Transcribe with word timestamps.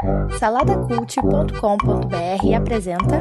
Saladacult.com.br 0.00 2.54
apresenta. 2.56 3.20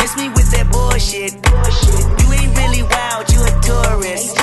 Miss 0.00 0.16
me 0.16 0.28
with 0.30 0.50
that 0.50 0.66
bullshit. 0.72 1.32
You 2.22 2.32
ain't 2.32 2.58
really 2.58 2.82
wild, 2.82 3.32
you 3.32 3.44
a 3.44 3.52
tourist. 3.60 4.36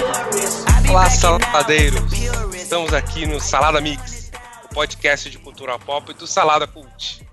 Olá, 0.89 1.09
saladeiros. 1.09 2.01
Estamos 2.53 2.93
aqui 2.93 3.25
no 3.25 3.41
Salada 3.41 3.81
Mix, 3.81 4.31
o 4.63 4.69
podcast 4.73 5.29
de 5.29 5.37
cultura 5.37 5.77
pop 5.77 6.13
do 6.13 6.25
Salada 6.25 6.65
Cult. 6.65 7.27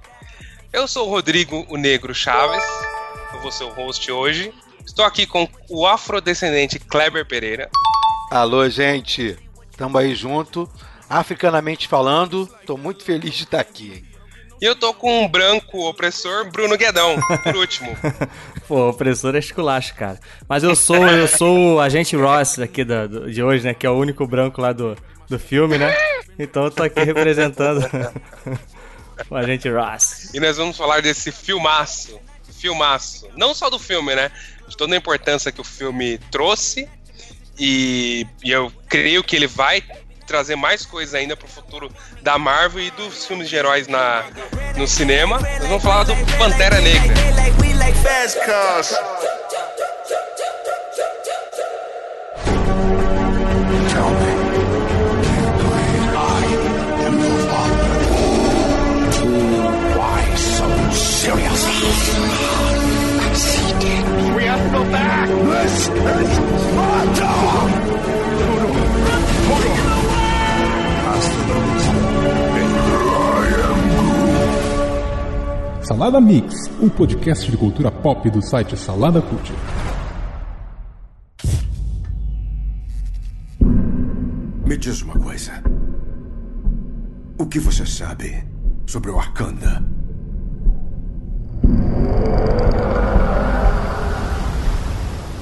Eu 0.73 0.89
sou 0.89 1.07
o 1.07 1.11
Rodrigo 1.11 1.65
o 1.69 1.77
Negro 1.77 2.13
Chaves, 2.13 2.65
eu 3.33 3.41
vou 3.41 3.53
ser 3.53 3.63
o 3.63 3.73
host 3.75 4.11
hoje. 4.11 4.53
Estou 4.85 5.05
aqui 5.05 5.25
com 5.25 5.49
o 5.69 5.87
afrodescendente 5.87 6.81
Kleber 6.81 7.25
Pereira. 7.25 7.71
Alô, 8.33 8.69
gente. 8.69 9.39
Tamo 9.81 9.97
aí 9.97 10.15
junto. 10.15 10.71
Africanamente 11.09 11.89
falando, 11.89 12.47
tô 12.67 12.77
muito 12.77 13.03
feliz 13.03 13.35
de 13.35 13.45
estar 13.45 13.61
aqui. 13.61 14.05
E 14.61 14.65
eu 14.67 14.77
tô 14.77 14.93
com 14.93 15.25
um 15.25 15.27
branco 15.27 15.89
opressor, 15.89 16.51
Bruno 16.51 16.77
Guedão, 16.77 17.17
por 17.43 17.57
último. 17.57 17.97
Pô, 18.69 18.91
opressor 18.91 19.35
é 19.35 19.39
esculacho, 19.39 19.95
cara. 19.95 20.21
Mas 20.47 20.63
eu 20.65 20.77
sou 20.77 21.09
eu 21.09 21.27
sou 21.27 21.77
o 21.77 21.81
agente 21.81 22.15
Ross 22.15 22.59
aqui 22.59 22.85
da, 22.85 23.07
do, 23.07 23.33
de 23.33 23.43
hoje, 23.43 23.65
né? 23.65 23.73
Que 23.73 23.87
é 23.87 23.91
o 23.91 23.97
único 23.97 24.27
branco 24.27 24.61
lá 24.61 24.75
do, 24.75 24.95
do 25.27 25.39
filme, 25.39 25.79
né? 25.79 25.97
Então 26.39 26.65
eu 26.65 26.71
tô 26.71 26.83
aqui 26.83 27.03
representando 27.03 27.81
o 29.31 29.35
agente 29.35 29.67
Ross. 29.71 30.29
E 30.35 30.41
nós 30.41 30.59
vamos 30.59 30.77
falar 30.77 31.01
desse 31.01 31.33
filmaço. 31.33 32.21
Filmaço. 32.53 33.31
Não 33.35 33.55
só 33.55 33.71
do 33.71 33.79
filme, 33.79 34.15
né? 34.15 34.31
De 34.69 34.77
toda 34.77 34.95
a 34.95 34.99
importância 34.99 35.51
que 35.51 35.63
o 35.63 35.65
filme 35.65 36.19
trouxe 36.31 36.87
e, 37.61 38.27
e 38.43 38.51
eu 38.51 38.73
creio 38.89 39.23
que 39.23 39.37
ele 39.37 39.47
vai 39.47 39.83
trazer 40.27 40.57
mais 40.57 40.87
coisas 40.87 41.15
ainda 41.15 41.37
pro 41.37 41.47
futuro 41.47 41.93
da 42.23 42.39
Marvel 42.39 42.83
e 42.83 42.91
dos 42.93 43.27
filmes 43.27 43.51
de 43.51 43.57
heróis 43.57 43.87
na, 43.87 44.25
no 44.77 44.87
cinema. 44.87 45.39
Vamos 45.61 45.83
falar 45.83 46.05
do 46.05 46.15
Pantera 46.39 46.81
Negra. 46.81 47.15
Salada 75.83 76.21
Mix, 76.21 76.71
um 76.81 76.89
podcast 76.89 77.51
de 77.51 77.57
cultura 77.57 77.91
pop 77.91 78.31
do 78.31 78.41
site 78.41 78.77
Salada 78.77 79.21
Cult. 79.21 79.53
Me 84.65 84.77
diz 84.77 85.03
uma 85.03 85.19
coisa. 85.19 85.53
O 87.39 87.47
que 87.47 87.59
você 87.59 87.85
sabe 87.85 88.45
sobre 88.87 89.11
o 89.11 89.17
Wakanda? 89.17 89.85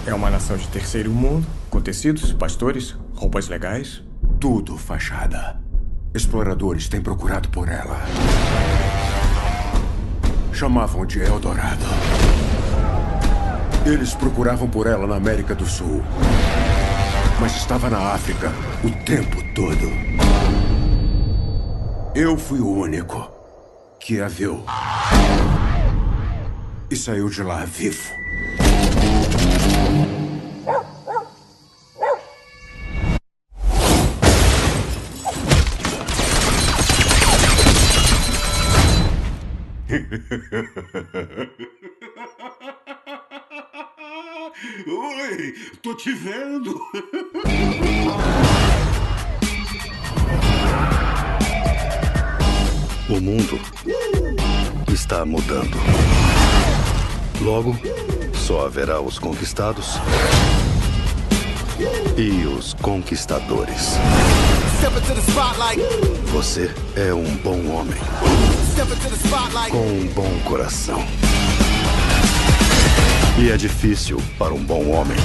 É 0.09 0.15
uma 0.15 0.31
nação 0.31 0.57
de 0.57 0.67
terceiro 0.69 1.11
mundo, 1.11 1.47
com 1.69 1.83
tecidos, 1.83 2.33
pastores, 2.33 2.97
roupas 3.15 3.47
legais. 3.47 4.03
Tudo 4.41 4.79
fachada. 4.79 5.61
Exploradores 6.15 6.89
têm 6.89 7.03
procurado 7.03 7.51
por 7.51 7.69
ela. 7.69 8.01
Chamavam 10.51 11.05
de 11.05 11.21
Eldorado. 11.21 11.85
Eles 13.85 14.15
procuravam 14.15 14.67
por 14.67 14.87
ela 14.87 15.07
na 15.07 15.17
América 15.17 15.55
do 15.55 15.67
Sul. 15.67 16.03
Mas 17.39 17.57
estava 17.57 17.91
na 17.91 18.15
África 18.15 18.51
o 18.83 18.91
tempo 19.05 19.37
todo. 19.55 19.93
Eu 22.15 22.39
fui 22.39 22.61
o 22.61 22.71
único 22.71 23.31
que 24.01 24.23
a 24.23 24.29
viu. 24.29 24.65
E 26.91 26.97
saiu 26.97 27.29
de 27.29 27.43
lá 27.43 27.67
vivo. 27.67 28.17
Oi, 44.87 45.55
tô 45.83 45.95
te 45.95 46.13
vendo. 46.13 46.79
O 53.09 53.21
mundo 53.23 53.59
está 54.93 55.25
mudando. 55.25 55.79
Logo, 57.41 57.75
só 58.35 58.67
haverá 58.67 59.01
os 59.01 59.19
conquistados 59.19 59.95
e 62.19 62.45
os 62.47 62.75
conquistadores. 62.75 63.95
Você 66.33 66.71
é 66.97 67.15
um 67.15 67.35
bom 67.39 67.67
homem 67.71 67.97
com 69.71 69.87
um 69.89 70.07
bom 70.15 70.39
coração. 70.45 71.05
E 73.37 73.51
é 73.51 73.57
difícil 73.57 74.23
para 74.39 74.55
um 74.55 74.63
bom 74.63 74.91
homem 74.91 75.19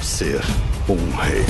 ser 0.00 0.40
um 0.88 1.16
rei. 1.16 1.44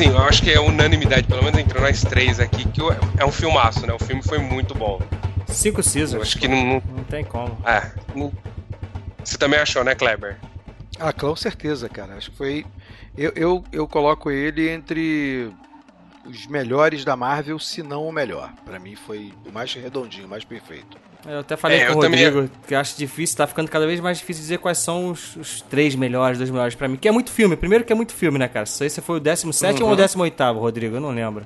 Assim, 0.00 0.10
eu 0.10 0.18
acho 0.22 0.42
que 0.42 0.50
é 0.50 0.60
unanimidade, 0.60 1.26
pelo 1.26 1.42
menos 1.42 1.58
entre 1.58 1.78
nós 1.80 2.02
três 2.02 2.38
aqui, 2.38 2.66
que 2.68 2.80
é 3.18 3.24
um 3.24 3.32
filmaço, 3.32 3.84
né? 3.86 3.92
O 3.92 3.98
filme 3.98 4.22
foi 4.22 4.38
muito 4.38 4.74
bom. 4.74 5.00
Cinco 5.48 5.80
Eu 5.80 5.84
Caesars. 5.84 6.22
acho 6.22 6.38
que 6.38 6.46
não. 6.46 6.64
não- 6.64 6.82
Não 6.96 7.04
tem 7.04 7.24
como. 7.24 7.58
É. 7.66 7.90
não- 8.14 8.32
Você 9.24 9.36
também 9.36 9.58
achou, 9.58 9.82
né, 9.82 9.94
Kleber? 9.94 10.36
Ah, 11.00 11.12
com 11.12 11.34
certeza, 11.34 11.88
cara. 11.88 12.14
Acho 12.14 12.30
que 12.30 12.36
foi. 12.36 12.64
Eu, 13.16 13.32
eu, 13.34 13.64
eu 13.72 13.88
coloco 13.88 14.30
ele 14.30 14.68
entre 14.70 15.50
os 16.24 16.46
melhores 16.46 17.04
da 17.04 17.16
Marvel, 17.16 17.58
se 17.58 17.82
não 17.82 18.06
o 18.06 18.12
melhor. 18.12 18.52
Pra 18.64 18.78
mim 18.78 18.94
foi 18.94 19.32
o 19.46 19.52
mais 19.52 19.72
redondinho, 19.74 20.26
o 20.26 20.30
mais 20.30 20.44
perfeito. 20.44 20.96
Eu 21.26 21.40
até 21.40 21.56
falei 21.56 21.80
É, 21.80 21.86
com 21.86 21.98
o 21.98 22.00
também- 22.00 22.24
Rodrigo 22.24 22.50
que 22.66 22.74
eu 22.74 22.78
acho 22.78 22.96
difícil, 22.96 23.36
tá 23.36 23.46
ficando 23.46 23.68
cada 23.70 23.86
vez 23.86 23.98
mais 24.00 24.18
difícil 24.18 24.40
dizer 24.42 24.58
quais 24.58 24.78
são 24.78 25.10
os, 25.10 25.34
os 25.36 25.60
três 25.62 25.94
melhores, 25.94 26.38
dois 26.38 26.48
melhores 26.50 26.74
pra 26.74 26.86
mim. 26.88 26.96
Que 26.96 27.08
é 27.08 27.10
muito 27.12 27.30
filme. 27.32 27.56
Primeiro 27.56 27.84
que 27.84 27.92
é 27.92 27.96
muito 27.96 28.14
filme, 28.14 28.38
né, 28.38 28.46
cara? 28.48 28.64
Isso 28.64 28.82
aí 28.82 28.88
você 28.90 29.00
foi 29.02 29.16
o 29.16 29.20
17 29.20 29.82
Uhum. 29.82 29.88
ou 29.88 29.94
o 29.94 29.96
18, 29.96 30.58
Rodrigo? 30.58 30.96
Eu 30.96 31.00
não 31.00 31.10
lembro. 31.10 31.44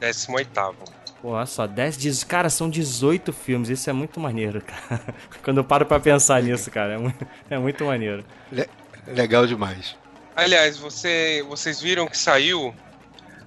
18. 0.00 0.50
Pô, 1.20 1.30
olha 1.30 1.46
só, 1.46 1.66
10, 1.66 1.96
10, 1.96 2.22
cara, 2.22 2.48
são 2.50 2.68
18 2.70 3.32
filmes. 3.32 3.68
Isso 3.70 3.88
é 3.90 3.92
muito 3.92 4.20
maneiro, 4.20 4.60
cara. 4.88 5.00
Quando 5.42 5.56
eu 5.56 5.64
paro 5.64 5.84
pra 5.86 5.98
pensar 5.98 6.40
nisso, 6.42 6.70
cara, 6.70 6.94
é 6.94 6.98
muito, 6.98 7.26
é 7.50 7.58
muito 7.58 7.84
maneiro. 7.84 8.24
Le- 8.52 8.68
legal 9.06 9.46
demais. 9.46 9.96
Aliás, 10.36 10.76
você, 10.76 11.44
vocês 11.48 11.80
viram 11.80 12.06
que 12.06 12.16
saiu 12.16 12.72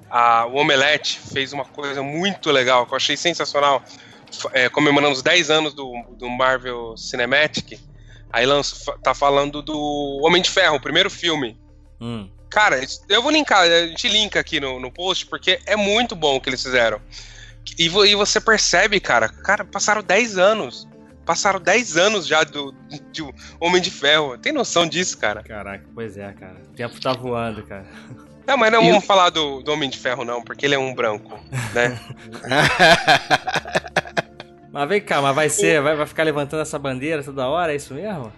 a, 0.09 0.45
o 0.47 0.55
Omelete 0.55 1.19
fez 1.31 1.53
uma 1.53 1.63
coisa 1.63 2.03
muito 2.03 2.51
legal, 2.51 2.85
que 2.85 2.91
eu 2.93 2.97
achei 2.97 3.15
sensacional, 3.15 3.81
é, 4.53 4.69
comemorando 4.69 5.13
os 5.13 5.21
10 5.21 5.49
anos 5.49 5.73
do, 5.73 5.91
do 6.17 6.29
Marvel 6.29 6.95
Cinematic. 6.97 7.79
Aí 8.31 8.45
lança, 8.45 8.93
tá 9.03 9.13
falando 9.13 9.61
do 9.61 10.21
Homem 10.23 10.41
de 10.41 10.49
Ferro, 10.49 10.77
o 10.77 10.81
primeiro 10.81 11.09
filme. 11.09 11.59
Hum. 11.99 12.29
Cara, 12.49 12.79
eu 13.09 13.21
vou 13.21 13.31
linkar, 13.31 13.61
a 13.63 13.87
gente 13.87 14.07
linka 14.09 14.39
aqui 14.39 14.59
no, 14.59 14.79
no 14.79 14.91
post, 14.91 15.25
porque 15.27 15.59
é 15.65 15.75
muito 15.75 16.15
bom 16.15 16.35
o 16.35 16.41
que 16.41 16.49
eles 16.49 16.61
fizeram. 16.61 17.01
E, 17.77 17.85
e 17.85 18.15
você 18.15 18.41
percebe, 18.41 18.99
cara, 18.99 19.29
cara, 19.29 19.63
passaram 19.63 20.01
10 20.01 20.37
anos. 20.37 20.87
Passaram 21.25 21.59
10 21.61 21.97
anos 21.97 22.25
já 22.27 22.43
do, 22.43 22.71
do 23.13 23.33
Homem 23.59 23.81
de 23.81 23.91
Ferro. 23.91 24.37
Tem 24.37 24.51
noção 24.51 24.87
disso, 24.87 25.17
cara? 25.17 25.43
Caraca, 25.43 25.85
pois 25.93 26.17
é, 26.17 26.31
cara. 26.33 26.57
O 26.71 26.73
tempo 26.73 26.99
tá 26.99 27.13
voando, 27.13 27.63
cara. 27.63 27.85
Não, 28.47 28.57
mas 28.57 28.71
não 28.71 28.81
E 28.81 28.87
vamos 28.87 29.03
o- 29.03 29.07
falar 29.07 29.29
do, 29.29 29.61
do 29.61 29.71
Homem 29.71 29.89
de 29.89 29.97
Ferro, 29.99 30.25
não, 30.25 30.41
porque 30.43 30.65
ele 30.65 30.75
é 30.75 30.79
um 30.79 30.93
branco, 30.95 31.39
né? 31.73 31.99
Mas 34.71 34.87
vem 34.87 35.01
cá, 35.01 35.21
mas 35.21 35.35
vai 35.35 35.49
ser, 35.49 35.81
vai, 35.81 35.95
vai 35.95 36.05
ficar 36.07 36.23
levantando 36.23 36.61
essa 36.61 36.79
bandeira 36.79 37.23
toda 37.23 37.47
hora, 37.47 37.73
é 37.73 37.75
isso 37.75 37.93
mesmo? 37.93 38.31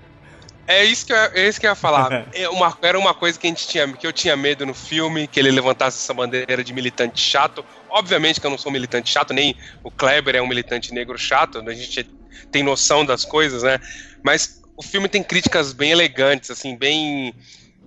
É 0.65 0.83
isso 0.83 1.06
que 1.06 1.12
eu, 1.13 1.18
é 1.18 1.47
isso 1.47 1.59
que 1.59 1.65
eu 1.68 1.71
ia 1.71 1.75
falar. 1.75 2.09
É 2.33 2.50
uma- 2.50 2.75
era 2.81 2.97
uma 2.97 3.13
coisa 3.13 3.38
que 3.38 3.45
a 3.45 3.50
gente 3.50 3.68
tinha, 3.68 3.88
que 3.94 4.07
eu 4.07 4.12
tinha 4.13 4.35
medo 4.35 4.65
no 4.65 4.74
filme, 4.74 5.27
que 5.27 5.39
ele 5.39 5.51
levantasse 5.51 5.97
essa 6.00 6.13
bandeira 6.13 6.63
de 6.63 6.74
militante 6.74 7.21
chato. 7.21 7.63
Obviamente 7.89 8.41
que 8.41 8.47
eu 8.47 8.50
não 8.50 8.57
sou 8.57 8.71
militante 8.71 9.12
chato, 9.12 9.33
nem 9.33 9.56
o 9.83 9.91
Kleber 9.91 10.35
é 10.35 10.41
um 10.41 10.47
militante 10.47 10.91
negro 10.94 11.15
chato, 11.18 11.59
a 11.59 11.74
gente 11.74 12.09
tem 12.51 12.63
noção 12.63 13.06
das 13.06 13.24
coisas, 13.24 13.62
né? 13.62 13.80
Mas 14.24 14.62
o 14.75 14.81
filme 14.81 15.07
tem 15.07 15.21
críticas 15.21 15.74
bem 15.74 15.91
elegantes, 15.91 16.50
assim, 16.50 16.75
bem 16.75 17.35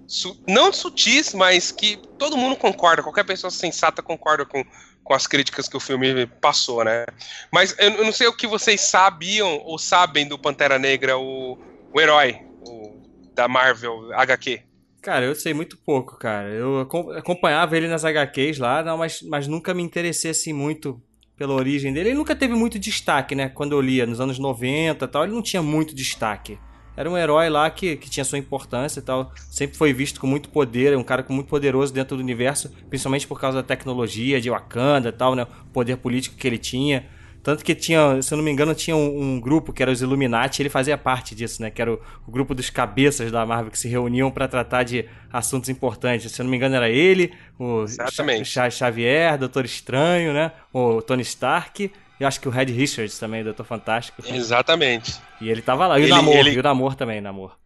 su- 0.07 0.37
não 0.47 0.73
sutis, 0.73 1.35
mas 1.35 1.73
que 1.73 1.99
todo 2.17 2.37
mundo 2.37 2.55
concorda, 2.55 3.03
qualquer 3.03 3.25
pessoa 3.25 3.51
sensata 3.51 4.01
concorda 4.03 4.45
com, 4.47 4.63
com 5.07 5.15
as 5.15 5.27
críticas 5.27 5.69
que 5.69 5.77
o 5.77 5.81
filme 5.81 6.27
passou, 6.27 6.85
né? 6.85 7.05
Mas 7.53 7.75
eu, 7.79 7.91
eu 7.93 8.05
não 8.05 8.13
sei 8.13 8.27
o 8.27 8.37
que 8.37 8.47
vocês 8.47 8.81
sabiam 8.81 9.61
ou 9.65 9.79
sabem 9.79 10.27
do 10.27 10.37
Pantera 10.37 10.79
Negra, 10.81 11.17
o, 11.17 11.57
o 11.93 12.01
herói 12.01 12.37
o- 12.67 13.01
da 13.35 13.47
Marvel 13.47 14.13
HQ. 14.13 14.63
Cara, 15.01 15.25
eu 15.25 15.35
sei 15.37 15.55
muito 15.55 15.79
pouco, 15.87 16.19
cara. 16.19 16.49
Eu 16.49 16.81
acom- 16.81 17.13
acompanhava 17.13 17.77
ele 17.77 17.87
nas 17.87 18.05
HQs 18.05 18.59
lá, 18.59 18.83
não, 18.83 18.99
mas, 18.99 19.23
mas 19.23 19.47
nunca 19.47 19.73
me 19.73 19.83
interessei 19.83 20.33
assim 20.33 20.53
muito 20.53 21.01
pela 21.37 21.53
origem 21.55 21.93
dele. 21.93 22.09
Ele 22.09 22.19
nunca 22.19 22.35
teve 22.35 22.55
muito 22.55 22.77
destaque, 22.77 23.35
né? 23.37 23.49
Quando 23.49 23.73
eu 23.73 23.81
lia 23.81 24.07
nos 24.07 24.21
anos 24.21 24.39
90 24.41 25.05
e 25.05 25.09
tal, 25.09 25.23
ele 25.23 25.33
não 25.35 25.43
tinha 25.43 25.63
muito 25.63 25.95
destaque. 25.95 26.59
Era 26.97 27.11
um 27.11 27.17
herói 27.17 27.49
lá 27.49 27.69
que, 27.69 27.97
que 27.97 28.09
tinha 28.09 28.25
sua 28.25 28.39
importância 28.39 29.01
e 29.01 29.03
tal. 29.03 29.33
Sempre 29.51 29.77
foi 29.77 29.93
visto 29.93 30.21
com 30.21 30.27
muito 30.27 30.49
poder, 30.49 30.97
um 30.97 31.03
cara 31.05 31.23
com 31.23 31.33
muito 31.33 31.49
poderoso 31.49 31.93
dentro 31.93 32.17
do 32.17 32.23
universo, 32.23 32.73
principalmente 32.89 33.27
por 33.27 33.39
causa 33.41 33.59
da 33.59 33.63
tecnologia 33.63 34.41
de 34.41 34.49
Wakanda 34.49 35.11
e 35.11 35.13
tal, 35.13 35.35
né? 35.35 35.43
O 35.43 35.73
poder 35.73 35.97
político 35.99 36.37
que 36.37 36.47
ele 36.47 36.59
tinha. 36.59 37.07
Tanto 37.47 37.65
que 37.65 37.77
tinha, 37.77 38.21
se 38.23 38.35
eu 38.35 38.39
não 38.39 38.45
me 38.45 38.51
engano, 38.51 38.75
tinha 38.75 38.97
um, 38.97 39.37
um 39.37 39.41
grupo 39.41 39.73
que 39.73 39.81
era 39.81 39.93
os 39.93 40.03
Illuminati, 40.03 40.63
ele 40.63 40.69
fazia 40.69 40.99
parte 40.99 41.33
disso, 41.33 41.63
né? 41.63 41.71
Que 41.71 41.81
era 41.81 41.93
o, 41.93 42.01
o 42.27 42.31
grupo 42.33 42.53
dos 42.57 42.71
cabeças 42.71 43.31
da 43.31 43.47
Marvel 43.47 43.71
que 43.71 43.79
se 43.79 43.87
reuniam 43.87 44.33
para 44.33 44.49
tratar 44.49 44.83
de 44.83 45.05
assuntos 45.33 45.69
importantes. 45.69 46.33
Se 46.33 46.41
eu 46.41 46.45
não 46.45 46.51
me 46.51 46.57
engano, 46.57 46.75
era 46.75 46.91
ele, 46.91 47.33
o 47.57 47.85
Exatamente. 47.85 48.51
Xavier, 48.73 49.39
Doutor 49.39 49.65
Estranho, 49.65 50.33
né? 50.33 50.51
O 50.73 51.01
Tony 51.01 51.23
Stark. 51.23 51.93
E 52.19 52.25
acho 52.25 52.41
que 52.41 52.49
o 52.49 52.51
Red 52.51 52.67
Richards 52.67 53.19
também, 53.19 53.45
Doutor 53.45 53.65
Fantástico. 53.65 54.23
Exatamente. 54.27 55.15
E 55.41 55.49
ele 55.51 55.61
tava 55.63 55.87
lá. 55.87 55.99
E 55.99 56.03
Ele- 56.05 56.13
o 56.13 56.17
Namor, 56.17 56.37
ele- 56.37 56.51
e 56.53 56.59
o 56.59 56.63
Namor 56.63 56.95
também, 56.95 57.21
Namor. 57.21 57.57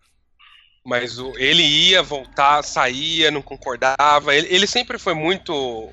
Mas 0.85 1.19
o, 1.19 1.33
ele 1.37 1.63
ia 1.63 2.03
voltar, 2.03 2.63
saía, 2.65 3.31
não 3.31 3.43
concordava. 3.43 4.35
Ele, 4.35 4.49
ele 4.51 4.67
sempre 4.67 4.99
foi 4.99 5.15
muito 5.15 5.91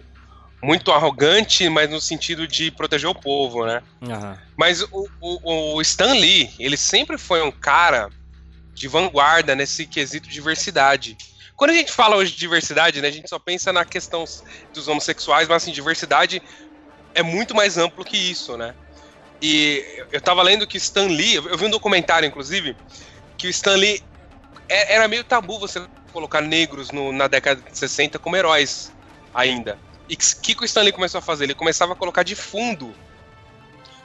muito 0.60 0.92
arrogante, 0.92 1.70
mas 1.70 1.88
no 1.88 2.02
sentido 2.02 2.48
de 2.48 2.72
proteger 2.72 3.08
o 3.08 3.14
povo, 3.14 3.64
né? 3.66 3.84
Aham. 4.10 4.38
Mas 4.58 4.82
o, 4.82 5.08
o, 5.22 5.76
o 5.76 5.82
Stan 5.82 6.14
Lee, 6.14 6.50
ele 6.58 6.76
sempre 6.76 7.16
foi 7.18 7.44
um 7.44 7.52
cara 7.52 8.10
de 8.74 8.88
vanguarda 8.88 9.54
nesse 9.54 9.86
quesito 9.86 10.28
diversidade. 10.28 11.16
Quando 11.56 11.72
a 11.72 11.74
gente 11.74 11.92
fala 11.92 12.16
hoje 12.16 12.32
de 12.32 12.40
diversidade, 12.40 13.02
né, 13.02 13.08
a 13.08 13.12
gente 13.12 13.30
só 13.30 13.38
pensa 13.38 13.72
na 13.72 13.86
questão 13.86 14.26
dos 14.74 14.88
homossexuais, 14.88 15.48
mas 15.48 15.62
assim, 15.64 15.72
diversidade 15.72 16.42
é 17.18 17.24
muito 17.24 17.56
mais 17.56 17.80
amplo 17.80 18.06
que 18.06 18.16
isso, 18.16 18.56
né? 18.56 18.76
E 19.42 19.84
eu 20.12 20.22
tava 20.22 20.44
lendo 20.44 20.68
que 20.68 20.78
Stan 20.78 21.08
Lee, 21.08 21.36
eu 21.36 21.58
vi 21.58 21.66
um 21.66 21.70
documentário, 21.70 22.28
inclusive, 22.28 22.78
que 23.38 23.48
o 23.48 23.50
Stan 23.50 23.76
Lee 23.76 24.04
é- 24.70 24.94
era 24.96 25.08
meio 25.08 25.24
tabu 25.24 25.60
você 25.60 25.84
colocar 26.14 26.42
negros 26.42 26.92
no- 26.92 27.12
na 27.12 27.28
década 27.28 27.60
de 27.60 27.76
60 27.78 28.20
como 28.20 28.36
heróis 28.36 28.92
ainda. 29.34 29.80
E 30.08 30.14
o 30.14 30.18
que, 30.18 30.54
que 30.54 30.64
o 30.64 30.66
Stan 30.66 30.84
Lee 30.84 30.92
começou 30.92 31.18
a 31.18 31.22
fazer? 31.22 31.46
Ele 31.46 31.56
começava 31.56 31.94
a 31.94 31.96
colocar 31.96 32.22
de 32.22 32.36
fundo 32.36 32.96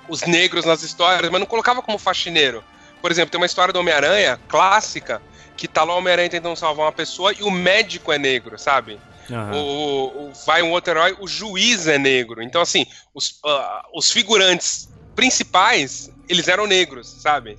os 0.08 0.22
negros 0.22 0.64
nas 0.64 0.82
histórias, 0.82 1.30
mas 1.30 1.40
não 1.40 1.46
colocava 1.46 1.82
como 1.82 1.98
faxineiro. 1.98 2.64
Por 3.02 3.10
exemplo, 3.10 3.30
tem 3.30 3.40
uma 3.40 3.46
história 3.46 3.72
do 3.74 3.78
Homem-Aranha 3.80 4.40
clássica 4.48 5.22
que 5.56 5.68
tá 5.68 5.84
lá 5.84 5.94
o 5.94 5.98
Homem-Aranha 5.98 6.30
tentando 6.30 6.56
salvar 6.56 6.86
uma 6.86 6.92
pessoa 6.92 7.32
e 7.32 7.42
o 7.42 7.50
médico 7.50 8.10
é 8.10 8.18
negro, 8.18 8.58
sabe? 8.58 8.98
Aham. 9.30 9.54
O, 9.54 10.28
o- 10.28 10.32
vai 10.46 10.62
um 10.62 10.70
outro 10.70 10.92
herói, 10.92 11.16
o 11.20 11.28
juiz 11.28 11.86
é 11.86 11.98
negro. 11.98 12.42
Então, 12.42 12.60
assim, 12.60 12.86
os, 13.14 13.38
ah, 13.44 13.82
os 13.94 14.10
figurantes 14.10 14.88
principais, 15.14 16.10
eles 16.28 16.48
eram 16.48 16.66
negros, 16.66 17.20
sabe? 17.20 17.58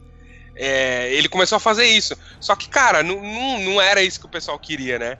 É, 0.55 1.11
ele 1.13 1.27
começou 1.29 1.55
a 1.55 1.59
fazer 1.59 1.85
isso. 1.85 2.15
Só 2.39 2.55
que, 2.55 2.67
cara, 2.69 3.01
não, 3.03 3.21
não, 3.21 3.59
não 3.59 3.81
era 3.81 4.01
isso 4.03 4.19
que 4.19 4.25
o 4.25 4.29
pessoal 4.31 4.57
queria, 4.59 4.99
né? 4.99 5.17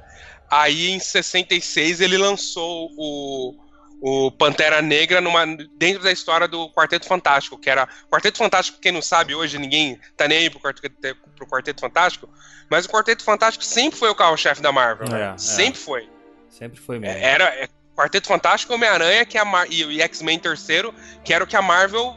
Aí, 0.50 0.90
em 0.92 1.00
66, 1.00 2.01
ele 2.01 2.18
lançou 2.18 2.92
o, 2.96 3.56
o 4.00 4.31
Pantera 4.31 4.81
Negra 4.81 5.19
numa, 5.22 5.46
dentro 5.75 6.04
da 6.04 6.12
história 6.12 6.48
do 6.48 6.69
Quarteto 6.72 7.07
Fantástico, 7.07 7.57
que 7.57 7.69
era... 7.69 7.88
Quarteto 8.12 8.38
Fantástico, 8.38 8.78
quem 8.80 8.92
não 8.92 9.01
sabe 9.01 9.34
hoje, 9.34 9.57
ninguém 9.57 10.00
tá 10.16 10.28
nem 10.28 10.38
aí 10.39 10.50
pro 10.51 10.60
Quarteto, 10.60 10.96
pro 11.36 11.48
Quarteto 11.48 11.81
Fantástico, 11.81 12.30
mas 12.69 12.86
o 12.86 12.89
Quarteto 12.89 13.24
Fantástico 13.24 13.63
sempre 13.66 13.98
foi 13.98 14.10
o 14.10 14.16
carro-chefe 14.16 14.62
da 14.62 14.72
Marvel, 14.72 15.10
né? 15.10 15.22
É, 15.31 15.34
é. 15.34 15.38
Sempre 15.38 15.80
foi. 15.80 16.07
Sempre 16.53 16.79
foi 16.79 17.00
mesmo. 17.00 17.17
É, 17.17 17.23
Era 17.23 17.45
é, 17.45 17.67
Quarteto 17.95 18.27
Fantástico, 18.27 18.73
Homem-Aranha 18.73 19.25
que 19.25 19.38
a 19.38 19.45
Mar- 19.45 19.67
e, 19.69 19.83
e 19.83 20.01
X-Men 20.01 20.38
terceiro, 20.39 20.94
que 21.23 21.33
era 21.33 21.44
o 21.44 21.47
que 21.47 21.55
a 21.55 21.61
Marvel 21.61 22.15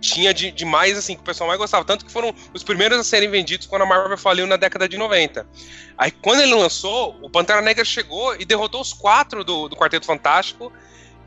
tinha 0.00 0.32
de, 0.34 0.50
de 0.50 0.64
mais, 0.64 0.96
assim, 0.98 1.14
que 1.14 1.20
o 1.20 1.24
pessoal 1.24 1.46
mais 1.48 1.58
gostava. 1.58 1.84
Tanto 1.84 2.04
que 2.04 2.10
foram 2.10 2.34
os 2.52 2.62
primeiros 2.62 2.98
a 2.98 3.04
serem 3.04 3.28
vendidos 3.30 3.66
quando 3.66 3.82
a 3.82 3.86
Marvel 3.86 4.18
faliu 4.18 4.46
na 4.46 4.56
década 4.56 4.88
de 4.88 4.96
90. 4.96 5.46
Aí, 5.96 6.10
quando 6.10 6.40
ele 6.42 6.54
lançou, 6.54 7.16
o 7.22 7.30
Pantera 7.30 7.60
Negra 7.60 7.84
chegou 7.84 8.34
e 8.34 8.44
derrotou 8.44 8.80
os 8.80 8.92
quatro 8.92 9.44
do, 9.44 9.68
do 9.68 9.76
Quarteto 9.76 10.06
Fantástico 10.06 10.72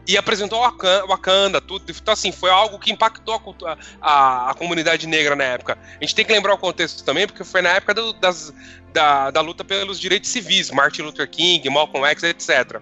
e 0.07 0.17
apresentou 0.17 0.59
Wakanda, 1.07 1.59
tudo. 1.59 1.83
Então, 1.89 2.13
assim, 2.13 2.31
foi 2.31 2.49
algo 2.49 2.77
que 2.77 2.91
impactou 2.91 3.33
a, 3.33 3.39
cultu- 3.39 3.65
a, 4.01 4.51
a 4.51 4.53
comunidade 4.53 5.07
negra 5.07 5.35
na 5.35 5.43
época. 5.43 5.77
A 5.99 6.03
gente 6.03 6.13
tem 6.13 6.23
que 6.25 6.31
lembrar 6.31 6.53
o 6.53 6.57
contexto 6.57 7.03
também, 7.03 7.25
porque 7.25 7.43
foi 7.43 7.61
na 7.61 7.69
época 7.69 7.93
do- 7.93 8.13
das, 8.13 8.53
da, 8.93 9.31
da 9.31 9.41
luta 9.41 9.63
pelos 9.63 9.99
direitos 9.99 10.29
civis, 10.29 10.69
Martin 10.69 11.01
Luther 11.01 11.27
King, 11.29 11.67
Malcolm 11.69 12.05
X, 12.07 12.23
etc. 12.23 12.79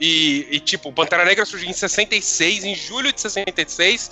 E, 0.00 0.48
e, 0.50 0.60
tipo, 0.60 0.92
Pantera 0.92 1.24
Negra 1.24 1.44
surgiu 1.44 1.68
em 1.68 1.72
66, 1.72 2.64
em 2.64 2.74
julho 2.74 3.12
de 3.12 3.20
66, 3.20 4.10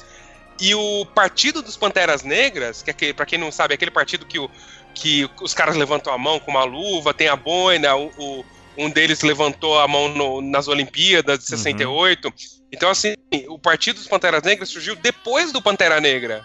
e 0.60 0.74
o 0.74 1.06
Partido 1.06 1.62
dos 1.62 1.76
Panteras 1.76 2.22
Negras, 2.22 2.82
que 2.82 3.06
é 3.06 3.12
pra 3.12 3.24
quem 3.24 3.38
não 3.38 3.50
sabe, 3.50 3.72
é 3.72 3.76
aquele 3.76 3.90
partido 3.90 4.26
que, 4.26 4.38
o, 4.38 4.50
que 4.94 5.28
os 5.40 5.54
caras 5.54 5.74
levantam 5.74 6.12
a 6.12 6.18
mão 6.18 6.38
com 6.38 6.50
uma 6.50 6.64
luva, 6.64 7.14
tem 7.14 7.28
a 7.28 7.34
boina, 7.36 7.96
o, 7.96 8.12
o- 8.18 8.44
um 8.76 8.88
deles 8.90 9.20
levantou 9.22 9.78
a 9.80 9.86
mão 9.88 10.08
no- 10.08 10.40
nas 10.40 10.68
Olimpíadas 10.68 11.38
de 11.40 11.44
68. 11.46 12.32
Então, 12.72 12.88
assim, 12.90 13.14
o 13.48 13.58
Partido 13.58 13.96
dos 13.96 14.06
Panteras 14.06 14.42
Negras 14.42 14.68
surgiu 14.68 14.94
depois 14.96 15.52
do 15.52 15.60
Pantera 15.60 16.00
Negra. 16.00 16.44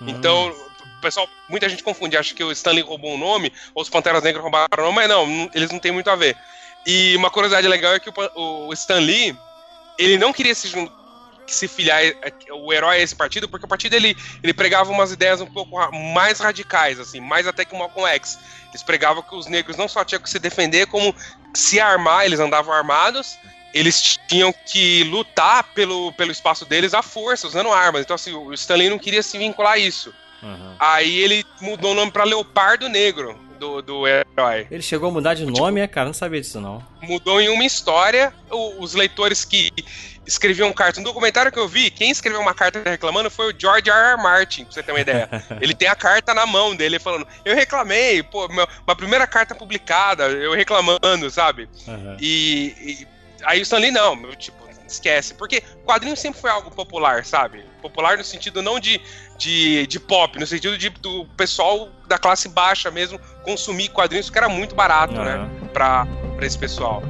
Então, 0.00 0.50
o 0.50 1.00
pessoal, 1.00 1.28
muita 1.48 1.68
gente 1.68 1.82
confunde, 1.82 2.16
acha 2.16 2.34
que 2.34 2.42
o 2.44 2.52
Stanley 2.52 2.82
roubou 2.82 3.12
um 3.14 3.18
nome, 3.18 3.52
ou 3.74 3.82
os 3.82 3.88
Panteras 3.88 4.22
Negras 4.22 4.42
roubaram 4.42 4.68
o 4.78 4.82
nome, 4.82 4.94
mas 4.96 5.08
não, 5.08 5.50
eles 5.54 5.70
não 5.70 5.78
têm 5.78 5.92
muito 5.92 6.08
a 6.10 6.16
ver. 6.16 6.36
E 6.86 7.16
uma 7.16 7.30
curiosidade 7.30 7.66
legal 7.66 7.94
é 7.94 8.00
que 8.00 8.10
o, 8.10 8.66
o 8.68 8.72
Stan 8.72 8.98
Lee, 8.98 9.36
ele 9.98 10.16
não 10.18 10.32
queria 10.32 10.54
se, 10.54 10.68
jun- 10.68 10.90
se 11.46 11.66
filiar 11.68 12.00
a- 12.02 12.54
o 12.54 12.72
herói 12.72 12.96
a 12.98 13.00
esse 13.00 13.14
partido, 13.16 13.48
porque 13.48 13.64
o 13.66 13.68
partido 13.68 13.94
ele, 13.94 14.16
ele 14.42 14.52
pregava 14.54 14.90
umas 14.90 15.10
ideias 15.12 15.40
um 15.40 15.46
pouco 15.46 15.76
mais 16.14 16.38
radicais, 16.40 16.98
assim, 17.00 17.20
mais 17.20 17.46
até 17.46 17.64
que 17.64 17.74
o 17.74 17.78
Malcolm 17.78 18.08
X. 18.14 18.38
Eles 18.70 18.82
pregavam 18.82 19.22
que 19.22 19.34
os 19.34 19.46
negros 19.46 19.76
não 19.76 19.88
só 19.88 20.04
tinham 20.04 20.20
que 20.20 20.28
se 20.30 20.38
defender, 20.38 20.86
como 20.86 21.14
se 21.54 21.80
armar, 21.80 22.24
eles 22.26 22.40
andavam 22.40 22.74
armados, 22.74 23.38
eles 23.72 24.18
tinham 24.28 24.52
que 24.66 25.04
lutar 25.04 25.64
pelo, 25.74 26.12
pelo 26.12 26.30
espaço 26.30 26.64
deles 26.64 26.94
à 26.94 27.02
força, 27.02 27.46
usando 27.46 27.70
armas. 27.70 28.02
Então, 28.02 28.14
assim, 28.14 28.32
o 28.32 28.52
Stanley 28.52 28.90
não 28.90 28.98
queria 28.98 29.22
se 29.22 29.38
vincular 29.38 29.72
a 29.72 29.78
isso. 29.78 30.12
Aham. 30.42 30.76
Aí 30.78 31.18
ele 31.18 31.44
mudou 31.60 31.92
o 31.92 31.94
nome 31.94 32.12
pra 32.12 32.24
Leopardo 32.24 32.88
Negro, 32.88 33.38
do, 33.58 33.80
do 33.80 34.06
herói. 34.06 34.66
Ele 34.70 34.82
chegou 34.82 35.08
a 35.08 35.12
mudar 35.12 35.34
de 35.34 35.46
nome, 35.46 35.80
é, 35.80 35.88
cara? 35.88 36.06
Não 36.06 36.14
sabia 36.14 36.40
disso, 36.40 36.60
não. 36.60 36.84
Mudou 37.02 37.40
em 37.40 37.48
uma 37.48 37.64
história. 37.64 38.32
Os 38.78 38.94
leitores 38.94 39.44
que 39.44 39.72
escreviam 40.26 40.72
carta. 40.72 41.00
No 41.00 41.04
documentário 41.06 41.50
que 41.52 41.58
eu 41.58 41.68
vi, 41.68 41.90
quem 41.90 42.10
escreveu 42.10 42.40
uma 42.40 42.54
carta 42.54 42.82
reclamando 42.84 43.30
foi 43.30 43.52
o 43.52 43.54
George 43.58 43.90
R. 43.90 44.12
R. 44.12 44.22
Martin, 44.22 44.64
pra 44.64 44.72
você 44.74 44.82
ter 44.82 44.92
uma 44.92 45.00
ideia. 45.00 45.28
Ele 45.60 45.74
tem 45.74 45.88
a 45.88 45.94
carta 45.94 46.32
na 46.34 46.46
mão 46.46 46.74
dele 46.74 46.98
falando: 46.98 47.26
Eu 47.44 47.54
reclamei, 47.54 48.22
pô, 48.22 48.48
meu- 48.48 48.68
uma 48.86 48.96
primeira 48.96 49.26
carta 49.26 49.54
publicada, 49.54 50.24
eu 50.28 50.52
reclamando, 50.54 51.30
sabe? 51.30 51.68
Aham. 51.88 52.16
E, 52.20 52.74
e 52.78 53.06
aí 53.44 53.60
o 53.60 53.62
Stanley 53.62 53.90
não, 53.90 54.16
meu, 54.16 54.34
tipo, 54.34 54.64
esquece. 54.86 55.34
Porque 55.34 55.62
quadrinho 55.84 56.16
sempre 56.16 56.40
foi 56.40 56.50
algo 56.50 56.70
popular, 56.70 57.24
sabe? 57.24 57.64
Popular 57.82 58.16
no 58.18 58.24
sentido 58.24 58.62
não 58.62 58.78
de, 58.80 59.00
de, 59.36 59.86
de 59.86 60.00
pop, 60.00 60.38
no 60.38 60.46
sentido 60.46 60.76
de 60.78 60.88
do 60.88 61.26
pessoal 61.36 61.90
da 62.06 62.18
classe 62.18 62.48
baixa 62.48 62.90
mesmo 62.90 63.18
consumir 63.42 63.88
quadrinhos, 63.90 64.30
que 64.30 64.38
era 64.38 64.48
muito 64.48 64.74
barato, 64.74 65.14
né? 65.14 65.34
Aham. 65.34 65.50
Pra, 65.72 66.06
pra 66.36 66.46
esse 66.46 66.56
pessoal. 66.58 67.02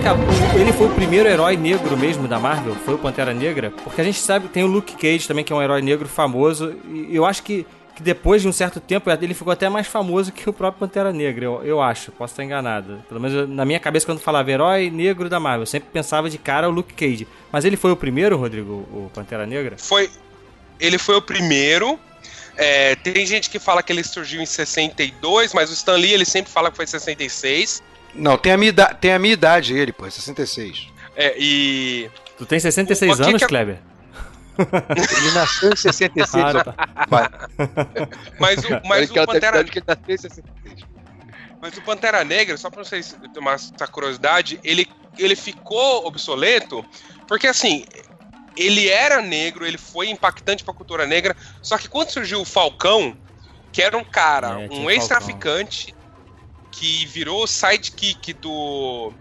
Vem 0.00 0.02
cá, 0.02 0.16
ele 0.58 0.72
foi 0.72 0.86
o 0.86 0.94
primeiro 0.94 1.28
herói 1.28 1.58
negro 1.58 1.94
mesmo 1.94 2.26
da 2.26 2.38
Marvel? 2.38 2.74
Foi 2.74 2.94
o 2.94 2.98
Pantera 2.98 3.34
Negra? 3.34 3.70
Porque 3.70 4.00
a 4.00 4.04
gente 4.04 4.18
sabe 4.18 4.46
que 4.46 4.54
tem 4.54 4.64
o 4.64 4.66
Luke 4.66 4.96
Cage 4.96 5.28
também, 5.28 5.44
que 5.44 5.52
é 5.52 5.56
um 5.56 5.60
herói 5.60 5.82
negro 5.82 6.08
famoso. 6.08 6.74
E 6.86 7.14
eu 7.14 7.26
acho 7.26 7.42
que, 7.42 7.66
que 7.94 8.02
depois 8.02 8.40
de 8.40 8.48
um 8.48 8.52
certo 8.52 8.80
tempo 8.80 9.10
ele 9.10 9.34
ficou 9.34 9.52
até 9.52 9.68
mais 9.68 9.86
famoso 9.86 10.32
que 10.32 10.48
o 10.48 10.54
próprio 10.54 10.80
Pantera 10.80 11.12
Negra, 11.12 11.44
eu, 11.44 11.62
eu 11.62 11.82
acho. 11.82 12.12
Posso 12.12 12.32
estar 12.32 12.42
enganado. 12.42 13.04
Pelo 13.10 13.20
menos 13.20 13.46
na 13.46 13.66
minha 13.66 13.78
cabeça, 13.78 14.06
quando 14.06 14.20
falava 14.20 14.50
herói 14.50 14.90
negro 14.90 15.28
da 15.28 15.38
Marvel, 15.38 15.62
eu 15.62 15.66
sempre 15.66 15.90
pensava 15.92 16.30
de 16.30 16.38
cara 16.38 16.66
o 16.66 16.72
Luke 16.72 16.94
Cage. 16.94 17.28
Mas 17.52 17.66
ele 17.66 17.76
foi 17.76 17.92
o 17.92 17.96
primeiro, 17.96 18.38
Rodrigo, 18.38 18.72
o 18.72 19.10
Pantera 19.12 19.44
Negra? 19.44 19.76
Foi. 19.76 20.08
Ele 20.80 20.96
foi 20.96 21.16
o 21.16 21.20
primeiro. 21.20 22.00
É, 22.56 22.94
tem 22.96 23.26
gente 23.26 23.50
que 23.50 23.58
fala 23.58 23.82
que 23.82 23.92
ele 23.92 24.02
surgiu 24.02 24.40
em 24.40 24.46
62, 24.46 25.52
mas 25.52 25.68
o 25.68 25.74
Stan 25.74 25.96
Lee 25.96 26.14
ele 26.14 26.24
sempre 26.24 26.50
fala 26.50 26.70
que 26.70 26.76
foi 26.76 26.86
66. 26.86 27.82
Não, 28.14 28.36
tem 28.36 28.52
a 28.52 28.56
minha, 28.56 28.70
idade, 28.70 28.96
tem 29.00 29.12
a 29.12 29.18
minha 29.18 29.34
idade 29.34 29.76
ele, 29.76 29.92
pô, 29.92 30.06
é 30.06 30.10
66. 30.10 30.88
É, 31.16 31.34
e. 31.38 32.10
Tu 32.36 32.46
tem 32.46 32.58
66 32.58 33.18
o, 33.18 33.22
anos, 33.24 33.42
que... 33.42 33.48
Kleber? 33.48 33.78
Ele 34.58 35.30
nasceu 35.32 35.72
em 35.72 35.76
66. 35.76 36.44
Ah, 36.44 36.64
tá. 36.64 37.48
Mas 38.38 38.64
o, 38.64 38.88
mas 38.88 39.10
o 39.10 39.14
Pantera... 39.14 39.64
Que 39.64 39.78
ele 39.78 39.84
nasceu 39.86 40.14
em 40.14 40.18
66. 40.18 40.84
Mas 41.62 41.76
o 41.76 41.82
Pantera 41.82 42.24
Negra, 42.24 42.56
só 42.56 42.70
pra 42.70 42.82
vocês 42.84 43.16
terem 43.32 43.48
essa 43.48 43.86
curiosidade, 43.86 44.58
ele, 44.64 44.86
ele 45.18 45.36
ficou 45.36 46.06
obsoleto 46.06 46.84
porque, 47.30 47.46
assim, 47.46 47.84
ele 48.56 48.88
era 48.88 49.22
negro, 49.22 49.64
ele 49.64 49.78
foi 49.78 50.08
impactante 50.08 50.64
pra 50.64 50.74
cultura 50.74 51.06
negra, 51.06 51.36
só 51.62 51.78
que 51.78 51.88
quando 51.88 52.10
surgiu 52.10 52.40
o 52.40 52.44
Falcão, 52.44 53.16
que 53.70 53.80
era 53.80 53.96
um 53.96 54.02
cara, 54.02 54.60
é, 54.60 54.68
um 54.68 54.90
ex-traficante, 54.90 55.94
que 56.70 57.06
virou 57.06 57.46
sidekick 57.46 58.32
do 58.34 59.12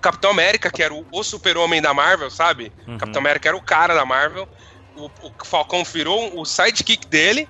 Capitão 0.00 0.30
América, 0.30 0.70
que 0.70 0.82
era 0.82 0.92
o, 0.92 1.06
o 1.10 1.22
super-homem 1.22 1.80
da 1.80 1.94
Marvel, 1.94 2.30
sabe? 2.30 2.72
Uhum. 2.86 2.98
Capitão 2.98 3.20
América 3.20 3.48
era 3.48 3.56
o 3.56 3.62
cara 3.62 3.94
da 3.94 4.04
Marvel. 4.04 4.48
O, 4.96 5.06
o 5.06 5.44
Falcão 5.44 5.84
virou 5.84 6.38
o 6.38 6.44
sidekick 6.44 7.06
dele. 7.06 7.48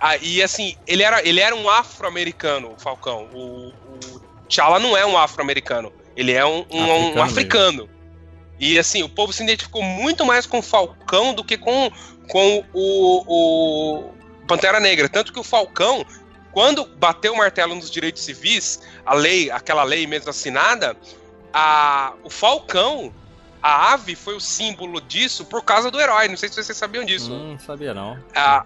Ah, 0.00 0.16
e 0.16 0.42
assim, 0.42 0.76
ele 0.86 1.02
era, 1.02 1.26
ele 1.26 1.40
era 1.40 1.54
um 1.54 1.68
afro-americano, 1.68 2.72
o 2.72 2.80
Falcão. 2.80 3.28
O, 3.32 3.68
o 3.68 4.20
T'Challa 4.48 4.78
não 4.78 4.96
é 4.96 5.04
um 5.04 5.16
afro-americano. 5.16 5.92
Ele 6.16 6.32
é 6.32 6.44
um, 6.44 6.64
um 6.70 6.82
africano. 6.82 7.18
Um 7.18 7.22
africano. 7.22 7.90
E 8.58 8.78
assim, 8.78 9.02
o 9.02 9.08
povo 9.08 9.32
se 9.32 9.42
identificou 9.42 9.82
muito 9.82 10.24
mais 10.24 10.44
com 10.46 10.58
o 10.58 10.62
Falcão 10.62 11.32
do 11.32 11.42
que 11.42 11.56
com, 11.56 11.90
com 12.28 12.64
o, 12.74 13.24
o 13.26 14.12
Pantera 14.46 14.78
Negra. 14.78 15.08
Tanto 15.08 15.32
que 15.32 15.40
o 15.40 15.44
Falcão 15.44 16.04
quando 16.52 16.84
bateu 16.84 17.32
o 17.32 17.36
martelo 17.36 17.74
nos 17.74 17.90
direitos 17.90 18.22
civis, 18.22 18.82
a 19.04 19.14
lei, 19.14 19.50
aquela 19.50 19.84
lei 19.84 20.06
mesmo 20.06 20.30
assinada, 20.30 20.96
a, 21.52 22.12
o 22.24 22.30
Falcão, 22.30 23.12
a 23.62 23.92
ave, 23.92 24.16
foi 24.16 24.34
o 24.34 24.40
símbolo 24.40 25.00
disso 25.00 25.44
por 25.44 25.62
causa 25.62 25.90
do 25.90 26.00
herói. 26.00 26.28
Não 26.28 26.36
sei 26.36 26.48
se 26.48 26.62
vocês 26.62 26.76
sabiam 26.76 27.04
disso. 27.04 27.30
Não 27.30 27.52
hum, 27.52 27.58
sabia 27.58 27.94
não. 27.94 28.18
A, 28.34 28.64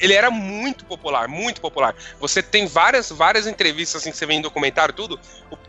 ele 0.00 0.14
era 0.14 0.30
muito 0.30 0.84
popular, 0.84 1.28
muito 1.28 1.60
popular. 1.60 1.94
Você 2.20 2.42
tem 2.42 2.66
várias, 2.66 3.10
várias 3.10 3.46
entrevistas 3.46 4.00
assim 4.00 4.10
que 4.10 4.16
você 4.16 4.26
vê 4.26 4.34
em 4.34 4.40
documentário, 4.40 4.94
tudo. 4.94 5.20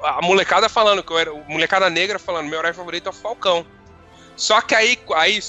A 0.01 0.22
molecada 0.22 0.70
falando 0.70 1.04
que 1.04 1.12
eu 1.12 1.20
era, 1.20 1.34
molecada 1.48 1.89
negra 1.89 2.18
falando, 2.18 2.50
meu 2.50 2.60
herói 2.60 2.74
favorito 2.74 3.08
é 3.08 3.10
o 3.10 3.13
Falcão. 3.13 3.65
Só 4.36 4.62
que 4.62 4.74
aí, 4.74 5.00
aí 5.15 5.42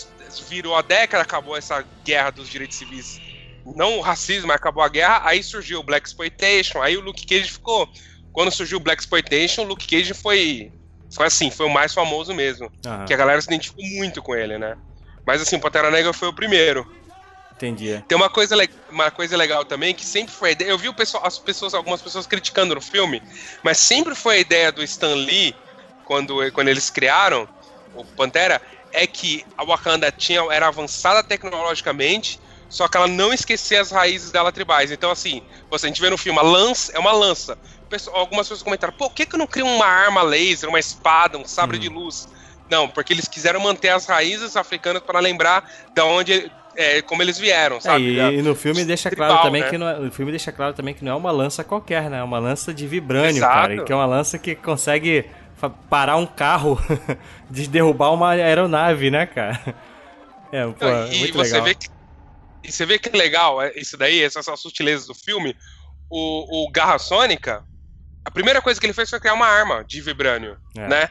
virou 0.48 0.76
a 0.76 0.82
década, 0.82 1.22
acabou 1.22 1.56
essa 1.56 1.84
guerra 2.04 2.30
dos 2.30 2.48
direitos 2.48 2.76
civis 2.76 3.20
não 3.74 3.98
o 3.98 4.00
racismo, 4.00 4.52
acabou 4.52 4.82
a 4.82 4.88
guerra, 4.88 5.22
aí 5.24 5.42
surgiu 5.42 5.80
o 5.80 5.82
Black 5.82 6.06
Exploitation, 6.06 6.80
aí 6.80 6.96
o 6.96 7.00
Luke 7.00 7.26
Cage 7.26 7.50
ficou. 7.50 7.88
Quando 8.32 8.50
surgiu 8.50 8.78
o 8.78 8.80
Black 8.80 9.02
Exploitation, 9.02 9.62
o 9.62 9.66
Luke 9.66 9.86
Cage 9.86 10.14
foi. 10.14 10.72
Foi 11.10 11.26
assim, 11.26 11.50
foi 11.50 11.66
o 11.66 11.72
mais 11.72 11.94
famoso 11.94 12.34
mesmo. 12.34 12.70
Uhum. 12.84 13.04
Que 13.06 13.14
a 13.14 13.16
galera 13.16 13.40
se 13.40 13.46
identificou 13.46 13.84
muito 13.84 14.22
com 14.22 14.34
ele, 14.34 14.58
né? 14.58 14.76
Mas 15.24 15.40
assim, 15.40 15.56
o 15.56 15.60
Pantera 15.60 15.90
Negra 15.90 16.12
foi 16.12 16.28
o 16.28 16.32
primeiro. 16.32 16.86
Entendi. 17.52 18.04
Tem 18.06 18.16
uma 18.16 18.28
coisa, 18.28 18.54
uma 18.90 19.10
coisa 19.10 19.36
legal 19.36 19.64
também, 19.64 19.94
que 19.94 20.04
sempre 20.04 20.34
foi 20.34 20.50
a 20.50 20.52
ideia. 20.52 20.68
Eu 20.68 20.76
vi 20.76 20.88
o 20.88 20.94
pessoal, 20.94 21.24
as 21.26 21.38
pessoas, 21.38 21.72
algumas 21.72 22.02
pessoas 22.02 22.26
criticando 22.26 22.74
no 22.74 22.80
filme, 22.82 23.22
mas 23.62 23.78
sempre 23.78 24.14
foi 24.14 24.36
a 24.36 24.40
ideia 24.40 24.70
do 24.70 24.82
Stan 24.82 25.14
Lee, 25.14 25.54
quando, 26.04 26.52
quando 26.52 26.68
eles 26.68 26.90
criaram 26.90 27.48
o 27.94 28.04
Pantera, 28.04 28.60
é 28.92 29.06
que 29.06 29.44
a 29.56 29.64
Wakanda 29.64 30.12
tinha, 30.12 30.40
era 30.52 30.68
avançada 30.68 31.22
tecnologicamente 31.22 32.38
só 32.76 32.86
que 32.86 32.94
ela 32.94 33.08
não 33.08 33.32
esquecia 33.32 33.80
as 33.80 33.90
raízes 33.90 34.30
dela 34.30 34.52
tribais. 34.52 34.92
Então, 34.92 35.10
assim, 35.10 35.40
você, 35.70 35.86
a 35.86 35.88
gente 35.88 35.98
vê 35.98 36.10
no 36.10 36.18
filme, 36.18 36.38
a 36.38 36.42
lança 36.42 36.92
é 36.94 36.98
uma 36.98 37.10
lança. 37.10 37.56
Algumas 38.12 38.46
pessoas 38.46 38.62
comentaram, 38.62 38.92
pô, 38.92 39.08
por 39.08 39.14
que, 39.14 39.24
que 39.24 39.34
não 39.38 39.46
cria 39.46 39.64
uma 39.64 39.86
arma 39.86 40.20
laser, 40.20 40.68
uma 40.68 40.78
espada, 40.78 41.38
um 41.38 41.46
sabre 41.46 41.78
uhum. 41.78 41.82
de 41.82 41.88
luz? 41.88 42.28
Não, 42.70 42.86
porque 42.86 43.14
eles 43.14 43.26
quiseram 43.26 43.60
manter 43.60 43.88
as 43.88 44.04
raízes 44.04 44.58
africanas 44.58 45.02
para 45.02 45.18
lembrar 45.20 45.66
de 45.94 46.02
onde, 46.02 46.52
é, 46.76 47.00
como 47.00 47.22
eles 47.22 47.38
vieram, 47.38 47.80
sabe? 47.80 48.20
É, 48.20 48.34
e, 48.34 48.42
no 48.42 48.54
filme 48.54 48.84
deixa 48.84 49.08
tribal, 49.08 49.28
claro 49.28 49.44
também 49.44 49.62
né? 49.62 49.70
que 49.70 49.78
não 49.78 49.88
é, 49.88 49.98
o 49.98 50.12
filme 50.12 50.30
deixa 50.30 50.52
claro 50.52 50.74
também 50.74 50.92
que 50.92 51.02
não 51.02 51.12
é 51.12 51.14
uma 51.14 51.30
lança 51.30 51.64
qualquer, 51.64 52.10
né? 52.10 52.18
É 52.18 52.22
uma 52.22 52.38
lança 52.38 52.74
de 52.74 52.86
vibrânio, 52.86 53.38
Exato. 53.38 53.54
cara, 53.54 53.84
que 53.84 53.90
é 53.90 53.96
uma 53.96 54.04
lança 54.04 54.38
que 54.38 54.54
consegue 54.54 55.24
parar 55.88 56.16
um 56.16 56.26
carro 56.26 56.78
de 57.50 57.66
derrubar 57.68 58.12
uma 58.12 58.32
aeronave, 58.32 59.10
né, 59.10 59.24
cara? 59.24 59.74
É, 60.52 60.66
pô, 60.66 60.86
e, 61.10 61.18
muito 61.20 61.38
você 61.38 61.54
legal. 61.54 61.64
vê 61.64 61.74
que 61.74 61.95
e 62.66 62.72
você 62.72 62.84
vê 62.84 62.98
que 62.98 63.08
é 63.08 63.16
legal 63.16 63.62
é, 63.62 63.72
isso 63.76 63.96
daí, 63.96 64.22
essas, 64.22 64.46
sutilezas 64.60 65.06
do 65.06 65.14
filme. 65.14 65.56
O, 66.10 66.64
o 66.64 66.70
Garra 66.70 66.98
Sônica, 66.98 67.64
a 68.24 68.30
primeira 68.30 68.60
coisa 68.60 68.78
que 68.80 68.86
ele 68.86 68.92
fez 68.92 69.08
foi 69.10 69.20
criar 69.20 69.34
uma 69.34 69.46
arma 69.46 69.84
de 69.84 70.00
vibrânio, 70.00 70.56
é. 70.76 70.88
né? 70.88 71.10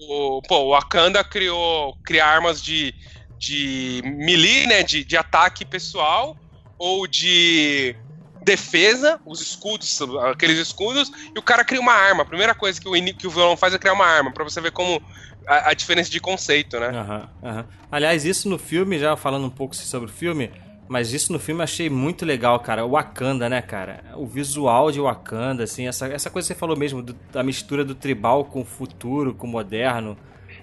O, 0.00 0.42
pô, 0.42 0.60
o 0.60 0.70
Wakanda 0.70 1.22
criou 1.22 1.96
criar 2.04 2.26
armas 2.26 2.62
de, 2.62 2.94
de 3.38 4.02
melee, 4.04 4.66
né? 4.66 4.82
De, 4.82 5.04
de 5.04 5.16
ataque 5.16 5.64
pessoal 5.64 6.36
ou 6.78 7.06
de 7.06 7.96
defesa, 8.44 9.18
os 9.24 9.40
escudos, 9.40 9.98
aqueles 10.30 10.58
escudos, 10.58 11.10
e 11.34 11.38
o 11.38 11.42
cara 11.42 11.64
cria 11.64 11.80
uma 11.80 11.92
arma. 11.92 12.22
A 12.22 12.26
primeira 12.26 12.54
coisa 12.54 12.80
que 12.80 12.88
o, 12.88 12.92
que 13.16 13.26
o 13.26 13.30
vilão 13.30 13.56
faz 13.56 13.72
é 13.72 13.78
criar 13.78 13.94
uma 13.94 14.06
arma, 14.06 14.32
para 14.32 14.44
você 14.44 14.60
ver 14.60 14.70
como 14.70 15.02
a, 15.46 15.70
a, 15.70 15.74
diferença 15.74 16.10
de 16.10 16.20
conceito, 16.20 16.78
né? 16.78 16.88
Uhum, 16.88 17.50
uhum. 17.50 17.64
Aliás, 17.90 18.24
isso 18.24 18.48
no 18.48 18.58
filme, 18.58 18.98
já 18.98 19.16
falando 19.16 19.46
um 19.46 19.50
pouco 19.50 19.74
sobre 19.74 20.10
o 20.10 20.12
filme, 20.12 20.50
mas 20.94 21.12
isso 21.12 21.32
no 21.32 21.40
filme 21.40 21.58
eu 21.58 21.64
achei 21.64 21.90
muito 21.90 22.24
legal, 22.24 22.60
cara. 22.60 22.86
O 22.86 22.90
Wakanda, 22.90 23.48
né, 23.48 23.60
cara? 23.60 24.04
O 24.14 24.24
visual 24.24 24.92
de 24.92 25.00
Wakanda, 25.00 25.64
assim, 25.64 25.88
essa, 25.88 26.06
essa 26.06 26.30
coisa 26.30 26.46
que 26.46 26.54
você 26.54 26.60
falou 26.60 26.76
mesmo, 26.76 27.02
do, 27.02 27.16
da 27.32 27.42
mistura 27.42 27.84
do 27.84 27.96
tribal 27.96 28.44
com 28.44 28.60
o 28.60 28.64
futuro, 28.64 29.34
com 29.34 29.44
o 29.44 29.50
moderno. 29.50 30.16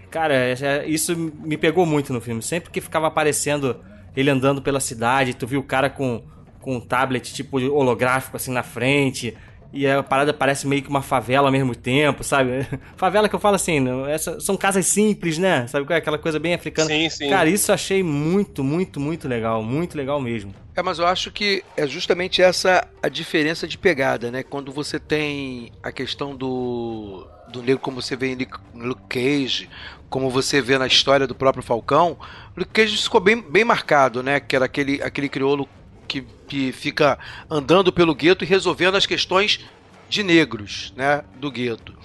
Cara, 0.10 0.34
é, 0.34 0.54
é, 0.54 0.88
isso 0.88 1.18
me 1.18 1.58
pegou 1.58 1.86
muito 1.86 2.14
no 2.14 2.22
filme. 2.22 2.42
Sempre 2.42 2.70
que 2.70 2.80
ficava 2.80 3.08
aparecendo 3.08 3.82
ele 4.16 4.30
andando 4.30 4.62
pela 4.62 4.80
cidade, 4.80 5.34
tu 5.34 5.46
viu 5.46 5.60
o 5.60 5.64
cara 5.64 5.90
com, 5.90 6.24
com 6.62 6.78
um 6.78 6.80
tablet 6.80 7.34
tipo 7.34 7.60
holográfico 7.60 8.38
assim 8.38 8.54
na 8.54 8.64
frente, 8.64 9.38
e 9.74 9.88
a 9.88 10.04
parada 10.04 10.34
parece 10.34 10.68
meio 10.68 10.82
que 10.82 10.90
uma 10.90 11.02
favela 11.02 11.48
ao 11.48 11.52
mesmo 11.52 11.76
tempo, 11.76 12.24
sabe? 12.24 12.68
favela 12.96 13.30
que 13.30 13.36
eu 13.36 13.40
falo 13.40 13.56
assim, 13.56 13.84
essa, 14.10 14.40
são 14.40 14.58
casas 14.58 14.86
simples, 14.86 15.38
né? 15.38 15.66
Sabe 15.68 15.86
qual 15.86 15.96
é 15.96 16.00
aquela 16.00 16.18
coisa 16.18 16.40
bem 16.40 16.54
africana? 16.54 16.90
Sim, 16.90 17.10
sim. 17.10 17.30
Cara, 17.30 17.50
isso 17.50 17.72
eu 17.72 17.76
achei 17.76 18.04
muito, 18.04 18.64
muito, 18.64 19.00
muito 19.00 19.28
legal, 19.28 19.64
muito 19.64 19.98
legal 19.98 20.20
mesmo. 20.20 20.54
É, 20.76 20.82
mas 20.82 21.00
eu 21.00 21.08
acho 21.08 21.32
que 21.32 21.64
é 21.76 21.88
justamente 21.88 22.42
essa 22.42 22.88
a 23.02 23.10
diferença 23.10 23.68
de 23.68 23.78
pegada, 23.78 24.32
né? 24.32 24.44
Quando 24.44 24.72
você 24.72 25.00
tem 25.00 25.72
a 25.82 25.92
questão 25.92 26.36
do 26.36 27.28
do 27.52 27.62
negro 27.62 27.80
como 27.80 28.02
você 28.02 28.16
vê 28.16 28.34
em 28.34 28.38
Luke 28.74 29.02
Cage, 29.10 29.70
como 30.10 30.30
você 30.30 30.62
vê 30.62 30.78
na 30.78 30.88
história 30.88 31.28
do 31.28 31.36
próprio 31.36 31.64
Falcão, 31.64 32.18
Luke 32.56 32.72
Cage 32.72 32.98
ficou 32.98 33.20
bem, 33.20 33.42
bem 33.42 33.64
marcado, 33.64 34.24
né? 34.24 34.40
Que 34.40 34.56
era 34.56 34.66
aquele, 34.66 35.02
aquele 35.02 35.30
crioulo 35.30 35.68
que, 36.12 36.28
que 36.46 36.72
fica 36.74 37.18
andando 37.50 37.94
pelo 37.94 38.14
gueto 38.14 38.44
e 38.44 38.48
resolvendo 38.48 38.96
as 38.96 39.06
questões 39.06 39.62
de 40.10 40.24
negros, 40.24 40.94
né, 40.98 41.24
do 41.40 41.50
gueto. 41.50 41.98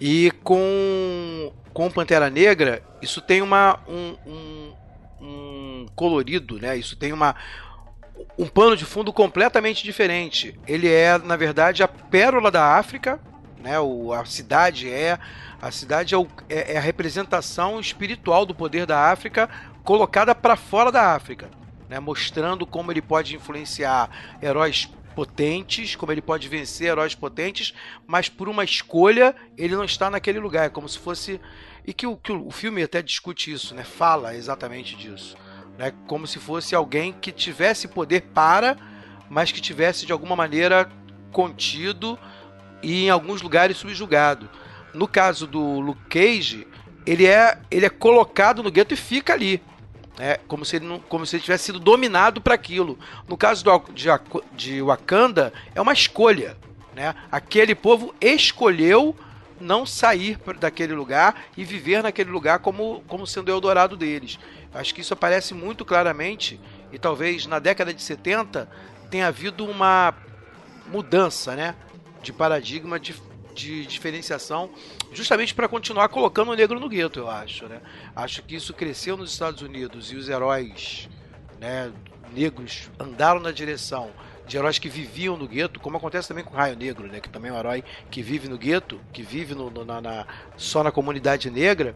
E 0.00 0.30
com 0.44 1.52
com 1.74 1.90
Pantera 1.90 2.30
Negra, 2.30 2.82
isso 3.02 3.20
tem 3.20 3.42
uma 3.42 3.80
um, 3.88 4.16
um, 4.26 4.72
um 5.20 5.86
colorido, 5.94 6.58
né? 6.60 6.76
Isso 6.76 6.96
tem 6.96 7.12
uma 7.12 7.34
um 8.36 8.46
pano 8.46 8.76
de 8.76 8.84
fundo 8.84 9.12
completamente 9.12 9.82
diferente. 9.82 10.58
Ele 10.66 10.88
é, 10.88 11.18
na 11.18 11.36
verdade, 11.36 11.82
a 11.82 11.88
pérola 11.88 12.50
da 12.50 12.76
África, 12.76 13.20
né? 13.60 13.78
O, 13.80 14.12
a 14.12 14.24
cidade 14.24 14.88
é 14.88 15.18
a 15.60 15.70
cidade 15.72 16.14
é, 16.14 16.18
o, 16.18 16.28
é, 16.48 16.74
é 16.74 16.78
a 16.78 16.80
representação 16.80 17.80
espiritual 17.80 18.46
do 18.46 18.54
poder 18.54 18.86
da 18.86 19.10
África 19.10 19.50
colocada 19.82 20.32
para 20.32 20.54
fora 20.54 20.92
da 20.92 21.14
África 21.14 21.58
né, 21.88 21.98
mostrando 21.98 22.66
como 22.66 22.92
ele 22.92 23.02
pode 23.02 23.34
influenciar 23.34 24.38
heróis 24.42 24.88
potentes, 25.14 25.96
como 25.96 26.12
ele 26.12 26.22
pode 26.22 26.48
vencer 26.48 26.88
heróis 26.88 27.14
potentes, 27.14 27.74
mas 28.06 28.28
por 28.28 28.48
uma 28.48 28.62
escolha 28.62 29.34
ele 29.56 29.74
não 29.74 29.84
está 29.84 30.08
naquele 30.08 30.38
lugar. 30.38 30.66
É 30.66 30.68
como 30.68 30.88
se 30.88 30.98
fosse. 30.98 31.40
E 31.84 31.92
que 31.92 32.06
o, 32.06 32.16
que 32.16 32.30
o 32.30 32.50
filme 32.50 32.82
até 32.82 33.02
discute 33.02 33.50
isso, 33.50 33.74
né? 33.74 33.82
Fala 33.82 34.36
exatamente 34.36 34.94
disso. 34.94 35.36
Né? 35.76 35.92
Como 36.06 36.26
se 36.26 36.38
fosse 36.38 36.74
alguém 36.74 37.12
que 37.12 37.32
tivesse 37.32 37.88
poder 37.88 38.22
para, 38.34 38.76
mas 39.28 39.50
que 39.50 39.60
tivesse 39.60 40.06
de 40.06 40.12
alguma 40.12 40.36
maneira 40.36 40.88
contido 41.32 42.18
e 42.82 43.06
em 43.06 43.10
alguns 43.10 43.42
lugares 43.42 43.76
subjugado. 43.76 44.48
no 44.94 45.06
caso 45.06 45.46
do 45.46 45.80
Luke 45.80 46.02
Cage, 46.08 46.66
ele 47.04 47.26
é, 47.26 47.58
ele 47.70 47.86
é 47.86 47.90
colocado 47.90 48.62
no 48.62 48.70
gueto 48.70 48.94
e 48.94 48.96
fica 48.96 49.32
ali. 49.32 49.62
É, 50.18 50.40
como 50.48 50.64
se 50.64 50.76
ele 50.76 50.86
não, 50.86 50.98
como 50.98 51.24
se 51.24 51.36
ele 51.36 51.44
tivesse 51.44 51.64
sido 51.64 51.78
dominado 51.78 52.40
para 52.40 52.54
aquilo. 52.54 52.98
No 53.28 53.36
caso 53.36 53.64
do, 53.64 53.78
de, 53.92 54.08
de 54.52 54.82
Wakanda, 54.82 55.52
é 55.74 55.80
uma 55.80 55.92
escolha. 55.92 56.56
Né? 56.94 57.14
Aquele 57.30 57.74
povo 57.74 58.12
escolheu 58.20 59.14
não 59.60 59.86
sair 59.86 60.38
daquele 60.58 60.94
lugar 60.94 61.44
e 61.56 61.64
viver 61.64 62.02
naquele 62.02 62.30
lugar 62.30 62.58
como, 62.58 63.02
como 63.06 63.26
sendo 63.26 63.48
o 63.48 63.52
Eldorado 63.52 63.96
deles. 63.96 64.38
Acho 64.74 64.94
que 64.94 65.00
isso 65.00 65.14
aparece 65.14 65.54
muito 65.54 65.84
claramente 65.84 66.60
e 66.92 66.98
talvez 66.98 67.46
na 67.46 67.58
década 67.58 67.92
de 67.92 68.02
70 68.02 68.68
tenha 69.10 69.28
havido 69.28 69.64
uma 69.64 70.14
mudança 70.86 71.54
né, 71.54 71.74
de 72.22 72.32
paradigma 72.32 72.98
de, 72.98 73.14
de 73.58 73.84
diferenciação 73.84 74.70
justamente 75.12 75.54
para 75.54 75.68
continuar 75.68 76.08
colocando 76.08 76.52
o 76.52 76.54
negro 76.54 76.78
no 76.78 76.88
gueto, 76.88 77.18
eu 77.18 77.28
acho. 77.28 77.66
Né? 77.66 77.80
Acho 78.14 78.42
que 78.42 78.54
isso 78.54 78.72
cresceu 78.72 79.16
nos 79.16 79.32
Estados 79.32 79.62
Unidos 79.62 80.12
e 80.12 80.16
os 80.16 80.28
heróis 80.28 81.08
né, 81.60 81.92
negros 82.32 82.88
andaram 82.98 83.40
na 83.40 83.50
direção 83.50 84.10
de 84.46 84.56
heróis 84.56 84.78
que 84.78 84.88
viviam 84.88 85.36
no 85.36 85.46
gueto, 85.46 85.78
como 85.80 85.96
acontece 85.98 86.28
também 86.28 86.42
com 86.42 86.54
o 86.54 86.56
Raio 86.56 86.74
Negro, 86.74 87.06
né, 87.06 87.20
que 87.20 87.28
também 87.28 87.50
é 87.50 87.54
um 87.54 87.58
herói 87.58 87.84
que 88.10 88.22
vive 88.22 88.48
no 88.48 88.56
gueto, 88.56 88.98
que 89.12 89.22
vive 89.22 89.54
no, 89.54 89.70
no, 89.70 89.84
na, 89.84 90.00
na, 90.00 90.26
só 90.56 90.82
na 90.82 90.90
comunidade 90.90 91.50
negra. 91.50 91.94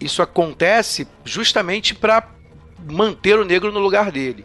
Isso 0.00 0.22
acontece 0.22 1.08
justamente 1.24 1.94
para 1.94 2.28
manter 2.78 3.38
o 3.38 3.44
negro 3.44 3.72
no 3.72 3.80
lugar 3.80 4.12
dele. 4.12 4.44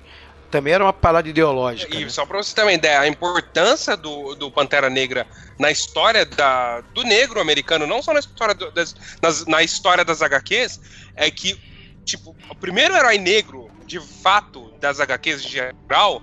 Também 0.49 0.73
era 0.73 0.83
uma 0.83 0.93
parada 0.93 1.27
ideológica. 1.27 1.93
E 1.95 2.05
né? 2.05 2.09
só 2.09 2.25
para 2.25 2.37
você 2.37 2.55
ter 2.55 2.61
uma 2.61 2.73
ideia, 2.73 3.01
a 3.01 3.07
importância 3.07 3.97
do, 3.97 4.35
do 4.35 4.49
Pantera 4.49 4.89
Negra 4.89 5.27
na 5.59 5.69
história 5.69 6.25
da, 6.25 6.81
do 6.93 7.03
negro 7.03 7.41
americano, 7.41 7.85
não 7.85 8.01
só 8.01 8.13
na 8.13 8.19
história, 8.19 8.55
do, 8.55 8.71
das, 8.71 8.95
nas, 9.21 9.45
na 9.45 9.61
história 9.61 10.05
das 10.05 10.21
HQs, 10.21 10.79
é 11.15 11.29
que 11.29 11.59
tipo, 12.07 12.33
o 12.49 12.55
primeiro 12.55 12.95
herói 12.95 13.17
negro, 13.17 13.69
de 13.85 13.99
fato, 13.99 14.71
das 14.79 14.99
HQs 14.99 15.43
em 15.43 15.49
geral, 15.49 16.21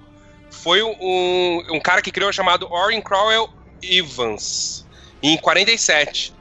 foi 0.50 0.83
um, 0.83 1.62
um 1.71 1.81
cara 1.81 2.00
que 2.00 2.11
criou 2.11 2.33
chamado 2.33 2.66
Orrin 2.73 3.02
Crowell 3.02 3.50
Evans, 3.83 4.87
em 5.23 5.37
47. 5.37 6.33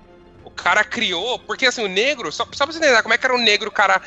O 0.46 0.50
cara 0.50 0.84
criou, 0.84 1.38
porque 1.40 1.66
assim, 1.66 1.84
o 1.84 1.90
negro, 1.90 2.32
só, 2.32 2.48
só 2.54 2.66
pra 2.66 2.74
você 2.74 2.80
entender 2.80 3.02
como 3.02 3.14
é 3.14 3.18
que 3.18 3.26
era 3.26 3.36
o 3.36 3.40
negro 3.40 3.70
cara 3.70 4.02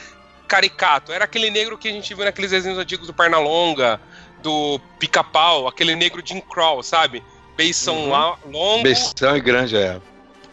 caricato, 0.46 1.12
era 1.12 1.24
aquele 1.24 1.50
negro 1.50 1.76
que 1.76 1.88
a 1.88 1.92
gente 1.92 2.14
viu 2.14 2.24
naqueles 2.24 2.50
desenhos 2.50 2.78
antigos 2.78 3.06
do 3.06 3.14
Pernalonga, 3.14 4.00
do 4.42 4.80
Pica-Pau, 4.98 5.66
aquele 5.66 5.94
negro 5.94 6.22
Jim 6.24 6.40
Crow, 6.40 6.82
sabe? 6.82 7.22
Beição 7.56 8.10
uhum. 8.10 8.36
longo. 8.50 8.82
Beição 8.82 9.36
e 9.36 9.40
grande, 9.40 9.76
é. 9.76 10.00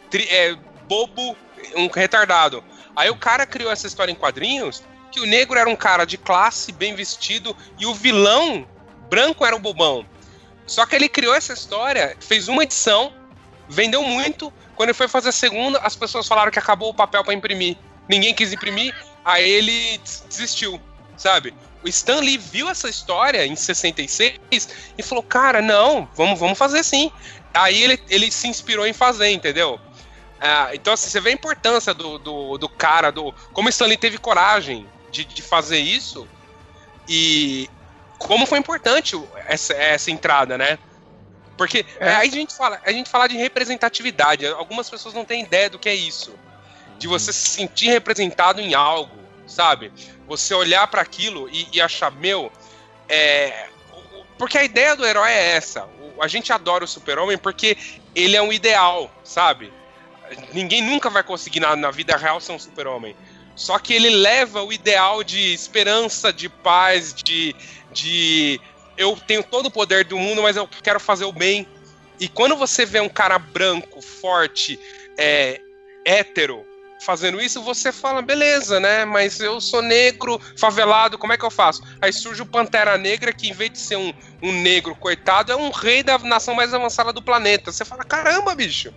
Tri, 0.09 0.27
é. 0.29 0.55
Bobo, 0.87 1.35
um 1.75 1.87
retardado. 1.87 2.63
Aí 2.95 3.09
o 3.09 3.15
cara 3.15 3.45
criou 3.45 3.71
essa 3.71 3.87
história 3.87 4.11
em 4.11 4.15
quadrinhos, 4.15 4.83
que 5.11 5.19
o 5.19 5.25
negro 5.25 5.57
era 5.57 5.69
um 5.69 5.75
cara 5.75 6.05
de 6.05 6.17
classe, 6.17 6.71
bem 6.71 6.95
vestido, 6.95 7.55
e 7.79 7.85
o 7.85 7.93
vilão 7.93 8.67
branco 9.09 9.45
era 9.45 9.55
o 9.55 9.59
bobão. 9.59 10.05
Só 10.65 10.85
que 10.85 10.95
ele 10.95 11.09
criou 11.09 11.33
essa 11.35 11.53
história, 11.53 12.15
fez 12.19 12.47
uma 12.47 12.63
edição, 12.63 13.13
vendeu 13.69 14.03
muito. 14.03 14.51
Quando 14.75 14.89
ele 14.89 14.97
foi 14.97 15.07
fazer 15.07 15.29
a 15.29 15.33
segunda, 15.33 15.79
as 15.79 15.95
pessoas 15.95 16.27
falaram 16.27 16.51
que 16.51 16.59
acabou 16.59 16.89
o 16.89 16.93
papel 16.93 17.23
para 17.23 17.33
imprimir. 17.33 17.77
Ninguém 18.07 18.33
quis 18.33 18.51
imprimir, 18.51 18.95
aí 19.23 19.49
ele 19.49 20.01
desistiu, 20.27 20.81
sabe? 21.17 21.53
O 21.83 21.89
Stan 21.89 22.19
Lee 22.19 22.37
viu 22.37 22.69
essa 22.69 22.89
história 22.89 23.45
em 23.45 23.55
66 23.55 24.39
e 24.97 25.03
falou: 25.03 25.23
Cara, 25.23 25.61
não, 25.61 26.07
vamos, 26.15 26.39
vamos 26.39 26.57
fazer 26.57 26.83
sim. 26.83 27.11
Aí 27.53 27.83
ele, 27.83 28.01
ele 28.09 28.31
se 28.31 28.47
inspirou 28.47 28.87
em 28.87 28.93
fazer, 28.93 29.29
entendeu? 29.29 29.79
Ah, 30.39 30.71
então, 30.73 30.93
assim, 30.93 31.09
você 31.09 31.21
vê 31.21 31.29
a 31.29 31.33
importância 31.33 31.93
do, 31.93 32.17
do, 32.17 32.57
do 32.57 32.69
cara, 32.69 33.11
do 33.11 33.33
como 33.53 33.67
o 33.67 33.69
Stan 33.69 33.85
Lee 33.85 33.97
teve 33.97 34.17
coragem 34.17 34.87
de, 35.11 35.23
de 35.23 35.41
fazer 35.41 35.79
isso. 35.79 36.27
E, 37.07 37.69
como 38.17 38.45
foi 38.45 38.57
importante 38.59 39.21
essa, 39.47 39.73
essa 39.73 40.11
entrada, 40.11 40.57
né? 40.57 40.79
Porque 41.57 41.85
é. 41.99 42.15
aí 42.15 42.29
a 42.29 42.31
gente, 42.31 42.55
fala, 42.55 42.81
a 42.83 42.91
gente 42.91 43.09
fala 43.09 43.27
de 43.27 43.37
representatividade. 43.37 44.45
Algumas 44.47 44.89
pessoas 44.89 45.13
não 45.13 45.23
têm 45.23 45.43
ideia 45.43 45.69
do 45.69 45.77
que 45.77 45.89
é 45.89 45.95
isso. 45.95 46.33
De 46.97 47.07
você 47.07 47.31
se 47.31 47.49
sentir 47.49 47.87
representado 47.87 48.59
em 48.59 48.73
algo, 48.73 49.11
sabe? 49.45 49.91
Você 50.27 50.53
olhar 50.53 50.87
para 50.87 51.01
aquilo 51.01 51.49
e, 51.49 51.67
e, 51.73 51.81
achar, 51.81 52.11
meu. 52.11 52.51
É... 53.07 53.67
Porque 54.37 54.57
a 54.57 54.63
ideia 54.63 54.95
do 54.95 55.05
herói 55.05 55.29
é 55.29 55.55
essa. 55.55 55.87
A 56.19 56.27
gente 56.27 56.51
adora 56.51 56.83
o 56.83 56.87
super-homem 56.87 57.37
porque 57.37 57.77
ele 58.15 58.35
é 58.35 58.41
um 58.41 58.51
ideal, 58.51 59.11
sabe? 59.23 59.71
Ninguém 60.53 60.81
nunca 60.81 61.09
vai 61.09 61.23
conseguir 61.23 61.59
na, 61.59 61.75
na 61.75 61.91
vida 61.91 62.15
real 62.17 62.39
ser 62.39 62.53
um 62.53 62.59
super-homem. 62.59 63.15
Só 63.55 63.77
que 63.77 63.93
ele 63.93 64.09
leva 64.09 64.63
o 64.63 64.73
ideal 64.73 65.23
de 65.23 65.53
esperança, 65.53 66.33
de 66.33 66.49
paz, 66.49 67.13
de, 67.13 67.55
de 67.91 68.59
eu 68.97 69.15
tenho 69.27 69.43
todo 69.43 69.67
o 69.67 69.71
poder 69.71 70.05
do 70.05 70.17
mundo, 70.17 70.41
mas 70.41 70.57
eu 70.57 70.67
quero 70.81 70.99
fazer 70.99 71.25
o 71.25 71.31
bem. 71.31 71.67
E 72.19 72.27
quando 72.27 72.55
você 72.55 72.85
vê 72.85 72.99
um 72.99 73.09
cara 73.09 73.37
branco, 73.37 74.01
forte, 74.01 74.79
é, 75.17 75.61
hétero, 76.05 76.65
fazendo 77.03 77.41
isso, 77.41 77.61
você 77.61 77.91
fala, 77.91 78.21
beleza, 78.21 78.79
né? 78.79 79.05
Mas 79.05 79.39
eu 79.39 79.59
sou 79.59 79.81
negro, 79.81 80.39
favelado, 80.57 81.17
como 81.17 81.33
é 81.33 81.37
que 81.37 81.45
eu 81.45 81.51
faço? 81.51 81.83
Aí 82.01 82.11
surge 82.11 82.41
o 82.41 82.45
Pantera 82.45 82.97
Negra, 82.97 83.33
que 83.33 83.49
em 83.49 83.53
vez 83.53 83.71
de 83.71 83.79
ser 83.79 83.97
um, 83.97 84.13
um 84.41 84.51
negro 84.51 84.95
coitado, 84.95 85.51
é 85.51 85.55
um 85.55 85.69
rei 85.69 86.01
da 86.01 86.17
nação 86.19 86.55
mais 86.55 86.73
avançada 86.73 87.11
do 87.11 87.21
planeta. 87.21 87.71
Você 87.71 87.85
fala, 87.85 88.03
caramba, 88.03 88.55
bicho. 88.55 88.93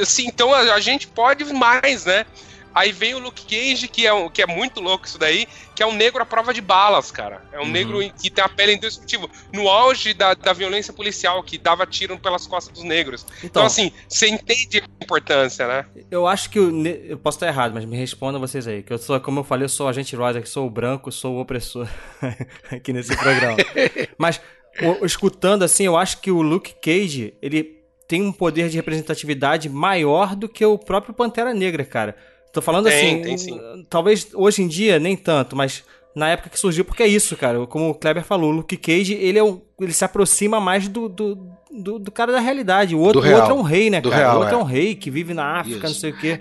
Assim, 0.00 0.26
então 0.26 0.52
a, 0.52 0.60
a 0.74 0.80
gente 0.80 1.06
pode 1.06 1.44
mais, 1.52 2.04
né? 2.04 2.26
Aí 2.74 2.90
vem 2.90 3.14
o 3.14 3.20
Luke 3.20 3.44
Cage, 3.44 3.86
que 3.86 4.06
é, 4.06 4.12
um, 4.12 4.28
que 4.28 4.42
é 4.42 4.46
muito 4.46 4.80
louco 4.80 5.06
isso 5.06 5.16
daí, 5.16 5.46
que 5.74 5.82
é 5.82 5.86
um 5.86 5.94
negro 5.94 6.20
à 6.20 6.26
prova 6.26 6.52
de 6.52 6.60
balas, 6.60 7.12
cara. 7.12 7.42
É 7.52 7.58
um 7.58 7.62
uhum. 7.62 7.70
negro 7.70 7.98
que 8.20 8.28
tem 8.28 8.42
a 8.42 8.48
pele 8.48 8.74
indestrutível. 8.74 9.30
No 9.52 9.68
auge 9.68 10.12
da, 10.12 10.34
da 10.34 10.52
violência 10.52 10.92
policial, 10.92 11.42
que 11.42 11.56
dava 11.56 11.86
tiro 11.86 12.18
pelas 12.18 12.46
costas 12.46 12.74
dos 12.74 12.82
negros. 12.82 13.24
Então, 13.38 13.46
então 13.46 13.66
assim, 13.66 13.92
você 14.08 14.28
entende 14.28 14.80
a 14.80 15.04
importância, 15.04 15.68
né? 15.68 15.86
Eu 16.10 16.26
acho 16.26 16.50
que. 16.50 16.58
O, 16.58 16.86
eu 16.86 17.16
posso 17.18 17.36
estar 17.36 17.46
errado, 17.46 17.72
mas 17.72 17.84
me 17.84 17.96
respondam 17.96 18.40
vocês 18.40 18.66
aí. 18.66 18.82
Que 18.82 18.92
eu 18.92 18.98
sou, 18.98 19.20
como 19.20 19.40
eu 19.40 19.44
falei, 19.44 19.64
eu 19.64 19.68
sou 19.68 19.86
agente 19.86 20.16
rosa, 20.16 20.42
que 20.42 20.48
sou 20.48 20.66
o 20.66 20.70
branco, 20.70 21.12
sou 21.12 21.36
o 21.36 21.40
opressor 21.40 21.88
aqui 22.72 22.92
nesse 22.92 23.16
programa. 23.16 23.56
mas, 24.18 24.40
o, 24.82 25.06
escutando 25.06 25.62
assim, 25.62 25.84
eu 25.84 25.96
acho 25.96 26.20
que 26.20 26.30
o 26.30 26.42
Luke 26.42 26.74
Cage, 26.82 27.34
ele 27.40 27.84
tem 28.08 28.22
um 28.22 28.32
poder 28.32 28.68
de 28.68 28.76
representatividade 28.76 29.68
maior 29.68 30.34
do 30.34 30.48
que 30.48 30.64
o 30.64 30.78
próprio 30.78 31.14
Pantera 31.14 31.54
Negra, 31.54 31.84
cara. 31.84 32.16
Tô 32.54 32.62
falando 32.62 32.84
tem, 32.84 33.34
assim, 33.34 33.58
tem, 33.58 33.86
talvez 33.90 34.28
hoje 34.32 34.62
em 34.62 34.68
dia 34.68 35.00
nem 35.00 35.16
tanto, 35.16 35.56
mas 35.56 35.82
na 36.14 36.28
época 36.28 36.48
que 36.48 36.58
surgiu, 36.58 36.84
porque 36.84 37.02
é 37.02 37.08
isso, 37.08 37.36
cara. 37.36 37.66
Como 37.66 37.90
o 37.90 37.94
Kleber 37.94 38.22
falou, 38.22 38.50
o 38.50 38.54
Luke 38.54 38.76
Cage, 38.76 39.14
ele, 39.14 39.38
é 39.38 39.42
um, 39.42 39.60
ele 39.80 39.92
se 39.92 40.04
aproxima 40.04 40.60
mais 40.60 40.86
do, 40.86 41.08
do, 41.08 41.48
do, 41.68 41.98
do 41.98 42.12
cara 42.12 42.30
da 42.30 42.38
realidade. 42.38 42.94
O 42.94 43.00
outro, 43.00 43.20
o 43.20 43.34
outro 43.34 43.50
é 43.50 43.54
um 43.54 43.62
rei, 43.62 43.90
né, 43.90 44.00
cara? 44.00 44.16
Real, 44.16 44.36
o 44.36 44.40
outro 44.40 44.54
é. 44.54 44.60
é. 44.60 44.62
um 44.62 44.64
rei 44.64 44.94
que 44.94 45.10
vive 45.10 45.34
na 45.34 45.58
África, 45.58 45.88
isso. 45.88 45.94
não 45.94 46.00
sei 46.00 46.10
o 46.12 46.16
quê. 46.16 46.38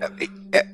É, 0.52 0.60
é, 0.60 0.68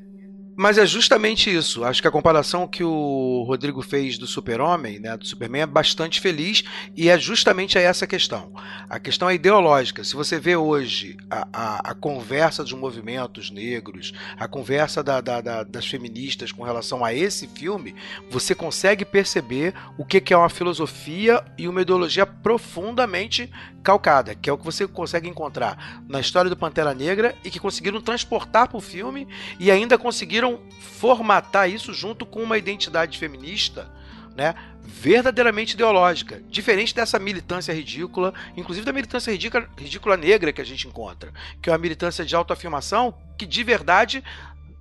mas 0.59 0.77
é 0.77 0.85
justamente 0.85 1.49
isso. 1.49 1.85
Acho 1.85 2.01
que 2.01 2.07
a 2.09 2.11
comparação 2.11 2.67
que 2.67 2.83
o 2.83 3.45
Rodrigo 3.47 3.81
fez 3.81 4.17
do 4.17 4.27
Super-Homem, 4.27 4.99
né, 4.99 5.15
do 5.15 5.25
Superman, 5.25 5.61
é 5.61 5.65
bastante 5.65 6.19
feliz 6.19 6.65
e 6.97 7.07
é 7.07 7.17
justamente 7.17 7.77
essa 7.77 8.05
questão. 8.05 8.51
A 8.89 8.99
questão 8.99 9.29
é 9.29 9.35
ideológica. 9.35 10.03
Se 10.03 10.17
você 10.17 10.37
vê 10.37 10.57
hoje 10.57 11.15
a, 11.31 11.47
a, 11.53 11.91
a 11.91 11.93
conversa 11.93 12.61
dos 12.61 12.73
movimentos 12.73 13.49
negros, 13.49 14.11
a 14.37 14.49
conversa 14.49 15.01
da, 15.01 15.21
da, 15.21 15.39
da, 15.39 15.63
das 15.63 15.87
feministas 15.87 16.51
com 16.51 16.63
relação 16.63 17.05
a 17.05 17.13
esse 17.13 17.47
filme, 17.47 17.95
você 18.29 18.53
consegue 18.53 19.05
perceber 19.05 19.73
o 19.97 20.03
que, 20.03 20.19
que 20.19 20.33
é 20.33 20.37
uma 20.37 20.49
filosofia 20.49 21.41
e 21.57 21.69
uma 21.69 21.83
ideologia 21.83 22.25
profundamente 22.25 23.49
calcada, 23.83 24.35
que 24.35 24.49
é 24.49 24.53
o 24.53 24.57
que 24.57 24.65
você 24.65 24.87
consegue 24.87 25.27
encontrar 25.27 26.03
na 26.07 26.19
história 26.19 26.49
do 26.49 26.57
Pantera 26.57 26.93
Negra 26.93 27.35
e 27.43 27.49
que 27.49 27.59
conseguiram 27.59 28.01
transportar 28.01 28.67
para 28.67 28.77
o 28.77 28.81
filme 28.81 29.27
e 29.59 29.71
ainda 29.71 29.97
conseguiram 29.97 30.59
formatar 30.97 31.69
isso 31.69 31.93
junto 31.93 32.25
com 32.25 32.43
uma 32.43 32.57
identidade 32.57 33.17
feminista, 33.17 33.89
né? 34.35 34.55
verdadeiramente 34.89 35.75
ideológica, 35.75 36.41
diferente 36.49 36.95
dessa 36.95 37.19
militância 37.19 37.71
ridícula, 37.71 38.33
inclusive 38.57 38.85
da 38.85 38.91
militância 38.91 39.31
ridícula, 39.31 39.69
ridícula 39.77 40.17
negra 40.17 40.51
que 40.51 40.61
a 40.61 40.65
gente 40.65 40.87
encontra, 40.87 41.31
que 41.61 41.69
é 41.69 41.71
uma 41.71 41.77
militância 41.77 42.25
de 42.25 42.35
autoafirmação 42.35 43.13
que 43.37 43.45
de 43.45 43.63
verdade 43.63 44.23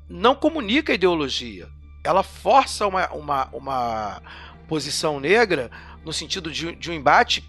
não 0.08 0.34
comunica 0.34 0.94
ideologia. 0.94 1.68
Ela 2.02 2.22
força 2.22 2.87
uma, 2.87 3.08
uma, 3.11 3.48
uma 3.52 4.22
posição 4.66 5.20
negra 5.20 5.70
no 6.04 6.12
sentido 6.12 6.50
de, 6.50 6.74
de 6.74 6.90
um 6.90 6.94
embate 6.94 7.48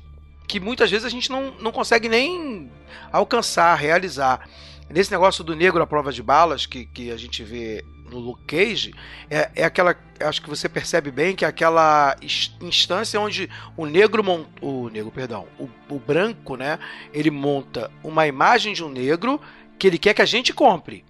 que 0.50 0.60
muitas 0.60 0.90
vezes 0.90 1.06
a 1.06 1.10
gente 1.10 1.30
não, 1.30 1.52
não 1.62 1.72
consegue 1.72 2.10
nem 2.10 2.72
alcançar, 3.12 3.76
realizar. 3.76 4.50
Nesse 4.90 5.12
negócio 5.12 5.44
do 5.44 5.56
negro 5.56 5.82
à 5.82 5.86
prova 5.86 6.12
de 6.12 6.24
balas, 6.24 6.66
que, 6.66 6.86
que 6.86 7.12
a 7.12 7.18
gente 7.18 7.44
vê 7.44 7.86
no 8.10 8.18
Luke 8.18 8.44
Cage 8.46 8.96
é, 9.30 9.52
é 9.56 9.64
aquela. 9.64 9.96
Acho 10.20 10.42
que 10.42 10.50
você 10.50 10.68
percebe 10.68 11.12
bem 11.12 11.36
que 11.36 11.46
é 11.46 11.48
aquela 11.48 12.18
instância 12.60 13.22
onde 13.22 13.48
o 13.78 13.86
negro 13.86 14.24
monta. 14.24 14.50
O 14.60 14.90
negro, 14.90 15.12
perdão. 15.12 15.48
O, 15.60 15.70
o 15.88 16.00
branco, 16.00 16.56
né? 16.56 16.80
Ele 17.14 17.30
monta 17.30 17.92
uma 18.04 18.26
imagem 18.26 18.74
de 18.74 18.84
um 18.84 18.90
negro 18.90 19.40
que 19.78 19.86
ele 19.86 20.00
quer 20.00 20.16
que 20.16 20.22
a 20.24 20.26
gente 20.26 20.52
compre. 20.52 21.06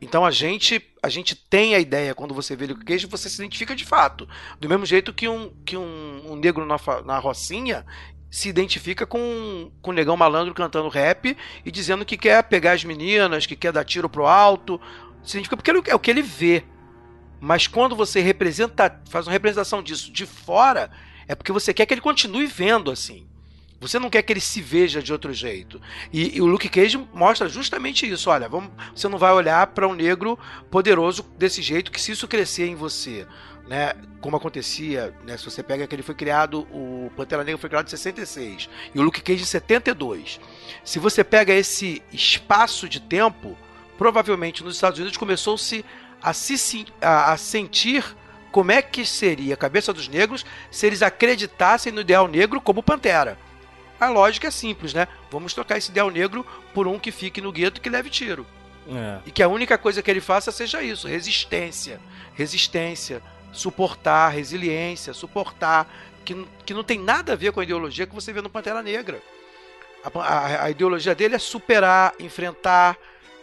Então 0.00 0.26
a 0.26 0.32
gente 0.32 0.82
a 1.02 1.08
gente 1.08 1.36
tem 1.36 1.74
a 1.74 1.78
ideia 1.78 2.14
quando 2.14 2.34
você 2.34 2.56
vê 2.56 2.66
Luke 2.66 2.84
Cage, 2.84 3.06
você 3.06 3.28
se 3.28 3.36
identifica 3.36 3.76
de 3.76 3.84
fato. 3.84 4.28
Do 4.58 4.68
mesmo 4.68 4.84
jeito 4.86 5.12
que 5.12 5.28
um, 5.28 5.50
que 5.64 5.76
um, 5.76 6.32
um 6.32 6.36
negro 6.36 6.66
na, 6.66 6.76
na 7.04 7.18
Rocinha 7.18 7.84
se 8.34 8.48
identifica 8.48 9.06
com, 9.06 9.70
com 9.80 9.92
o 9.92 9.94
negão 9.94 10.16
malandro 10.16 10.52
cantando 10.52 10.88
rap 10.88 11.36
e 11.64 11.70
dizendo 11.70 12.04
que 12.04 12.16
quer 12.16 12.42
pegar 12.42 12.72
as 12.72 12.82
meninas, 12.82 13.46
que 13.46 13.54
quer 13.54 13.70
dar 13.70 13.84
tiro 13.84 14.08
pro 14.08 14.26
alto. 14.26 14.80
Se 15.22 15.36
identifica 15.36 15.56
porque 15.56 15.88
é 15.88 15.94
o 15.94 16.00
que 16.00 16.10
ele 16.10 16.20
vê. 16.20 16.64
Mas 17.40 17.68
quando 17.68 17.94
você 17.94 18.20
representa, 18.20 19.00
faz 19.08 19.28
uma 19.28 19.32
representação 19.32 19.80
disso 19.80 20.10
de 20.10 20.26
fora, 20.26 20.90
é 21.28 21.36
porque 21.36 21.52
você 21.52 21.72
quer 21.72 21.86
que 21.86 21.94
ele 21.94 22.00
continue 22.00 22.44
vendo 22.44 22.90
assim. 22.90 23.24
Você 23.80 24.00
não 24.00 24.10
quer 24.10 24.22
que 24.22 24.32
ele 24.32 24.40
se 24.40 24.60
veja 24.60 25.00
de 25.00 25.12
outro 25.12 25.32
jeito. 25.32 25.80
E, 26.12 26.36
e 26.36 26.42
o 26.42 26.46
Luke 26.46 26.68
Cage 26.68 26.98
mostra 27.14 27.48
justamente 27.48 28.10
isso. 28.10 28.30
Olha, 28.30 28.48
vamos, 28.48 28.72
você 28.92 29.06
não 29.06 29.16
vai 29.16 29.32
olhar 29.32 29.64
para 29.68 29.86
um 29.86 29.94
negro 29.94 30.36
poderoso 30.72 31.22
desse 31.38 31.62
jeito 31.62 31.92
que 31.92 32.00
se 32.00 32.10
isso 32.10 32.26
crescer 32.26 32.66
em 32.66 32.74
você, 32.74 33.28
né, 33.66 33.94
como 34.20 34.36
acontecia, 34.36 35.14
né, 35.24 35.36
se 35.36 35.44
você 35.44 35.62
pega 35.62 35.86
que 35.86 35.94
ele 35.94 36.02
foi 36.02 36.14
criado, 36.14 36.60
o 36.70 37.10
Pantera 37.16 37.42
Negra 37.42 37.58
foi 37.58 37.70
criado 37.70 37.86
em 37.86 37.90
66 37.90 38.68
e 38.94 38.98
o 38.98 39.02
Luke 39.02 39.22
Cage 39.22 39.42
em 39.42 39.46
72. 39.46 40.40
Se 40.84 40.98
você 40.98 41.24
pega 41.24 41.52
esse 41.52 42.02
espaço 42.12 42.88
de 42.88 43.00
tempo, 43.00 43.56
provavelmente 43.96 44.62
nos 44.62 44.74
Estados 44.74 44.98
Unidos 44.98 45.16
começou-se 45.16 45.84
a, 46.22 46.32
se, 46.32 46.86
a, 47.00 47.32
a 47.32 47.36
sentir 47.36 48.04
como 48.50 48.70
é 48.70 48.80
que 48.80 49.04
seria 49.04 49.54
a 49.54 49.56
cabeça 49.56 49.92
dos 49.92 50.08
negros 50.08 50.44
se 50.70 50.86
eles 50.86 51.02
acreditassem 51.02 51.92
no 51.92 52.02
ideal 52.02 52.28
negro 52.28 52.60
como 52.60 52.82
Pantera. 52.82 53.38
A 53.98 54.08
lógica 54.08 54.48
é 54.48 54.50
simples, 54.50 54.92
né? 54.92 55.08
Vamos 55.30 55.54
trocar 55.54 55.78
esse 55.78 55.90
ideal 55.90 56.10
negro 56.10 56.46
por 56.72 56.86
um 56.86 56.98
que 56.98 57.10
fique 57.10 57.40
no 57.40 57.52
gueto 57.52 57.78
e 57.78 57.80
que 57.80 57.88
leve 57.88 58.10
tiro. 58.10 58.46
É. 58.88 59.18
E 59.26 59.30
que 59.30 59.42
a 59.42 59.48
única 59.48 59.78
coisa 59.78 60.02
que 60.02 60.10
ele 60.10 60.20
faça 60.20 60.52
seja 60.52 60.82
isso: 60.82 61.08
resistência. 61.08 62.00
Resistência. 62.34 63.22
Suportar, 63.54 64.30
resiliência, 64.30 65.14
suportar. 65.14 65.88
Que, 66.24 66.46
que 66.66 66.74
não 66.74 66.84
tem 66.84 66.98
nada 66.98 67.32
a 67.32 67.36
ver 67.36 67.52
com 67.52 67.60
a 67.60 67.64
ideologia 67.64 68.06
que 68.06 68.14
você 68.14 68.32
vê 68.32 68.42
no 68.42 68.50
Pantera 68.50 68.82
Negra. 68.82 69.22
A, 70.02 70.18
a, 70.18 70.64
a 70.64 70.70
ideologia 70.70 71.14
dele 71.14 71.36
é 71.36 71.38
superar, 71.38 72.14
enfrentar. 72.18 72.98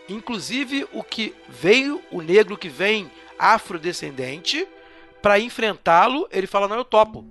Inclusive 0.10 0.88
o 0.92 1.04
que 1.04 1.34
veio, 1.48 2.02
o 2.12 2.22
negro 2.22 2.58
que 2.58 2.70
vem 2.70 3.10
afrodescendente, 3.40 4.68
para 5.22 5.40
enfrentá-lo, 5.40 6.28
ele 6.32 6.48
fala: 6.48 6.68
não, 6.68 6.78
eu 6.78 6.86
topo. 6.86 7.26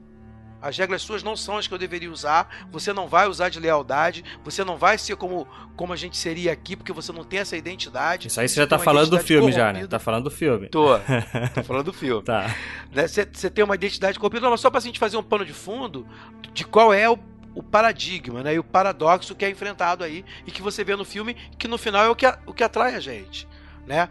As 0.61 0.77
regras 0.77 1.03
suas 1.03 1.23
não 1.23 1.37
são 1.37 1.57
as 1.57 1.67
que 1.67 1.73
eu 1.73 1.79
deveria 1.79 2.11
usar. 2.11 2.67
Você 2.71 2.93
não 2.93 3.09
vai 3.09 3.27
usar 3.27 3.49
de 3.49 3.59
lealdade. 3.59 4.25
Você 4.45 4.63
não 4.65 4.77
vai 4.77 4.99
ser 4.99 5.17
como, 5.17 5.47
como 5.77 5.93
a 5.93 5.97
gente 5.97 6.17
seria 6.17 6.53
aqui, 6.53 6.77
porque 6.77 6.93
você 6.93 7.13
não 7.13 7.25
tem 7.25 7.41
essa 7.41 7.57
identidade. 7.57 8.29
Isso 8.29 8.41
aí 8.41 8.49
você 8.49 8.57
já 8.57 8.67
tá 8.67 8.79
falando 8.79 9.11
do 9.11 9.19
filme, 9.19 9.53
já, 9.53 9.73
né? 9.73 9.87
Tá 9.87 9.99
falando 9.99 10.25
do 10.25 10.31
filme. 10.31 10.69
Tô. 10.69 10.99
Tô 11.55 11.65
falando 11.65 11.87
do 11.87 11.93
filme. 11.93 12.23
tá. 12.23 12.55
Né? 12.93 13.09
Você, 13.09 13.27
você 13.31 13.49
tem 13.49 13.65
uma 13.65 13.75
identidade 13.75 14.19
corrompida, 14.19 14.51
mas 14.51 14.61
só 14.61 14.71
pra 14.71 14.81
gente 14.81 14.99
fazer 14.99 15.17
um 15.17 15.23
pano 15.23 15.45
de 15.45 15.53
fundo 15.53 16.07
de 16.53 16.65
qual 16.65 16.93
é 16.93 17.09
o, 17.09 17.19
o 17.55 17.63
paradigma, 17.63 18.43
né? 18.43 18.55
E 18.55 18.59
o 18.59 18.65
paradoxo 18.65 19.35
que 19.35 19.45
é 19.45 19.51
enfrentado 19.51 20.05
aí 20.05 20.25
e 20.47 20.51
que 20.51 20.63
você 20.63 20.85
vê 20.85 20.95
no 20.97 21.05
filme, 21.05 21.35
que 21.59 21.67
no 21.69 21.79
final 21.79 22.05
é 22.05 22.09
o 22.09 22.17
que, 22.17 22.27
o 22.47 22.53
que 22.53 22.63
atrai 22.63 22.95
a 22.95 23.01
gente, 23.01 23.49
né? 23.87 24.09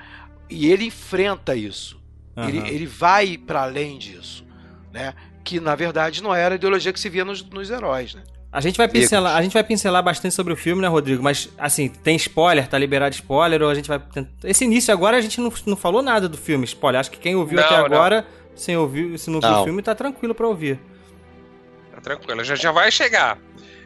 E 0.50 0.72
ele 0.72 0.86
enfrenta 0.86 1.56
isso. 1.56 2.02
Uhum. 2.36 2.48
Ele, 2.48 2.58
ele 2.70 2.86
vai 2.86 3.38
para 3.38 3.64
além 3.64 3.98
disso, 3.98 4.46
né? 4.92 5.14
Que 5.50 5.60
na 5.60 5.74
verdade 5.74 6.22
não 6.22 6.34
era 6.34 6.54
a 6.54 6.58
ideologia 6.58 6.94
que 6.94 7.00
se 7.00 7.10
via 7.10 7.26
nos, 7.26 7.44
nos 7.44 7.72
heróis, 7.72 8.14
né? 8.14 8.22
A 8.52 8.62
gente, 8.62 8.78
vai 8.78 8.88
pincelar, 8.88 9.36
a 9.36 9.42
gente 9.44 9.54
vai 9.54 9.64
pincelar 9.64 10.02
bastante 10.02 10.34
sobre 10.34 10.52
o 10.54 10.56
filme, 10.56 10.82
né, 10.82 10.88
Rodrigo? 10.88 11.22
Mas, 11.22 11.50
assim, 11.56 11.88
tem 11.88 12.16
spoiler? 12.16 12.68
Tá 12.68 12.80
liberado 12.80 13.14
spoiler? 13.14 13.62
Ou 13.62 13.70
a 13.70 13.76
gente 13.76 13.88
vai. 13.88 14.02
Esse 14.44 14.66
início 14.66 14.92
agora 14.92 15.18
a 15.18 15.22
gente 15.22 15.40
não, 15.40 15.54
não 15.68 15.76
falou 15.76 16.02
nada 16.02 16.28
do 16.28 16.36
filme, 16.36 16.66
spoiler. 16.66 17.00
Acho 17.00 17.12
que 17.12 17.20
quem 17.20 17.36
ouviu 17.36 17.58
não, 17.58 17.64
até 17.64 17.76
agora, 17.76 18.26
sem 18.56 18.76
ouvir, 18.76 19.20
se 19.20 19.30
não, 19.30 19.40
não. 19.40 19.50
viu 19.50 19.62
o 19.62 19.64
filme, 19.66 19.82
tá 19.84 19.94
tranquilo 19.94 20.34
para 20.34 20.48
ouvir. 20.48 20.80
Tá 21.94 22.02
tranquilo, 22.02 22.44
já, 22.44 22.56
já 22.56 22.72
vai 22.72 22.92
chegar. 22.92 23.38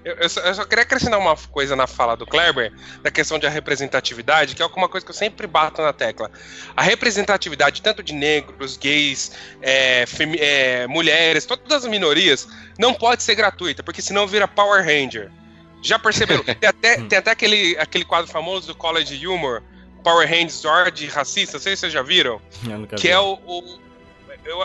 Eu, 0.04 0.16
eu, 0.16 0.30
só, 0.30 0.42
eu, 0.42 0.54
só, 0.54 0.66
queria 0.66 0.84
acrescentar 0.84 1.18
uma 1.18 1.36
coisa 1.36 1.76
na 1.76 1.88
fala 1.88 2.16
do 2.16 2.26
Kleber, 2.26 2.74
da 3.02 3.10
questão 3.10 3.40
de 3.40 3.48
representatividade, 3.48 4.54
que 4.54 4.62
é 4.62 4.66
uma 4.66 4.90
coisa 4.90 5.06
que 5.06 5.12
eu 5.12 5.16
sempre 5.16 5.48
bato 5.48 5.82
na 5.82 5.94
tecla. 5.94 6.30
A 6.76 6.82
representatividade, 6.82 7.82
tanto 7.82 8.04
de 8.04 8.14
negros, 8.14 8.76
gays, 8.76 9.32
é, 9.62 10.06
é, 10.40 10.88
mulheres, 10.88 11.46
todas 11.46 11.84
as 11.84 11.90
minorias, 11.90 12.48
não 12.78 12.94
pode 12.94 13.24
ser 13.24 13.36
gratuita, 13.36 13.82
porque 13.82 14.02
senão 14.02 14.28
vira 14.28 14.48
Power 14.48 14.84
Ranger. 14.84 15.32
Já 15.82 15.98
perceberam? 15.98 16.44
tem 16.44 16.70
até, 16.70 17.02
tem 17.02 17.18
até 17.18 17.32
aquele, 17.32 17.78
aquele 17.78 18.04
quadro 18.04 18.30
famoso 18.30 18.68
do 18.68 18.76
College 18.76 19.26
Humor, 19.26 19.64
Power 20.04 20.28
Rangers 20.28 20.56
Zord 20.56 21.08
racista, 21.08 21.58
não 21.58 21.62
sei 21.62 21.76
se 21.76 21.82
vocês 21.82 21.94
já 21.94 22.02
viram. 22.02 22.42
que 22.98 23.08
vi. 23.08 23.10
é 23.10 23.20
o, 23.20 23.40
o, 23.46 23.80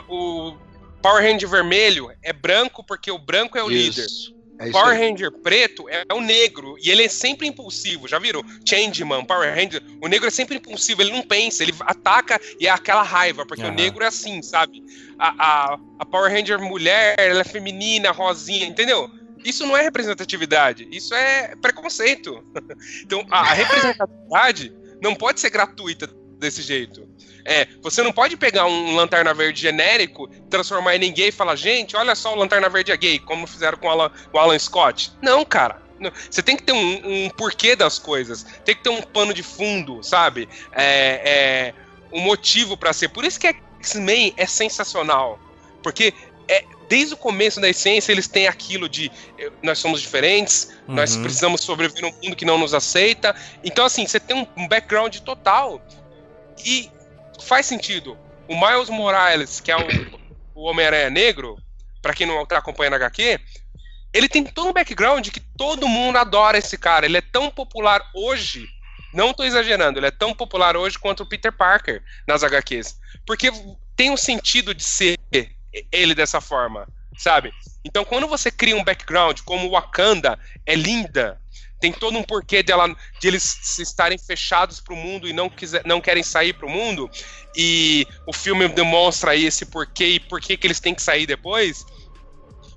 o, 0.09 0.59
Power 1.01 1.23
Ranger 1.23 1.49
vermelho 1.49 2.11
é 2.23 2.33
branco 2.33 2.83
porque 2.83 3.11
o 3.11 3.19
branco 3.19 3.57
é 3.57 3.63
o 3.63 3.71
Isso. 3.71 4.01
líder. 4.01 4.38
É 4.59 4.71
Power 4.71 4.99
Ranger 4.99 5.31
preto 5.31 5.89
é, 5.89 6.05
o 6.13 6.21
negro 6.21 6.77
e 6.83 6.91
ele 6.91 7.05
é 7.05 7.09
sempre 7.09 7.47
impulsivo. 7.47 8.09
Já 8.09 8.19
viram? 8.19 8.43
Changeman, 8.69 9.25
Power 9.25 9.55
Ranger. 9.55 9.81
O 10.03 10.09
negro 10.09 10.27
é 10.27 10.31
sempre 10.31 10.57
impulsivo, 10.57 11.01
ele 11.01 11.13
não 11.13 11.23
pensa, 11.23 11.63
ele 11.63 11.73
ataca 11.81 12.41
e 12.59 12.67
é 12.67 12.71
aquela 12.71 13.03
raiva, 13.03 13.47
porque 13.47 13.63
uhum. 13.63 13.71
o 13.71 13.75
negro 13.75 14.03
é 14.03 14.09
assim, 14.09 14.43
sabe? 14.43 14.83
A, 15.19 15.29
a, 15.29 15.79
a, 16.01 16.07
Power 16.07 16.33
Ranger 16.33 16.61
mulher, 16.61 17.15
ela 17.19 17.41
é 17.41 17.45
feminina, 17.45 18.11
rosinha, 18.11 18.67
entendeu? 18.67 19.09
Isso 19.45 19.65
não 19.65 19.77
é 19.77 19.83
representatividade, 19.83 20.89
isso 20.91 21.15
é 21.15 21.55
preconceito. 21.57 22.45
então 23.05 23.25
a 23.31 23.55
representatividade 23.55 24.73
não 25.01 25.15
pode 25.15 25.39
ser 25.39 25.51
gratuita 25.51 26.09
desse 26.39 26.63
jeito. 26.63 27.09
É, 27.51 27.67
você 27.81 28.03
não 28.03 28.13
pode 28.13 28.37
pegar 28.37 28.67
um 28.67 28.95
Lanterna 28.95 29.33
Verde 29.33 29.59
genérico, 29.59 30.29
transformar 30.51 30.97
em 30.97 31.11
gay 31.11 31.29
e 31.29 31.33
falar, 31.33 31.57
gente, 31.57 31.97
olha 31.97 32.15
só 32.15 32.35
o 32.35 32.37
Lanterna 32.37 32.69
Verde 32.69 32.93
é 32.93 32.97
gay, 32.97 33.19
como 33.19 33.47
fizeram 33.47 33.79
com 33.79 33.87
o 33.87 33.91
Alan, 33.91 34.13
o 34.31 34.39
Alan 34.39 34.59
Scott. 34.59 35.13
Não, 35.23 35.43
cara. 35.47 35.81
Você 36.31 36.43
tem 36.43 36.57
que 36.59 36.63
ter 36.63 36.73
um, 36.73 37.25
um, 37.25 37.31
porquê 37.31 37.75
das 37.75 37.99
coisas, 37.99 38.45
tem 38.67 38.75
que 38.77 38.83
ter 38.83 38.91
um 38.91 39.01
pano 39.01 39.33
de 39.33 39.43
fundo, 39.43 40.03
sabe? 40.05 40.47
É, 40.73 41.73
é 41.73 41.75
um 42.13 42.21
motivo 42.21 42.77
para 42.77 42.93
ser. 42.93 43.09
Por 43.09 43.25
isso 43.25 43.41
que 43.41 43.47
X-Men 43.81 44.35
é 44.37 44.45
sensacional. 44.45 45.41
Porque 45.83 46.13
é, 46.47 46.65
desde 46.87 47.15
o 47.15 47.17
começo 47.17 47.63
da 47.63 47.69
essência 47.71 48.13
eles 48.13 48.29
têm 48.29 48.47
aquilo 48.47 48.91
de 48.91 49.11
nós 49.63 49.79
somos 49.79 50.03
diferentes, 50.03 50.77
uhum. 50.87 50.97
nós 50.97 51.17
precisamos 51.17 51.63
sobreviver 51.63 52.03
num 52.03 52.13
mundo 52.23 52.37
que 52.37 52.45
não 52.45 52.59
nos 52.59 52.75
aceita. 52.75 53.35
Então, 53.65 53.87
assim, 53.87 54.07
você 54.07 54.21
tem 54.21 54.37
um, 54.37 54.47
um 54.55 54.69
background 54.69 55.17
total. 55.21 55.81
E 56.63 56.91
faz 57.43 57.67
sentido. 57.67 58.19
O 58.49 58.55
Miles 58.55 58.89
Morales, 58.89 59.61
que 59.61 59.71
é 59.71 59.77
o, 59.77 59.87
o 60.55 60.63
Homem-Aranha 60.65 61.11
Negro, 61.11 61.57
para 62.01 62.15
quem 62.15 62.27
não 62.27 62.45
tá 62.47 62.59
acompanhando 62.59 62.95
a 62.95 62.97
HQ, 62.97 63.39
ele 64.13 64.29
tem 64.29 64.45
todo 64.45 64.69
um 64.69 64.73
background 64.73 65.29
que 65.29 65.41
todo 65.41 65.89
mundo 65.89 66.17
adora 66.17 66.59
esse 66.59 66.79
cara. 66.79 67.07
Ele 67.07 67.19
é 67.19 67.23
tão 67.23 67.51
popular 67.51 68.03
hoje, 68.15 68.67
não 69.13 69.35
tô 69.35 69.45
exagerando, 69.45 69.99
ele 69.99 70.07
é 70.07 70.11
tão 70.11 70.35
popular 70.35 70.77
hoje 70.77 70.99
quanto 70.99 71.23
o 71.23 71.29
Peter 71.29 71.53
Parker 71.53 72.03
nas 72.27 72.43
HQs. 72.43 72.99
Porque 73.27 73.51
tem 73.95 74.11
um 74.11 74.17
sentido 74.17 74.75
de 74.75 74.83
ser 74.83 75.19
ele 75.93 76.15
dessa 76.15 76.41
forma, 76.41 76.89
sabe? 77.17 77.53
Então, 77.85 78.05
quando 78.05 78.27
você 78.27 78.51
cria 78.51 78.77
um 78.77 78.85
background 78.85 79.41
como 79.45 79.71
Wakanda 79.71 80.39
é 80.65 80.75
linda, 80.75 81.41
tem 81.81 81.93
todo 81.93 82.19
um 82.19 82.23
porquê 82.23 82.63
dela, 82.63 82.95
de 83.21 83.29
eles 83.29 83.79
estarem 83.79 84.19
fechados 84.19 84.81
para 84.81 84.95
o 84.95 84.97
mundo 84.97 85.29
e 85.29 85.33
não, 85.33 85.49
quiser, 85.49 85.83
não 85.85 86.01
querem 86.01 86.23
sair 86.23 86.53
para 86.53 86.67
o 86.67 86.71
mundo. 86.71 87.09
E 87.57 88.07
o 88.27 88.33
filme 88.33 88.67
demonstra 88.69 89.33
aí 89.33 89.45
esse 89.45 89.67
porquê 89.67 90.07
e 90.07 90.21
por 90.21 90.41
que 90.41 90.59
eles 90.63 90.81
têm 90.81 90.95
que 90.95 91.03
sair 91.03 91.27
depois. 91.27 91.85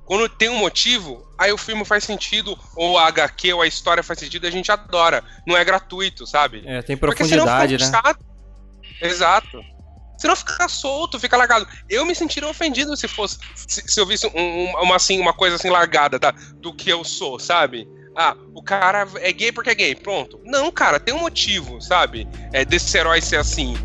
Quando 0.06 0.28
tem 0.28 0.50
um 0.50 0.58
motivo, 0.58 1.26
aí 1.38 1.52
o 1.52 1.58
filme 1.58 1.86
faz 1.86 2.04
sentido, 2.04 2.58
ou 2.76 2.98
a 2.98 3.08
HQ 3.08 3.54
ou 3.54 3.62
a 3.62 3.68
história 3.68 4.04
faz 4.04 4.20
sentido, 4.20 4.46
a 4.46 4.52
gente 4.52 4.72
adora. 4.72 5.24
Não 5.48 5.56
é 5.56 5.64
gratuito, 5.64 6.28
sabe? 6.28 6.64
É, 6.66 6.82
tem 6.82 6.98
profundidade, 6.98 7.78
né? 7.78 7.90
Chato. 7.90 8.26
Exato. 9.02 9.62
Se 10.18 10.28
não 10.28 10.36
ficar 10.36 10.68
solto, 10.68 11.20
fica 11.20 11.36
largado. 11.36 11.68
Eu 11.90 12.06
me 12.06 12.14
sentiria 12.14 12.48
ofendido 12.48 12.96
se 12.96 13.08
fosse. 13.08 13.40
Se, 13.56 13.82
se 13.88 14.00
eu 14.00 14.06
visse 14.06 14.28
um, 14.28 14.66
uma, 14.84 14.98
assim, 14.98 15.20
uma 15.20 15.34
coisa 15.34 15.56
assim 15.56 15.70
largada 15.70 16.20
da, 16.20 16.32
do 16.58 16.72
que 16.72 16.90
eu 16.92 17.04
sou, 17.04 17.40
sabe? 17.40 17.88
Ah, 18.16 18.36
o 18.54 18.62
cara 18.62 19.08
é 19.16 19.32
gay 19.32 19.52
porque 19.52 19.70
é 19.70 19.76
gay, 19.76 19.96
pronto. 19.96 20.40
Não, 20.44 20.72
cara, 20.72 21.00
tem 21.00 21.14
um 21.14 21.20
motivo, 21.20 21.82
sabe? 21.82 22.28
É 22.52 22.66
desse 22.66 22.98
herói 22.98 23.22
ser 23.22 23.38
assim. 23.38 23.76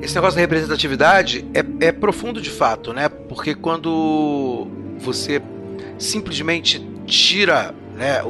Esse 0.00 0.14
negócio 0.14 0.36
da 0.36 0.40
representatividade 0.40 1.44
é, 1.52 1.86
é 1.88 1.92
profundo 1.92 2.40
de 2.40 2.48
fato, 2.48 2.92
né? 2.92 3.08
Porque 3.08 3.54
quando 3.54 4.68
você 4.98 5.42
simplesmente 5.98 6.78
tira 7.06 7.74
né, 7.94 8.22
o, 8.22 8.28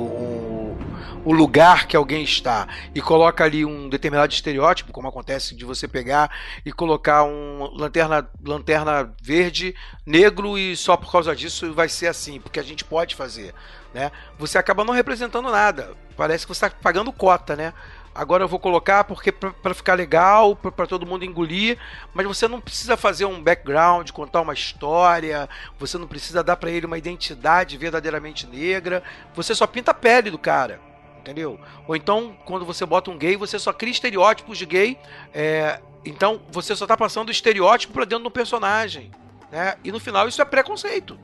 o 1.26 1.32
lugar 1.32 1.88
que 1.88 1.96
alguém 1.96 2.22
está 2.22 2.68
e 2.94 3.02
coloca 3.02 3.42
ali 3.42 3.64
um 3.64 3.88
determinado 3.88 4.32
estereótipo, 4.32 4.92
como 4.92 5.08
acontece 5.08 5.56
de 5.56 5.64
você 5.64 5.88
pegar 5.88 6.30
e 6.64 6.70
colocar 6.70 7.24
um 7.24 7.64
lanterna, 7.74 8.30
lanterna 8.44 9.12
verde, 9.20 9.74
negro 10.06 10.56
e 10.56 10.76
só 10.76 10.96
por 10.96 11.10
causa 11.10 11.34
disso 11.34 11.74
vai 11.74 11.88
ser 11.88 12.06
assim, 12.06 12.40
porque 12.40 12.60
a 12.60 12.62
gente 12.62 12.84
pode 12.84 13.16
fazer, 13.16 13.52
né? 13.92 14.12
Você 14.38 14.56
acaba 14.56 14.84
não 14.84 14.94
representando 14.94 15.50
nada. 15.50 15.94
Parece 16.16 16.46
que 16.46 16.54
você 16.54 16.64
está 16.64 16.78
pagando 16.80 17.12
cota, 17.12 17.56
né? 17.56 17.74
agora 18.14 18.42
eu 18.42 18.48
vou 18.48 18.58
colocar 18.58 19.04
porque 19.04 19.30
para 19.30 19.74
ficar 19.74 19.92
legal, 19.92 20.56
para 20.56 20.86
todo 20.86 21.04
mundo 21.04 21.24
engolir, 21.24 21.76
mas 22.14 22.24
você 22.24 22.48
não 22.48 22.60
precisa 22.60 22.96
fazer 22.96 23.26
um 23.26 23.42
background, 23.42 24.10
contar 24.10 24.40
uma 24.40 24.54
história, 24.54 25.48
você 25.78 25.98
não 25.98 26.06
precisa 26.06 26.42
dar 26.42 26.56
para 26.56 26.70
ele 26.70 26.86
uma 26.86 26.96
identidade 26.96 27.76
verdadeiramente 27.76 28.46
negra, 28.46 29.02
você 29.34 29.54
só 29.54 29.66
pinta 29.66 29.90
a 29.90 29.94
pele 29.94 30.30
do 30.30 30.38
cara. 30.38 30.80
Entendeu? 31.26 31.58
Ou 31.88 31.96
então, 31.96 32.36
quando 32.44 32.64
você 32.64 32.86
bota 32.86 33.10
um 33.10 33.18
gay, 33.18 33.36
você 33.36 33.58
só 33.58 33.72
cria 33.72 33.90
estereótipos 33.90 34.56
de 34.56 34.64
gay. 34.64 34.96
É, 35.34 35.80
então, 36.04 36.40
você 36.52 36.76
só 36.76 36.84
está 36.84 36.96
passando 36.96 37.30
o 37.30 37.32
estereótipo 37.32 37.92
para 37.92 38.04
dentro 38.04 38.22
do 38.22 38.30
personagem. 38.30 39.10
Né? 39.50 39.74
E 39.82 39.90
no 39.90 39.98
final, 39.98 40.28
isso 40.28 40.40
é 40.40 40.44
preconceito. 40.44 41.18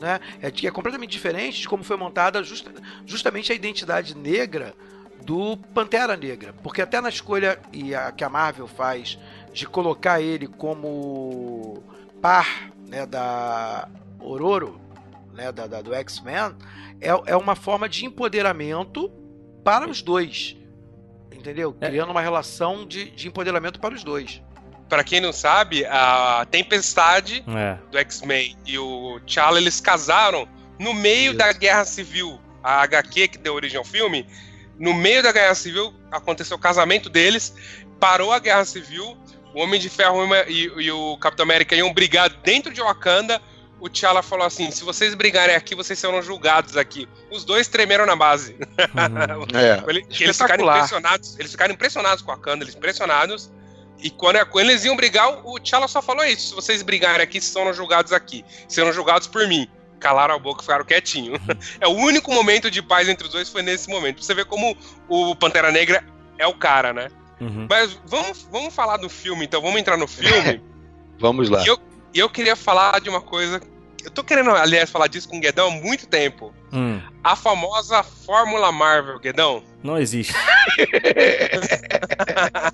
Né? 0.00 0.18
É, 0.42 0.48
é 0.48 0.70
completamente 0.72 1.10
diferente 1.10 1.60
de 1.60 1.68
como 1.68 1.84
foi 1.84 1.96
montada 1.96 2.42
justa, 2.42 2.72
justamente 3.06 3.52
a 3.52 3.54
identidade 3.54 4.16
negra 4.16 4.74
do 5.22 5.56
Pantera 5.72 6.16
Negra. 6.16 6.52
Porque 6.60 6.82
até 6.82 7.00
na 7.00 7.08
escolha 7.08 7.60
e 7.72 7.94
a, 7.94 8.10
que 8.10 8.24
a 8.24 8.28
Marvel 8.28 8.66
faz 8.66 9.16
de 9.52 9.68
colocar 9.68 10.20
ele 10.20 10.48
como 10.48 11.80
par 12.20 12.72
né, 12.88 13.06
da 13.06 13.88
Ororo, 14.18 14.80
né, 15.32 15.52
da, 15.52 15.68
da 15.68 15.80
do 15.80 15.94
X-Men, 15.94 16.56
é, 17.00 17.10
é 17.26 17.36
uma 17.36 17.54
forma 17.54 17.88
de 17.88 18.04
empoderamento 18.04 19.12
para 19.70 19.90
os 19.90 20.02
dois. 20.02 20.56
Entendeu? 21.32 21.76
É. 21.80 21.88
Criando 21.88 22.10
uma 22.10 22.20
relação 22.20 22.86
de, 22.86 23.10
de 23.10 23.28
empoderamento 23.28 23.78
para 23.78 23.94
os 23.94 24.02
dois. 24.02 24.42
Para 24.88 25.04
quem 25.04 25.20
não 25.20 25.32
sabe, 25.32 25.84
a 25.84 26.46
Tempestade 26.50 27.44
é. 27.46 27.78
do 27.90 27.98
X-Men 27.98 28.56
e 28.66 28.78
o 28.78 29.20
T'Challa 29.26 29.58
eles 29.58 29.80
casaram 29.80 30.48
no 30.78 30.94
meio 30.94 31.30
Isso. 31.30 31.38
da 31.38 31.52
Guerra 31.52 31.84
Civil. 31.84 32.40
A 32.62 32.82
HQ 32.82 33.28
que 33.28 33.38
deu 33.38 33.54
origem 33.54 33.78
ao 33.78 33.84
filme 33.84 34.26
no 34.78 34.94
meio 34.94 35.22
da 35.22 35.32
Guerra 35.32 35.54
Civil, 35.54 35.92
aconteceu 36.10 36.56
o 36.56 36.60
casamento 36.60 37.10
deles, 37.10 37.52
parou 37.98 38.32
a 38.32 38.38
Guerra 38.38 38.64
Civil, 38.64 39.16
o 39.52 39.60
Homem 39.60 39.80
de 39.80 39.88
Ferro 39.88 40.20
e, 40.46 40.64
e 40.76 40.90
o 40.90 41.16
Capitão 41.18 41.42
América 41.42 41.74
iam 41.74 41.92
brigar 41.92 42.30
dentro 42.30 42.72
de 42.72 42.80
Wakanda. 42.80 43.42
O 43.80 43.88
T'Challa 43.88 44.22
falou 44.22 44.46
assim: 44.46 44.70
se 44.70 44.84
vocês 44.84 45.14
brigarem 45.14 45.54
aqui, 45.54 45.74
vocês 45.74 45.98
serão 45.98 46.20
julgados 46.22 46.76
aqui. 46.76 47.08
Os 47.30 47.44
dois 47.44 47.68
tremeram 47.68 48.06
na 48.06 48.16
base. 48.16 48.54
Uhum. 48.54 49.46
é. 49.56 49.82
eles, 49.88 50.36
ficaram 50.36 50.64
impressionados. 50.64 51.38
Eles 51.38 51.50
ficaram 51.52 51.74
impressionados 51.74 52.22
com 52.22 52.32
a 52.32 52.34
Wakanda, 52.34 52.64
eles 52.64 52.74
impressionados. 52.74 53.52
E 54.00 54.10
quando, 54.10 54.44
quando 54.46 54.70
eles 54.70 54.84
iam 54.84 54.96
brigar, 54.96 55.46
o 55.46 55.58
T'Challa 55.60 55.88
só 55.88 56.02
falou 56.02 56.24
isso: 56.24 56.48
se 56.48 56.54
vocês 56.54 56.82
brigarem 56.82 57.22
aqui, 57.22 57.40
serão 57.40 57.72
julgados 57.72 58.12
aqui. 58.12 58.44
Serão 58.68 58.92
julgados 58.92 59.26
por 59.28 59.46
mim 59.46 59.68
calaram 59.98 60.34
a 60.34 60.38
boca 60.38 60.60
e 60.60 60.64
ficaram 60.64 60.84
quietinhos. 60.84 61.40
é 61.80 61.88
o 61.88 61.90
único 61.90 62.32
momento 62.32 62.70
de 62.70 62.80
paz 62.80 63.08
entre 63.08 63.26
os 63.26 63.32
dois 63.32 63.48
foi 63.48 63.62
nesse 63.62 63.88
momento. 63.88 64.24
Você 64.24 64.32
vê 64.32 64.44
como 64.44 64.76
o 65.08 65.34
Pantera 65.34 65.70
Negra 65.70 66.04
é 66.38 66.46
o 66.46 66.54
cara, 66.54 66.92
né? 66.92 67.10
Uhum. 67.40 67.66
Mas 67.68 67.98
vamos, 68.06 68.48
vamos 68.50 68.74
falar 68.74 68.96
do 68.96 69.08
filme, 69.08 69.44
então 69.44 69.60
vamos 69.60 69.80
entrar 69.80 69.96
no 69.96 70.06
filme. 70.06 70.62
vamos 71.18 71.48
lá. 71.50 71.62
E 72.14 72.18
eu, 72.18 72.28
queria 72.28 72.56
falar 72.56 73.00
de 73.00 73.08
uma 73.08 73.20
coisa. 73.20 73.60
Eu 74.04 74.10
tô 74.10 74.24
querendo, 74.24 74.50
aliás, 74.50 74.90
falar 74.90 75.08
disso 75.08 75.28
com 75.28 75.36
o 75.36 75.40
Guedão 75.40 75.68
há 75.68 75.70
muito 75.70 76.06
tempo. 76.06 76.54
Hum. 76.72 77.00
A 77.22 77.34
famosa 77.34 78.02
Fórmula 78.02 78.70
Marvel, 78.70 79.18
Guedão. 79.18 79.62
Não 79.82 79.98
existe. 79.98 80.34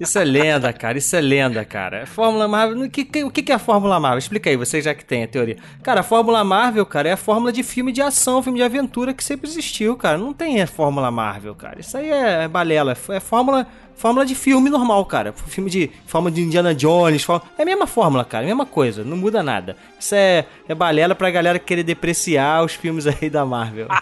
isso 0.01 0.19
é 0.19 0.25
lenda, 0.25 0.73
cara. 0.73 0.99
Isso 0.99 1.15
é 1.15 1.21
lenda, 1.21 1.65
cara. 1.65 2.07
Fórmula 2.07 2.49
Marvel. 2.49 2.85
O 2.85 2.91
que, 2.91 3.05
que, 3.05 3.25
o 3.25 3.31
que 3.31 3.53
é 3.53 3.55
a 3.55 3.59
Fórmula 3.59 4.01
Marvel? 4.01 4.19
Explica 4.19 4.51
aí, 4.51 4.57
você 4.57 4.81
já 4.81 4.95
que 4.95 5.05
tem 5.05 5.25
a 5.25 5.29
teoria. 5.29 5.57
Cara, 5.83 6.01
a 6.01 6.03
Fórmula 6.03 6.43
Marvel, 6.43 6.85
cara, 6.87 7.09
é 7.09 7.13
a 7.13 7.17
fórmula 7.17 7.53
de 7.53 7.63
filme 7.63 7.93
de 7.93 8.03
ação, 8.03 8.43
filme 8.43 8.59
de 8.59 8.65
aventura 8.65 9.15
que 9.15 9.23
sempre 9.23 9.49
existiu, 9.49 9.97
cara. 9.97 10.19
Não 10.19 10.33
tem 10.33 10.63
a 10.63 10.67
Fórmula 10.67 11.11
Marvel, 11.11 11.55
cara. 11.55 11.81
Isso 11.81 11.97
aí 11.97 12.11
é 12.11 12.49
balela. 12.49 12.97
É 13.11 13.21
fórmula 13.21 13.67
fórmula 13.97 14.27
de 14.27 14.35
filme 14.35 14.71
normal, 14.71 15.05
cara. 15.07 15.33
Filme 15.33 15.71
de 15.71 15.91
fórmula 16.07 16.35
de 16.35 16.43
Indiana 16.43 16.75
Jones, 16.75 17.23
fórmula... 17.23 17.51
é 17.59 17.63
a 17.63 17.67
mesma 17.67 17.87
fórmula, 17.87 18.25
cara, 18.25 18.45
a 18.45 18.47
mesma 18.47 18.67
coisa, 18.67 19.05
não 19.05 19.17
muda 19.17 19.43
nada. 19.43 19.77
Isso 19.99 20.15
é, 20.15 20.47
é 20.69 20.75
balela 20.75 21.15
pra 21.15 21.31
galera 21.31 21.59
querer 21.59 21.83
depreciar 21.83 22.65
os 22.65 22.75
filmes 22.75 23.07
aí 23.07 23.31
da 23.31 23.45
Marvel. 23.45 23.89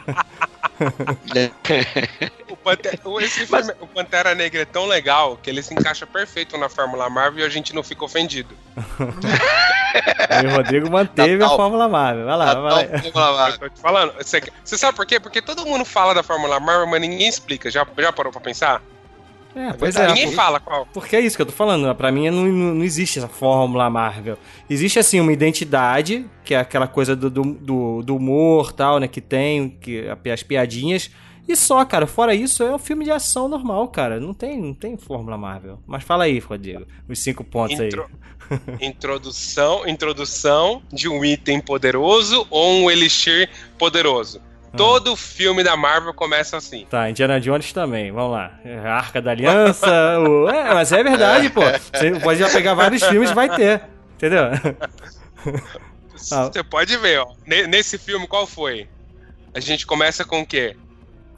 o, 2.50 2.56
Pantera, 2.56 2.98
esse 3.20 3.46
filme, 3.46 3.50
Mas... 3.50 3.68
o 3.80 3.86
Pantera 3.86 4.34
Negra 4.34 4.62
é 4.62 4.64
tão 4.64 4.86
legal 4.86 5.36
que 5.36 5.50
ele 5.50 5.62
se 5.62 5.74
encaixa 5.74 6.06
perfeito 6.06 6.56
na 6.58 6.68
Fórmula 6.68 7.08
Marvel 7.08 7.44
e 7.44 7.46
a 7.46 7.48
gente 7.48 7.74
não 7.74 7.82
fica 7.82 8.04
ofendido. 8.04 8.56
o 8.76 10.56
Rodrigo 10.56 10.90
manteve 10.90 11.42
a 11.42 11.48
Fórmula 11.48 11.88
Marvel. 11.88 12.24
Vai 12.24 12.36
lá, 12.36 12.54
vai 12.54 12.72
lá. 12.72 12.82
Eu 13.50 13.58
tô 13.58 13.68
te 13.68 13.80
falando. 13.80 14.12
Você, 14.14 14.42
você 14.64 14.78
sabe 14.78 14.96
por 14.96 15.06
quê? 15.06 15.20
Porque 15.20 15.42
todo 15.42 15.66
mundo 15.66 15.84
fala 15.84 16.14
da 16.14 16.22
Fórmula 16.22 16.58
Marvel, 16.58 16.86
mas 16.86 17.00
ninguém 17.00 17.28
explica. 17.28 17.70
Já, 17.70 17.86
já 17.98 18.12
parou 18.12 18.32
pra 18.32 18.40
pensar? 18.40 18.82
É, 19.54 19.72
pois 19.72 19.96
é. 19.96 20.06
Ninguém 20.08 20.32
fala 20.32 20.58
qual. 20.58 20.86
Porque 20.86 21.16
é 21.16 21.20
isso 21.20 21.36
que 21.36 21.42
eu 21.42 21.46
tô 21.46 21.52
falando. 21.52 21.94
Pra 21.94 22.10
mim 22.10 22.30
não, 22.30 22.44
não 22.46 22.84
existe 22.84 23.18
essa 23.18 23.28
fórmula 23.28 23.88
Marvel. 23.90 24.38
Existe, 24.68 24.98
assim, 24.98 25.20
uma 25.20 25.32
identidade, 25.32 26.26
que 26.44 26.54
é 26.54 26.58
aquela 26.58 26.88
coisa 26.88 27.14
do, 27.14 27.28
do, 27.28 28.02
do 28.02 28.16
humor 28.16 28.72
tal, 28.72 28.98
né? 28.98 29.08
Que 29.08 29.20
tem, 29.20 29.70
que, 29.70 30.04
as 30.32 30.42
piadinhas. 30.42 31.10
E 31.46 31.56
só, 31.56 31.84
cara, 31.84 32.06
fora 32.06 32.34
isso, 32.34 32.62
é 32.62 32.74
um 32.74 32.78
filme 32.78 33.04
de 33.04 33.10
ação 33.10 33.48
normal, 33.48 33.88
cara. 33.88 34.20
Não 34.20 34.32
tem, 34.32 34.60
não 34.60 34.74
tem 34.74 34.96
fórmula 34.96 35.36
Marvel. 35.36 35.78
Mas 35.86 36.04
fala 36.04 36.24
aí, 36.24 36.38
Rodrigo, 36.38 36.86
os 37.08 37.18
cinco 37.18 37.42
pontos 37.42 37.78
Intro... 37.78 38.04
aí. 38.04 38.22
introdução, 38.80 39.86
introdução 39.86 40.82
de 40.92 41.08
um 41.08 41.24
item 41.24 41.60
poderoso 41.60 42.46
ou 42.50 42.72
um 42.72 42.90
elixir 42.90 43.48
poderoso. 43.78 44.40
Todo 44.76 45.14
filme 45.16 45.62
da 45.62 45.76
Marvel 45.76 46.14
começa 46.14 46.56
assim. 46.56 46.86
Tá, 46.88 47.10
Indiana 47.10 47.40
Jones 47.40 47.72
também, 47.72 48.10
vamos 48.10 48.32
lá. 48.32 48.58
A 48.84 48.94
Arca 48.94 49.20
da 49.20 49.30
Aliança, 49.32 49.86
o... 50.20 50.48
É, 50.48 50.72
mas 50.72 50.92
é 50.92 51.02
verdade, 51.02 51.50
pô. 51.50 51.60
Você 51.92 52.18
pode 52.20 52.40
já 52.40 52.48
pegar 52.48 52.74
vários 52.74 53.02
filmes 53.02 53.30
e 53.30 53.34
vai 53.34 53.54
ter. 53.54 53.82
Entendeu? 54.16 54.44
Você 56.14 56.62
pode 56.62 56.96
ver, 56.96 57.20
ó. 57.20 57.34
Nesse 57.44 57.98
filme, 57.98 58.26
qual 58.26 58.46
foi? 58.46 58.88
A 59.54 59.60
gente 59.60 59.84
começa 59.86 60.24
com 60.24 60.40
o 60.40 60.46
quê? 60.46 60.76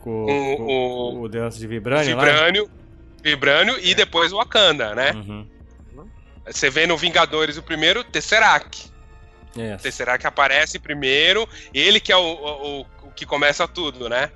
Com, 0.00 0.26
com, 0.26 0.56
com 0.56 0.64
o, 0.64 1.22
o 1.22 1.28
Deus 1.28 1.56
de 1.56 1.66
Vibrânio, 1.66 2.14
Vibrânio, 2.14 2.70
Vibrânio 3.22 3.78
e 3.80 3.94
depois 3.94 4.32
o 4.32 4.36
Wakanda, 4.36 4.94
né? 4.94 5.12
Uhum. 5.12 5.46
Você 6.46 6.68
vê 6.68 6.86
no 6.86 6.96
Vingadores 6.96 7.56
o 7.56 7.62
primeiro, 7.62 8.04
Tesseract. 8.04 8.92
Yes. 9.56 9.80
Tesseract 9.80 10.26
aparece 10.26 10.78
primeiro, 10.78 11.48
ele 11.72 12.00
que 12.00 12.12
é 12.12 12.16
o, 12.16 12.20
o, 12.20 12.86
que 13.14 13.26
começa 13.26 13.66
tudo, 13.66 14.08
né? 14.08 14.30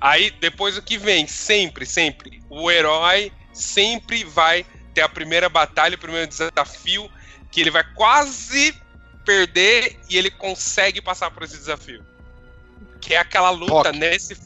Aí 0.00 0.30
depois 0.30 0.76
o 0.76 0.82
que 0.82 0.98
vem, 0.98 1.26
sempre, 1.26 1.86
sempre, 1.86 2.42
o 2.50 2.70
herói 2.70 3.32
sempre 3.52 4.24
vai 4.24 4.66
ter 4.92 5.02
a 5.02 5.08
primeira 5.08 5.48
batalha, 5.48 5.96
o 5.96 5.98
primeiro 5.98 6.28
desafio, 6.28 7.10
que 7.50 7.60
ele 7.60 7.70
vai 7.70 7.84
quase 7.94 8.76
perder 9.24 9.98
e 10.08 10.18
ele 10.18 10.30
consegue 10.30 11.00
passar 11.00 11.30
por 11.30 11.42
esse 11.42 11.56
desafio. 11.56 12.04
Que 13.00 13.14
é 13.14 13.18
aquela 13.18 13.50
luta 13.50 13.92
nesse 13.92 14.36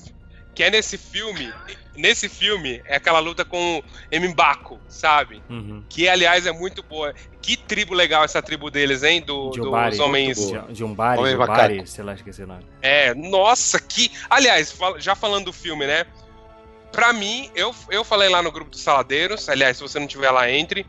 que 0.54 0.64
é 0.64 0.70
nesse 0.70 0.98
filme 0.98 1.52
nesse 1.98 2.28
filme 2.28 2.80
é 2.86 2.96
aquela 2.96 3.18
luta 3.18 3.44
com 3.44 3.78
o 3.78 4.20
Mbako, 4.30 4.80
sabe? 4.88 5.42
Uhum. 5.50 5.82
Que, 5.88 6.08
aliás, 6.08 6.46
é 6.46 6.52
muito 6.52 6.82
boa. 6.82 7.12
Que 7.42 7.56
tribo 7.56 7.94
legal 7.94 8.24
essa 8.24 8.40
tribo 8.40 8.70
deles, 8.70 9.02
hein? 9.02 9.20
Do, 9.20 9.52
Jumbari, 9.54 9.90
dos 9.90 10.00
homens... 10.00 10.38
Jumbari, 10.70 11.20
Homem 11.20 11.32
Jumbari, 11.32 11.86
sei 11.86 12.04
lá, 12.04 12.14
esqueci 12.14 12.42
o 12.42 12.46
nome. 12.46 12.64
É, 12.80 13.14
nossa, 13.14 13.80
que... 13.80 14.10
Aliás, 14.30 14.74
já 14.98 15.14
falando 15.14 15.46
do 15.46 15.52
filme, 15.52 15.86
né? 15.86 16.06
Pra 16.92 17.12
mim, 17.12 17.50
eu, 17.54 17.74
eu 17.90 18.02
falei 18.02 18.28
lá 18.28 18.42
no 18.42 18.50
grupo 18.50 18.70
dos 18.70 18.80
Saladeiros, 18.80 19.48
aliás, 19.48 19.76
se 19.76 19.82
você 19.82 19.98
não 19.98 20.06
tiver 20.06 20.30
lá, 20.30 20.50
entre. 20.50 20.86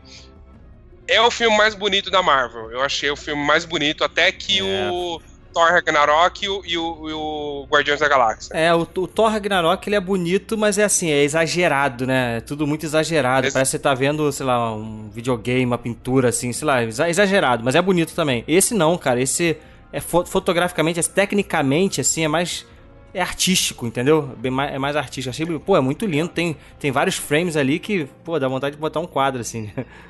É 1.06 1.20
o 1.20 1.30
filme 1.30 1.56
mais 1.56 1.74
bonito 1.74 2.10
da 2.10 2.22
Marvel. 2.22 2.70
Eu 2.70 2.82
achei 2.82 3.10
o 3.10 3.16
filme 3.16 3.44
mais 3.44 3.64
bonito, 3.64 4.04
até 4.04 4.30
que 4.32 4.60
é. 4.60 4.90
o 4.90 5.20
Thor 5.52 5.70
Ragnarok 5.70 6.44
e 6.44 6.48
o, 6.48 6.62
e 6.64 6.78
o, 6.78 7.08
e 7.08 7.12
o 7.12 7.66
Guardiões 7.70 8.00
da 8.00 8.08
Galáxia. 8.08 8.54
É, 8.54 8.74
o, 8.74 8.80
o, 8.80 9.06
Thor 9.06 9.30
Ragnarok 9.30 9.88
ele 9.88 9.96
é 9.96 10.00
bonito, 10.00 10.56
mas 10.56 10.78
é 10.78 10.84
assim, 10.84 11.10
é 11.10 11.22
exagerado, 11.22 12.06
né? 12.06 12.38
É 12.38 12.40
tudo 12.40 12.66
muito 12.66 12.84
exagerado. 12.84 13.46
Esse... 13.46 13.54
Parece 13.54 13.70
que 13.70 13.76
você 13.76 13.82
tá 13.82 13.94
vendo, 13.94 14.30
sei 14.32 14.46
lá, 14.46 14.74
um 14.74 15.10
videogame, 15.10 15.66
uma 15.66 15.78
pintura, 15.78 16.28
assim, 16.28 16.52
sei 16.52 16.66
lá, 16.66 16.82
exagerado, 16.82 17.64
mas 17.64 17.74
é 17.74 17.82
bonito 17.82 18.14
também. 18.14 18.44
Esse 18.46 18.74
não, 18.74 18.96
cara, 18.96 19.20
esse 19.20 19.56
é 19.92 20.00
fotograficamente, 20.00 21.00
é, 21.00 21.02
tecnicamente, 21.02 22.00
assim, 22.00 22.24
é 22.24 22.28
mais 22.28 22.66
é 23.12 23.20
artístico, 23.20 23.86
entendeu? 23.86 24.22
Bem 24.38 24.52
mais, 24.52 24.72
é 24.72 24.78
mais 24.78 24.96
artístico. 24.96 25.30
Achei, 25.30 25.58
pô, 25.58 25.76
é 25.76 25.80
muito 25.80 26.06
lindo. 26.06 26.28
Tem, 26.28 26.56
tem 26.78 26.92
vários 26.92 27.16
frames 27.16 27.56
ali 27.56 27.78
que, 27.78 28.04
pô, 28.24 28.38
dá 28.38 28.46
vontade 28.46 28.76
de 28.76 28.80
botar 28.80 29.00
um 29.00 29.06
quadro 29.06 29.40
assim. 29.40 29.70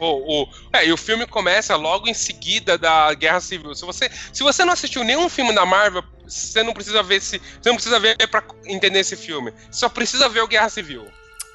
O, 0.00 0.42
o, 0.42 0.48
é, 0.72 0.86
e 0.86 0.92
o 0.92 0.96
filme 0.96 1.26
começa 1.26 1.76
logo 1.76 2.08
em 2.08 2.14
seguida 2.14 2.78
da 2.78 3.12
Guerra 3.12 3.38
Civil. 3.38 3.74
Se 3.74 3.84
você, 3.84 4.10
se 4.32 4.42
você 4.42 4.64
não 4.64 4.72
assistiu 4.72 5.04
nenhum 5.04 5.28
filme 5.28 5.54
da 5.54 5.66
Marvel, 5.66 6.02
você 6.26 6.62
não 6.62 6.72
precisa 6.72 7.02
ver 7.02 7.20
se. 7.20 7.38
Você 7.38 7.68
não 7.68 7.76
precisa 7.76 8.00
ver 8.00 8.16
pra 8.28 8.42
entender 8.64 9.00
esse 9.00 9.14
filme. 9.14 9.52
Você 9.70 9.80
só 9.80 9.88
precisa 9.90 10.28
ver 10.28 10.40
o 10.40 10.48
Guerra 10.48 10.70
Civil. 10.70 11.06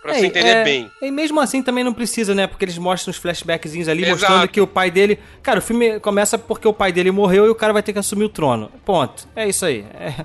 Pra 0.01 0.13
você 0.13 0.27
entender 0.27 0.49
é, 0.49 0.63
bem. 0.63 0.91
E 1.01 1.09
mesmo 1.09 1.39
assim 1.41 1.63
também 1.63 1.83
não 1.83 1.91
precisa, 1.91 2.35
né? 2.35 2.45
Porque 2.45 2.63
eles 2.63 2.77
mostram 2.77 3.09
os 3.09 3.17
flashbackzinhos 3.17 3.87
ali, 3.87 4.03
Exato. 4.03 4.19
mostrando 4.21 4.47
que 4.47 4.61
o 4.61 4.67
pai 4.67 4.91
dele. 4.91 5.19
Cara, 5.41 5.57
o 5.57 5.61
filme 5.63 5.99
começa 5.99 6.37
porque 6.37 6.67
o 6.67 6.73
pai 6.73 6.91
dele 6.91 7.09
morreu 7.09 7.47
e 7.47 7.49
o 7.49 7.55
cara 7.55 7.73
vai 7.73 7.81
ter 7.81 7.91
que 7.91 7.97
assumir 7.97 8.25
o 8.25 8.29
trono. 8.29 8.71
Ponto. 8.85 9.27
É 9.35 9.49
isso 9.49 9.65
aí. 9.65 9.83
É- 9.95 10.23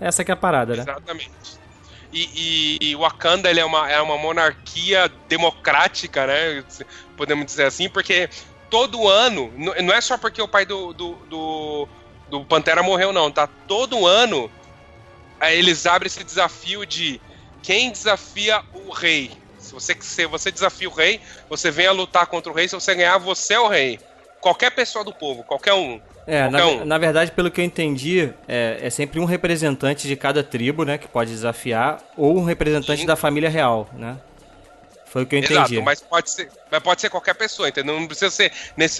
Essa 0.00 0.24
que 0.24 0.30
é 0.30 0.34
a 0.34 0.36
parada, 0.36 0.76
né? 0.76 0.82
Exatamente. 0.82 1.30
E, 2.12 2.78
e, 2.82 2.90
e 2.90 2.96
Wakanda 2.96 3.50
é, 3.50 3.64
uma, 3.64 3.90
é 3.90 4.00
uma 4.00 4.18
monarquia 4.18 5.10
democrática, 5.28 6.26
né? 6.26 6.62
Podemos 7.16 7.46
dizer 7.46 7.64
assim, 7.64 7.88
porque 7.88 8.28
todo 8.68 9.08
ano, 9.08 9.52
não 9.56 9.94
é 9.94 10.00
só 10.00 10.18
porque 10.18 10.40
o 10.40 10.48
pai 10.48 10.66
do, 10.66 10.92
do, 10.92 11.14
do, 11.28 11.88
do 12.28 12.44
Pantera 12.44 12.82
morreu, 12.82 13.12
não, 13.12 13.30
tá? 13.30 13.46
Todo 13.46 14.06
ano 14.06 14.50
aí 15.42 15.58
eles 15.58 15.86
abrem 15.86 16.06
esse 16.06 16.22
desafio 16.22 16.86
de 16.86 17.20
quem 17.62 17.90
desafia 17.90 18.62
o 18.72 18.92
rei. 18.92 19.32
Se 19.58 19.72
você, 19.72 19.96
se 20.00 20.26
você 20.26 20.50
desafia 20.50 20.88
o 20.88 20.92
rei, 20.92 21.20
você 21.48 21.70
vem 21.70 21.86
a 21.86 21.92
lutar 21.92 22.26
contra 22.26 22.50
o 22.50 22.54
rei. 22.54 22.68
Se 22.68 22.74
você 22.74 22.94
ganhar, 22.94 23.18
você 23.18 23.54
é 23.54 23.60
o 23.60 23.68
rei. 23.68 23.98
Qualquer 24.40 24.70
pessoa 24.70 25.04
do 25.04 25.12
povo, 25.12 25.44
qualquer 25.44 25.74
um. 25.74 26.00
É, 26.26 26.48
na, 26.48 26.60
qualquer 26.60 26.82
um. 26.82 26.84
na 26.84 26.98
verdade, 26.98 27.32
pelo 27.32 27.50
que 27.50 27.60
eu 27.60 27.64
entendi, 27.64 28.32
é, 28.46 28.78
é 28.80 28.90
sempre 28.90 29.18
um 29.18 29.24
representante 29.24 30.06
de 30.06 30.16
cada 30.16 30.42
tribo, 30.42 30.84
né? 30.84 30.98
Que 30.98 31.08
pode 31.08 31.30
desafiar, 31.30 31.98
ou 32.16 32.38
um 32.38 32.44
representante 32.44 33.00
Sim. 33.00 33.06
da 33.06 33.16
família 33.16 33.50
real, 33.50 33.88
né? 33.92 34.16
Foi 35.06 35.24
o 35.24 35.26
que 35.26 35.34
eu 35.34 35.40
entendi. 35.40 35.54
Exato, 35.74 35.82
mas 35.82 36.00
pode 36.00 36.30
ser, 36.30 36.48
mas 36.70 36.82
pode 36.82 37.00
ser 37.02 37.10
qualquer 37.10 37.34
pessoa, 37.34 37.68
entendeu? 37.68 38.00
Não 38.00 38.06
precisa 38.06 38.30
ser 38.30 38.50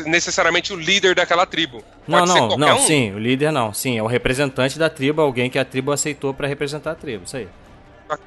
necessariamente 0.05 0.71
o 0.71 0.77
líder 0.77 1.15
daquela 1.15 1.47
tribo. 1.47 1.83
Não, 2.07 2.19
pode 2.19 2.29
não, 2.29 2.49
qualquer 2.49 2.59
não, 2.59 2.75
um. 2.75 2.79
sim, 2.79 3.13
o 3.13 3.19
líder 3.19 3.51
não, 3.51 3.73
sim, 3.73 3.97
é 3.97 4.03
o 4.03 4.07
representante 4.07 4.79
da 4.79 4.91
tribo, 4.91 5.23
alguém 5.23 5.49
que 5.49 5.59
a 5.59 5.65
tribo 5.65 5.91
aceitou 5.91 6.35
pra 6.35 6.47
representar 6.47 6.91
a 6.91 6.95
tribo, 6.95 7.25
isso 7.25 7.37
aí. 7.39 7.49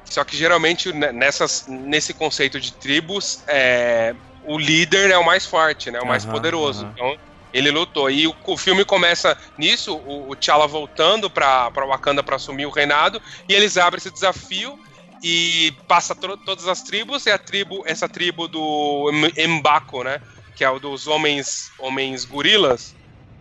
Só- 0.06 0.24
que 0.24 0.36
geralmente 0.36 0.92
né, 0.92 1.12
nessas, 1.12 1.66
nesse 1.68 2.12
conceito 2.12 2.58
de 2.58 2.72
tribos, 2.72 3.38
é, 3.46 4.16
o 4.44 4.58
líder 4.58 5.10
é 5.12 5.18
o 5.18 5.24
mais 5.24 5.46
forte, 5.46 5.88
né? 5.90 6.00
O 6.00 6.06
mais 6.06 6.24
Aham, 6.24 6.32
poderoso. 6.32 6.80
aham. 6.82 6.92
Então 6.92 7.16
ele 7.56 7.70
lutou. 7.70 8.10
E 8.10 8.26
o, 8.26 8.34
o 8.46 8.56
filme 8.56 8.84
começa 8.84 9.36
nisso, 9.56 9.96
o, 9.96 10.30
o 10.30 10.36
T'Challa 10.36 10.66
voltando 10.66 11.30
pra, 11.30 11.70
pra 11.70 11.86
Wakanda 11.86 12.22
pra 12.22 12.36
assumir 12.36 12.66
o 12.66 12.70
reinado, 12.70 13.20
e 13.48 13.54
eles 13.54 13.76
abrem 13.76 13.98
esse 13.98 14.10
desafio 14.10 14.78
e 15.22 15.72
passa 15.88 16.14
tro- 16.14 16.36
todas 16.36 16.68
as 16.68 16.82
tribos, 16.82 17.26
e 17.26 17.30
a 17.30 17.38
tribo, 17.38 17.82
essa 17.86 18.08
tribo 18.08 18.46
do 18.46 19.10
M- 19.12 19.32
M'Baku, 19.48 20.04
né? 20.04 20.20
Que 20.54 20.64
é 20.64 20.70
o 20.70 20.78
dos 20.78 21.06
homens, 21.06 21.70
homens 21.78 22.24
gorilas, 22.24 22.94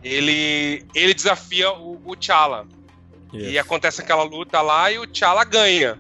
ele, 0.03 0.85
ele 0.93 1.13
desafia 1.13 1.71
o, 1.71 2.01
o 2.05 2.15
T'Challa. 2.15 2.65
E 3.33 3.59
acontece 3.59 4.01
aquela 4.01 4.23
luta 4.23 4.61
lá 4.61 4.89
e 4.89 4.97
o 4.97 5.05
T'Challa 5.05 5.43
ganha. 5.43 5.99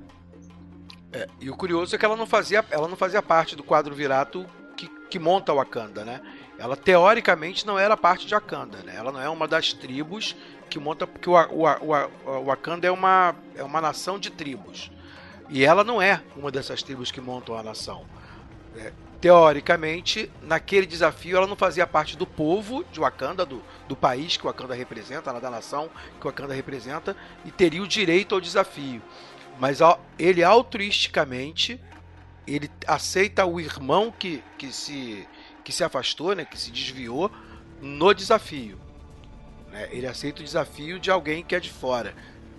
É, 1.11 1.27
e 1.41 1.49
o 1.49 1.55
curioso 1.55 1.93
é 1.95 1.97
que 1.97 2.05
ela 2.05 2.15
não 2.15 2.25
fazia, 2.25 2.63
ela 2.71 2.87
não 2.87 2.95
fazia 2.95 3.21
parte 3.21 3.55
do 3.55 3.63
quadro 3.63 3.93
virato 3.93 4.45
que, 4.77 4.87
que 5.09 5.19
monta 5.19 5.51
o 5.51 5.57
Wakanda, 5.57 6.05
né? 6.05 6.21
Ela 6.57 6.75
teoricamente 6.75 7.65
não 7.65 7.77
era 7.77 7.97
parte 7.97 8.25
de 8.25 8.33
Wakanda, 8.33 8.77
né? 8.83 8.93
Ela 8.95 9.11
não 9.11 9.21
é 9.21 9.29
uma 9.29 9.47
das 9.47 9.73
tribos 9.73 10.35
que 10.69 10.79
monta 10.79 11.05
porque 11.05 11.29
o, 11.29 11.33
o, 11.33 11.63
o, 11.63 12.29
o 12.29 12.45
Wakanda 12.45 12.87
é 12.87 12.91
uma 12.91 13.35
é 13.55 13.63
uma 13.63 13.81
nação 13.81 14.17
de 14.17 14.29
tribos. 14.29 14.91
E 15.49 15.63
ela 15.63 15.83
não 15.83 16.01
é 16.01 16.21
uma 16.35 16.51
dessas 16.51 16.81
tribos 16.81 17.11
que 17.11 17.21
montam 17.21 17.57
a 17.57 17.61
nação. 17.61 18.05
É, 18.75 18.91
teoricamente, 19.21 20.31
naquele 20.41 20.85
desafio, 20.85 21.37
ela 21.37 21.47
não 21.47 21.55
fazia 21.55 21.85
parte 21.85 22.17
do 22.17 22.25
povo 22.25 22.83
de 22.91 22.99
Wakanda, 22.99 23.45
do, 23.45 23.61
do 23.87 23.95
país 23.95 24.37
que 24.37 24.45
Wakanda 24.45 24.73
representa, 24.73 25.31
da 25.39 25.49
nação 25.49 25.89
que 26.19 26.25
Wakanda 26.25 26.53
representa, 26.53 27.15
e 27.43 27.51
teria 27.51 27.81
o 27.81 27.87
direito 27.87 28.33
ao 28.33 28.41
desafio. 28.41 29.01
Mas 29.59 29.79
ele 30.17 30.43
altruisticamente 30.43 31.79
ele 32.47 32.69
aceita 32.85 33.45
o 33.45 33.59
irmão 33.59 34.11
que, 34.11 34.43
que, 34.57 34.71
se, 34.71 35.27
que 35.65 35.73
se 35.73 35.83
afastou, 35.83 36.35
né, 36.35 36.45
que 36.45 36.57
se 36.57 36.71
desviou 36.71 37.29
no 37.81 38.13
desafio. 38.13 38.79
né? 39.71 39.89
Ele 39.91 40.05
aceita 40.07 40.41
o 40.41 40.45
desafio 40.45 40.99
de 40.99 41.09
alguém 41.09 41.43
que 41.43 41.55
é 41.55 41.59
de 41.59 41.71
fora. 41.71 42.13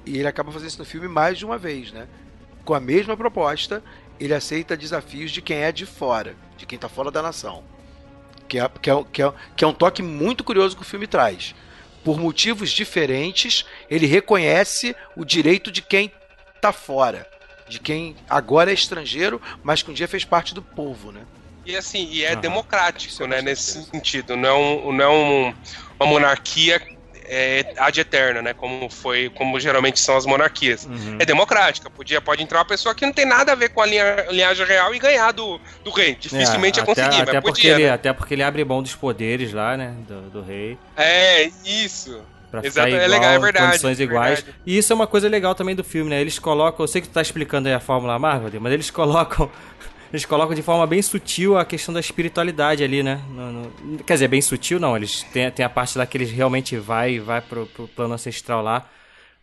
E 0.05 0.19
ele 0.19 0.29
acaba 0.29 0.53
fazendo 0.53 0.69
isso 0.69 0.79
no 0.79 0.85
filme 0.85 1.09
mais 1.09 1.39
de 1.39 1.45
uma 1.45 1.57
vez, 1.57 1.93
né? 1.93 2.09
Com 2.65 2.75
a 2.75 2.81
mesma 2.81 3.17
proposta, 3.17 3.83
ele 4.19 4.35
aceita 4.35 4.77
desafios 4.77 5.31
de 5.31 5.41
quem 5.41 5.59
é 5.59 5.71
de 5.71 5.87
fora, 5.87 6.37
de 6.57 6.67
quem 6.67 6.77
está 6.77 6.89
fora 6.89 7.11
da 7.11 7.23
nação. 7.23 7.63
Que 8.49 8.59
é, 8.59 8.69
que, 8.69 8.91
é, 8.91 9.05
que, 9.13 9.23
é, 9.23 9.33
que 9.57 9.65
é 9.65 9.69
um 9.69 9.73
toque 9.73 10.03
muito 10.03 10.43
curioso 10.43 10.77
que 10.77 10.83
o 10.83 10.87
filme 10.87 11.07
traz. 11.07 11.55
Por 12.05 12.19
motivos 12.19 12.71
diferentes, 12.71 13.65
ele 13.89 14.07
reconhece 14.07 14.95
o 15.17 15.25
direito 15.25 15.71
de 15.71 15.81
quem 15.81 16.13
está 16.55 16.73
fora. 16.73 17.29
De 17.69 17.81
quem 17.81 18.17
agora 18.29 18.71
é 18.71 18.75
estrangeiro, 18.75 19.41
mas 19.63 19.83
que 19.83 19.91
um 19.91 19.95
dia 19.95 20.07
fez 20.07 20.25
parte 20.25 20.55
do 20.55 20.63
povo, 20.63 21.11
né? 21.11 21.23
E 21.67 21.77
assim, 21.77 22.07
e 22.11 22.25
é 22.25 22.33
Aham. 22.33 22.41
democrático, 22.41 23.27
né, 23.27 23.43
nesse 23.43 23.85
sentido. 23.87 24.37
Não 24.37 24.49
é, 24.49 24.53
um, 24.55 24.93
não 24.93 25.05
é 25.05 25.09
um- 25.09 25.55
uma 26.01 26.09
monarquia 26.09 26.81
é, 27.29 27.65
ad 27.79 28.01
eterna, 28.01 28.41
né? 28.41 28.55
Como 28.55 28.89
foi, 28.89 29.29
como 29.31 29.59
geralmente 29.59 29.99
são 29.99 30.17
as 30.17 30.25
monarquias. 30.25 30.85
Uhum. 30.85 31.17
É 31.19 31.25
democrática. 31.27 31.91
Podia, 31.91 32.21
pode 32.21 32.43
entrar 32.43 32.59
uma 32.61 32.65
pessoa 32.65 32.95
que 32.95 33.05
não 33.05 33.13
tem 33.13 33.25
nada 33.27 33.51
a 33.53 33.55
ver 33.57 33.71
com 33.71 33.81
a 33.81 33.87
linha, 33.87 34.27
linhagem 34.31 34.65
real 34.65 34.95
e 34.95 34.99
ganhar 35.01 35.33
do, 35.33 35.61
do 35.83 35.91
rei. 35.91 36.15
Dificilmente 36.15 36.79
É, 36.79 36.83
ia 36.83 36.87
conseguir, 36.87 37.21
até, 37.23 37.33
mas 37.35 37.41
porque 37.41 37.67
podia. 37.67 37.75
ele, 37.75 37.83
né? 37.85 37.91
até 37.91 38.13
porque 38.13 38.35
ele 38.35 38.43
abre 38.45 38.65
mão 38.65 38.81
dos 38.81 38.95
poderes 38.95 39.53
lá, 39.53 39.77
né? 39.77 39.97
Do, 40.07 40.31
do 40.31 40.43
rei. 40.43 40.79
É, 40.97 41.51
isso. 41.65 42.25
Pra 42.51 42.63
Exato, 42.63 42.89
ficar 42.89 43.03
é 43.03 43.05
igual, 43.07 43.21
legal, 43.21 43.33
é 43.33 43.39
verdade, 43.41 43.67
condições 43.67 43.99
é 44.01 44.05
iguais. 44.05 44.39
verdade. 44.39 44.59
E 44.65 44.79
isso 44.79 44.93
é 44.93 44.97
uma 44.97 45.07
coisa 45.07 45.29
legal 45.29 45.55
também 45.55 45.75
do 45.75 45.83
filme, 45.83 46.11
né? 46.11 46.21
Eles 46.21 46.39
colocam, 46.39 46.85
eu 46.85 46.89
sei 46.89 47.01
que 47.03 47.09
tu 47.09 47.13
tá 47.13 47.21
explicando 47.21 47.67
aí 47.69 47.75
a 47.75 47.81
Fórmula 47.81 48.19
Marvel, 48.19 48.61
mas 48.61 48.73
eles 48.73 48.91
colocam 48.93 49.51
eles 50.17 50.25
colocam 50.25 50.55
de 50.55 50.63
forma 50.63 50.87
bem 50.87 51.01
sutil 51.03 51.57
a 51.59 51.65
questão 51.65 51.93
da 51.95 52.01
espiritualidade 52.01 52.83
ali, 52.83 53.03
né? 53.03 53.21
No- 53.31 53.53
no- 53.53 53.99
quer 54.05 54.15
dizer, 54.15 54.29
bem 54.29 54.41
sutil 54.41 54.81
não, 54.81 54.97
eles 54.97 55.23
têm, 55.25 55.51
têm 55.51 55.65
a 55.65 55.69
parte 55.69 55.97
lá 55.99 56.07
que 56.07 56.17
eles 56.17 56.31
realmente 56.31 56.77
vai 56.79 57.21
vai 57.21 57.41
pro, 57.41 57.67
pro 57.67 57.87
plano 57.89 58.15
ancestral 58.15 58.63
lá. 58.63 58.89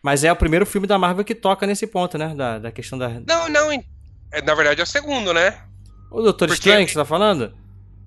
Mas 0.02 0.22
é 0.24 0.30
o 0.30 0.36
primeiro 0.36 0.66
filme 0.66 0.86
da 0.86 0.98
Marvel 0.98 1.24
que 1.24 1.34
toca 1.34 1.66
nesse 1.66 1.86
ponto, 1.86 2.18
né? 2.18 2.34
Da, 2.34 2.58
da 2.58 2.70
questão 2.72 2.98
da. 2.98 3.08
Não, 3.08 3.48
não. 3.48 3.72
é, 3.72 4.42
Na 4.42 4.54
verdade 4.54 4.80
é 4.80 4.84
o 4.84 4.86
segundo, 4.86 5.32
né? 5.32 5.58
O 6.10 6.20
Doutor 6.20 6.48
Porque- 6.48 6.54
Estranho 6.68 6.84
que 6.86 6.92
você 6.92 6.98
tá 6.98 7.04
falando? 7.04 7.54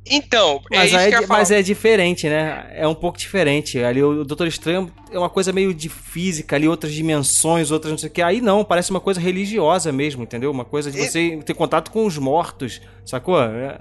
Então, 0.10 0.62
é 0.72 0.78
Mas, 0.78 0.92
falar. 0.92 1.28
mas 1.28 1.52
é 1.52 1.62
diferente, 1.62 2.28
né? 2.30 2.68
É 2.74 2.88
um 2.88 2.96
pouco 2.96 3.18
diferente. 3.18 3.80
Ali 3.84 4.02
o 4.04 4.24
Doutor 4.24 4.48
Estranho 4.48 4.92
é 5.12 5.18
uma 5.18 5.30
coisa 5.30 5.52
meio 5.52 5.74
de 5.74 5.90
física, 5.90 6.56
ali 6.56 6.68
outras 6.68 6.94
dimensões, 6.94 7.72
outras 7.72 7.92
não 7.92 7.98
sei 7.98 8.10
o 8.10 8.12
que. 8.12 8.22
Aí 8.22 8.42
não, 8.42 8.64
parece 8.64 8.92
uma 8.92 9.00
coisa 9.00 9.20
religiosa 9.20 9.92
mesmo, 9.92 10.24
entendeu? 10.24 10.52
Uma 10.52 10.66
coisa 10.66 10.92
de 10.92 10.98
você 10.98 11.40
ter 11.46 11.54
contato 11.54 11.92
com 11.92 12.06
os 12.06 12.18
mortos, 12.18 12.82
sacou? 13.06 13.42
É, 13.42 13.80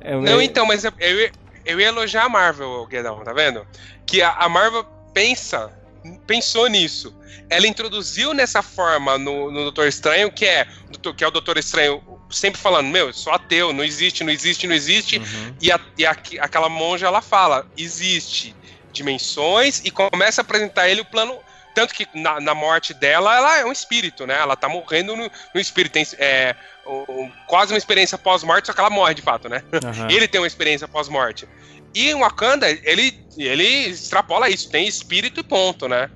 é- 0.00 0.16
Não, 0.16 0.40
é- 0.40 0.44
então, 0.44 0.66
mas 0.66 0.84
eu, 0.84 0.92
eu, 0.98 1.20
ia- 1.20 1.32
eu 1.64 1.80
ia 1.80 1.88
elogiar 1.88 2.24
a 2.24 2.28
Marvel, 2.28 2.86
Guedão, 2.86 3.22
tá 3.24 3.32
vendo? 3.32 3.66
Que 4.06 4.22
a, 4.22 4.30
a 4.32 4.48
Marvel 4.48 4.84
pensa, 5.14 5.70
pensou 6.26 6.66
nisso. 6.68 7.14
Ela 7.50 7.66
introduziu 7.66 8.32
nessa 8.32 8.62
forma 8.62 9.18
no, 9.18 9.50
no 9.50 9.62
Doutor 9.62 9.86
Estranho, 9.86 10.30
que 10.32 10.44
é, 10.44 10.66
que 11.16 11.22
é 11.24 11.28
o 11.28 11.30
Doutor 11.30 11.58
Estranho 11.58 12.02
sempre 12.32 12.60
falando, 12.60 12.88
meu, 12.88 13.08
eu 13.08 13.12
sou 13.12 13.32
ateu, 13.32 13.72
não 13.72 13.84
existe, 13.84 14.24
não 14.24 14.32
existe, 14.32 14.66
não 14.66 14.74
existe. 14.74 15.18
Uhum. 15.18 15.56
E, 15.60 15.70
a, 15.70 15.80
e 15.98 16.06
a- 16.06 16.16
aquela 16.40 16.68
monja, 16.68 17.06
ela 17.06 17.20
fala, 17.22 17.66
existe 17.76 18.54
dimensões, 18.92 19.80
e 19.84 19.90
começa 19.90 20.40
a 20.40 20.42
apresentar 20.42 20.88
ele 20.88 21.00
o 21.00 21.04
plano... 21.04 21.38
Tanto 21.74 21.94
que 21.94 22.06
na, 22.12 22.38
na 22.38 22.54
morte 22.54 22.92
dela, 22.92 23.34
ela 23.34 23.58
é 23.60 23.64
um 23.64 23.72
espírito, 23.72 24.26
né? 24.26 24.34
Ela 24.38 24.54
tá 24.54 24.68
morrendo 24.68 25.16
no, 25.16 25.30
no 25.54 25.58
espírito. 25.58 25.92
Tem 25.92 26.06
é, 26.18 26.54
o- 26.84 27.10
o- 27.10 27.32
quase 27.48 27.72
uma 27.72 27.78
experiência 27.78 28.18
pós-morte, 28.18 28.66
só 28.66 28.74
que 28.74 28.80
ela 28.80 28.90
morre 28.90 29.14
de 29.14 29.22
fato, 29.22 29.48
né? 29.48 29.62
Aham. 29.82 30.06
Ele 30.10 30.28
tem 30.28 30.38
uma 30.38 30.46
experiência 30.46 30.86
pós-morte. 30.86 31.48
E 31.94 32.10
em 32.10 32.14
Wakanda, 32.14 32.70
ele, 32.70 33.18
ele 33.38 33.86
extrapola 33.88 34.50
isso, 34.50 34.68
tem 34.68 34.86
espírito 34.86 35.40
e 35.40 35.42
ponto, 35.42 35.88
né? 35.88 36.10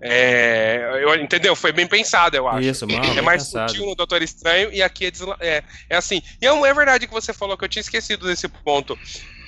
É, 0.00 1.00
eu- 1.02 1.14
entendeu? 1.16 1.56
Foi 1.56 1.72
bem 1.72 1.86
pensado, 1.86 2.36
eu 2.36 2.46
acho. 2.48 2.60
Isso, 2.68 2.86
mano, 2.86 3.18
é 3.18 3.20
mais 3.22 3.44
pensado. 3.44 3.70
sutil 3.70 3.86
no 3.86 3.94
Doutor 3.94 4.22
Estranho 4.22 4.72
e 4.72 4.82
aqui 4.82 5.06
é, 5.06 5.10
desla- 5.10 5.36
é, 5.40 5.62
é 5.90 5.96
assim. 5.96 6.22
E 6.40 6.46
é, 6.46 6.50
é 6.50 6.74
verdade 6.74 7.06
que 7.06 7.12
você 7.12 7.32
falou 7.32 7.56
que 7.56 7.64
eu 7.64 7.68
tinha 7.68 7.80
esquecido 7.80 8.26
desse 8.26 8.46
ponto. 8.48 8.96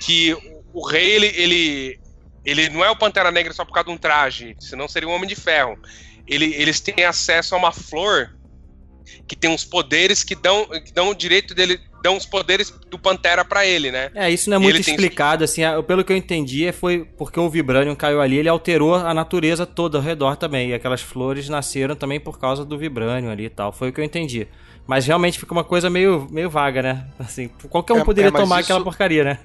Que 0.01 0.33
o, 0.33 0.63
o 0.81 0.87
rei, 0.87 1.11
ele, 1.11 1.27
ele, 1.27 1.99
ele 2.45 2.69
não 2.69 2.83
é 2.83 2.89
o 2.89 2.95
Pantera 2.95 3.31
Negra 3.31 3.53
só 3.53 3.63
por 3.63 3.73
causa 3.73 3.87
de 3.87 3.93
um 3.93 3.97
traje, 3.97 4.55
senão 4.59 4.87
seria 4.87 5.07
um 5.07 5.13
Homem 5.13 5.27
de 5.27 5.35
Ferro. 5.35 5.77
Ele, 6.27 6.53
eles 6.55 6.79
têm 6.79 7.03
acesso 7.05 7.55
a 7.55 7.57
uma 7.57 7.71
flor 7.71 8.35
que 9.27 9.35
tem 9.35 9.49
uns 9.49 9.63
poderes 9.65 10.23
que 10.23 10.35
dão, 10.35 10.65
que 10.65 10.91
dão 10.93 11.09
o 11.09 11.15
direito 11.15 11.53
dele, 11.55 11.79
dão 12.03 12.17
os 12.17 12.25
poderes 12.25 12.71
do 12.89 12.97
Pantera 12.97 13.43
pra 13.45 13.65
ele, 13.65 13.91
né? 13.91 14.09
É, 14.15 14.29
isso 14.29 14.49
não 14.49 14.57
é 14.57 14.59
E 14.59 14.63
muito 14.63 14.75
ele 14.77 14.83
tem- 14.83 14.93
explicado, 14.95 15.43
assim, 15.43 15.63
ah, 15.63 15.81
pelo 15.83 16.03
que 16.03 16.11
eu 16.11 16.17
entendi, 16.17 16.65
é 16.65 16.71
foi 16.71 17.05
porque 17.17 17.39
o 17.39 17.49
Vibranium 17.49 17.95
caiu 17.95 18.19
ali, 18.21 18.37
ele 18.37 18.49
alterou 18.49 18.95
a 18.95 19.13
natureza 19.13 19.65
toda 19.65 19.97
ao 19.97 20.03
redor 20.03 20.35
também, 20.35 20.69
e 20.69 20.73
aquelas 20.73 21.01
flores 21.01 21.47
nasceram 21.49 21.95
também 21.95 22.19
por 22.19 22.39
causa 22.39 22.65
do 22.65 22.77
Vibranium 22.77 23.29
ali 23.31 23.45
e 23.45 23.49
tal, 23.49 23.71
foi 23.71 23.89
o 23.89 23.93
que 23.93 24.01
eu 24.01 24.05
entendi. 24.05 24.47
Mas 24.87 25.05
realmente 25.05 25.37
fica 25.39 25.53
uma 25.53 25.63
coisa 25.63 25.89
meio, 25.89 26.27
meio 26.31 26.49
vaga, 26.49 26.81
né? 26.81 27.05
Assim, 27.19 27.49
qualquer 27.69 27.93
um 27.93 27.99
É, 27.99 28.03
poderia 28.03 28.29
é, 28.29 28.31
tomar 28.31 28.61
isso- 28.61 28.71
aquela 28.71 28.83
porcaria, 28.83 29.23
né? 29.23 29.39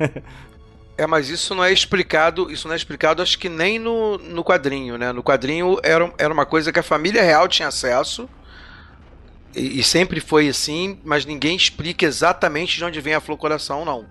É, 0.99 1.07
mas 1.07 1.29
isso 1.29 1.55
não 1.55 1.63
é 1.63 1.71
explicado, 1.71 2.51
isso 2.51 2.67
não 2.67 2.73
é 2.73 2.77
explicado, 2.77 3.21
acho 3.23 3.39
que 3.39 3.51
nem 3.51 3.79
no, 3.79 4.17
no 4.17 4.43
quadrinho, 4.43 4.97
né? 4.97 5.13
No 5.13 5.23
quadrinho 5.23 5.79
era, 5.83 6.11
era 6.17 6.33
uma 6.33 6.47
coisa 6.47 6.73
que 6.73 6.79
a 6.79 6.83
família 6.83 7.23
real 7.23 7.47
tinha 7.49 7.69
acesso, 7.69 8.27
e, 9.57 9.83
sempre 9.83 10.21
foi 10.21 10.49
assim, 10.49 11.01
mas 11.03 11.25
ninguém 11.25 11.57
explica 11.57 12.05
exatamente 12.05 12.77
de 12.77 12.85
onde 12.85 13.01
vem 13.01 13.15
a 13.15 13.21
flor 13.21 13.39
coração, 13.39 13.85
não. 13.85 14.07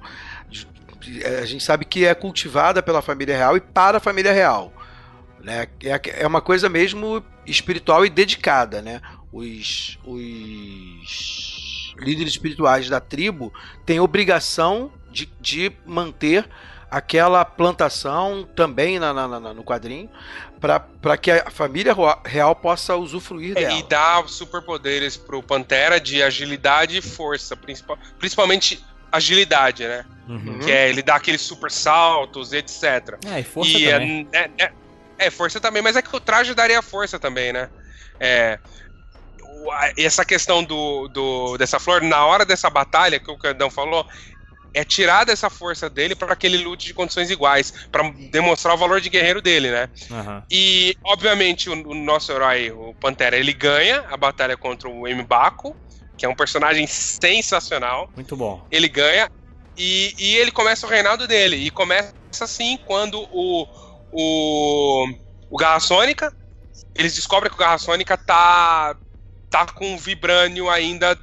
A 1.42 1.46
gente 1.46 1.64
sabe 1.64 1.86
que 1.86 2.04
é 2.04 2.16
cultivada 2.16 2.82
pela 2.82 3.02
família 3.02 3.38
real 3.38 3.56
e 3.56 3.62
para 3.62 3.98
a 3.98 4.02
família 4.02 4.34
real. 4.34 4.74
Né? 5.40 5.68
É, 5.84 6.24
é 6.24 6.28
uma 6.28 6.42
coisa 6.42 6.68
mesmo 6.68 7.24
espiritual 7.46 8.04
e 8.04 8.10
dedicada, 8.10 8.82
né? 8.82 9.00
Os, 9.32 10.00
os 10.04 11.94
líderes 12.00 12.34
espirituais 12.34 12.90
da 12.90 13.00
tribo 13.00 13.54
têm 13.86 14.00
obrigação 14.00 14.92
de, 15.12 15.30
de 15.40 15.72
manter 15.86 16.50
aquela 16.96 17.44
plantação 17.44 18.48
também 18.56 18.98
na, 18.98 19.14
na, 19.14 19.28
na 19.28 19.54
no 19.54 19.66
quadrinho 19.66 20.10
para 20.62 21.18
que 21.18 21.30
a 21.30 21.52
família 21.52 21.94
real 22.24 22.56
possa 22.56 22.96
usufruir 22.96 23.52
é, 23.52 23.62
dela. 23.62 23.74
E 23.74 23.84
dá 23.84 24.24
superpoderes 24.26 25.18
pro 25.18 25.44
Pantera 25.44 26.00
de 26.00 26.24
agilidade 26.24 26.98
e 26.98 27.02
força, 27.02 27.54
principal, 27.58 28.00
principalmente 28.18 28.82
agilidade, 29.12 29.86
né? 29.86 30.06
Uhum. 30.30 30.60
Que 30.60 30.72
é 30.72 30.90
ele 30.90 31.04
dá 31.04 31.16
aqueles 31.16 31.42
super 31.42 31.70
saltos, 31.70 32.54
etc. 32.54 33.20
É, 33.26 33.42
e 33.42 33.44
força 33.44 33.78
e 33.78 33.86
também. 33.86 34.28
É, 34.32 34.50
é, 34.58 34.72
é, 35.20 35.30
força 35.30 35.60
também, 35.60 35.82
mas 35.82 35.98
é 35.98 36.02
que 36.02 36.16
o 36.16 36.20
traje 36.22 36.54
daria 36.56 36.82
força 36.82 37.20
também, 37.20 37.52
né? 37.52 37.70
É, 38.22 38.58
essa 39.98 40.24
questão 40.24 40.64
do, 40.64 41.10
do, 41.10 41.58
dessa 41.58 41.78
flor, 41.78 42.02
na 42.02 42.26
hora 42.26 42.46
dessa 42.46 42.70
batalha 42.70 43.20
que 43.20 43.30
o 43.30 43.38
Candão 43.38 43.70
falou, 43.70 44.08
é 44.76 44.84
tirar 44.84 45.24
dessa 45.24 45.50
força 45.50 45.90
dele 45.90 46.14
para 46.14 46.36
que 46.36 46.46
ele 46.46 46.58
lute 46.58 46.88
de 46.88 46.94
condições 46.94 47.32
iguais, 47.32 47.74
para 47.90 48.10
demonstrar 48.30 48.76
o 48.76 48.78
valor 48.78 49.00
de 49.00 49.10
guerreiro 49.10 49.42
dele, 49.42 49.72
né? 49.72 49.90
Uhum. 50.12 50.44
E, 50.52 50.98
obviamente, 51.02 51.70
o, 51.70 51.74
o, 51.74 51.96
nosso 51.96 52.30
herói, 52.34 52.72
o 52.72 52.94
Pantera, 52.96 53.38
ele 53.38 53.54
ganha 53.54 54.04
a 54.10 54.18
batalha 54.18 54.58
contra 54.58 54.90
o 54.90 55.08
Mbaku, 55.08 55.74
que 56.18 56.26
é 56.26 56.30
um 56.30 56.36
personagem 56.36 56.86
sensacional. 56.88 58.10
Muito 58.14 58.36
bom. 58.36 58.68
Ele 58.70 58.90
ganha 58.90 59.32
e, 59.78 60.14
e 60.18 60.36
ele 60.36 60.52
começa 60.52 60.86
o 60.86 60.90
reinado 60.90 61.26
dele. 61.26 61.56
E 61.56 61.72
começa 61.72 62.14
assim 62.42 62.78
quando 62.86 63.22
o, 63.32 63.66
o, 64.12 65.08
o 65.50 65.58
Garra 65.58 65.80
Sônica, 65.80 66.36
eles 66.94 67.16
descobrem 67.16 67.50
que 67.50 67.56
o 67.56 67.60
Garra 67.60 67.78
Sônica 67.78 68.18
tá, 68.18 68.94
tá 69.50 69.68
com 69.68 69.98
vibrânio 69.98 70.70
ainda 70.70 71.18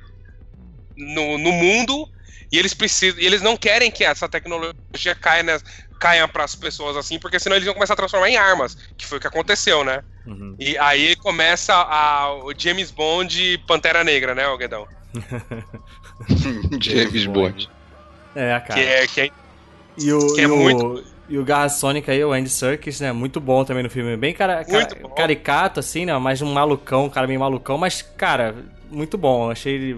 no, 0.97 1.37
no 1.37 1.53
mundo 1.53 2.09
e 2.53 2.59
eles 2.59 2.75
precisam, 2.75 3.19
e 3.19 3.25
eles 3.25 3.41
não 3.41 3.57
querem 3.57 3.91
que 3.91 4.05
essa 4.05 4.29
tecnologia 4.29 5.15
caia, 5.19 5.43
né, 5.43 5.59
caia 5.99 6.29
para 6.29 6.45
as 6.45 6.55
pessoas 6.55 6.99
assim, 6.99 7.19
porque 7.19 7.41
senão 7.41 7.57
eles 7.57 7.65
vão 7.65 7.73
começar 7.73 7.95
a 7.95 7.97
transformar 7.97 8.29
em 8.29 8.37
armas, 8.37 8.77
que 8.99 9.07
foi 9.07 9.17
o 9.17 9.21
que 9.21 9.27
aconteceu, 9.27 9.83
né? 9.83 10.05
Uhum. 10.27 10.55
E 10.59 10.77
aí 10.77 11.17
começa 11.17 11.73
a, 11.73 12.31
o 12.45 12.53
James 12.57 12.91
Bond 12.91 13.59
Pantera 13.67 14.05
Negra, 14.05 14.35
né, 14.35 14.45
Guedão? 14.59 14.87
James 16.79 17.25
Bond. 17.25 17.71
É, 18.35 18.61
cara. 18.61 18.75
Que 18.75 18.81
é, 18.81 19.07
que 19.07 19.21
é, 19.23 19.31
e 19.97 20.13
o, 20.13 20.35
que 20.35 20.41
é 20.43 20.45
e 20.45 20.47
muito... 20.47 20.87
O... 20.87 21.13
E 21.29 21.39
o 21.39 21.45
Garra 21.45 21.71
Sônica 21.71 22.13
aí, 22.13 22.23
o 22.23 22.33
Andy 22.33 22.51
Serkis, 22.51 23.01
né? 23.01 23.11
Muito 23.11 23.41
bom 23.41 23.65
também 23.65 23.83
no 23.83 23.89
filme. 23.89 24.15
Bem 24.19 24.35
cara, 24.35 24.63
cara 24.67 24.87
caricato, 25.17 25.81
assim, 25.81 26.05
né? 26.05 26.19
Mais 26.19 26.43
um 26.43 26.53
malucão, 26.53 27.07
um 27.07 27.09
cara 27.09 27.27
meio 27.27 27.41
malucão, 27.41 27.79
mas, 27.79 28.03
cara, 28.03 28.55
muito 28.91 29.17
bom. 29.17 29.51
Achei 29.51 29.77
ele 29.77 29.95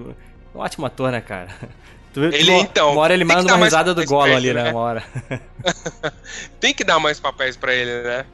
um 0.55 0.61
ótimo 0.61 0.87
ator, 0.87 1.11
né, 1.11 1.21
cara? 1.21 1.49
Tu, 2.15 2.23
ele, 2.23 2.53
então, 2.53 2.93
uma 2.93 3.01
hora 3.01 3.13
ele 3.13 3.25
manda 3.25 3.53
uma 3.53 3.65
risada 3.65 3.93
do 3.93 4.05
Gollum 4.05 4.37
ali, 4.37 4.55
né? 4.55 4.63
né? 4.63 4.71
Uma 4.71 4.81
hora. 4.81 5.05
tem 6.61 6.73
que 6.73 6.85
dar 6.85 7.01
mais 7.01 7.19
papéis 7.19 7.57
para 7.57 7.75
ele, 7.75 7.91
né? 8.03 8.25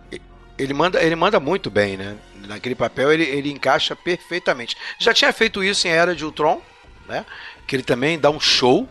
Ele 0.59 0.75
manda, 0.75 1.03
ele 1.03 1.17
manda 1.17 1.41
muito 1.41 1.71
bem, 1.71 1.97
né? 1.97 2.15
Naquele 2.47 2.75
papel 2.75 3.11
ele, 3.11 3.23
ele 3.23 3.51
encaixa 3.51 3.97
perfeitamente. 3.97 4.77
Já 4.99 5.15
tinha 5.15 5.33
feito 5.33 5.65
isso 5.65 5.89
em 5.89 5.91
Era 5.93 6.15
de 6.15 6.27
Ultron, 6.27 6.61
né? 7.09 7.25
Que 7.67 7.75
ele 7.75 7.83
também 7.83 8.19
dá 8.19 8.29
um 8.29 8.39
show. 8.39 8.87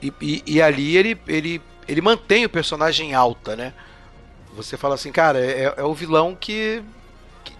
E, 0.00 0.12
e, 0.20 0.42
e 0.46 0.62
ali 0.62 0.96
ele, 0.96 1.20
ele, 1.26 1.60
ele 1.88 2.00
mantém 2.00 2.44
o 2.44 2.48
personagem 2.48 3.14
alta, 3.14 3.56
né? 3.56 3.72
Você 4.54 4.76
fala 4.76 4.94
assim, 4.94 5.10
cara, 5.10 5.44
é, 5.44 5.74
é 5.76 5.82
o 5.82 5.92
vilão 5.92 6.36
que, 6.36 6.84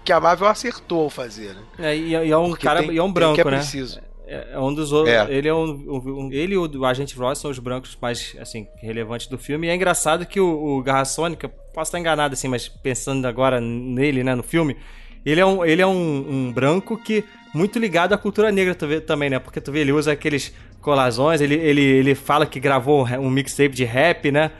que 0.05 0.13
a 0.13 0.21
Marvel 0.21 0.47
acertou 0.47 1.03
ao 1.03 1.09
fazer, 1.09 1.53
né? 1.53 1.63
É, 1.79 1.97
e, 1.97 2.11
e 2.11 2.31
é 2.31 2.37
um 2.37 2.47
Porque 2.51 2.65
cara, 2.65 2.79
tem, 2.79 2.93
e 2.93 2.97
é 2.97 3.03
um 3.03 3.11
branco, 3.11 3.41
é 3.41 3.43
né? 3.43 3.57
Preciso. 3.57 3.99
É, 4.27 4.53
é 4.53 4.59
um 4.59 4.73
dos 4.73 4.91
outros. 4.91 5.13
É. 5.13 5.31
Ele 5.31 5.47
é 5.47 5.53
um, 5.53 5.69
um, 5.87 6.29
Ele 6.31 6.53
e 6.53 6.57
o 6.57 6.85
agente 6.85 7.15
Ross 7.15 7.39
são 7.39 7.51
os 7.51 7.59
brancos 7.59 7.97
mais 8.01 8.35
assim, 8.39 8.67
relevantes 8.77 9.27
do 9.27 9.37
filme. 9.37 9.67
E 9.67 9.69
é 9.69 9.75
engraçado 9.75 10.25
que 10.25 10.39
o, 10.39 10.77
o 10.77 10.83
Garra 10.83 11.05
Sônica, 11.05 11.47
posso 11.47 11.89
estar 11.89 11.99
enganado 11.99 12.33
assim, 12.33 12.47
mas 12.47 12.67
pensando 12.67 13.25
agora 13.25 13.59
nele, 13.61 14.23
né, 14.23 14.33
no 14.35 14.43
filme, 14.43 14.77
ele 15.25 15.41
é 15.41 15.45
um, 15.45 15.65
ele 15.65 15.81
é 15.81 15.87
um, 15.87 16.25
um 16.29 16.51
branco 16.53 16.97
que 16.97 17.23
muito 17.53 17.79
ligado 17.79 18.13
à 18.13 18.17
cultura 18.17 18.51
negra 18.51 18.75
tu 18.75 18.85
vê, 18.85 18.99
também, 18.99 19.29
né? 19.29 19.39
Porque 19.39 19.61
tu 19.61 19.71
vê, 19.71 19.79
ele 19.79 19.91
usa 19.91 20.11
aqueles 20.11 20.53
colazões, 20.81 21.41
ele, 21.41 21.55
ele, 21.55 21.81
ele 21.81 22.13
fala 22.13 22.45
que 22.45 22.59
gravou 22.59 23.07
um 23.07 23.29
mixtape 23.29 23.73
de 23.73 23.85
rap, 23.85 24.31
né? 24.31 24.51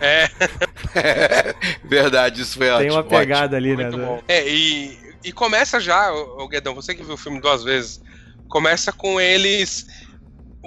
É. 0.00 0.28
Verdade, 1.84 2.40
isso 2.40 2.56
foi 2.56 2.68
Tem 2.68 2.74
ótimo. 2.74 2.90
Tem 2.90 2.96
uma 2.96 3.04
pegada 3.04 3.56
ótimo. 3.56 3.72
ali, 3.72 3.76
Muito 3.76 3.96
né? 3.98 4.06
Bom. 4.06 4.22
É, 4.28 4.48
e, 4.48 4.98
e 5.24 5.32
começa 5.32 5.78
já, 5.78 6.10
o 6.12 6.48
Guedão, 6.48 6.74
você 6.74 6.94
que 6.94 7.02
viu 7.02 7.14
o 7.14 7.18
filme 7.18 7.40
duas 7.40 7.62
vezes, 7.62 8.00
começa 8.52 8.92
com 8.92 9.18
eles. 9.18 9.86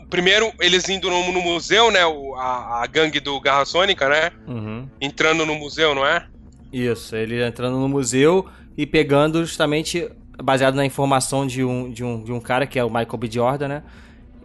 Primeiro, 0.10 0.52
eles 0.60 0.90
indo 0.90 1.10
no, 1.10 1.32
no 1.32 1.40
museu, 1.40 1.92
né? 1.92 2.04
O, 2.04 2.34
a, 2.36 2.82
a, 2.84 2.88
gangue 2.88 3.20
do 3.20 3.40
Garra 3.40 3.64
Sônica, 3.64 4.10
né? 4.10 4.32
Uhum. 4.48 4.90
Entrando 5.00 5.46
no 5.46 5.54
museu, 5.54 5.94
não 5.94 6.06
é? 6.06 6.26
Isso, 6.74 7.16
ele 7.16 7.46
entrando 7.46 7.78
no 7.78 7.88
museu 7.88 8.48
e 8.76 8.88
pegando 8.88 9.46
justamente, 9.46 10.10
baseado 10.44 10.74
na 10.74 10.86
informação 10.86 11.46
de 11.46 11.64
um, 11.64 11.92
de 11.92 12.04
um, 12.04 12.24
de 12.24 12.32
um 12.32 12.40
cara 12.40 12.66
que 12.66 12.80
é 12.80 12.84
o 12.84 12.90
Michael 12.90 13.18
B. 13.18 13.30
Jordan, 13.32 13.68
né? 13.68 13.84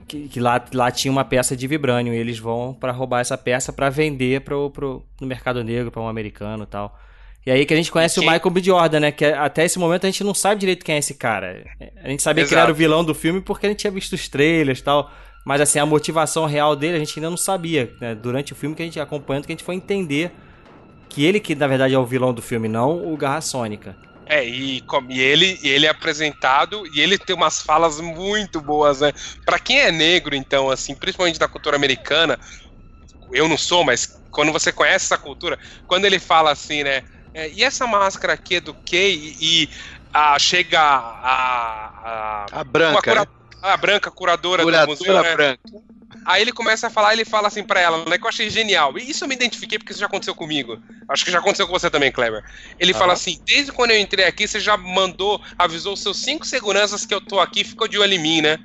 Que, 0.07 0.29
que 0.29 0.39
lá, 0.39 0.63
lá 0.75 0.91
tinha 0.91 1.11
uma 1.11 1.25
peça 1.25 1.57
de 1.57 1.67
vibrânio. 1.67 2.13
E 2.13 2.19
eles 2.19 2.39
vão 2.39 2.75
para 2.79 2.93
roubar 2.93 3.21
essa 3.21 3.39
peça 3.39 3.73
para 3.73 3.89
vender 3.89 4.43
pro, 4.43 4.71
pro, 4.71 5.03
no 5.19 5.27
mercado 5.27 5.65
negro, 5.65 5.91
para 5.91 6.03
um 6.03 6.09
americano 6.09 6.65
e 6.65 6.67
tal. 6.67 6.99
E 7.47 7.51
aí 7.51 7.65
que 7.65 7.73
a 7.73 7.77
gente 7.77 7.91
conhece 7.91 8.21
o 8.21 8.23
Michael 8.23 8.51
B. 8.51 8.63
Jordan, 8.63 9.01
né? 9.01 9.13
Que 9.13 9.25
até 9.25 9.65
esse 9.65 9.79
momento 9.79 10.05
a 10.05 10.11
gente 10.11 10.23
não 10.23 10.35
sabe 10.35 10.61
direito 10.61 10.85
quem 10.85 10.97
é 10.97 10.99
esse 10.99 11.15
cara. 11.15 11.65
A 12.03 12.09
gente 12.09 12.23
sabia 12.23 12.43
Exato. 12.43 12.49
que 12.49 12.55
ele 12.55 12.61
era 12.61 12.73
o 12.73 12.75
vilão 12.75 13.03
do 13.03 13.15
filme 13.15 13.41
porque 13.41 13.67
a 13.67 13.69
gente 13.71 13.79
tinha 13.79 13.91
visto 13.91 14.13
os 14.13 14.29
trailers 14.29 14.81
e 14.81 14.83
tal. 14.83 15.11
Mas 15.45 15.61
assim, 15.61 15.79
a 15.79 15.87
motivação 15.87 16.45
real 16.45 16.77
dele 16.77 16.97
a 16.97 16.99
gente 16.99 17.19
ainda 17.19 17.31
não 17.31 17.37
sabia. 17.37 17.93
Né? 18.01 18.15
Durante 18.15 18.53
o 18.53 18.57
filme 18.57 18.77
que 18.77 18.83
a 18.83 18.85
gente 18.85 19.01
acompanhando, 19.01 19.47
que 19.47 19.53
a 19.53 19.55
gente 19.55 19.65
foi 19.65 19.75
entender 19.75 20.31
que 21.09 21.25
ele 21.25 21.41
que 21.41 21.55
na 21.55 21.67
verdade 21.67 21.95
é 21.95 21.99
o 21.99 22.05
vilão 22.05 22.33
do 22.33 22.43
filme, 22.43 22.69
não 22.69 23.13
o 23.13 23.17
Garra 23.17 23.41
Sônica. 23.41 23.97
É, 24.27 24.47
e, 24.47 24.81
e, 25.09 25.21
ele, 25.21 25.59
ele 25.65 25.87
é 25.87 25.89
apresentado 25.89 26.87
e 26.95 27.01
ele 27.01 27.19
tem 27.19 27.35
umas 27.35 27.61
falas 27.61 28.01
muito 28.01 28.61
boas, 28.61 29.01
né? 29.01 29.13
Pra 29.45 29.59
quem 29.59 29.81
é 29.81 29.91
negro, 29.91 30.37
então, 30.37 30.71
assim, 30.71 30.95
principalmente 30.95 31.37
da 31.37 31.49
cultura 31.49 31.75
americana, 31.75 32.39
eu 33.33 33.49
não 33.49 33.59
sou, 33.59 33.83
mas 33.83 34.21
quando 34.31 34.53
você 34.53 34.71
conhece 34.71 35.07
essa 35.07 35.19
cultura, 35.19 35.59
quando 35.89 36.05
ele 36.05 36.21
fala 36.21 36.53
assim, 36.53 36.85
né? 36.85 37.03
É, 37.33 37.49
e 37.49 37.63
essa 37.63 37.87
máscara 37.87 38.33
aqui 38.35 38.57
é 38.57 38.61
do 38.61 38.75
quê? 38.75 39.11
E, 39.11 39.37
e 39.41 39.71
a, 40.13 40.39
chega 40.39 40.81
a. 40.81 42.47
A, 42.53 42.61
a 42.61 42.65
branca. 42.65 43.03
Cura, 43.03 43.21
né? 43.21 43.27
A 43.63 43.77
branca 43.77 44.11
curadora, 44.11 44.63
curadora 44.63 44.87
do 44.87 44.99
museu. 44.99 45.23
Né? 45.23 45.35
branca. 45.35 45.61
Aí 46.27 46.43
ele 46.43 46.53
começa 46.53 46.89
a 46.89 46.91
falar, 46.91 47.13
ele 47.13 47.25
fala 47.25 47.49
assim 47.49 47.63
para 47.63 47.81
ela, 47.81 48.05
né, 48.05 48.19
que 48.19 48.25
eu 48.25 48.29
achei 48.29 48.51
genial. 48.51 48.99
E 48.99 49.11
isso 49.11 49.25
eu 49.25 49.29
me 49.29 49.35
identifiquei 49.35 49.79
porque 49.79 49.93
isso 49.93 50.01
já 50.01 50.07
aconteceu 50.07 50.35
comigo. 50.35 50.79
Acho 51.09 51.25
que 51.25 51.31
já 51.31 51.39
aconteceu 51.39 51.67
com 51.67 51.73
você 51.73 51.89
também, 51.89 52.13
Kleber. 52.13 52.45
Ele 52.79 52.93
fala 52.93 53.13
assim: 53.13 53.41
desde 53.45 53.73
quando 53.73 53.93
eu 53.93 53.99
entrei 53.99 54.27
aqui, 54.27 54.47
você 54.47 54.61
já 54.61 54.77
mandou, 54.77 55.41
avisou 55.59 55.95
os 55.95 56.03
seus 56.03 56.19
cinco 56.19 56.47
seguranças 56.47 57.07
que 57.07 57.15
eu 57.15 57.21
tô 57.21 57.41
aqui, 57.41 57.65
ficou 57.65 57.89
de 57.89 57.99
olho 57.99 58.13
em 58.13 58.19
mim, 58.19 58.41
né? 58.43 58.59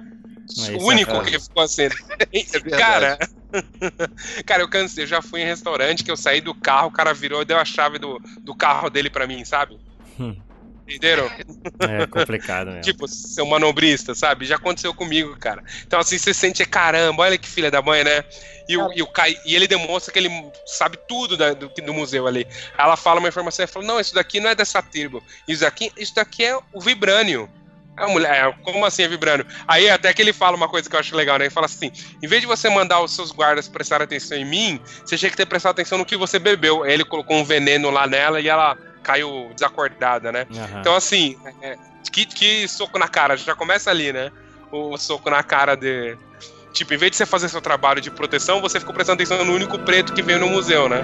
O 0.79 0.87
único 0.87 1.11
é 1.11 1.25
que 1.25 1.39
ficou 1.39 1.63
assim. 1.63 1.89
É 2.31 2.69
cara, 2.69 3.17
cara, 4.45 4.63
eu 4.63 4.69
cansei. 4.69 5.03
Eu 5.03 5.07
já 5.07 5.21
fui 5.21 5.41
em 5.41 5.45
restaurante 5.45 6.03
que 6.03 6.11
eu 6.11 6.17
saí 6.17 6.41
do 6.41 6.53
carro, 6.53 6.87
o 6.87 6.91
cara 6.91 7.13
virou 7.13 7.41
e 7.41 7.45
deu 7.45 7.57
a 7.57 7.65
chave 7.65 7.97
do, 7.97 8.19
do 8.41 8.55
carro 8.55 8.89
dele 8.89 9.09
para 9.09 9.27
mim, 9.27 9.43
sabe? 9.45 9.77
Hum. 10.19 10.35
Entenderam? 10.87 11.27
É 11.79 12.05
complicado, 12.05 12.69
né? 12.69 12.81
tipo, 12.81 13.07
ser 13.07 13.41
um 13.41 13.47
manobrista, 13.47 14.13
sabe? 14.13 14.45
Já 14.45 14.55
aconteceu 14.55 14.93
comigo, 14.93 15.35
cara. 15.37 15.63
Então, 15.85 15.99
assim, 15.99 16.17
você 16.17 16.33
sente, 16.33 16.63
caramba, 16.65 17.23
olha 17.23 17.37
que 17.37 17.47
filha 17.47 17.71
da 17.71 17.81
mãe, 17.81 18.03
né? 18.03 18.23
E, 18.69 18.77
o, 18.77 18.93
e, 18.93 19.01
o, 19.01 19.09
e 19.45 19.55
ele 19.55 19.67
demonstra 19.67 20.13
que 20.13 20.19
ele 20.19 20.29
sabe 20.65 20.97
tudo 21.07 21.35
da, 21.35 21.53
do, 21.53 21.69
do 21.69 21.93
museu 21.93 22.27
ali. 22.27 22.45
Ela 22.77 22.95
fala 22.95 23.19
uma 23.19 23.29
informação 23.29 23.65
e 23.65 23.67
fala: 23.67 23.85
Não, 23.85 23.99
isso 23.99 24.13
daqui 24.13 24.39
não 24.39 24.49
é 24.49 24.55
dessa 24.55 24.81
tribo. 24.81 25.23
Isso 25.47 25.61
daqui, 25.61 25.91
isso 25.97 26.13
daqui 26.13 26.45
é 26.45 26.57
o 26.71 26.79
Vibrânio. 26.79 27.49
A 27.97 28.07
mulher, 28.07 28.57
como 28.63 28.85
assim 28.85 29.03
é 29.03 29.07
vibrando? 29.07 29.45
Aí 29.67 29.89
até 29.89 30.13
que 30.13 30.21
ele 30.21 30.33
fala 30.33 30.57
uma 30.57 30.67
coisa 30.67 30.89
que 30.89 30.95
eu 30.95 30.99
acho 30.99 31.15
legal, 31.15 31.37
né? 31.37 31.45
Ele 31.45 31.53
fala 31.53 31.65
assim: 31.65 31.91
em 32.21 32.27
vez 32.27 32.41
de 32.41 32.47
você 32.47 32.69
mandar 32.69 33.01
os 33.01 33.13
seus 33.13 33.31
guardas 33.31 33.67
prestar 33.67 34.01
atenção 34.01 34.37
em 34.37 34.45
mim, 34.45 34.81
você 35.05 35.17
tinha 35.17 35.29
que 35.29 35.37
ter 35.37 35.45
prestado 35.45 35.71
atenção 35.71 35.97
no 35.97 36.05
que 36.05 36.17
você 36.17 36.37
bebeu. 36.37 36.83
Aí 36.83 36.93
ele 36.93 37.05
colocou 37.05 37.37
um 37.37 37.43
veneno 37.43 37.89
lá 37.89 38.05
nela 38.05 38.41
e 38.41 38.49
ela 38.49 38.77
caiu 39.01 39.51
desacordada, 39.53 40.31
né? 40.31 40.45
Uhum. 40.49 40.79
Então, 40.79 40.95
assim, 40.95 41.37
é, 41.61 41.77
que, 42.11 42.25
que 42.25 42.67
soco 42.67 42.99
na 42.99 43.07
cara, 43.07 43.37
já 43.37 43.55
começa 43.55 43.89
ali, 43.89 44.11
né? 44.11 44.31
O, 44.71 44.93
o 44.93 44.97
soco 44.97 45.29
na 45.29 45.43
cara 45.43 45.75
de, 45.75 46.17
Tipo, 46.75 46.93
em 46.93 46.97
vez 46.97 47.11
de 47.11 47.17
você 47.17 47.25
fazer 47.25 47.47
seu 47.47 47.61
trabalho 47.61 48.01
de 48.01 48.11
proteção, 48.11 48.59
você 48.59 48.81
ficou 48.81 48.93
prestando 48.93 49.15
atenção 49.15 49.45
no 49.45 49.53
único 49.53 49.79
preto 49.79 50.11
que 50.11 50.21
veio 50.21 50.39
no 50.39 50.49
museu, 50.49 50.89
né? 50.89 51.01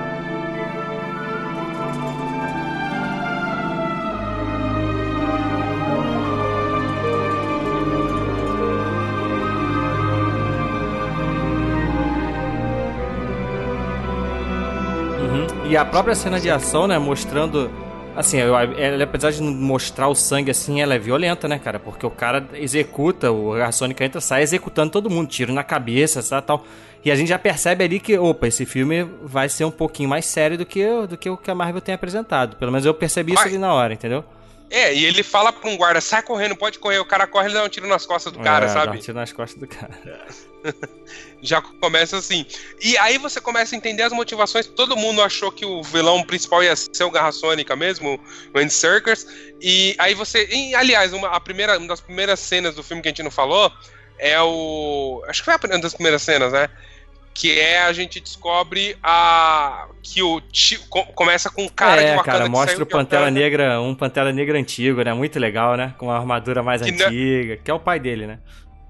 E 15.72 15.78
a 15.78 15.86
própria 15.86 16.14
cena 16.14 16.38
de 16.38 16.50
ação, 16.50 16.86
né, 16.86 17.00
mostrando. 17.00 17.72
Assim, 18.14 18.38
ela, 18.40 18.62
apesar 19.02 19.32
de 19.32 19.42
mostrar 19.42 20.10
o 20.10 20.14
sangue 20.14 20.52
assim, 20.52 20.82
ela 20.82 20.96
é 20.96 21.00
violenta, 21.00 21.48
né, 21.48 21.58
cara? 21.58 21.80
Porque 21.80 22.06
o 22.06 22.10
cara 22.10 22.46
executa, 22.56 23.32
o 23.32 23.54
Garçônica 23.54 24.04
entra, 24.04 24.20
sai 24.20 24.44
executando 24.44 24.92
todo 24.92 25.10
mundo, 25.10 25.30
tiro 25.30 25.54
na 25.54 25.64
cabeça, 25.64 26.22
sabe, 26.22 26.46
tal. 26.46 26.66
E 27.06 27.10
a 27.10 27.16
gente 27.16 27.30
já 27.30 27.40
percebe 27.40 27.86
ali 27.86 28.02
que, 28.02 28.18
opa, 28.18 28.50
esse 28.50 28.66
filme 28.66 29.08
vai 29.24 29.48
ser 29.48 29.64
um 29.64 29.72
pouquinho 29.72 30.10
mais 30.10 30.26
sério 30.26 30.58
do 30.58 30.66
que, 30.66 30.86
do 31.08 31.18
que 31.18 31.30
o 31.30 31.38
que 31.38 31.50
a 31.50 31.56
Marvel 31.56 31.80
tem 31.80 31.96
apresentado. 31.96 32.58
Pelo 32.58 32.70
menos 32.70 32.86
eu 32.86 32.94
percebi 32.94 33.34
isso 33.34 33.44
ali 33.44 33.58
na 33.58 33.74
hora, 33.74 33.94
entendeu? 33.94 34.26
É, 34.72 34.94
e 34.94 35.06
ele 35.06 35.22
fala 35.22 35.52
pra 35.52 35.70
um 35.70 35.76
guarda, 35.76 36.00
sai 36.00 36.24
correndo, 36.24 36.56
pode 36.56 36.80
correr. 36.80 36.98
O 37.00 37.06
cara 37.06 37.28
corre 37.28 37.50
e 37.50 37.54
dá 37.54 37.62
um 37.64 37.68
tiro 37.70 37.88
nas 37.88 38.06
costas 38.06 38.32
do 38.32 38.40
cara, 38.40 38.64
É, 38.66 38.68
Dá 38.70 38.74
sabe? 38.74 38.98
um 38.98 39.02
tiro 39.02 39.18
nas 39.18 39.34
costas 39.34 39.60
do 39.60 39.68
cara. 39.68 40.00
Já 41.42 41.62
começa 41.62 42.18
assim. 42.18 42.46
E 42.82 42.98
aí 42.98 43.18
você 43.18 43.42
começa 43.42 43.76
a 43.76 43.78
entender 43.78 44.04
as 44.04 44.14
motivações. 44.14 44.68
Todo 44.68 44.96
mundo 44.96 45.22
achou 45.22 45.52
que 45.52 45.66
o 45.66 45.84
vilão 45.84 46.24
principal 46.24 46.64
ia 46.64 46.76
ser 46.76 47.04
o 47.04 47.12
Garra 47.12 47.32
Sônica 47.34 47.76
mesmo, 47.76 48.20
o 48.54 48.58
Andy 48.58 48.72
Serkis. 48.72 49.28
E 49.60 49.94
aí 49.98 50.14
você. 50.14 50.48
e, 50.50 50.74
aliás, 50.74 51.12
uma, 51.14 51.28
a 51.30 51.40
primeira, 51.40 51.78
uma 51.78 51.88
das 51.88 52.00
primeiras 52.00 52.40
cenas 52.40 52.74
do 52.76 52.82
filme 52.84 53.02
que 53.02 53.10
a 53.10 53.12
gente 53.12 53.24
não 53.24 53.32
falou 53.32 53.72
é 54.18 54.40
o. 54.42 55.24
Acho 55.28 55.44
que 55.44 55.52
foi 55.52 55.70
uma 55.70 55.80
das 55.80 55.94
primeiras 55.94 56.22
cenas, 56.22 56.54
né? 56.54 56.70
Que 57.34 57.60
é 57.60 57.82
a 57.84 57.94
gente 57.94 58.20
descobre 58.20 58.98
a. 59.02 59.88
Que 60.04 60.22
o. 60.22 60.42
ti- 60.42 60.78
co- 60.90 61.06
começa 61.14 61.50
com 61.50 61.64
um 61.64 61.70
cara 61.70 62.02
de 62.02 62.08
é, 62.10 62.16
Wakanda 62.16 62.38
cara, 62.40 62.50
mostra 62.50 62.76
o 62.76 62.86
de 62.86 62.92
Pantera 62.92 63.22
Wakanda. 63.24 63.40
Negra, 63.40 63.82
um 63.82 63.96
Pantera 63.96 64.34
Negra 64.34 64.60
antigo, 64.60 65.02
né? 65.02 65.14
Muito 65.14 65.40
legal, 65.40 65.76
né? 65.78 65.94
Com 65.98 66.08
uma 66.08 66.18
armadura 66.18 66.62
mais 66.62 66.82
Que 66.82 66.92
não- 66.92 67.08
antiga, 67.08 67.58
que 67.58 67.72
é 67.72 67.74
o 67.74 67.80
pai 67.80 68.00
dele, 68.00 68.28
né? 68.28 68.40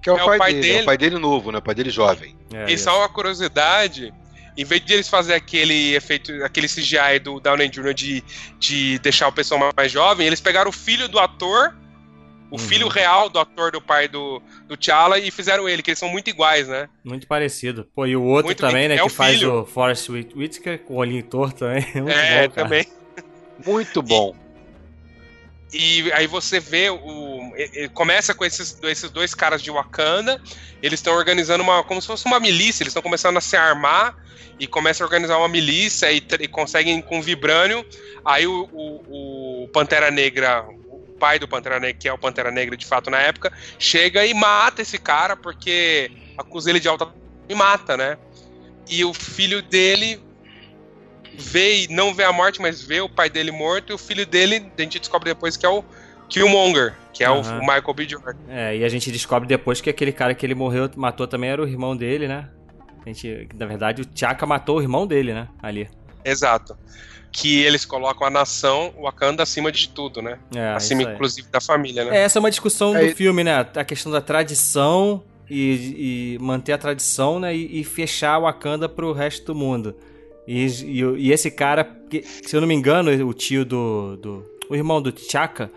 Que 0.01 0.09
é 0.09 0.13
o, 0.13 0.37
pai, 0.37 0.53
dele, 0.55 0.77
é 0.77 0.81
o 0.81 0.85
pai 0.85 0.97
dele 0.97 1.19
novo, 1.19 1.51
né? 1.51 1.59
O 1.59 1.61
pai 1.61 1.75
dele 1.75 1.91
jovem. 1.91 2.35
É, 2.51 2.71
E 2.71 2.73
isso. 2.73 2.85
só 2.85 2.97
uma 2.97 3.07
curiosidade, 3.07 4.11
em 4.57 4.65
vez 4.65 4.83
de 4.83 4.93
eles 4.93 5.07
fazer 5.07 5.35
aquele 5.35 5.93
efeito, 5.93 6.31
aquele 6.43 6.67
CGI 6.67 7.19
do 7.23 7.39
Downey 7.39 7.69
Jr. 7.69 7.93
de, 7.93 8.23
de 8.59 8.97
deixar 8.99 9.27
o 9.27 9.31
pessoal 9.31 9.71
mais 9.77 9.91
jovem, 9.91 10.25
eles 10.25 10.41
pegaram 10.41 10.69
o 10.69 10.73
filho 10.73 11.07
do 11.07 11.19
ator, 11.19 11.75
o 12.51 12.55
Uhum. 12.55 12.59
filho 12.59 12.87
real 12.87 13.29
do 13.29 13.39
ator 13.39 13.71
do 13.71 13.81
pai 13.81 14.07
do, 14.07 14.39
do 14.67 14.77
T'Challa 14.77 15.17
e 15.17 15.31
fizeram 15.31 15.67
ele, 15.67 15.81
que 15.81 15.89
eles 15.89 15.97
são 15.99 16.09
muito 16.09 16.29
iguais, 16.29 16.67
né? 16.67 16.87
Muito 17.03 17.25
parecido. 17.25 17.87
Pô, 17.95 18.05
e 18.05 18.15
o 18.15 18.21
outro 18.23 18.47
Muito 18.47 18.59
também, 18.59 18.87
bem, 18.87 18.89
né? 18.89 18.95
é 18.95 18.97
que 18.99 19.03
o 19.05 19.09
faz 19.09 19.39
filho. 19.39 19.61
o 19.61 19.65
Forrest 19.65 20.09
Whit- 20.09 20.35
Whitaker 20.37 20.79
com 20.79 20.93
o 20.95 20.97
olhinho 20.97 21.23
torto 21.23 21.59
também. 21.59 21.83
Muito 21.95 22.09
é, 22.11 22.47
bom, 22.47 22.53
também. 22.53 22.85
Muito 23.65 24.01
bom. 24.03 24.35
E 25.73 26.11
aí 26.11 26.27
você 26.27 26.59
vê 26.59 26.89
o. 26.89 27.53
e- 27.55 27.83
e 27.85 27.89
Começa 27.89 28.33
com 28.33 28.43
esses, 28.43 28.77
esses 28.83 29.09
dois 29.09 29.33
caras 29.33 29.61
de 29.61 29.71
Wakanda. 29.71 30.41
Eles 30.83 30.99
estão 30.99 31.13
organizando 31.15 31.63
uma. 31.63 31.81
como 31.83 32.01
se 32.01 32.07
fosse 32.07 32.25
uma 32.25 32.39
milícia. 32.39 32.83
Eles 32.83 32.91
estão 32.91 33.01
começando 33.01 33.37
a 33.37 33.41
se 33.41 33.55
armar 33.55 34.13
e 34.59 34.67
começam 34.67 35.05
a 35.05 35.07
organizar 35.07 35.37
uma 35.37 35.47
milícia 35.47 36.11
e, 36.11 36.21
e 36.41 36.47
conseguem 36.49 37.01
com 37.01 37.21
vibrânio. 37.21 37.85
Aí 38.25 38.45
o, 38.45 38.67
o- 38.73 39.63
o 39.63 39.67
Pantera 39.69 40.11
Negra, 40.11 40.65
pai 41.21 41.37
do 41.37 41.47
Pantera 41.47 41.79
Negra, 41.79 41.97
que 41.99 42.07
é 42.09 42.13
o 42.13 42.17
Pantera 42.17 42.49
Negra 42.49 42.75
de 42.75 42.85
fato 42.85 43.11
na 43.11 43.19
época, 43.19 43.53
chega 43.77 44.25
e 44.25 44.33
mata 44.33 44.81
esse 44.81 44.97
cara 44.97 45.37
porque 45.37 46.11
acusa 46.35 46.71
ele 46.71 46.79
de 46.79 46.87
alta 46.87 47.07
e 47.47 47.53
mata, 47.53 47.95
né? 47.95 48.17
E 48.89 49.05
o 49.05 49.13
filho 49.13 49.61
dele 49.61 50.19
vê 51.33 51.83
e 51.83 51.87
não 51.89 52.13
vê 52.13 52.23
a 52.23 52.33
morte, 52.33 52.59
mas 52.59 52.81
vê 52.81 52.99
o 53.01 53.07
pai 53.07 53.29
dele 53.29 53.51
morto, 53.51 53.91
e 53.91 53.93
o 53.93 53.97
filho 53.97 54.25
dele, 54.25 54.71
a 54.77 54.81
gente 54.81 54.99
descobre 54.99 55.29
depois 55.29 55.55
que 55.55 55.65
é 55.65 55.69
o 55.69 55.83
Killmonger, 56.27 56.93
que 57.13 57.23
é 57.23 57.29
o- 57.29 57.35
Aham. 57.39 57.57
o 57.59 57.61
Michael 57.61 57.93
B. 57.93 58.07
Jordan. 58.09 58.33
É, 58.49 58.77
e 58.77 58.83
a 58.83 58.89
gente 58.89 59.11
descobre 59.11 59.47
depois 59.47 59.79
que 59.79 59.89
aquele 59.89 60.11
cara 60.11 60.33
que 60.33 60.45
ele 60.45 60.55
morreu, 60.55 60.89
matou 60.95 61.27
também 61.27 61.49
era 61.51 61.61
o 61.61 61.67
irmão 61.67 61.95
dele, 61.95 62.27
né? 62.27 62.49
A 63.05 63.09
gente, 63.09 63.47
na 63.55 63.65
verdade, 63.65 64.01
o 64.01 64.05
T'Chaka 64.05 64.45
matou 64.45 64.77
o 64.77 64.81
irmão 64.81 65.05
dele, 65.07 65.33
né? 65.33 65.47
Ali. 65.61 65.87
Exato. 66.23 66.77
Que 67.31 67.61
eles 67.63 67.85
colocam 67.85 68.27
a 68.27 68.29
nação 68.29 68.93
Wakanda 69.01 69.41
acima 69.43 69.71
de 69.71 69.87
tudo, 69.89 70.21
né? 70.21 70.37
É, 70.53 70.71
acima, 70.73 71.03
inclusive, 71.13 71.47
da 71.49 71.61
família, 71.61 72.03
né? 72.03 72.17
É, 72.17 72.21
essa 72.23 72.37
é 72.37 72.41
uma 72.41 72.49
discussão 72.49 72.93
do 72.93 73.15
filme, 73.15 73.43
né? 73.43 73.65
A 73.75 73.83
questão 73.85 74.11
da 74.11 74.19
tradição 74.19 75.23
e, 75.49 76.35
e 76.35 76.37
manter 76.41 76.73
a 76.73 76.77
tradição, 76.77 77.39
né? 77.39 77.55
E, 77.55 77.79
e 77.79 77.83
fechar 77.85 78.37
o 78.37 78.41
Wakanda 78.43 78.89
pro 78.89 79.13
resto 79.13 79.45
do 79.45 79.55
mundo. 79.55 79.95
E, 80.47 80.65
e, 80.65 81.01
e 81.27 81.31
esse 81.31 81.49
cara, 81.49 81.83
que, 82.09 82.21
se 82.23 82.53
eu 82.55 82.59
não 82.59 82.67
me 82.67 82.73
engano, 82.73 83.11
o 83.27 83.33
tio 83.33 83.63
do. 83.63 84.17
do 84.17 84.45
o 84.69 84.75
irmão 84.75 85.01
do 85.01 85.11
T'Chaka, 85.11 85.69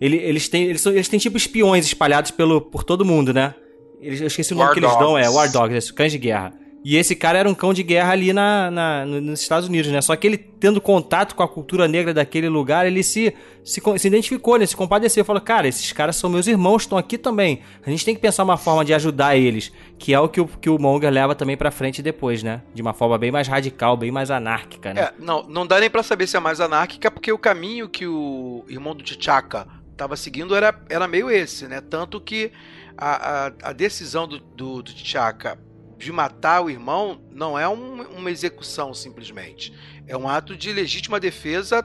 ele, 0.00 0.16
eles, 0.16 0.48
têm, 0.48 0.64
eles, 0.64 0.80
são- 0.80 0.92
eles 0.92 1.08
têm 1.08 1.18
tipo 1.18 1.36
espiões 1.36 1.86
espalhados 1.86 2.30
pelo, 2.32 2.60
por 2.60 2.82
todo 2.84 3.04
mundo, 3.04 3.32
né? 3.32 3.54
Eles, 4.00 4.20
eu 4.20 4.26
esqueci 4.26 4.52
o 4.52 4.56
nome 4.56 4.66
War 4.66 4.74
que 4.74 4.80
eles 4.80 4.98
dão, 4.98 5.16
é. 5.18 5.28
War 5.28 5.50
Dogs, 5.50 5.76
isso, 5.78 5.94
cães 5.94 6.10
de 6.12 6.18
guerra. 6.18 6.52
E 6.84 6.96
esse 6.96 7.14
cara 7.14 7.38
era 7.38 7.48
um 7.48 7.54
cão 7.54 7.72
de 7.72 7.82
guerra 7.84 8.10
ali 8.12 8.32
na, 8.32 8.68
na- 8.70 9.06
no- 9.06 9.20
nos 9.20 9.40
Estados 9.40 9.68
Unidos, 9.68 9.90
né? 9.92 10.00
Só 10.00 10.16
que 10.16 10.26
ele, 10.26 10.36
tendo 10.36 10.80
contato 10.80 11.34
com 11.36 11.42
a 11.44 11.48
cultura 11.48 11.86
negra 11.86 12.12
daquele 12.12 12.48
lugar, 12.48 12.86
ele 12.86 13.04
se, 13.04 13.32
se, 13.64 13.80
se 13.98 14.08
identificou, 14.08 14.56
né? 14.58 14.66
Se 14.66 14.74
compadeceu. 14.76 15.24
Falou, 15.24 15.40
cara, 15.40 15.68
esses 15.68 15.92
caras 15.92 16.16
são 16.16 16.28
meus 16.28 16.48
irmãos, 16.48 16.82
estão 16.82 16.98
aqui 16.98 17.16
também. 17.16 17.60
A 17.86 17.90
gente 17.90 18.04
tem 18.04 18.14
que 18.16 18.20
pensar 18.20 18.42
uma 18.42 18.56
forma 18.56 18.84
de 18.84 18.92
ajudar 18.92 19.36
eles. 19.36 19.70
Que 19.96 20.12
é 20.12 20.18
o 20.18 20.28
que 20.28 20.40
o, 20.40 20.46
que 20.48 20.68
o 20.68 20.76
Monger 20.76 21.08
leva 21.12 21.36
também 21.36 21.56
pra 21.56 21.70
frente 21.70 22.02
depois, 22.02 22.42
né? 22.42 22.62
De 22.74 22.82
uma 22.82 22.92
forma 22.92 23.16
bem 23.16 23.30
mais 23.30 23.46
radical, 23.46 23.96
bem 23.96 24.10
mais 24.10 24.28
anárquica, 24.30 24.92
né? 24.92 25.02
É, 25.02 25.12
não, 25.20 25.44
não 25.44 25.64
dá 25.64 25.78
nem 25.78 25.88
pra 25.88 26.02
saber 26.02 26.26
se 26.26 26.36
é 26.36 26.40
mais 26.40 26.60
anárquica, 26.60 27.12
porque 27.12 27.30
o 27.30 27.38
caminho 27.38 27.88
que 27.88 28.08
o 28.08 28.64
irmão 28.68 28.92
do 28.96 29.04
T'Chaka 29.04 29.68
tava 29.96 30.16
seguindo 30.16 30.52
era, 30.52 30.74
era 30.88 31.06
meio 31.06 31.30
esse, 31.30 31.68
né? 31.68 31.80
Tanto 31.80 32.20
que 32.20 32.50
a, 32.98 33.46
a, 33.46 33.52
a 33.70 33.72
decisão 33.72 34.26
do, 34.26 34.40
do, 34.40 34.82
do 34.82 34.92
T'Chaka 34.92 35.56
de 36.02 36.12
matar 36.12 36.62
o 36.62 36.68
irmão 36.70 37.20
não 37.30 37.58
é 37.58 37.68
um- 37.68 38.02
uma 38.18 38.30
execução 38.30 38.92
simplesmente. 38.92 39.72
É 40.06 40.16
um 40.16 40.28
ato 40.28 40.56
de 40.56 40.72
legítima 40.72 41.20
defesa 41.20 41.82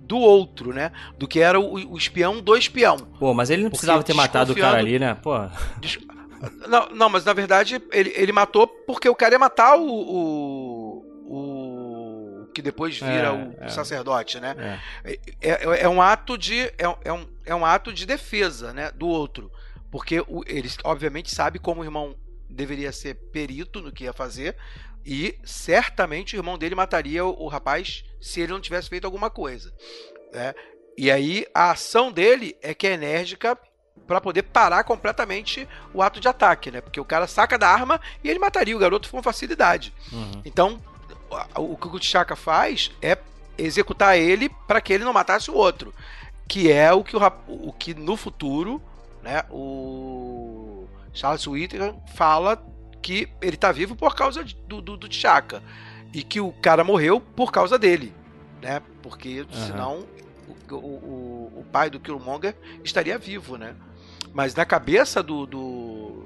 do 0.00 0.18
outro, 0.18 0.72
né? 0.74 0.92
Do 1.18 1.26
que 1.26 1.40
era 1.40 1.58
o, 1.58 1.92
o 1.92 1.96
espião 1.96 2.40
do 2.40 2.54
espião. 2.56 2.98
Pô, 3.18 3.32
mas 3.32 3.48
ele 3.50 3.62
não 3.62 3.70
Porque 3.70 3.78
precisava 3.80 4.02
ter 4.02 4.12
matado 4.14 4.52
o 4.52 4.56
cara 4.56 4.78
ali, 4.78 4.98
né? 4.98 5.14
Pô, 5.14 5.32
Des- 5.80 5.98
Não, 6.68 6.88
não, 6.90 7.08
mas 7.08 7.24
na 7.24 7.32
verdade 7.32 7.80
ele, 7.90 8.12
ele 8.14 8.32
matou 8.32 8.66
porque 8.66 9.08
o 9.08 9.14
cara 9.14 9.34
ia 9.34 9.38
matar 9.38 9.76
o. 9.78 9.86
O. 9.88 11.04
o 12.42 12.46
que 12.54 12.60
depois 12.62 12.96
vira 12.98 13.28
É, 13.28 13.32
o 13.32 13.64
é. 13.64 13.68
sacerdote, 13.68 14.38
né? 14.38 14.78
é. 15.04 15.18
É, 15.40 15.50
é- 15.50 15.82
é 15.84 15.88
um 15.88 16.00
ato 16.02 16.36
de. 16.38 16.60
É, 16.60 16.84
é 17.04 17.12
um, 17.12 17.26
é 17.46 17.54
um 17.54 17.64
ato 17.64 17.92
de 17.92 18.04
defesa, 18.06 18.72
né? 18.74 18.90
Do 18.94 19.08
outro. 19.08 19.50
Porque 19.90 20.20
o, 20.28 20.42
eles, 20.46 20.76
obviamente, 20.84 21.34
sabe 21.34 21.58
como 21.58 21.80
o 21.80 21.84
irmão 21.84 22.14
deveria 22.54 22.92
ser 22.92 23.14
perito 23.32 23.82
no 23.82 23.92
que 23.92 24.04
ia 24.04 24.12
fazer. 24.12 24.56
E 25.04 25.38
certamente 25.44 26.34
o 26.34 26.38
irmão 26.38 26.56
dele 26.56 26.74
mataria 26.74 27.24
o, 27.24 27.44
o 27.44 27.48
rapaz 27.48 28.04
se 28.20 28.40
ele 28.40 28.52
não 28.52 28.60
tivesse 28.60 28.88
feito 28.88 29.04
alguma 29.04 29.28
coisa. 29.28 29.72
né? 30.32 30.54
E 30.96 31.10
aí 31.10 31.46
a 31.52 31.72
ação 31.72 32.10
dele 32.10 32.56
é 32.62 32.72
que 32.72 32.86
é 32.86 32.92
enérgica 32.92 33.58
para 34.06 34.20
poder 34.20 34.42
parar 34.42 34.84
completamente 34.84 35.68
o 35.92 36.02
ato 36.02 36.20
de 36.20 36.28
ataque, 36.28 36.70
né? 36.70 36.80
Porque 36.80 37.00
o 37.00 37.04
cara 37.04 37.26
saca 37.26 37.58
da 37.58 37.68
arma 37.68 38.00
e 38.22 38.30
ele 38.30 38.38
mataria 38.38 38.76
o 38.76 38.78
garoto 38.78 39.10
com 39.10 39.22
facilidade. 39.22 39.94
Uhum. 40.12 40.42
Então, 40.44 40.80
o 41.56 41.76
que 41.76 41.88
o 41.88 41.98
T'Chaka 41.98 42.36
faz 42.36 42.90
é 43.00 43.16
executar 43.56 44.18
ele 44.18 44.48
para 44.66 44.80
que 44.80 44.92
ele 44.92 45.04
não 45.04 45.12
matasse 45.12 45.50
o 45.50 45.54
outro, 45.54 45.94
que 46.48 46.70
é 46.70 46.92
o 46.92 47.02
que 47.02 47.16
o, 47.16 47.20
o 47.48 47.72
que 47.72 47.94
no 47.94 48.16
futuro, 48.16 48.82
né, 49.22 49.44
o 49.50 50.73
Charles 51.14 51.46
Whittaker 51.46 51.94
fala 52.14 52.62
que 53.00 53.28
ele 53.40 53.56
tá 53.56 53.70
vivo 53.70 53.94
por 53.94 54.14
causa 54.14 54.44
do, 54.66 54.82
do, 54.82 54.96
do 54.96 55.08
T'Chaka 55.08 55.62
e 56.12 56.22
que 56.22 56.40
o 56.40 56.52
cara 56.52 56.82
morreu 56.82 57.20
por 57.20 57.52
causa 57.52 57.78
dele, 57.78 58.12
né? 58.60 58.82
Porque 59.02 59.46
senão 59.52 60.04
o, 60.70 60.74
o, 60.74 61.52
o, 61.60 61.66
pai 61.70 61.88
do 61.88 62.00
Killmonger 62.00 62.56
estaria 62.82 63.18
vivo, 63.18 63.56
né? 63.56 63.74
Mas 64.32 64.54
na 64.54 64.64
cabeça 64.64 65.22
do, 65.22 65.46
do, 65.46 66.24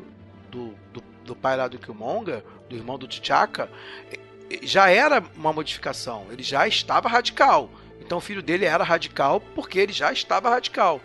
do, 0.51 0.75
do, 0.93 1.03
do 1.25 1.37
pai 1.37 1.57
lá 1.57 1.69
do 1.69 1.79
Killmonger, 1.79 2.43
do 2.69 2.77
irmão 2.77 2.99
do 2.99 3.07
T'Chaka, 3.07 3.69
já 4.63 4.89
era 4.89 5.23
uma 5.37 5.53
modificação, 5.53 6.27
ele 6.31 6.43
já 6.43 6.67
estava 6.67 7.09
radical. 7.09 7.71
Então 8.01 8.19
o 8.19 8.23
filho 8.23 8.43
dele 8.43 8.65
era 8.65 8.85
radical 8.85 9.41
porque 9.41 9.79
ele 9.79 9.93
já 9.93 10.13
estava 10.13 10.49
radical. 10.49 11.01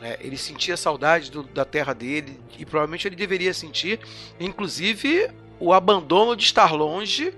Né? 0.00 0.16
Ele 0.20 0.36
sentia 0.36 0.76
saudade 0.76 1.30
do- 1.30 1.42
da 1.42 1.64
terra 1.64 1.92
dele 1.94 2.40
e 2.58 2.64
provavelmente 2.64 3.06
ele 3.06 3.16
deveria 3.16 3.52
sentir, 3.54 4.00
inclusive, 4.38 5.30
o 5.58 5.72
abandono 5.72 6.34
de 6.34 6.44
estar 6.44 6.72
longe 6.72 7.32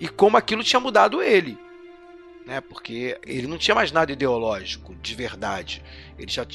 e 0.00 0.08
como 0.08 0.36
aquilo 0.36 0.62
tinha 0.64 0.80
mudado 0.80 1.22
ele. 1.22 1.56
Né? 2.46 2.60
Porque 2.60 3.18
ele 3.26 3.46
não 3.46 3.58
tinha 3.58 3.74
mais 3.74 3.92
nada 3.92 4.10
ideológico 4.10 4.94
de 5.02 5.14
verdade. 5.14 5.82
Ele 6.18 6.30
já 6.30 6.46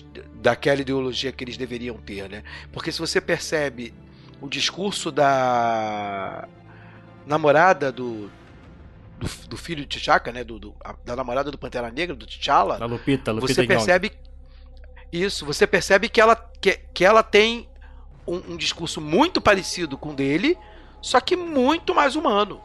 daquela 0.41 0.82
ideologia 0.82 1.32
que 1.32 1.43
eles 1.43 1.55
deveriam 1.55 1.95
ter, 1.97 2.28
né? 2.28 2.43
Porque 2.72 2.91
se 2.91 2.99
você 2.99 3.22
percebe 3.22 3.93
o 4.41 4.49
discurso 4.49 5.11
da 5.11 6.47
namorada 7.26 7.91
do, 7.91 8.30
do, 9.20 9.28
do 9.47 9.55
filho 9.57 9.86
de 9.86 9.97
T'Chaka, 9.99 10.32
né? 10.32 10.43
Do, 10.43 10.59
do- 10.59 10.76
a- 10.84 10.95
da 11.05 11.16
namorada 11.16 11.51
do 11.51 11.57
Pantera 11.57 11.89
Negra, 11.91 12.16
do 12.16 12.26
T'Challa. 12.26 12.78
A 12.82 12.86
Lupita, 12.86 13.32
Lupita 13.32 13.53
você 13.53 13.68
Nyong'o. 13.76 13.86
Isso, 15.22 15.45
você 15.45 15.66
percebe 15.68 16.09
que 16.09 16.20
ela, 16.20 16.36
que, 16.61 16.80
que 16.93 17.05
ela 17.05 17.22
tem 17.24 17.68
um, 18.28 18.53
um 18.53 18.57
discurso 18.57 18.99
muito 19.01 19.39
parecido 19.41 19.97
com 19.97 20.09
o 20.09 20.16
dele, 20.16 20.57
só 21.01 21.20
que 21.20 21.36
muito 21.36 21.93
mais 21.93 22.16
humano. 22.16 22.61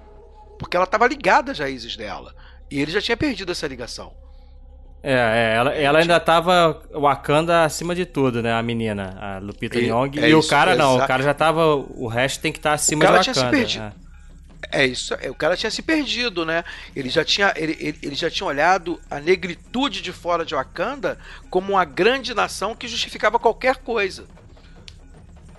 Porque 0.58 0.76
ela 0.76 0.84
estava 0.84 1.06
ligada 1.06 1.52
às 1.52 1.58
raízes 1.58 1.96
dela. 1.96 2.34
E 2.70 2.80
ele 2.80 2.90
já 2.90 3.00
tinha 3.00 3.16
perdido 3.16 3.52
essa 3.52 3.66
ligação. 3.66 4.12
É, 5.02 5.12
é, 5.12 5.54
ela, 5.56 5.74
ela 5.74 5.98
ainda 6.00 6.18
tava 6.18 6.82
Wakanda 6.92 7.62
acima 7.64 7.94
de 7.94 8.04
tudo, 8.04 8.42
né? 8.42 8.52
A 8.52 8.62
menina, 8.62 9.16
a 9.20 9.38
Lupita 9.38 9.78
E- 9.78 9.86
Nyong'o. 9.86 10.18
é 10.20 10.28
e 10.30 10.34
o 10.34 10.40
isso, 10.40 10.50
cara 10.50 10.74
não, 10.74 10.96
exa- 10.96 11.04
o 11.04 11.06
cara 11.06 11.22
já 11.22 11.32
tava. 11.32 11.64
O 11.76 12.08
resto 12.08 12.40
tem 12.40 12.50
que 12.50 12.58
estar 12.58 12.72
acima 12.72 13.04
cara 13.04 13.18
de 13.18 13.22
tinha 13.24 13.34
se 13.34 13.40
Wakanda. 13.40 13.56
perdido. 13.56 13.84
é. 13.84 14.07
É 14.70 14.84
isso, 14.84 15.14
é, 15.14 15.30
o 15.30 15.34
cara 15.34 15.56
tinha 15.56 15.70
se 15.70 15.80
perdido, 15.80 16.44
né? 16.44 16.62
Ele 16.94 17.08
já 17.08 17.24
tinha, 17.24 17.54
ele, 17.56 17.76
ele, 17.80 17.98
ele 18.02 18.14
já 18.14 18.30
tinha 18.30 18.46
olhado 18.46 19.00
a 19.10 19.18
negritude 19.18 20.02
de 20.02 20.12
fora 20.12 20.44
de 20.44 20.54
Wakanda 20.54 21.18
como 21.48 21.72
uma 21.72 21.84
grande 21.86 22.34
nação 22.34 22.76
que 22.76 22.86
justificava 22.86 23.38
qualquer 23.38 23.76
coisa. 23.76 24.26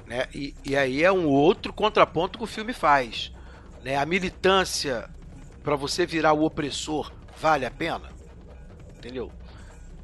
Né? 0.05 0.28
E, 0.34 0.53
e 0.64 0.76
aí 0.76 1.03
é 1.03 1.12
um 1.12 1.26
outro 1.26 1.74
contraponto 1.74 2.38
que 2.38 2.43
o 2.43 2.47
filme 2.47 2.72
faz. 2.72 3.32
Né? 3.84 3.95
A 3.95 4.05
militância 4.05 5.10
para 5.64 5.76
você 5.76 6.05
virar 6.05 6.34
o 6.34 6.43
opressor 6.43 7.12
vale 7.39 7.66
a 7.66 7.72
pena? 7.72 8.10
Entendeu? 8.97 9.32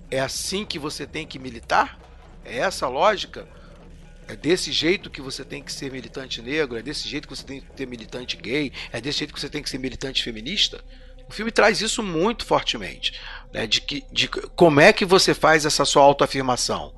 É 0.10 0.20
assim 0.20 0.66
que 0.66 0.80
você 0.80 1.06
tem 1.06 1.28
que 1.28 1.38
militar? 1.38 2.00
É 2.44 2.60
essa 2.60 2.86
a 2.86 2.90
lógica? 2.90 3.48
É 4.28 4.36
desse 4.36 4.72
jeito 4.72 5.10
que 5.10 5.22
você 5.22 5.44
tem 5.46 5.62
que 5.62 5.72
ser 5.72 5.92
militante 5.92 6.42
negro? 6.42 6.78
É 6.78 6.82
desse 6.82 7.08
jeito 7.08 7.28
que 7.28 7.36
você 7.36 7.44
tem 7.44 7.62
que 7.62 7.68
ser 7.78 7.88
militante 7.88 8.36
gay? 8.38 8.72
É 8.92 9.00
desse 9.00 9.20
jeito 9.20 9.34
que 9.34 9.40
você 9.40 9.50
tem 9.50 9.62
que 9.62 9.70
ser 9.70 9.78
militante 9.78 10.24
feminista? 10.24 10.84
O 11.30 11.34
filme 11.34 11.52
traz 11.52 11.82
isso 11.82 12.02
muito 12.04 12.46
fortemente, 12.46 13.20
né? 13.54 13.68
De 13.68 13.82
que, 13.82 14.04
de 14.12 14.28
como 14.28 14.80
é 14.80 14.92
que 14.94 15.06
você 15.06 15.34
faz 15.34 15.66
essa 15.66 15.86
sua 15.86 16.04
autoafirmação, 16.04 16.94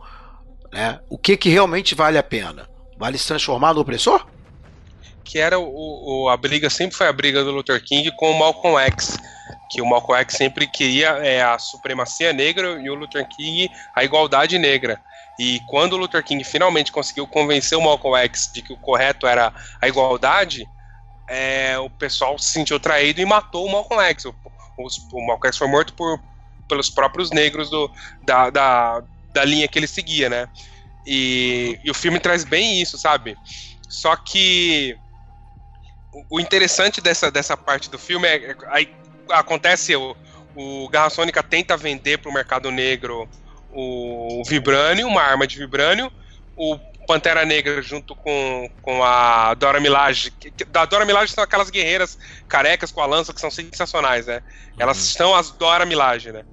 né? 0.71 0.99
O 1.09 1.17
que 1.17 1.36
que 1.38 1.49
realmente 1.49 1.95
vale 1.95 2.17
a 2.17 2.23
pena? 2.23 2.69
Vale 2.97 3.17
se 3.17 3.28
transformar 3.28 3.73
no 3.73 3.82
opressor? 3.82 4.25
que 5.23 5.39
era 5.39 5.59
o, 5.59 6.23
o- 6.23 6.30
a 6.30 6.38
briga, 6.38 6.69
sempre 6.69 6.95
foi 6.95 7.05
a 7.05 7.11
briga 7.11 7.43
do 7.43 7.51
Luther 7.51 7.84
King 7.84 8.09
com 8.15 8.32
o 8.32 8.39
Malcolm 8.39 8.78
X, 8.86 9.17
que 9.69 9.82
o 9.82 9.86
Malcolm 9.86 10.17
X 10.21 10.38
sempre 10.38 10.65
queria 10.67 11.09
é, 11.17 11.41
a 11.43 11.59
supremacia 11.59 12.32
negra 12.32 12.82
e 12.82 12.89
o 12.89 12.95
Luther 12.95 13.28
King 13.36 13.69
a 13.93 14.05
igualdade 14.05 14.57
negra. 14.57 14.97
E 15.38 15.59
quando 15.67 15.93
o 15.93 15.97
Luther 15.97 16.23
King 16.23 16.43
finalmente 16.43 16.91
conseguiu 16.91 17.27
convencer 17.27 17.77
o 17.77 17.81
Malcolm 17.81 18.17
X 18.25 18.49
de 18.53 18.61
que 18.61 18.73
o 18.73 18.77
correto 18.77 19.27
era 19.27 19.53
a 19.81 19.88
igualdade, 19.88 20.67
é, 21.29 21.77
o 21.77 21.89
pessoal 21.89 22.39
se 22.39 22.49
sentiu 22.51 22.79
traído 22.79 23.21
e 23.21 23.25
matou 23.25 23.65
o 23.65 23.71
Malcolm 23.71 24.03
X. 24.05 24.25
O, 24.25 24.35
os- 24.79 24.97
o 25.11 25.25
Malcolm 25.25 25.47
X 25.49 25.57
foi 25.57 25.67
morto 25.67 25.93
por, 25.93 26.19
pelos 26.67 26.89
próprios 26.89 27.29
negros 27.31 27.69
do, 27.69 27.91
da, 28.23 28.49
da, 28.49 29.03
da 29.33 29.45
linha 29.45 29.67
que 29.67 29.77
ele 29.77 29.88
seguia, 29.88 30.29
né? 30.29 30.47
E, 31.05 31.79
e 31.83 31.91
o 31.91 31.93
filme 31.93 32.19
traz 32.19 32.43
bem 32.43 32.81
isso, 32.81 32.97
sabe? 32.97 33.38
Só 33.88 34.15
que 34.15 34.97
o- 36.11 36.38
o 36.38 36.39
interessante 36.39 36.99
dessa, 36.99 37.29
dessa 37.31 37.55
parte 37.55 37.89
do 37.89 37.99
filme 37.99 38.27
é, 38.27 38.51
é 38.51 38.88
acontece 39.31 39.95
o, 39.95 40.15
o 40.55 40.89
Garra 40.89 41.09
Sônica 41.09 41.43
tenta 41.43 41.75
vender 41.77 42.17
para 42.17 42.29
o 42.31 42.33
mercado 42.33 42.71
negro 42.71 43.29
o 43.72 44.43
Vibranium, 44.47 45.07
uma 45.07 45.22
arma 45.22 45.45
de 45.47 45.57
Vibranium, 45.57 46.09
o 46.55 46.78
Pantera 47.07 47.45
Negra 47.45 47.82
junto 47.82 48.15
com, 48.15 48.70
com 48.82 49.03
a 49.03 49.53
Dora 49.53 49.80
Milaje, 49.80 50.34
da 50.70 50.84
Dora 50.86 51.05
Milaje 51.05 51.32
são 51.34 51.43
aquelas 51.43 51.70
guerreiras 51.70 52.18
carecas 52.47 52.91
com 52.91 53.01
a 53.01 53.05
lança 53.05 53.34
que 53.34 53.39
são 53.39 53.49
sensacionais, 53.51 54.26
né? 54.28 54.41
Elas 54.78 54.97
são 54.97 55.34
as 55.36 55.51
Dora 55.51 55.86
Milaje, 55.86 56.32
né? 56.32 56.43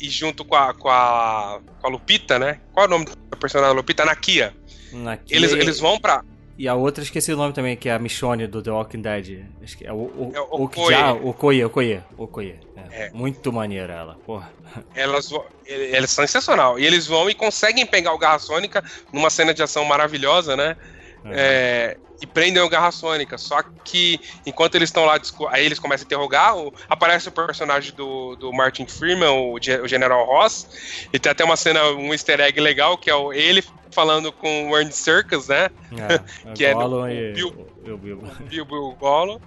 E 0.00 0.08
junto 0.08 0.44
com 0.44 0.54
a, 0.56 0.72
com 0.74 0.88
a, 0.88 1.60
com 1.80 1.86
a 1.86 1.90
Lupita, 1.90 2.38
né? 2.38 2.60
Qual 2.72 2.84
é 2.84 2.88
o 2.88 2.90
nome 2.90 3.04
da 3.30 3.36
personagem 3.36 3.72
da 3.74 3.76
Lupita? 3.78 4.04
Nakia. 4.04 4.54
Naquele- 4.92 5.38
Eles, 5.46 5.52
eles 5.52 5.78
vão 5.80 5.98
pra, 5.98 6.24
E 6.58 6.68
a 6.68 6.74
outra, 6.74 7.02
esqueci 7.02 7.32
o 7.32 7.36
nome 7.36 7.52
também, 7.54 7.76
que 7.76 7.88
é 7.88 7.92
a 7.92 7.98
Michonne 7.98 8.46
do 8.46 8.62
The 8.62 8.70
Walking 8.70 9.00
Dead. 9.00 9.44
Acho 9.62 9.76
que 9.78 9.86
é 9.86 9.92
o, 9.92 9.96
o, 9.96 10.32
É 10.34 10.40
o 10.40 10.44
o, 10.50 10.64
Okoye. 10.64 10.90
Já- 10.96 11.12
Okoye, 11.14 11.64
Okoye, 11.64 12.02
Okoye. 12.16 12.60
É. 12.90 13.06
É. 13.06 13.10
Muito 13.12 13.52
maneira 13.52 13.94
ela, 13.94 14.18
porra. 14.26 14.52
Elas, 14.94 15.30
eles 15.66 16.10
são 16.10 16.26
sensacional. 16.26 16.78
E 16.78 16.86
eles 16.86 17.06
vão 17.06 17.28
e 17.30 17.34
conseguem 17.34 17.86
pegar 17.86 18.12
o 18.12 18.18
Garra 18.18 18.38
Sônica 18.38 18.84
numa 19.12 19.30
cena 19.30 19.52
de 19.54 19.62
ação 19.62 19.84
maravilhosa, 19.84 20.56
né? 20.56 20.76
É, 21.24 21.96
e 22.20 22.26
prendem 22.26 22.62
o 22.62 22.68
Garra 22.68 22.90
Sônica. 22.90 23.38
Só 23.38 23.62
que 23.84 24.18
enquanto 24.44 24.74
eles 24.74 24.88
estão 24.88 25.04
lá, 25.04 25.18
aí 25.50 25.64
eles 25.64 25.78
começam 25.78 26.04
a 26.04 26.06
interrogar, 26.06 26.56
o- 26.56 26.72
aparece 26.88 27.28
o 27.28 27.32
personagem 27.32 27.94
do, 27.94 28.34
do 28.36 28.52
Martin 28.52 28.86
Freeman, 28.86 29.28
o, 29.30 29.54
o 29.54 29.88
General 29.88 30.24
Ross. 30.26 31.06
E 31.12 31.18
tem 31.18 31.30
até 31.32 31.44
uma 31.44 31.56
cena, 31.56 31.82
um 31.92 32.12
easter 32.12 32.40
egg 32.40 32.60
legal, 32.60 32.98
que 32.98 33.08
é 33.08 33.14
o- 33.14 33.32
ele 33.32 33.62
falando 33.92 34.32
com 34.32 34.70
o 34.70 34.76
Ernie 34.76 34.92
Serkis, 34.92 35.48
né? 35.48 35.70
É, 35.92 36.18
Que 36.54 36.64
é 36.64 36.72
Gollum 36.74 37.00
no- 37.06 37.10
e 37.10 37.30
o 37.30 37.32
Bill- 37.34 37.72
o- 37.86 37.92
o 37.94 37.98
Bilbo. 37.98 38.32
E 38.50 38.60
o 38.60 38.96
Gollum. 38.96 39.38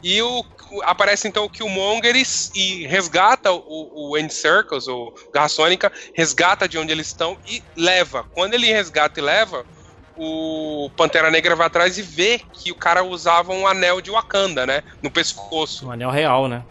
E 0.00 0.22
o, 0.22 0.44
aparece 0.84 1.26
então 1.26 1.44
o 1.44 1.50
Killmonger 1.50 2.14
e, 2.14 2.22
e 2.54 2.86
resgata 2.86 3.50
o, 3.52 4.10
o 4.10 4.16
End 4.16 4.32
Circles, 4.32 4.86
o 4.86 5.12
Garra 5.34 5.48
Sônica, 5.48 5.92
resgata 6.14 6.68
de 6.68 6.78
onde 6.78 6.92
eles 6.92 7.08
estão 7.08 7.36
e 7.48 7.60
leva. 7.76 8.22
Quando 8.32 8.54
ele 8.54 8.68
resgata 8.68 9.18
e 9.18 9.22
leva, 9.22 9.64
o 10.16 10.88
Pantera 10.96 11.30
Negra 11.30 11.56
vai 11.56 11.66
atrás 11.66 11.98
e 11.98 12.02
vê 12.02 12.40
que 12.52 12.70
o 12.70 12.76
cara 12.76 13.02
usava 13.02 13.52
um 13.52 13.66
anel 13.66 14.00
de 14.00 14.10
Wakanda, 14.10 14.64
né? 14.66 14.82
No 15.02 15.10
pescoço. 15.10 15.86
Um 15.86 15.90
anel 15.90 16.10
real, 16.10 16.46
né? 16.48 16.64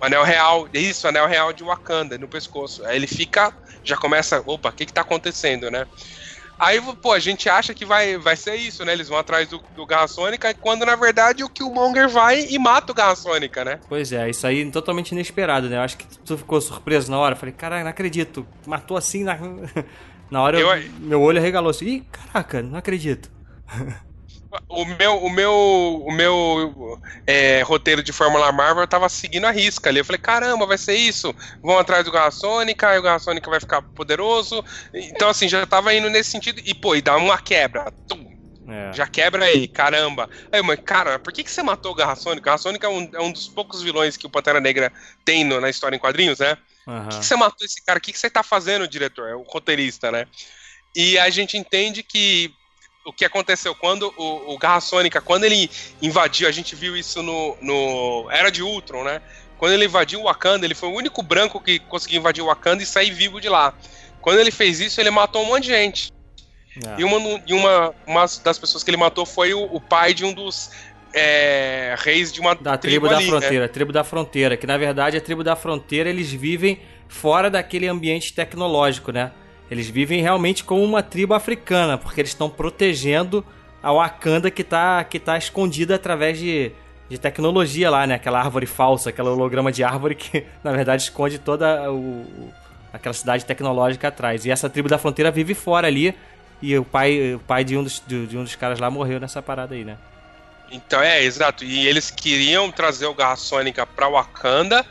O 0.00 0.04
anel 0.04 0.22
real, 0.24 0.68
isso, 0.72 1.06
anel 1.08 1.26
real 1.26 1.52
de 1.52 1.62
Wakanda 1.64 2.18
no 2.18 2.28
pescoço. 2.28 2.84
Aí 2.86 2.96
ele 2.96 3.06
fica, 3.06 3.52
já 3.84 3.96
começa, 3.96 4.42
opa, 4.46 4.68
o 4.68 4.72
que 4.72 4.86
que 4.86 4.92
tá 4.92 5.00
acontecendo, 5.02 5.70
né? 5.70 5.84
Aí, 6.64 6.80
pô, 7.02 7.12
a 7.12 7.18
gente 7.18 7.48
acha 7.48 7.74
que 7.74 7.84
vai, 7.84 8.16
vai 8.16 8.36
ser 8.36 8.54
isso, 8.54 8.84
né? 8.84 8.92
Eles 8.92 9.08
vão 9.08 9.18
atrás 9.18 9.48
do, 9.48 9.60
do 9.74 9.84
Garra 9.84 10.06
Sônica, 10.06 10.54
quando 10.54 10.86
na 10.86 10.94
verdade 10.94 11.42
o 11.42 11.48
Killmonger 11.48 12.08
vai 12.08 12.46
e 12.48 12.56
mata 12.58 12.92
o 12.92 12.94
Garra 12.94 13.16
Sônica, 13.16 13.64
né? 13.64 13.80
Pois 13.88 14.12
é, 14.12 14.30
isso 14.30 14.46
aí 14.46 14.70
totalmente 14.70 15.10
inesperado, 15.10 15.68
né? 15.68 15.76
Eu 15.76 15.80
acho 15.80 15.96
que 15.98 16.06
tu 16.24 16.38
ficou 16.38 16.60
surpreso 16.60 17.10
na 17.10 17.18
hora. 17.18 17.34
Falei, 17.34 17.52
caralho, 17.52 17.82
não 17.82 17.90
acredito. 17.90 18.46
Matou 18.66 18.96
assim 18.96 19.24
na. 19.24 19.36
Na 20.30 20.40
hora 20.40 20.58
eu- 20.58 20.66
Eu- 20.66 20.90
meu 21.00 21.20
olho 21.20 21.38
arregalou 21.38 21.68
assim. 21.70 21.84
Ih, 21.86 22.00
caraca, 22.10 22.62
não 22.62 22.78
acredito. 22.78 23.30
O 24.68 24.84
meu, 24.84 25.16
o 25.22 25.30
meu, 25.30 26.02
o 26.06 26.12
meu 26.12 27.00
é, 27.26 27.62
roteiro 27.62 28.02
de 28.02 28.12
Fórmula 28.12 28.52
Marvel 28.52 28.86
tava 28.86 29.08
seguindo 29.08 29.46
a 29.46 29.50
risca 29.50 29.88
ali. 29.88 29.98
Eu 30.00 30.04
falei, 30.04 30.18
caramba, 30.18 30.66
vai 30.66 30.76
ser 30.76 30.94
isso? 30.94 31.34
Vão 31.62 31.78
atrás 31.78 32.04
do 32.04 32.12
Garra 32.12 32.30
Sônica, 32.30 32.88
aí 32.88 32.98
o 32.98 33.02
Garra 33.02 33.18
Sônica 33.18 33.48
vai 33.48 33.60
ficar 33.60 33.80
poderoso. 33.80 34.62
Então, 34.92 35.28
assim, 35.30 35.48
já 35.48 35.64
tava 35.66 35.94
indo 35.94 36.10
nesse 36.10 36.30
sentido. 36.30 36.60
E, 36.66 36.74
pô, 36.74 36.94
e 36.94 37.00
dá 37.00 37.16
uma 37.16 37.38
quebra. 37.38 37.90
Tum, 38.06 38.26
É. 38.68 38.92
Já 38.92 39.06
quebra 39.06 39.44
aí, 39.44 39.66
caramba. 39.66 40.28
Aí, 40.52 40.62
mas, 40.62 40.78
cara, 40.84 41.18
por 41.18 41.32
que, 41.32 41.42
que 41.42 41.50
você 41.50 41.62
matou 41.62 41.92
o 41.92 41.94
Garra 41.94 42.14
Sônica? 42.14 42.42
O 42.42 42.46
Garra 42.46 42.58
Sônica 42.58 42.86
é 42.86 42.90
um, 42.90 43.10
é 43.14 43.20
um 43.20 43.32
dos 43.32 43.48
poucos 43.48 43.82
vilões 43.82 44.16
que 44.16 44.26
o 44.26 44.30
Pantera 44.30 44.60
Negra 44.60 44.92
tem 45.24 45.44
no- 45.44 45.60
na 45.60 45.70
história 45.70 45.96
em 45.96 45.98
quadrinhos, 45.98 46.38
né? 46.38 46.56
Por 47.04 47.08
que, 47.10 47.18
que 47.20 47.26
você 47.26 47.36
matou 47.36 47.64
esse 47.64 47.82
cara? 47.84 47.98
O 47.98 48.02
que, 48.02 48.12
que 48.12 48.18
você 48.18 48.28
tá 48.28 48.42
fazendo, 48.42 48.86
diretor? 48.86 49.28
É 49.28 49.34
o 49.34 49.42
roteirista, 49.42 50.10
né? 50.12 50.26
E 50.94 51.18
a 51.18 51.30
gente 51.30 51.56
entende 51.56 52.02
que 52.02 52.54
o 53.04 53.12
que 53.12 53.24
aconteceu 53.24 53.74
quando 53.74 54.12
o, 54.16 54.54
o 54.54 54.58
Garra 54.58 54.80
Sônica, 54.80 55.20
quando 55.20 55.44
ele 55.44 55.70
invadiu, 56.00 56.48
a 56.48 56.52
gente 56.52 56.74
viu 56.74 56.96
isso 56.96 57.22
no, 57.22 57.56
no 57.60 58.28
Era 58.30 58.50
de 58.50 58.62
Ultron, 58.62 59.04
né? 59.04 59.20
Quando 59.58 59.72
ele 59.72 59.84
invadiu 59.84 60.20
o 60.20 60.24
Wakanda, 60.24 60.66
ele 60.66 60.74
foi 60.74 60.88
o 60.88 60.92
único 60.92 61.22
branco 61.22 61.60
que 61.60 61.78
conseguiu 61.78 62.18
invadir 62.18 62.42
o 62.42 62.46
Wakanda 62.46 62.82
e 62.82 62.86
sair 62.86 63.10
vivo 63.12 63.40
de 63.40 63.48
lá. 63.48 63.74
Quando 64.20 64.40
ele 64.40 64.50
fez 64.50 64.80
isso, 64.80 65.00
ele 65.00 65.10
matou 65.10 65.42
um 65.42 65.46
monte 65.46 65.64
de 65.64 65.68
gente. 65.70 66.12
É. 66.84 67.00
E, 67.00 67.04
uma, 67.04 67.42
e 67.46 67.52
uma, 67.52 67.94
uma 68.06 68.24
das 68.42 68.58
pessoas 68.58 68.82
que 68.82 68.90
ele 68.90 68.96
matou 68.96 69.26
foi 69.26 69.52
o, 69.52 69.64
o 69.64 69.80
pai 69.80 70.14
de 70.14 70.24
um 70.24 70.32
dos 70.32 70.70
é, 71.12 71.94
reis 71.98 72.32
de 72.32 72.40
uma 72.40 72.54
Da 72.54 72.76
tribo 72.76 73.08
da 73.08 73.16
ali, 73.16 73.24
né? 73.24 73.30
fronteira, 73.30 73.64
a 73.66 73.68
tribo 73.68 73.92
da 73.92 74.04
fronteira, 74.04 74.56
que 74.56 74.66
na 74.66 74.78
verdade 74.78 75.16
a 75.16 75.20
tribo 75.20 75.44
da 75.44 75.54
fronteira 75.54 76.08
eles 76.08 76.32
vivem 76.32 76.80
fora 77.06 77.50
daquele 77.50 77.86
ambiente 77.86 78.32
tecnológico, 78.32 79.12
né? 79.12 79.30
Eles 79.72 79.88
vivem 79.88 80.20
realmente 80.20 80.62
como 80.64 80.84
uma 80.84 81.02
tribo 81.02 81.32
africana, 81.34 81.96
porque 81.96 82.20
eles 82.20 82.30
estão 82.30 82.50
protegendo 82.50 83.44
a 83.82 83.90
Wakanda 83.92 84.50
que 84.50 84.62
tá, 84.62 85.02
que 85.04 85.18
tá 85.18 85.38
escondida 85.38 85.94
através 85.94 86.38
de, 86.38 86.72
de 87.08 87.16
tecnologia 87.18 87.88
lá, 87.90 88.06
né? 88.06 88.14
Aquela 88.16 88.38
árvore 88.38 88.66
falsa, 88.66 89.08
aquele 89.08 89.28
holograma 89.28 89.72
de 89.72 89.82
árvore 89.82 90.14
que 90.14 90.44
na 90.62 90.72
verdade 90.72 91.02
esconde 91.02 91.38
toda 91.38 91.90
o, 91.90 91.96
o- 91.96 92.52
aquela 92.92 93.14
cidade 93.14 93.44
tecnológica 93.46 94.08
atrás. 94.08 94.44
E 94.44 94.50
essa 94.50 94.68
tribo 94.68 94.88
da 94.90 94.98
fronteira 94.98 95.30
vive 95.30 95.54
fora 95.54 95.86
ali. 95.86 96.14
E 96.60 96.76
o 96.78 96.84
pai, 96.84 97.34
o 97.34 97.38
pai 97.40 97.64
de, 97.64 97.76
um 97.76 97.82
dos, 97.82 98.00
de, 98.06 98.26
de 98.26 98.36
um 98.38 98.44
dos 98.44 98.54
caras 98.54 98.78
lá 98.78 98.90
morreu 98.90 99.18
nessa 99.18 99.40
parada 99.42 99.74
aí, 99.74 99.84
né? 99.84 99.96
Então, 100.70 101.00
é, 101.02 101.24
exato. 101.24 101.64
E 101.64 101.86
eles 101.88 102.10
queriam 102.10 102.70
trazer 102.70 103.06
o 103.06 103.14
Garra 103.14 103.36
Sônica 103.36 103.84
pra 103.86 104.08
Wakanda, 104.08 104.84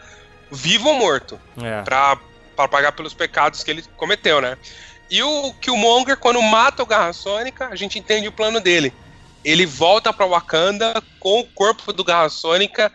vivo 0.52 0.90
ou 0.90 0.96
morto, 0.96 1.40
É. 1.62 1.82
pra, 1.84 2.18
pra 2.56 2.68
pagar 2.68 2.92
pelos 2.92 3.14
pecados 3.14 3.64
que 3.64 3.72
ele 3.72 3.84
cometeu, 3.98 4.42
né? 4.42 4.58
E 5.10 5.22
o 5.22 5.54
Killmonger, 5.56 6.18
quando 6.18 6.42
mata 6.42 6.84
o 6.84 6.86
Garra 6.86 7.12
Sônica, 7.12 7.68
a 7.68 7.76
gente 7.76 8.00
entende 8.00 8.28
o 8.28 8.32
plano 8.32 8.60
dele. 8.60 8.94
ele 9.44 9.66
volta 9.66 10.14
pra 10.14 10.28
Wakanda 10.28 11.02
com 11.20 11.40
o 11.40 11.46
corpo 11.46 11.92
do 11.92 12.04
Garra 12.04 12.30
Sônica 12.30 12.92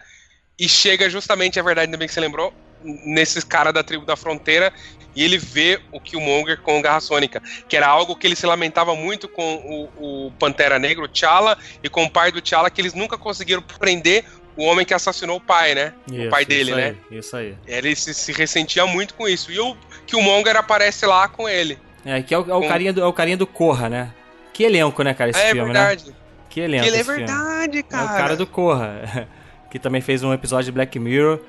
e 0.59 0.68
chega 0.68 1.11
justamente, 1.11 1.59
é 1.59 1.62
verdade, 1.62 1.86
ainda 1.86 1.96
bem 1.96 2.07
que 2.07 2.14
você 2.14 2.20
lembrou, 2.20 2.54
nesses 2.82 3.42
cara 3.42 3.72
da 3.72 3.82
tribo 3.82 4.07
da 4.07 4.16
fronteira 4.16 4.72
e 5.16 5.24
ele 5.24 5.38
vê 5.38 5.80
o 5.90 5.98
Killmonger 5.98 6.61
com 6.61 6.78
o 6.78 6.82
Garra 6.82 7.00
Sônica, 7.00 7.42
que 7.68 7.76
era 7.76 7.88
algo 7.88 8.14
que 8.14 8.26
ele 8.26 8.36
se 8.36 8.46
lamentava 8.46 8.94
muito 8.94 9.26
com 9.26 9.88
o, 9.98 10.26
o 10.26 10.32
Pantera 10.32 10.78
Negra, 10.78 11.04
o 11.04 11.09
T'Challa, 11.09 11.59
e 11.82 11.88
com 11.88 12.04
o 12.04 12.11
pai 12.11 12.30
do 12.30 12.42
T'Challa, 12.42 12.70
que 12.70 12.80
eles 12.80 12.92
nunca 12.92 13.16
conseguiram 13.16 13.62
prender 13.62 14.24
o 14.57 14.64
homem 14.64 14.84
que 14.86 14.94
assassinou 14.94 15.36
o 15.36 15.40
pai, 15.40 15.74
né? 15.74 15.92
Isso, 16.11 16.26
o 16.26 16.30
pai 16.30 16.44
dele, 16.44 16.70
isso 16.70 16.76
né? 16.76 16.96
aí, 17.11 17.18
Isso 17.18 17.36
aí. 17.36 17.54
Ele 17.66 17.94
se, 17.94 18.14
se 18.14 18.32
ressentia 18.32 18.86
muito 18.86 19.14
com 19.14 19.28
isso. 19.28 19.52
E 19.52 19.59
o 19.61 19.76
Killmonger 20.07 20.57
aparece 20.57 21.04
lá 21.07 21.28
com 21.28 21.48
ele. 21.48 21.78
É, 22.04 22.22
que 22.22 22.32
é 22.34 22.38
o, 22.38 22.50
é 22.50 22.54
o 22.54 22.68
carinha 22.68 22.92
do, 22.92 23.00
é 23.02 23.07
o 23.07 23.12
carinha 23.12 23.36
do 23.36 23.46
Corra, 23.46 23.88
né? 23.88 24.12
Que 24.52 24.64
elenco, 24.64 25.02
né, 25.02 25.12
cara, 25.12 25.30
esse 25.30 25.40
é 25.40 25.46
filme, 25.50 25.64
verdade. 25.64 26.07
né? 26.09 26.14
Que 26.48 26.61
elenco 26.61 26.86
Ele 26.86 26.96
é 26.96 27.00
esse 27.00 27.04
filme. 27.11 27.26
verdade, 27.26 27.78
É 27.78 27.82
cara. 27.82 28.04
o 28.04 28.09
cara 28.16 28.36
do 28.36 28.46
Corra, 28.46 29.28
que 29.70 29.78
também 29.78 30.00
fez 30.00 30.22
um 30.22 30.32
episódio 30.32 30.66
de 30.66 30.72
Black 30.72 30.98
Mirror. 30.98 31.40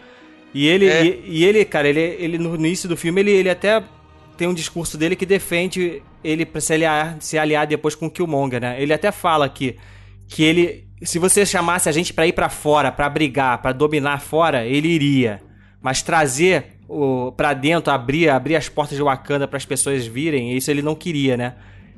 E 0.53 0.67
ele, 0.67 0.87
É. 0.87 1.05
e, 1.05 1.23
e 1.27 1.45
ele 1.45 1.63
cara, 1.63 1.87
ele, 1.87 1.99
ele 2.01 2.37
no 2.37 2.55
início 2.55 2.89
do 2.89 2.97
filme, 2.97 3.21
ele, 3.21 3.31
ele 3.31 3.49
até 3.49 3.83
tem 4.35 4.47
um 4.47 4.53
discurso 4.53 4.97
dele 4.97 5.15
que 5.15 5.25
defende 5.25 6.01
ele 6.23 6.45
pra 6.45 6.59
se 6.59 6.73
aliar, 6.73 7.15
se 7.19 7.37
aliar 7.37 7.65
depois 7.67 7.95
com 7.95 8.07
o 8.07 8.11
Killmonger, 8.11 8.59
né? 8.59 8.81
Ele 8.81 8.91
até 8.93 9.11
fala 9.11 9.47
que, 9.47 9.77
que 10.27 10.43
ele, 10.43 10.86
se 11.01 11.19
você 11.19 11.45
chamasse 11.45 11.87
a 11.87 11.91
gente 11.91 12.13
pra 12.13 12.27
ir 12.27 12.33
pra 12.33 12.49
fora, 12.49 12.91
pra 12.91 13.09
brigar, 13.09 13.61
pra 13.61 13.71
dominar 13.71 14.21
fora, 14.21 14.65
ele 14.65 14.87
iria. 14.87 15.41
Mas 15.81 16.01
trazer 16.01 16.77
o 16.89 17.31
para 17.31 17.53
dentro, 17.53 17.91
abrir, 17.91 18.29
abrir 18.29 18.55
as 18.55 18.69
portas 18.69 18.97
de 18.97 19.03
Wakanda 19.03 19.47
para 19.47 19.57
as 19.57 19.65
pessoas 19.65 20.05
virem, 20.05 20.55
isso 20.55 20.71
ele 20.71 20.81
não 20.81 20.95
queria, 20.95 21.37
né? 21.37 21.55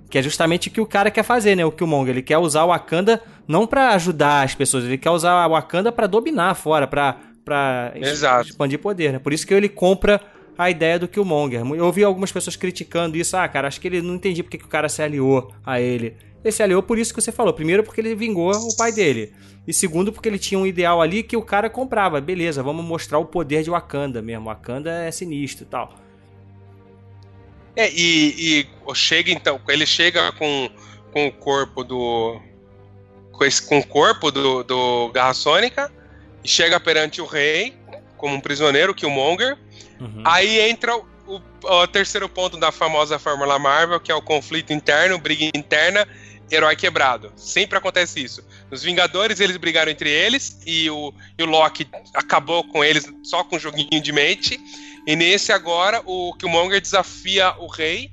Que 0.09 0.17
é 0.17 0.23
justamente 0.23 0.67
o 0.67 0.71
que 0.71 0.81
o 0.81 0.85
cara 0.85 1.11
quer 1.11 1.23
fazer, 1.23 1.55
né? 1.55 1.63
O 1.63 1.71
Killmonger, 1.71 2.15
ele 2.15 2.21
quer 2.23 2.37
usar 2.37 2.63
o 2.63 2.69
Wakanda 2.69 3.21
não 3.47 3.67
pra 3.67 3.89
ajudar 3.91 4.43
as 4.43 4.55
pessoas, 4.55 4.83
ele 4.83 4.97
quer 4.97 5.11
usar 5.11 5.45
o 5.45 5.51
Wakanda 5.51 5.91
pra 5.91 6.07
dominar 6.07 6.55
fora, 6.55 6.87
pra 6.87 7.17
para 7.49 7.93
Exato. 7.95 8.49
expandir 8.49 8.77
poder, 8.77 9.11
né? 9.13 9.17
Por 9.19 9.33
isso 9.33 9.47
que 9.47 9.53
ele 9.53 9.67
compra 9.67 10.21
a 10.55 10.69
ideia 10.69 10.99
do 10.99 11.07
Killmonger. 11.07 11.61
Eu 11.61 11.85
ouvi 11.85 12.03
algumas 12.03 12.31
pessoas 12.31 12.55
criticando 12.55 13.17
isso. 13.17 13.35
Ah, 13.35 13.47
cara, 13.47 13.67
acho 13.67 13.81
que 13.81 13.87
ele 13.87 14.01
não 14.01 14.13
entendi 14.13 14.43
porque 14.43 14.57
que 14.57 14.65
o 14.65 14.67
cara 14.67 14.87
se 14.87 15.01
aliou 15.01 15.51
a 15.65 15.81
ele. 15.81 16.15
Ele 16.43 16.51
se 16.51 16.63
aliou 16.63 16.81
por 16.81 16.97
isso 16.97 17.13
que 17.13 17.21
você 17.21 17.31
falou. 17.31 17.53
Primeiro, 17.53 17.83
porque 17.83 17.99
ele 18.01 18.15
vingou 18.15 18.51
o 18.51 18.75
pai 18.77 18.91
dele. 18.91 19.33
E 19.67 19.73
segundo, 19.73 20.11
porque 20.11 20.27
ele 20.29 20.39
tinha 20.39 20.57
um 20.59 20.65
ideal 20.65 21.01
ali 21.01 21.21
que 21.21 21.35
o 21.37 21.41
cara 21.41 21.69
comprava. 21.69 22.19
Beleza, 22.21 22.63
vamos 22.63 22.83
mostrar 22.83 23.19
o 23.19 23.25
poder 23.25 23.61
de 23.63 23.69
Wakanda 23.69 24.21
mesmo. 24.21 24.45
Wakanda 24.45 24.89
é 25.03 25.11
sinistro 25.11 25.63
e 25.65 25.67
tal. 25.67 25.93
É, 27.75 27.89
e, 27.91 28.65
e 28.87 28.95
chega 28.95 29.31
então, 29.31 29.59
ele 29.67 29.85
chega 29.85 30.31
com, 30.33 30.69
com 31.11 31.27
o 31.27 31.31
corpo 31.31 31.83
do. 31.83 32.39
Com, 33.31 33.45
esse, 33.45 33.61
com 33.67 33.79
o 33.79 33.85
corpo 33.87 34.31
do, 34.31 34.63
do 34.63 35.09
Garra 35.13 35.33
Sônica 35.33 35.91
e 36.43 36.47
chega 36.49 36.79
perante 36.79 37.21
o 37.21 37.25
rei 37.25 37.73
como 38.17 38.35
um 38.35 38.39
prisioneiro, 38.41 38.93
Killmonger. 38.93 39.57
Uhum. 39.99 40.23
Aí 40.25 40.59
entra 40.69 40.97
o, 40.97 41.05
o- 41.27 41.41
o 41.63 41.87
terceiro 41.87 42.27
ponto 42.27 42.57
da 42.57 42.69
famosa 42.71 43.17
Fórmula 43.17 43.57
Marvel, 43.57 43.99
que 43.99 44.11
é 44.11 44.15
o 44.15 44.21
conflito 44.21 44.73
interno, 44.73 45.17
briga 45.17 45.45
interna, 45.55 46.05
herói 46.51 46.75
quebrado. 46.75 47.31
Sempre 47.35 47.77
acontece 47.77 48.23
isso. 48.23 48.43
Nos 48.71 48.83
Vingadores, 48.83 49.39
eles 49.39 49.57
brigaram 49.57 49.91
entre 49.91 50.09
eles 50.09 50.59
e 50.65 50.89
o, 50.89 51.13
e 51.37 51.43
o 51.43 51.45
Loki 51.45 51.87
acabou 52.13 52.63
com 52.63 52.83
eles 52.83 53.05
só 53.23 53.43
com 53.43 53.55
um 53.55 53.59
joguinho 53.59 54.01
de 54.01 54.11
mente. 54.11 54.59
E 55.07 55.15
nesse 55.15 55.51
agora, 55.51 56.01
o 56.05 56.33
Killmonger 56.35 56.81
desafia 56.81 57.53
o 57.57 57.67
rei 57.67 58.11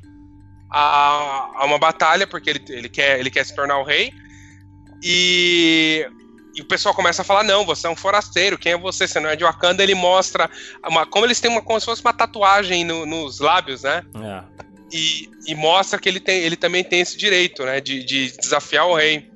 a, 0.71 1.51
a 1.57 1.65
uma 1.65 1.79
batalha, 1.79 2.27
porque 2.27 2.51
ele, 2.51 2.65
ele, 2.69 2.89
quer, 2.89 3.19
ele 3.21 3.31
quer 3.31 3.45
se 3.45 3.55
tornar 3.55 3.79
o 3.79 3.85
rei. 3.85 4.13
E, 5.03 6.07
e 6.55 6.61
o 6.63 6.65
pessoal 6.65 6.95
começa 6.95 7.23
a 7.23 7.25
falar: 7.25 7.43
não, 7.43 7.65
você 7.65 7.87
é 7.87 7.91
um 7.91 7.97
forasteiro, 7.97 8.59
quem 8.59 8.73
é 8.73 8.79
você? 8.79 9.07
Você 9.07 9.21
não 9.21 9.29
é 9.31 9.37
de 9.37 9.45
Wakanda. 9.45 9.83
Ele 9.83 9.95
mostra 9.95 10.51
uma, 10.89 11.07
como 11.07 11.27
eles 11.27 11.41
têm 11.41 11.51
uma, 11.51 11.63
como 11.63 11.79
se 11.79 11.87
fosse 11.87 12.01
uma 12.03 12.13
tatuagem 12.13 12.85
no- 12.85 13.05
nos 13.07 13.41
lábios, 13.41 13.83
né? 13.83 14.03
É. 14.17 14.56
e, 14.93 15.29
e 15.47 15.55
mostra 15.55 15.99
que 15.99 16.09
ele, 16.09 16.21
tem, 16.21 16.43
ele 16.43 16.57
também 16.57 16.85
tem 16.85 17.01
esse 17.01 17.17
direito, 17.17 17.65
né, 17.65 17.81
de, 17.81 18.05
de 18.05 18.37
desafiar 18.37 18.87
o 18.87 18.95
rei. 18.95 19.31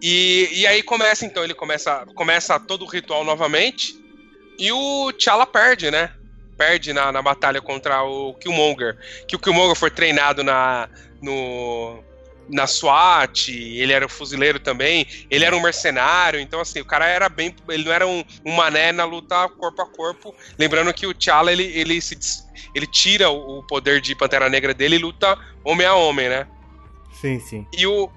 E, 0.00 0.48
e 0.52 0.66
aí 0.66 0.82
começa, 0.82 1.24
então, 1.24 1.42
ele 1.42 1.54
começa, 1.54 2.06
começa 2.14 2.58
todo 2.60 2.84
o 2.84 2.88
ritual 2.88 3.24
novamente, 3.24 3.98
e 4.58 4.70
o 4.72 5.12
T'Challa 5.12 5.46
perde, 5.46 5.90
né, 5.90 6.12
perde 6.56 6.92
na, 6.92 7.10
na 7.12 7.22
batalha 7.22 7.60
contra 7.60 8.02
o 8.02 8.34
Killmonger, 8.34 8.96
que 9.26 9.36
o 9.36 9.38
Killmonger 9.38 9.76
foi 9.76 9.90
treinado 9.90 10.42
na, 10.44 10.88
no, 11.22 12.02
na 12.48 12.66
SWAT, 12.66 13.48
ele 13.50 13.92
era 13.92 14.06
um 14.06 14.08
fuzileiro 14.08 14.58
também, 14.58 15.06
ele 15.30 15.44
era 15.44 15.56
um 15.56 15.60
mercenário, 15.60 16.40
então 16.40 16.60
assim, 16.60 16.80
o 16.80 16.84
cara 16.84 17.06
era 17.06 17.28
bem, 17.28 17.54
ele 17.68 17.84
não 17.84 17.92
era 17.92 18.06
um, 18.06 18.24
um 18.44 18.52
mané 18.52 18.90
na 18.92 19.04
luta 19.04 19.48
corpo 19.50 19.82
a 19.82 19.86
corpo, 19.86 20.34
lembrando 20.58 20.92
que 20.94 21.06
o 21.06 21.14
T'Challa, 21.14 21.52
ele, 21.52 21.64
ele 21.64 22.00
se 22.00 22.18
ele 22.74 22.86
tira 22.86 23.30
o 23.30 23.62
poder 23.62 24.00
de 24.00 24.14
Pantera 24.14 24.48
Negra 24.48 24.74
dele 24.74 24.96
e 24.96 24.98
luta 24.98 25.36
homem 25.64 25.86
a 25.86 25.94
homem, 25.94 26.28
né? 26.28 26.46
Sim, 27.12 27.38
sim. 27.40 27.66
E 27.76 27.86
o 27.86 28.10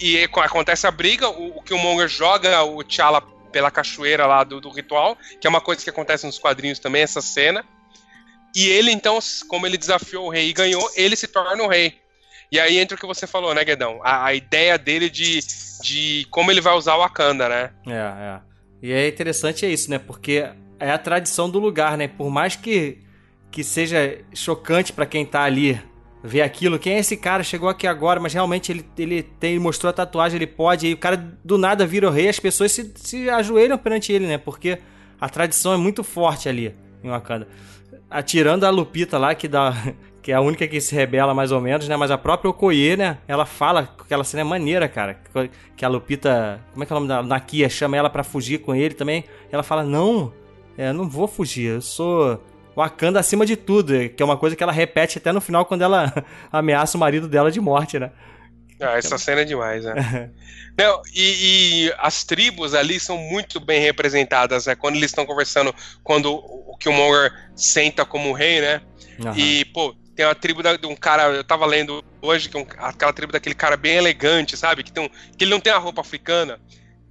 e 0.00 0.28
co- 0.28 0.40
acontece 0.40 0.86
a 0.86 0.90
briga, 0.90 1.28
o, 1.28 1.58
o 1.58 1.62
Killmonger 1.62 2.08
joga 2.08 2.62
o 2.62 2.82
T'Challa 2.84 3.20
pela 3.52 3.70
cachoeira 3.70 4.26
lá 4.26 4.44
do, 4.44 4.60
do 4.60 4.70
ritual, 4.70 5.16
que 5.40 5.46
é 5.46 5.50
uma 5.50 5.60
coisa 5.60 5.82
que 5.82 5.90
acontece 5.90 6.26
nos 6.26 6.38
quadrinhos 6.38 6.78
também, 6.78 7.02
essa 7.02 7.20
cena. 7.20 7.64
E 8.54 8.68
ele, 8.68 8.90
então, 8.90 9.18
como 9.48 9.66
ele 9.66 9.76
desafiou 9.76 10.26
o 10.26 10.30
rei 10.30 10.48
e 10.48 10.52
ganhou, 10.52 10.88
ele 10.94 11.16
se 11.16 11.28
torna 11.28 11.62
o 11.62 11.68
rei. 11.68 12.00
E 12.50 12.58
aí 12.58 12.78
entra 12.78 12.96
o 12.96 13.00
que 13.00 13.06
você 13.06 13.26
falou, 13.26 13.54
né, 13.54 13.64
Guedão? 13.64 14.00
A, 14.02 14.26
a 14.26 14.34
ideia 14.34 14.78
dele 14.78 15.10
de, 15.10 15.40
de 15.82 16.26
como 16.30 16.50
ele 16.50 16.60
vai 16.60 16.74
usar 16.74 16.96
o 16.96 17.00
Wakanda, 17.00 17.48
né? 17.48 17.70
É, 17.86 17.92
é. 17.92 18.40
E 18.82 18.92
é 18.92 19.08
interessante 19.08 19.66
é 19.66 19.70
isso, 19.70 19.90
né? 19.90 19.98
Porque 19.98 20.48
é 20.78 20.90
a 20.90 20.98
tradição 20.98 21.50
do 21.50 21.58
lugar, 21.58 21.96
né? 21.98 22.08
Por 22.08 22.30
mais 22.30 22.56
que, 22.56 22.98
que 23.50 23.62
seja 23.64 24.18
chocante 24.32 24.92
pra 24.92 25.04
quem 25.04 25.26
tá 25.26 25.42
ali 25.42 25.80
ver 26.22 26.42
aquilo, 26.42 26.78
quem 26.78 26.94
é 26.94 26.98
esse 26.98 27.16
cara? 27.16 27.42
Chegou 27.42 27.68
aqui 27.68 27.86
agora, 27.86 28.20
mas 28.20 28.32
realmente 28.32 28.72
ele, 28.72 28.84
ele 28.98 29.22
tem, 29.22 29.58
mostrou 29.58 29.90
a 29.90 29.92
tatuagem, 29.92 30.36
ele 30.36 30.46
pode, 30.46 30.88
e 30.88 30.94
o 30.94 30.96
cara 30.96 31.16
do 31.44 31.56
nada 31.56 31.86
vira 31.86 32.08
o 32.08 32.10
rei, 32.10 32.28
as 32.28 32.40
pessoas 32.40 32.72
se, 32.72 32.92
se 32.96 33.30
ajoelham 33.30 33.78
perante 33.78 34.12
ele, 34.12 34.26
né? 34.26 34.38
Porque 34.38 34.78
a 35.20 35.28
tradição 35.28 35.72
é 35.72 35.76
muito 35.76 36.02
forte 36.02 36.48
ali 36.48 36.74
em 37.02 37.08
Wakanda. 37.08 37.48
Atirando 38.10 38.64
a 38.64 38.70
Lupita 38.70 39.18
lá, 39.18 39.34
que 39.34 39.48
dá. 39.48 39.74
Que 40.28 40.32
é 40.32 40.34
a 40.34 40.42
única 40.42 40.68
que 40.68 40.78
se 40.78 40.94
rebela 40.94 41.32
mais 41.32 41.52
ou 41.52 41.58
menos, 41.58 41.88
né? 41.88 41.96
Mas 41.96 42.10
a 42.10 42.18
própria 42.18 42.50
Okoye, 42.50 42.98
né? 42.98 43.16
Ela 43.26 43.46
fala 43.46 43.86
que 43.86 44.02
aquela 44.02 44.22
cena 44.22 44.42
é 44.42 44.44
maneira, 44.44 44.86
cara. 44.86 45.18
Que 45.74 45.86
a 45.86 45.88
Lupita. 45.88 46.60
Como 46.70 46.82
é 46.82 46.86
que 46.86 46.92
é 46.92 46.96
o 46.96 46.98
nome 47.00 47.08
da 47.08 47.22
Nakia? 47.22 47.66
Chama 47.70 47.96
ela 47.96 48.10
pra 48.10 48.22
fugir 48.22 48.58
com 48.58 48.74
ele 48.74 48.92
também. 48.92 49.24
Ela 49.50 49.62
fala: 49.62 49.82
Não, 49.82 50.30
é, 50.76 50.90
eu 50.90 50.92
não 50.92 51.08
vou 51.08 51.26
fugir. 51.26 51.70
Eu 51.70 51.80
sou 51.80 52.44
Wakanda 52.76 53.18
acima 53.18 53.46
de 53.46 53.56
tudo. 53.56 54.06
Que 54.10 54.22
é 54.22 54.26
uma 54.26 54.36
coisa 54.36 54.54
que 54.54 54.62
ela 54.62 54.70
repete 54.70 55.16
até 55.16 55.32
no 55.32 55.40
final 55.40 55.64
quando 55.64 55.80
ela 55.80 56.12
ameaça 56.52 56.98
o 56.98 57.00
marido 57.00 57.26
dela 57.26 57.50
de 57.50 57.58
morte, 57.58 57.98
né? 57.98 58.10
Ah, 58.82 58.98
essa 58.98 59.16
cena 59.16 59.40
é 59.40 59.44
demais, 59.46 59.82
né? 59.82 60.30
Não, 60.76 61.00
e, 61.14 61.86
e 61.86 61.94
as 61.96 62.22
tribos 62.22 62.74
ali 62.74 63.00
são 63.00 63.16
muito 63.16 63.58
bem 63.58 63.80
representadas, 63.80 64.66
né? 64.66 64.74
Quando 64.74 64.96
eles 64.96 65.10
estão 65.10 65.24
conversando, 65.24 65.74
quando 66.04 66.34
o 66.34 66.76
Killmonger 66.78 67.32
senta 67.56 68.04
como 68.04 68.34
rei, 68.34 68.60
né? 68.60 68.82
Aham. 69.24 69.34
E, 69.36 69.64
pô, 69.64 69.96
tem 70.18 70.26
uma 70.26 70.34
tribo 70.34 70.64
da- 70.64 70.76
de 70.76 70.84
um 70.84 70.96
cara, 70.96 71.28
eu 71.28 71.44
tava 71.44 71.64
lendo 71.64 72.04
hoje, 72.20 72.48
que 72.48 72.56
é 72.56 72.60
um- 72.60 72.66
aquela 72.78 73.12
tribo 73.12 73.32
daquele 73.32 73.54
cara 73.54 73.76
bem 73.76 73.94
elegante, 73.94 74.56
sabe? 74.56 74.82
Que, 74.82 74.90
tem 74.90 75.04
um- 75.04 75.08
que 75.08 75.44
ele 75.44 75.50
não 75.52 75.60
tem 75.60 75.72
a 75.72 75.78
roupa 75.78 76.00
africana. 76.00 76.58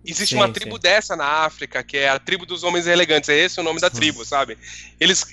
Existe 0.06 0.32
Sim, 0.32 0.36
uma 0.36 0.48
sim. 0.48 0.52
tribo 0.52 0.78
dessa 0.78 1.16
na 1.16 1.26
África, 1.26 1.82
que 1.86 1.96
é 1.96 2.10
a 2.10 2.20
tribo 2.20 2.46
dos 2.46 2.64
homens 2.64 2.86
elegantes. 2.86 3.30
É 3.30 3.38
esse 3.38 3.62
o 3.62 3.64
nome 3.64 3.80
da 3.80 3.90
tribo, 3.90 4.26
sabe? 4.26 4.58
Eles. 5.00 5.26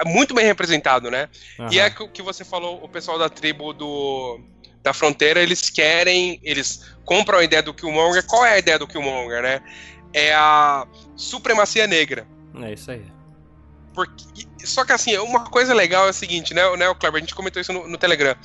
É 0.00 0.04
muito 0.04 0.34
bem 0.34 0.46
representado, 0.46 1.10
né? 1.10 1.28
E 1.58 1.80
Aham. 1.80 1.86
é 1.86 1.90
que 1.90 2.02
o 2.04 2.08
que 2.08 2.22
você 2.22 2.44
falou, 2.44 2.78
o 2.84 2.88
pessoal 2.88 3.18
da 3.18 3.28
tribo 3.28 3.72
do 3.72 4.38
da 4.80 4.92
fronteira, 4.94 5.42
eles 5.42 5.68
querem, 5.68 6.38
eles 6.44 6.94
compram 7.04 7.38
a 7.40 7.44
ideia 7.44 7.60
do 7.60 7.74
Killmonger. 7.74 8.24
Qual 8.24 8.46
é 8.46 8.52
a 8.52 8.58
ideia 8.58 8.78
do 8.78 8.86
Killmonger, 8.86 9.42
né? 9.42 9.60
É 10.12 10.32
a 10.32 10.86
supremacia 11.16 11.88
negra. 11.88 12.24
É 12.62 12.72
isso 12.72 12.88
aí. 12.92 13.02
Porque, 13.96 14.46
só 14.62 14.84
que 14.84 14.92
assim, 14.92 15.16
uma 15.16 15.46
coisa 15.46 15.72
legal 15.72 16.06
é 16.06 16.10
o 16.10 16.12
seguinte, 16.12 16.52
né, 16.52 16.62
né 16.76 16.94
Kleber? 16.94 17.16
A 17.16 17.20
gente 17.20 17.34
comentou 17.34 17.62
isso 17.62 17.72
no, 17.72 17.88
no 17.88 17.96
Telegram. 17.96 18.36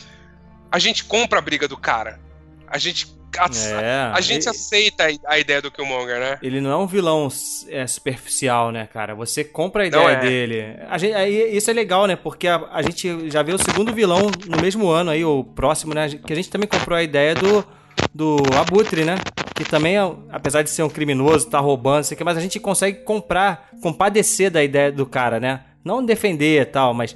A 0.71 0.79
gente 0.79 1.03
compra 1.03 1.39
a 1.39 1.41
briga 1.41 1.67
do 1.67 1.75
cara. 1.75 2.17
A 2.65 2.77
gente, 2.77 3.13
a, 3.37 3.49
É, 3.81 4.11
a 4.13 4.21
gente 4.21 4.45
e- 4.45 4.49
aceita 4.49 5.07
a, 5.25 5.37
ideia 5.37 5.61
do 5.61 5.69
Killmonger, 5.69 6.19
né? 6.21 6.39
Ele 6.41 6.61
não 6.61 6.71
é 6.71 6.77
um 6.77 6.87
vilão 6.87 7.27
é, 7.67 7.85
superficial, 7.85 8.71
né, 8.71 8.87
cara? 8.87 9.13
Você 9.13 9.43
compra 9.43 9.83
a 9.83 9.85
ideia 9.87 10.07
é. 10.07 10.19
dele. 10.21 10.77
A 10.89 10.97
gente, 10.97 11.13
aí, 11.13 11.53
isso 11.57 11.69
é 11.69 11.73
legal, 11.73 12.07
né? 12.07 12.15
Porque 12.15 12.47
a, 12.47 12.65
a 12.71 12.81
gente 12.81 13.29
já 13.29 13.43
vê 13.43 13.51
o 13.51 13.61
segundo 13.61 13.93
vilão 13.93 14.31
no 14.47 14.61
mesmo 14.61 14.87
ano 14.89 15.11
aí, 15.11 15.25
o 15.25 15.43
próximo, 15.43 15.93
né? 15.93 16.07
Que 16.25 16.31
a 16.31 16.35
gente 16.35 16.49
também 16.49 16.69
comprou 16.69 16.97
a 16.97 17.03
ideia 17.03 17.35
do, 17.35 17.67
do 18.13 18.37
Abutre, 18.57 19.03
né? 19.03 19.17
Que 19.63 19.69
também, 19.69 19.95
é, 19.97 20.01
apesar 20.31 20.63
de 20.63 20.69
ser 20.71 20.81
um 20.83 20.89
criminoso, 20.89 21.47
tá 21.49 21.59
roubando, 21.59 22.03
sei 22.03 22.17
que, 22.17 22.23
mas 22.23 22.35
a 22.37 22.41
gente 22.41 22.59
consegue 22.59 23.03
comprar, 23.03 23.69
compadecer 23.81 24.49
da 24.49 24.63
ideia 24.63 24.91
do 24.91 25.05
cara, 25.05 25.39
né? 25.39 25.65
Não 25.83 26.03
defender 26.03 26.61
e 26.61 26.65
tal, 26.65 26.93
mas 26.93 27.15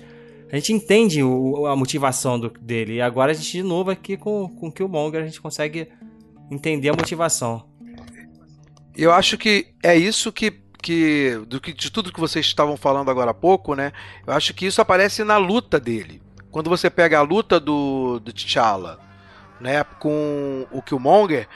a 0.51 0.55
gente 0.55 0.71
entende 0.71 1.23
o- 1.23 1.65
a 1.65 1.75
motivação 1.75 2.39
do- 2.39 2.49
dele. 2.61 2.95
E 2.95 3.01
agora 3.01 3.31
a 3.31 3.33
gente, 3.33 3.51
de 3.51 3.63
novo, 3.63 3.89
aqui 3.89 4.15
com, 4.15 4.47
com 4.47 4.67
o 4.67 4.71
Killmonger, 4.71 5.21
a 5.21 5.25
gente 5.25 5.41
consegue 5.41 5.87
entender 6.51 6.89
a 6.89 6.93
motivação. 6.93 7.65
Eu 8.95 9.11
acho 9.11 9.37
que 9.37 9.67
é 9.83 9.95
isso 9.95 10.31
que, 10.31 10.51
que, 10.81 11.39
do 11.47 11.59
que 11.59 11.73
de 11.73 11.91
tudo 11.91 12.13
que 12.13 12.19
vocês 12.19 12.45
estavam 12.45 12.77
falando 12.77 13.09
agora 13.09 13.31
há 13.31 13.33
pouco, 13.33 13.73
né? 13.75 13.91
Eu 14.25 14.33
acho 14.33 14.53
que 14.53 14.65
isso 14.67 14.79
aparece 14.81 15.23
na 15.23 15.37
luta 15.37 15.79
dele. 15.79 16.21
Quando 16.51 16.69
você 16.69 16.89
pega 16.89 17.17
a 17.19 17.23
luta 17.23 17.59
do, 17.59 18.19
do 18.19 18.31
T'Challa, 18.31 18.99
né, 19.59 19.83
com 19.99 20.65
o 20.71 20.81
Killmonger, 20.81 21.47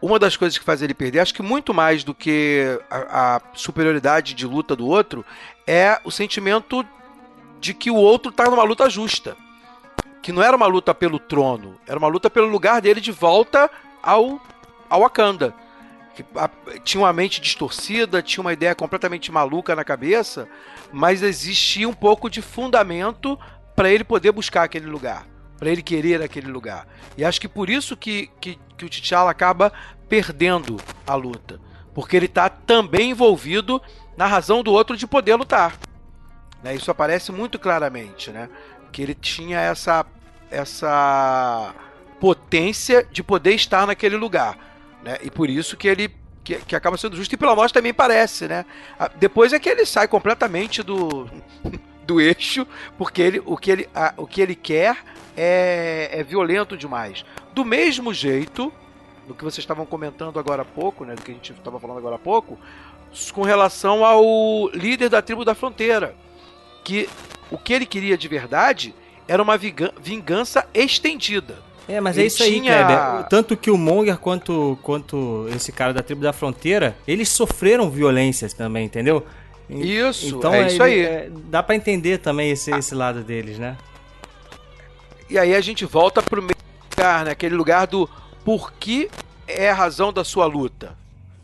uma 0.00 0.18
das 0.18 0.36
coisas 0.36 0.58
que 0.58 0.64
faz 0.64 0.80
ele 0.82 0.94
perder, 0.94 1.20
acho 1.20 1.34
que 1.34 1.42
muito 1.42 1.74
mais 1.74 2.04
do 2.04 2.14
que 2.14 2.78
a, 2.90 3.36
a 3.36 3.40
superioridade 3.54 4.34
de 4.34 4.46
luta 4.46 4.76
do 4.76 4.86
outro, 4.86 5.24
é 5.66 6.00
o 6.04 6.10
sentimento 6.10 6.84
de 7.60 7.74
que 7.74 7.90
o 7.90 7.96
outro 7.96 8.30
está 8.30 8.44
numa 8.44 8.62
luta 8.62 8.88
justa. 8.88 9.36
Que 10.22 10.32
não 10.32 10.42
era 10.42 10.56
uma 10.56 10.66
luta 10.66 10.94
pelo 10.94 11.18
trono, 11.18 11.78
era 11.86 11.98
uma 11.98 12.08
luta 12.08 12.28
pelo 12.28 12.48
lugar 12.48 12.80
dele 12.80 13.00
de 13.00 13.12
volta 13.12 13.70
ao, 14.02 14.40
ao 14.88 15.00
Wakanda 15.00 15.54
que 16.18 16.24
a, 16.36 16.50
tinha 16.82 17.00
uma 17.00 17.12
mente 17.12 17.40
distorcida, 17.40 18.22
tinha 18.22 18.40
uma 18.40 18.52
ideia 18.52 18.74
completamente 18.74 19.30
maluca 19.30 19.76
na 19.76 19.84
cabeça, 19.84 20.48
mas 20.92 21.22
existia 21.22 21.88
um 21.88 21.92
pouco 21.92 22.28
de 22.28 22.42
fundamento 22.42 23.38
para 23.76 23.90
ele 23.90 24.02
poder 24.02 24.32
buscar 24.32 24.64
aquele 24.64 24.86
lugar, 24.86 25.24
para 25.58 25.70
ele 25.70 25.82
querer 25.82 26.22
aquele 26.22 26.48
lugar. 26.48 26.86
E 27.16 27.24
acho 27.24 27.40
que 27.40 27.48
por 27.48 27.68
isso 27.68 27.96
que, 27.96 28.30
que, 28.40 28.58
que 28.76 28.84
o 28.84 28.88
T'Challa 28.88 29.30
acaba 29.30 29.72
perdendo 30.08 30.76
a 31.06 31.14
luta, 31.14 31.60
porque 31.94 32.16
ele 32.16 32.26
está 32.26 32.48
também 32.48 33.10
envolvido 33.10 33.82
na 34.16 34.26
razão 34.26 34.62
do 34.62 34.72
outro 34.72 34.96
de 34.96 35.06
poder 35.06 35.34
lutar. 35.34 35.76
Né? 36.62 36.74
Isso 36.74 36.90
aparece 36.90 37.32
muito 37.32 37.58
claramente, 37.58 38.30
né? 38.30 38.48
que 38.92 39.02
ele 39.02 39.14
tinha 39.14 39.60
essa 39.60 40.06
essa 40.50 41.74
potência 42.18 43.06
de 43.12 43.22
poder 43.22 43.52
estar 43.52 43.86
naquele 43.86 44.16
lugar. 44.16 44.56
Né? 45.02 45.18
E 45.22 45.30
por 45.30 45.50
isso 45.50 45.76
que 45.76 45.86
ele 45.86 46.14
que, 46.42 46.56
que, 46.56 46.74
acaba 46.74 46.96
sendo 46.96 47.14
justo, 47.14 47.34
e 47.34 47.36
pela 47.36 47.54
morte 47.54 47.74
também 47.74 47.92
parece, 47.92 48.48
né? 48.48 48.64
Depois 49.16 49.52
é 49.52 49.58
que 49.58 49.68
ele 49.68 49.84
sai 49.84 50.08
completamente 50.08 50.82
do, 50.82 51.28
do 52.08 52.22
eixo, 52.22 52.66
porque 52.96 53.20
ele, 53.20 53.42
o, 53.44 53.54
que 53.54 53.70
ele, 53.70 53.88
a, 53.94 54.14
o 54.16 54.26
que 54.26 54.40
ele 54.40 54.54
quer 54.54 54.96
é, 55.36 56.08
é 56.10 56.24
violento 56.24 56.74
demais. 56.74 57.22
Do 57.52 57.66
mesmo 57.66 58.14
jeito, 58.14 58.72
do 59.26 59.34
que 59.34 59.44
vocês 59.44 59.58
estavam 59.58 59.84
comentando 59.84 60.38
agora 60.38 60.62
há 60.62 60.64
pouco, 60.64 61.04
né? 61.04 61.14
Do 61.14 61.20
que 61.20 61.30
a 61.30 61.34
gente 61.34 61.52
estava 61.52 61.78
falando 61.78 61.98
agora 61.98 62.16
há 62.16 62.18
pouco, 62.18 62.58
com 63.34 63.42
relação 63.42 64.06
ao 64.06 64.70
líder 64.70 65.10
da 65.10 65.20
tribo 65.20 65.44
da 65.44 65.54
fronteira. 65.54 66.16
Que 66.82 67.06
o 67.50 67.58
que 67.58 67.74
ele 67.74 67.84
queria 67.84 68.16
de 68.16 68.26
verdade 68.26 68.94
era 69.28 69.42
uma 69.42 69.58
vingança 69.58 70.66
estendida. 70.72 71.58
É, 71.86 72.00
mas 72.00 72.16
é 72.16 72.24
isso 72.24 72.42
aí, 72.42 72.52
tinha... 72.52 72.84
Kleber. 72.84 73.28
Tanto 73.28 73.56
que 73.56 73.70
o 73.70 73.76
Monger 73.76 74.16
quanto, 74.16 74.78
quanto 74.82 75.46
esse 75.54 75.72
cara 75.72 75.92
da 75.92 76.02
tribo 76.02 76.22
da 76.22 76.32
fronteira, 76.32 76.96
eles 77.06 77.28
sofreram 77.28 77.90
violências 77.90 78.54
também, 78.54 78.86
entendeu? 78.86 79.26
Isso, 79.68 80.36
então, 80.36 80.54
é, 80.54 80.62
é 80.62 80.66
isso 80.66 80.82
aí. 80.82 81.00
É, 81.00 81.30
dá 81.30 81.62
para 81.62 81.74
entender 81.74 82.18
também 82.18 82.50
esse, 82.50 82.72
ah. 82.72 82.78
esse 82.78 82.94
lado 82.94 83.22
deles, 83.22 83.58
né? 83.58 83.76
E 85.28 85.38
aí 85.38 85.54
a 85.54 85.60
gente 85.60 85.84
volta 85.84 86.22
pro 86.22 86.40
mesmo 86.40 86.62
lugar, 86.90 87.24
né? 87.24 87.32
Aquele 87.32 87.54
lugar 87.54 87.86
do 87.86 88.08
por 88.44 88.72
que 88.72 89.10
é 89.46 89.70
a 89.70 89.74
razão 89.74 90.12
da 90.12 90.24
sua 90.24 90.46
luta, 90.46 90.96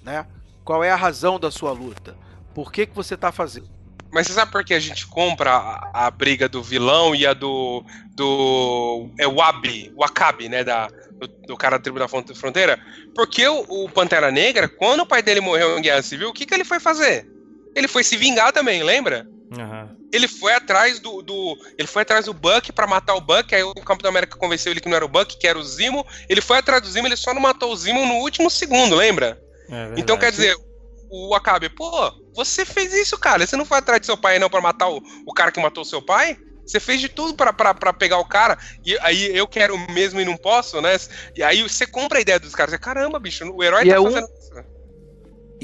né? 0.02 0.26
Qual 0.64 0.82
é 0.82 0.90
a 0.90 0.96
razão 0.96 1.38
da 1.38 1.50
sua 1.50 1.72
luta? 1.72 2.16
Por 2.54 2.72
que, 2.72 2.86
que 2.86 2.94
você 2.94 3.16
tá 3.16 3.30
fazendo? 3.30 3.68
Mas 4.10 4.28
você 4.28 4.32
sabe 4.32 4.52
por 4.52 4.64
que 4.64 4.72
a 4.72 4.80
gente 4.80 5.06
compra 5.08 5.50
a, 5.50 6.06
a 6.06 6.10
briga 6.10 6.48
do 6.48 6.62
vilão 6.62 7.14
e 7.14 7.26
a 7.26 7.34
do. 7.34 7.84
do. 8.14 9.10
É 9.18 9.26
o 9.26 9.42
Abi, 9.42 9.92
o 9.96 10.04
Akabi, 10.04 10.48
né? 10.48 10.62
Da, 10.62 10.86
do, 10.86 11.26
do, 11.48 11.56
cara 11.56 11.78
da 11.78 11.82
tribo 11.82 11.98
da 11.98 12.06
fronteira? 12.08 12.78
Porque 13.12 13.46
o, 13.46 13.84
o, 13.84 13.88
Pantera 13.90 14.30
Negra, 14.30 14.68
quando 14.68 15.00
o 15.00 15.06
pai 15.06 15.20
dele 15.20 15.40
morreu 15.40 15.76
em 15.76 15.82
guerra 15.82 16.00
civil, 16.00 16.28
o 16.28 16.32
que, 16.32 16.46
que 16.46 16.54
ele 16.54 16.64
foi 16.64 16.78
fazer? 16.78 17.28
Ele 17.74 17.88
foi 17.88 18.04
se 18.04 18.16
vingar 18.16 18.52
também, 18.52 18.82
lembra? 18.82 19.26
Uhum. 19.50 19.96
Ele 20.12 20.28
foi 20.28 20.52
atrás 20.54 21.00
do, 21.00 21.22
do, 21.22 21.58
Ele 21.78 21.88
foi 21.88 22.02
atrás 22.02 22.26
do 22.26 22.34
Buck 22.34 22.72
para 22.72 22.86
matar 22.86 23.14
o 23.14 23.20
Buck. 23.20 23.54
Aí 23.54 23.62
o 23.62 23.74
Capitão 23.74 24.10
América 24.10 24.36
convenceu 24.36 24.72
ele 24.72 24.80
que 24.80 24.88
não 24.88 24.96
era 24.96 25.04
o 25.04 25.08
Buck, 25.08 25.36
que 25.36 25.46
era 25.46 25.58
o 25.58 25.64
Zimo. 25.64 26.06
Ele 26.28 26.40
foi 26.40 26.58
atrás 26.58 26.82
do 26.82 26.88
Zimo, 26.88 27.06
ele 27.06 27.16
só 27.16 27.34
não 27.34 27.40
matou 27.40 27.72
o 27.72 27.76
Zimo 27.76 28.04
no 28.06 28.14
último 28.14 28.50
segundo, 28.50 28.94
lembra? 28.94 29.40
É 29.70 29.94
então 29.96 30.18
quer 30.18 30.30
dizer, 30.30 30.56
o 31.10 31.34
Akabe, 31.34 31.68
pô, 31.68 32.12
você 32.34 32.64
fez 32.64 32.92
isso, 32.92 33.18
cara. 33.18 33.46
Você 33.46 33.56
não 33.56 33.64
foi 33.64 33.78
atrás 33.78 34.00
de 34.00 34.06
seu 34.06 34.16
pai 34.16 34.38
não 34.38 34.50
para 34.50 34.60
matar 34.60 34.88
o, 34.88 35.00
o 35.26 35.32
cara 35.32 35.52
que 35.52 35.60
matou 35.60 35.84
seu 35.84 36.02
pai? 36.02 36.38
Você 36.66 36.80
fez 36.80 37.00
de 37.00 37.08
tudo 37.08 37.34
para 37.34 37.92
pegar 37.92 38.18
o 38.18 38.24
cara, 38.24 38.58
e 38.84 38.96
aí 39.00 39.36
eu 39.36 39.46
quero 39.46 39.76
mesmo 39.92 40.18
e 40.18 40.24
não 40.24 40.36
posso, 40.36 40.80
né? 40.80 40.96
E 41.36 41.42
aí 41.42 41.62
você 41.62 41.86
compra 41.86 42.18
a 42.18 42.20
ideia 42.22 42.40
dos 42.40 42.54
caras. 42.54 42.72
Você, 42.72 42.78
Caramba, 42.78 43.18
bicho, 43.18 43.44
o 43.44 43.62
herói 43.62 43.84
e 43.84 43.90
tá 43.90 43.96
é 43.96 44.02
fazendo 44.02 44.24
um... 44.24 44.43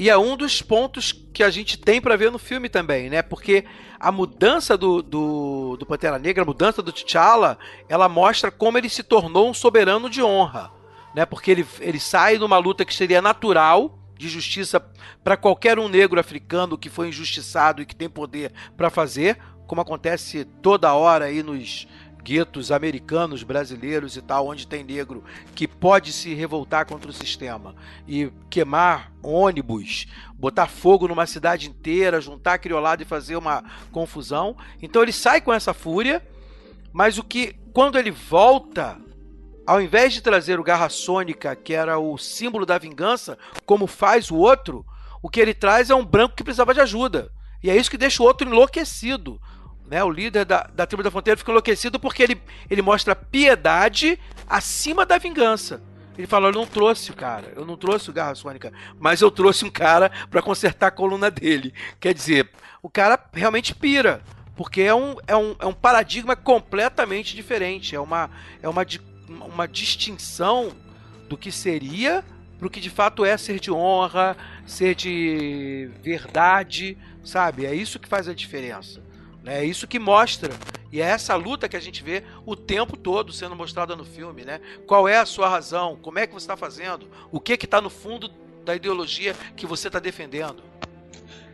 E 0.01 0.09
é 0.09 0.17
um 0.17 0.35
dos 0.35 0.63
pontos 0.63 1.11
que 1.11 1.43
a 1.43 1.51
gente 1.51 1.77
tem 1.77 2.01
para 2.01 2.15
ver 2.15 2.31
no 2.31 2.39
filme 2.39 2.67
também, 2.67 3.07
né? 3.07 3.21
Porque 3.21 3.65
a 3.99 4.11
mudança 4.11 4.75
do, 4.75 4.99
do, 4.99 5.77
do 5.77 5.85
Pantera 5.85 6.17
Negra, 6.17 6.41
a 6.41 6.45
mudança 6.45 6.81
do 6.81 6.91
T'Challa, 6.91 7.59
ela 7.87 8.09
mostra 8.09 8.49
como 8.49 8.79
ele 8.79 8.89
se 8.89 9.03
tornou 9.03 9.47
um 9.47 9.53
soberano 9.53 10.09
de 10.09 10.23
honra, 10.23 10.71
né? 11.13 11.23
Porque 11.23 11.51
ele, 11.51 11.67
ele 11.79 11.99
sai 11.99 12.39
numa 12.39 12.57
luta 12.57 12.83
que 12.83 12.95
seria 12.95 13.21
natural, 13.21 13.99
de 14.17 14.27
justiça 14.27 14.83
para 15.23 15.37
qualquer 15.37 15.77
um 15.77 15.87
negro 15.87 16.19
africano 16.19 16.79
que 16.79 16.89
foi 16.89 17.09
injustiçado 17.09 17.83
e 17.83 17.85
que 17.85 17.95
tem 17.95 18.09
poder 18.09 18.51
para 18.75 18.89
fazer, 18.89 19.37
como 19.67 19.81
acontece 19.81 20.45
toda 20.63 20.95
hora 20.95 21.25
aí 21.25 21.43
nos 21.43 21.87
guetos 22.23 22.71
americanos, 22.71 23.43
brasileiros 23.43 24.15
e 24.15 24.21
tal, 24.21 24.47
onde 24.47 24.67
tem 24.67 24.83
negro 24.83 25.23
que 25.55 25.67
pode 25.67 26.13
se 26.13 26.33
revoltar 26.33 26.85
contra 26.85 27.09
o 27.09 27.13
sistema 27.13 27.75
e 28.07 28.31
queimar 28.49 29.11
ônibus, 29.21 30.07
botar 30.33 30.67
fogo 30.67 31.07
numa 31.07 31.25
cidade 31.25 31.69
inteira, 31.69 32.21
juntar 32.21 32.57
criolado 32.59 33.01
e 33.03 33.05
fazer 33.05 33.35
uma 33.35 33.63
confusão. 33.91 34.55
Então 34.81 35.01
ele 35.01 35.11
sai 35.11 35.41
com 35.41 35.53
essa 35.53 35.73
fúria, 35.73 36.25
mas 36.93 37.17
o 37.17 37.23
que 37.23 37.55
quando 37.73 37.97
ele 37.97 38.11
volta 38.11 38.99
ao 39.65 39.81
invés 39.81 40.11
de 40.11 40.21
trazer 40.21 40.59
o 40.59 40.63
Garra 40.63 40.89
Sônica, 40.89 41.55
que 41.55 41.73
era 41.73 41.97
o 41.97 42.17
símbolo 42.17 42.65
da 42.65 42.77
vingança, 42.77 43.37
como 43.65 43.87
faz 43.87 44.31
o 44.31 44.35
outro, 44.35 44.85
o 45.21 45.29
que 45.29 45.39
ele 45.39 45.53
traz 45.53 45.89
é 45.89 45.95
um 45.95 46.05
branco 46.05 46.35
que 46.35 46.43
precisava 46.43 46.73
de 46.73 46.81
ajuda. 46.81 47.31
E 47.63 47.69
é 47.69 47.77
isso 47.77 47.91
que 47.91 47.97
deixa 47.97 48.23
o 48.23 48.25
outro 48.25 48.47
enlouquecido. 48.47 49.39
Né? 49.91 50.01
O 50.01 50.09
líder 50.09 50.45
da, 50.45 50.69
da 50.73 50.87
tribo 50.87 51.03
da 51.03 51.11
fronteira 51.11 51.37
fica 51.37 51.51
enlouquecido 51.51 51.99
porque 51.99 52.23
ele, 52.23 52.41
ele 52.69 52.81
mostra 52.81 53.13
piedade 53.13 54.17
acima 54.47 55.05
da 55.05 55.17
vingança. 55.17 55.83
Ele 56.17 56.25
fala: 56.25 56.47
Eu 56.47 56.53
não 56.53 56.65
trouxe 56.65 57.11
o 57.11 57.13
cara, 57.13 57.51
eu 57.57 57.65
não 57.65 57.75
trouxe 57.75 58.09
o 58.09 58.13
Garra 58.13 58.33
Sônica, 58.33 58.71
mas 58.97 59.19
eu 59.19 59.29
trouxe 59.29 59.65
um 59.65 59.69
cara 59.69 60.09
para 60.29 60.41
consertar 60.41 60.87
a 60.87 60.91
coluna 60.91 61.29
dele. 61.29 61.73
Quer 61.99 62.13
dizer, 62.13 62.49
o 62.81 62.89
cara 62.89 63.21
realmente 63.33 63.75
pira, 63.75 64.21
porque 64.55 64.81
é 64.81 64.95
um, 64.95 65.17
é 65.27 65.35
um, 65.35 65.55
é 65.59 65.65
um 65.65 65.73
paradigma 65.73 66.37
completamente 66.37 67.35
diferente. 67.35 67.93
É 67.93 67.99
uma, 67.99 68.29
é 68.63 68.69
uma 68.69 68.85
uma 69.27 69.67
distinção 69.67 70.71
do 71.27 71.37
que 71.37 71.51
seria 71.51 72.23
para 72.57 72.67
o 72.67 72.69
que 72.69 72.79
de 72.79 72.89
fato 72.89 73.25
é 73.25 73.35
ser 73.37 73.59
de 73.59 73.71
honra, 73.71 74.37
ser 74.65 74.95
de 74.95 75.89
verdade, 76.01 76.97
sabe? 77.23 77.65
É 77.65 77.73
isso 77.73 77.99
que 77.99 78.07
faz 78.07 78.29
a 78.29 78.33
diferença. 78.33 79.01
Né? 79.43 79.61
É 79.61 79.65
isso 79.65 79.87
que 79.87 79.99
mostra. 79.99 80.53
E 80.91 81.01
é 81.01 81.05
essa 81.05 81.35
luta 81.35 81.69
que 81.69 81.77
a 81.77 81.79
gente 81.79 82.03
vê 82.03 82.23
o 82.45 82.55
tempo 82.55 82.97
todo 82.97 83.31
sendo 83.31 83.55
mostrada 83.55 83.95
no 83.95 84.03
filme, 84.03 84.43
né? 84.43 84.59
Qual 84.85 85.07
é 85.07 85.17
a 85.17 85.25
sua 85.25 85.47
razão? 85.47 85.97
Como 86.01 86.19
é 86.19 86.27
que 86.27 86.33
você 86.33 86.43
está 86.43 86.57
fazendo? 86.57 87.09
O 87.31 87.39
que 87.39 87.55
que 87.55 87.65
está 87.65 87.79
no 87.79 87.89
fundo 87.89 88.29
da 88.65 88.75
ideologia 88.75 89.35
que 89.55 89.65
você 89.65 89.87
está 89.87 89.99
defendendo? 89.99 90.61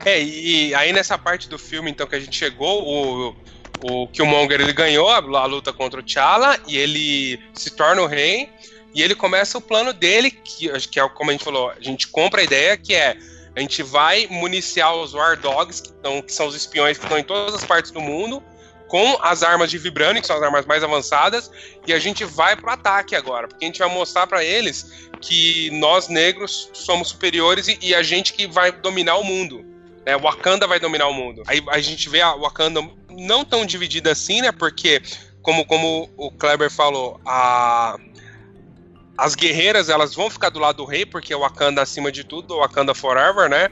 É, 0.03 0.21
e 0.21 0.73
aí 0.73 0.91
nessa 0.91 1.17
parte 1.17 1.47
do 1.47 1.57
filme, 1.57 1.91
então, 1.91 2.07
que 2.07 2.15
a 2.15 2.19
gente 2.19 2.35
chegou, 2.35 2.83
o, 2.83 3.35
o 3.83 4.07
Killmonger 4.07 4.61
ele 4.61 4.73
ganhou 4.73 5.09
a, 5.09 5.45
luta 5.45 5.71
contra 5.71 5.99
o 5.99 6.03
T'Challa 6.03 6.59
e 6.67 6.77
ele 6.77 7.39
se 7.53 7.71
torna 7.71 8.01
o 8.01 8.07
rei 8.07 8.49
e 8.93 9.01
ele 9.01 9.13
começa 9.13 9.57
o 9.57 9.61
plano 9.61 9.93
dele, 9.93 10.31
que, 10.31 10.69
que 10.87 10.99
é 10.99 11.09
como 11.09 11.29
a 11.29 11.33
gente 11.33 11.43
falou, 11.43 11.69
a 11.69 11.81
gente 11.81 12.07
compra 12.07 12.41
a 12.41 12.43
ideia 12.43 12.77
que 12.77 12.95
é 12.95 13.17
a 13.57 13.59
gente 13.59 13.81
vai 13.81 14.27
municiar 14.29 14.95
os 14.95 15.15
War 15.15 15.35
Dogs, 15.35 15.81
que, 15.81 15.91
tão, 15.93 16.21
que 16.21 16.31
são 16.31 16.45
os 16.45 16.53
espiões 16.53 16.95
que 16.95 17.05
estão 17.05 17.17
em 17.17 17.23
todas 17.23 17.55
as 17.55 17.65
partes 17.65 17.89
do 17.89 17.99
mundo, 17.99 18.41
com 18.87 19.17
as 19.19 19.41
armas 19.41 19.71
de 19.71 19.79
Vibranium, 19.79 20.21
que 20.21 20.27
são 20.27 20.35
as 20.35 20.43
armas 20.43 20.63
mais 20.67 20.83
avançadas, 20.83 21.49
e 21.87 21.91
a 21.91 21.97
gente 21.97 22.23
vai 22.23 22.55
pro 22.55 22.69
ataque 22.69 23.15
agora, 23.15 23.47
porque 23.47 23.65
a 23.65 23.67
gente 23.67 23.79
vai 23.79 23.89
mostrar 23.89 24.27
para 24.27 24.43
eles 24.43 25.09
que 25.19 25.71
nós 25.71 26.07
negros 26.07 26.69
somos 26.71 27.09
superiores 27.09 27.67
e, 27.67 27.79
e, 27.81 27.95
a 27.95 28.03
gente 28.03 28.31
que 28.31 28.45
vai 28.45 28.71
dominar 28.71 29.15
o 29.15 29.23
mundo. 29.23 29.65
Né? 30.05 30.15
Wakanda 30.15 30.67
vai 30.67 30.79
dominar 30.79 31.07
o 31.07 31.13
mundo. 31.13 31.41
Aí 31.47 31.59
a 31.69 31.79
gente 31.79 32.09
vê 32.09 32.21
a 32.21 32.35
Wakanda 32.35 32.87
não 33.09 33.43
tão 33.43 33.65
dividida 33.65 34.11
assim, 34.11 34.39
né? 34.39 34.51
Porque, 34.51 35.01
como, 35.41 35.65
como 35.65 36.07
o 36.15 36.29
Kleber 36.29 36.69
falou, 36.69 37.19
a, 37.25 37.97
as 39.17 39.33
guerreiras 39.33 39.89
elas 39.89 40.13
vão 40.13 40.29
ficar 40.29 40.49
do 40.49 40.59
lado 40.59 40.77
do 40.77 40.85
rei, 40.85 41.05
porque 41.05 41.33
o 41.33 41.39
Wakanda 41.39 41.81
acima 41.81 42.11
de 42.11 42.23
tudo, 42.23 42.53
o 42.53 42.59
Wakanda 42.59 42.93
forever, 42.93 43.49
né? 43.49 43.69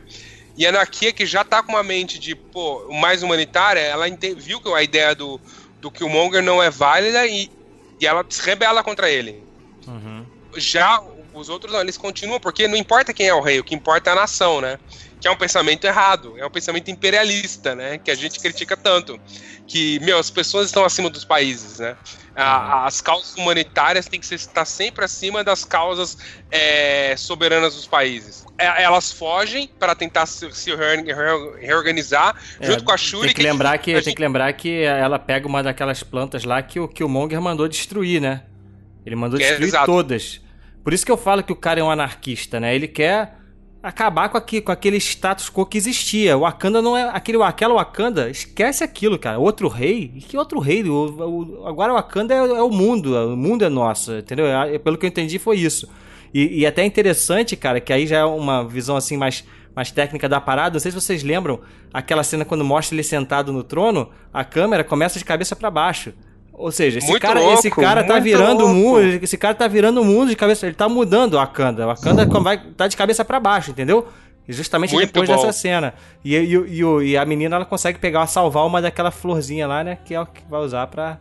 E 0.57 0.65
a 0.65 0.71
Nakia, 0.71 1.11
que 1.11 1.25
já 1.25 1.43
tá 1.43 1.61
com 1.61 1.73
uma 1.73 1.83
mente 1.83 2.17
de, 2.17 2.33
pô, 2.33 2.87
mais 2.89 3.21
humanitária, 3.21 3.81
ela 3.81 4.05
viu 4.37 4.59
que 4.59 4.69
a 4.73 4.81
ideia 4.81 5.13
do, 5.13 5.39
do 5.81 5.91
Killmonger 5.91 6.41
não 6.41 6.63
é 6.63 6.69
válida 6.69 7.27
e, 7.27 7.51
e 7.99 8.07
ela 8.07 8.25
se 8.27 8.41
rebela 8.41 8.81
contra 8.81 9.09
ele. 9.09 9.43
Uhum. 9.85 10.25
Já 10.55 11.01
Os 11.33 11.49
outros 11.49 11.73
não, 11.73 11.81
eles 11.81 11.97
continuam, 11.97 12.39
porque 12.39 12.67
não 12.67 12.77
importa 12.77 13.13
quem 13.13 13.27
é 13.27 13.33
o 13.33 13.41
rei, 13.41 13.59
o 13.59 13.63
que 13.63 13.75
importa 13.75 14.09
é 14.09 14.13
a 14.13 14.15
nação, 14.15 14.61
né? 14.61 14.79
Que 15.25 15.29
é 15.29 15.31
um 15.31 15.35
pensamento 15.35 15.83
errado, 15.85 16.35
é 16.37 16.45
um 16.45 16.51
pensamento 16.51 16.91
imperialista, 16.91 17.73
né? 17.73 17.97
Que 17.97 18.11
a 18.11 18.15
gente 18.15 18.39
critica 18.39 18.77
tanto. 18.77 19.19
Que, 19.65 19.99
meu, 20.01 20.19
as 20.19 20.29
pessoas 20.29 20.67
estão 20.67 20.85
acima 20.85 21.09
dos 21.09 21.25
países, 21.25 21.79
né? 21.79 21.97
A, 22.35 22.85
as 22.85 23.01
causas 23.01 23.33
humanitárias 23.33 24.07
têm 24.07 24.19
que 24.19 24.35
estar 24.35 24.65
sempre 24.65 25.03
acima 25.03 25.43
das 25.43 25.65
causas 25.65 26.15
é, 26.51 27.15
soberanas 27.17 27.73
dos 27.73 27.87
países. 27.87 28.45
É, 28.55 28.83
elas 28.83 29.11
fogem 29.11 29.67
para 29.79 29.95
tentar 29.95 30.27
se, 30.27 30.51
se 30.51 30.69
reorganizar 31.59 32.35
É, 32.59 32.67
junto 32.67 32.83
com 32.83 32.91
a 32.91 32.97
Shuri. 32.97 33.29
Tem 33.29 33.33
que, 33.35 33.41
lembrar 33.41 33.79
que, 33.79 33.89
a 33.89 33.93
tem 33.95 34.03
gente- 34.03 34.15
que 34.17 34.21
lembrar 34.21 34.53
que 34.53 34.83
ela 34.83 35.17
pega 35.17 35.47
uma 35.47 35.63
daquelas 35.63 36.03
plantas 36.03 36.43
lá 36.43 36.61
que 36.61 36.79
o 36.79 36.87
Killmonger 36.87 37.41
mandou 37.41 37.67
destruir, 37.67 38.21
né? 38.21 38.43
Ele 39.03 39.15
mandou 39.15 39.39
É, 39.39 39.43
destruir 39.43 39.69
exato. 39.69 39.87
todas. 39.87 40.39
Por 40.83 40.93
isso 40.93 41.03
que 41.03 41.11
eu 41.11 41.17
falo 41.17 41.41
que 41.41 41.51
o 41.51 41.55
cara 41.55 41.79
é 41.79 41.83
um 41.83 41.89
anarquista, 41.89 42.59
né? 42.59 42.75
Ele 42.75 42.87
quer 42.87 43.43
acabar 43.87 44.29
com, 44.29 44.37
aqui, 44.37 44.61
com 44.61 44.71
aquele 44.71 44.97
status 44.97 45.49
quo 45.49 45.65
que 45.65 45.77
existia. 45.77 46.37
O 46.37 46.41
Wakanda 46.41 46.81
não 46.81 46.97
é. 46.97 47.09
Aquele, 47.09 47.41
aquela 47.43 47.73
Wakanda, 47.75 48.29
esquece 48.29 48.83
aquilo, 48.83 49.17
cara. 49.17 49.39
Outro 49.39 49.67
rei? 49.67 50.11
E 50.15 50.19
que 50.21 50.37
outro 50.37 50.59
rei? 50.59 50.83
O, 50.89 50.95
o- 51.61 51.67
agora 51.67 51.91
o 51.93 51.95
Wakanda 51.95 52.33
é, 52.33 52.37
é 52.37 52.61
o 52.61 52.69
mundo. 52.69 53.15
O 53.15 53.35
mundo 53.37 53.63
é 53.63 53.69
nosso, 53.69 54.13
entendeu? 54.13 54.45
É- 54.47 54.77
Pelo 54.79 54.97
que 54.97 55.05
eu 55.05 55.09
entendi, 55.09 55.37
foi 55.39 55.57
isso. 55.57 55.87
E, 56.33 56.59
e 56.61 56.65
até 56.65 56.81
é 56.81 56.85
interessante, 56.85 57.55
cara, 57.55 57.79
que 57.79 57.93
aí 57.93 58.05
já 58.05 58.17
é 58.17 58.25
uma 58.25 58.67
visão 58.67 58.97
assim 58.97 59.15
mais, 59.15 59.45
mais 59.75 59.91
técnica 59.91 60.27
da 60.27 60.41
parada. 60.41 60.73
Não 60.73 60.79
sei 60.79 60.91
se 60.91 60.99
vocês 60.99 61.23
lembram 61.23 61.61
aquela 61.93 62.23
cena 62.23 62.43
quando 62.43 62.63
mostra 62.65 62.95
ele 62.95 63.03
sentado 63.03 63.53
no 63.53 63.63
trono, 63.63 64.09
a 64.33 64.43
câmera 64.43 64.83
começa 64.83 65.17
de 65.17 65.23
cabeça 65.23 65.55
pra 65.55 65.71
baixo. 65.71 66.13
Ou 66.57 66.71
seja, 66.71 66.99
esse 66.99 67.07
Muito 67.07 67.21
cara, 67.21 67.39
louco, 67.39 67.59
esse 67.59 67.69
cara 67.69 68.03
tá 68.03 68.17
virando 68.17 68.65
o 68.65 68.69
mundo, 68.69 69.01
esse 69.21 69.37
cara 69.37 69.53
tá 69.53 69.67
virando 69.67 70.01
o 70.01 70.05
mundo 70.05 70.29
de 70.29 70.35
cabeça, 70.35 70.65
ele 70.65 70.75
tá 70.75 70.87
mudando 70.87 71.33
o 71.33 71.37
Wakanda. 71.37 71.85
O 71.85 71.87
Wakanda 71.87 72.25
vai 72.39 72.57
tá 72.57 72.87
de 72.87 72.95
cabeça 72.95 73.25
pra 73.25 73.39
baixo, 73.39 73.71
entendeu? 73.71 74.07
Justamente 74.47 74.93
Muito 74.93 75.07
depois 75.07 75.27
bom. 75.27 75.35
dessa 75.35 75.51
cena. 75.51 75.93
E, 76.23 76.35
e, 76.35 76.55
e, 76.55 77.09
e 77.09 77.17
a 77.17 77.25
menina 77.25 77.55
ela 77.55 77.65
consegue 77.65 77.97
pegar, 77.99 78.25
salvar 78.27 78.65
uma 78.65 78.81
daquela 78.81 79.11
florzinha 79.11 79.67
lá, 79.67 79.83
né? 79.83 79.97
Que 80.05 80.13
é 80.13 80.21
o 80.21 80.25
que 80.25 80.43
vai 80.47 80.61
usar 80.61 80.85
pra, 80.87 81.17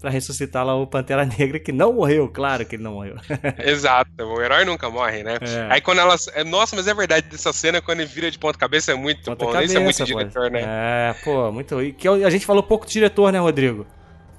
pra 0.00 0.10
ressuscitar 0.10 0.66
lá 0.66 0.74
o 0.74 0.86
Pantera 0.86 1.24
Negra, 1.24 1.60
que 1.60 1.70
não 1.70 1.92
morreu, 1.92 2.28
claro 2.28 2.66
que 2.66 2.74
ele 2.76 2.82
não 2.82 2.94
morreu. 2.94 3.14
Exato, 3.64 4.10
o 4.22 4.42
herói 4.42 4.64
nunca 4.64 4.90
morre, 4.90 5.22
né? 5.22 5.38
É. 5.40 5.72
Aí 5.72 5.80
quando 5.80 6.00
elas. 6.00 6.28
é, 6.34 6.42
Nossa, 6.42 6.74
mas 6.74 6.86
é 6.88 6.92
verdade, 6.92 7.28
dessa 7.30 7.52
cena, 7.52 7.80
quando 7.80 8.00
ele 8.00 8.08
vira 8.08 8.30
de 8.30 8.38
ponta 8.38 8.58
cabeça, 8.58 8.90
é 8.92 8.94
muito 8.94 9.24
Ponta 9.24 9.44
bom. 9.44 9.52
né? 9.52 9.64
Isso 9.64 9.76
é 9.76 9.80
muito 9.80 9.96
cabeça, 9.96 10.12
pô. 10.12 10.18
diretor, 10.18 10.50
né? 10.50 10.62
É, 10.64 11.14
pô, 11.24 11.52
muito. 11.52 11.80
E 11.80 11.92
que 11.92 12.08
a 12.08 12.28
gente 12.30 12.44
falou 12.44 12.62
pouco 12.62 12.84
do 12.84 12.90
diretor, 12.90 13.32
né, 13.32 13.38
Rodrigo? 13.38 13.86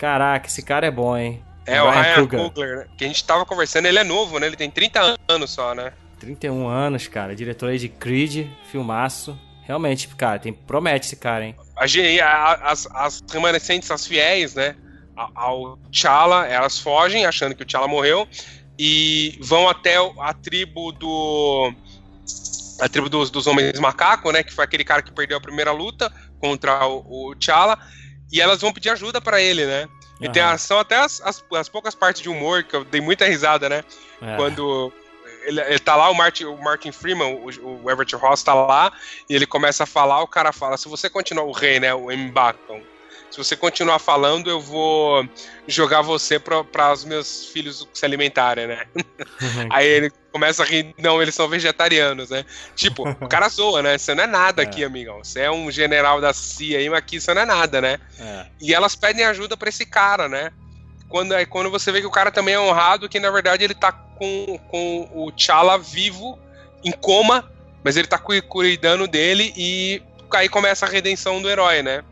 Caraca, 0.04 0.48
esse 0.48 0.62
cara 0.62 0.86
é 0.86 0.92
bom, 0.92 1.18
hein? 1.18 1.42
É, 1.66 1.82
o 1.82 1.90
Ryan 1.90 2.16
Coogler. 2.16 2.42
Coogler, 2.42 2.78
né? 2.80 2.86
Que 2.98 3.06
a 3.06 3.08
gente 3.08 3.24
tava 3.24 3.46
conversando, 3.46 3.86
ele 3.86 3.98
é 3.98 4.04
novo, 4.04 4.38
né? 4.38 4.48
Ele 4.48 4.58
tem 4.58 4.70
30 4.70 5.16
anos 5.30 5.52
só, 5.52 5.74
né? 5.74 5.94
31 6.20 6.68
anos, 6.68 7.08
cara. 7.08 7.34
Diretor 7.34 7.70
aí 7.70 7.80
de 7.80 7.88
Creed, 7.88 8.50
filmaço. 8.70 9.40
Realmente, 9.62 10.10
cara, 10.10 10.40
tem, 10.40 10.52
promete 10.52 11.06
esse 11.06 11.16
cara, 11.16 11.46
hein? 11.46 11.56
A 11.78 12.70
as, 12.70 12.86
as 12.88 13.24
remanescentes, 13.32 13.90
as 13.92 14.06
fiéis, 14.06 14.56
né? 14.56 14.76
Ao 15.16 15.78
T'Challa, 15.90 16.48
elas 16.48 16.78
fogem 16.78 17.26
achando 17.26 17.56
que 17.56 17.64
o 17.64 17.66
T'Challa 17.66 17.88
morreu 17.88 18.28
e 18.78 19.40
vão 19.40 19.70
até 19.70 19.96
a 20.20 20.34
tribo 20.34 20.92
do. 20.92 21.74
A 22.82 22.90
tribo 22.90 23.08
dos, 23.08 23.30
dos 23.30 23.48
Homens 23.48 23.80
Macaco, 23.80 24.34
né? 24.34 24.44
Que 24.44 24.52
foi 24.52 24.66
aquele 24.66 24.84
cara 24.84 25.02
que 25.02 25.14
perdeu 25.14 25.38
a 25.38 25.42
primeira 25.42 25.72
luta 25.72 26.12
contra 26.42 26.86
o, 26.86 27.30
o 27.30 27.36
T'Challa. 27.36 27.80
E 28.34 28.42
elas 28.42 28.60
vão 28.60 28.74
pedir 28.74 28.90
ajuda 28.90 29.22
pra 29.22 29.40
ele, 29.40 29.66
né? 29.66 29.88
E 30.20 30.28
tem, 30.30 30.42
a- 30.42 30.58
são 30.58 30.80
até 30.80 30.96
as, 30.98 31.22
as, 31.22 31.44
as 31.56 31.70
poucas 31.70 31.94
partes 31.96 32.22
de 32.22 32.30
humor 32.30 32.64
que 32.64 32.76
eu 32.76 32.84
dei 32.84 33.00
muita 33.00 33.26
risada, 33.26 33.70
né? 33.70 33.84
É. 34.22 34.36
Quando 34.36 34.92
ele, 35.44 35.62
ele 35.62 35.80
tá 35.80 35.96
lá, 35.96 36.10
o 36.10 36.16
Martin, 36.16 36.46
o 36.46 36.58
Martin 36.58 36.92
Freeman, 36.92 37.36
o, 37.36 37.82
o 37.84 37.92
Everett 37.92 38.16
Ross 38.16 38.42
tá 38.42 38.54
lá, 38.54 38.92
e 39.30 39.36
ele 39.36 39.46
começa 39.46 39.84
a 39.84 39.88
falar, 39.88 40.22
o 40.24 40.28
cara 40.28 40.52
fala, 40.52 40.78
se 40.78 40.88
você 40.90 41.10
continuar, 41.10 41.44
o 41.44 41.52
rei, 41.52 41.80
né, 41.80 41.94
o 41.94 42.08
M'Bakan, 42.08 42.82
se 43.34 43.38
você 43.40 43.56
continuar 43.56 43.98
falando, 43.98 44.48
eu 44.48 44.62
vou 44.62 45.28
jogar 45.68 46.02
você 46.04 46.38
para 46.38 46.94
os 46.94 47.04
meus 47.04 47.48
filhos 47.48 47.88
se 47.92 48.06
alimentarem, 48.06 48.68
né? 48.68 48.86
Aí 49.72 49.88
ele 49.88 50.12
começa 50.32 50.62
a 50.62 50.66
rir, 50.68 50.94
não, 51.00 51.20
eles 51.20 51.34
são 51.34 51.50
vegetarianos, 51.50 52.30
né? 52.30 52.46
Tipo, 52.76 53.10
o 53.10 53.28
cara 53.28 53.50
zoa, 53.50 53.82
né? 53.82 53.98
Você 53.98 54.14
não 54.14 54.26
é 54.26 54.28
nada 54.28 54.62
aqui, 54.62 54.84
amigão. 54.84 55.24
Você 55.24 55.40
é 55.40 55.50
um 55.50 55.72
general 55.72 56.22
da 56.22 56.32
CIA 56.32 56.78
aí, 56.78 56.90
mas 56.90 57.00
aqui 57.00 57.20
você 57.20 57.34
não 57.34 57.42
é 57.42 57.46
nada, 57.46 57.82
né? 57.82 58.00
É. 58.20 58.46
E 58.62 58.72
elas 58.72 58.96
pedem 58.96 59.26
ajuda 59.26 59.58
pra 59.58 59.70
esse 59.70 59.84
cara, 59.84 60.30
né? 60.30 60.52
Quando, 61.10 61.34
é 61.34 61.44
quando 61.44 61.72
você 61.72 61.92
vê 61.92 62.02
que 62.02 62.08
o 62.08 62.12
cara 62.12 62.32
também 62.32 62.54
é 62.54 62.60
honrado, 62.60 63.10
que 63.10 63.20
na 63.20 63.32
verdade 63.32 63.64
ele 63.64 63.74
tá 63.74 63.92
com, 63.92 64.60
com 64.70 65.10
o 65.12 65.32
T'Challa 65.32 65.80
vivo, 65.80 66.38
em 66.84 66.92
coma, 66.92 67.52
mas 67.84 67.98
ele 67.98 68.08
tá 68.08 68.20
cu- 68.20 68.44
cuidando 68.44 69.08
dele 69.08 69.52
e 69.58 70.04
aí 70.36 70.48
começa 70.48 70.86
a 70.86 70.90
redenção 70.90 71.42
do 71.42 71.50
herói, 71.50 71.82
né? 71.82 72.04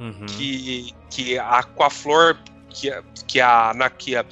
Uhum. 0.00 0.26
Que, 0.26 0.94
que 1.10 1.38
a, 1.38 1.62
com 1.62 1.82
a 1.82 1.90
flor 1.90 2.38
que, 2.68 2.90
a- 2.90 3.02
que 3.26 3.40
a 3.40 3.72
Nakia 3.74 4.24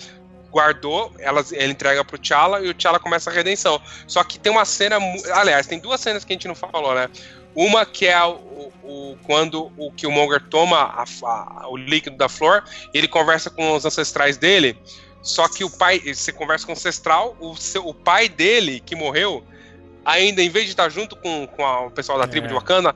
guardou, 0.50 1.12
ela, 1.18 1.44
ele 1.52 1.72
entrega 1.72 2.04
pro 2.04 2.18
T'Challa 2.18 2.60
e 2.60 2.68
o 2.68 2.74
T'Challa 2.74 2.98
começa 3.00 3.30
a 3.30 3.32
redenção. 3.32 3.80
Só 4.06 4.22
que 4.22 4.38
tem 4.38 4.52
uma 4.52 4.64
cena, 4.64 4.96
aliás, 5.34 5.66
tem 5.66 5.78
duas 5.80 6.00
cenas 6.00 6.24
que 6.24 6.32
a 6.32 6.34
gente 6.34 6.46
não 6.46 6.54
falou, 6.54 6.94
né? 6.94 7.08
Uma 7.56 7.84
que 7.86 8.06
é 8.06 8.22
o, 8.24 8.70
o- 8.82 9.16
quando 9.24 9.72
o 9.76 9.90
Killmonger 9.92 10.40
toma 10.48 10.76
a- 10.78 11.04
a- 11.24 11.68
o 11.68 11.76
líquido 11.76 12.16
da 12.16 12.28
flor, 12.28 12.62
ele 12.92 13.08
conversa 13.08 13.48
com 13.50 13.74
os 13.74 13.84
ancestrais 13.84 14.36
dele, 14.36 14.78
só 15.22 15.48
que 15.48 15.64
o 15.64 15.70
pai, 15.70 15.98
você 16.00 16.32
conversa 16.32 16.66
com 16.66 16.72
o 16.72 16.74
ancestral, 16.76 17.36
o, 17.40 17.56
seu, 17.56 17.86
o 17.86 17.94
pai 17.94 18.28
dele, 18.28 18.80
que 18.84 18.94
morreu, 18.94 19.44
ainda 20.04 20.42
em 20.42 20.50
vez 20.50 20.66
de 20.66 20.72
estar 20.72 20.88
junto 20.90 21.16
com, 21.16 21.46
com 21.46 21.64
a- 21.64 21.86
o 21.86 21.90
pessoal 21.90 22.18
da 22.18 22.26
tribo 22.28 22.46
É. 22.46 22.48
de 22.48 22.54
Wakanda, 22.54 22.94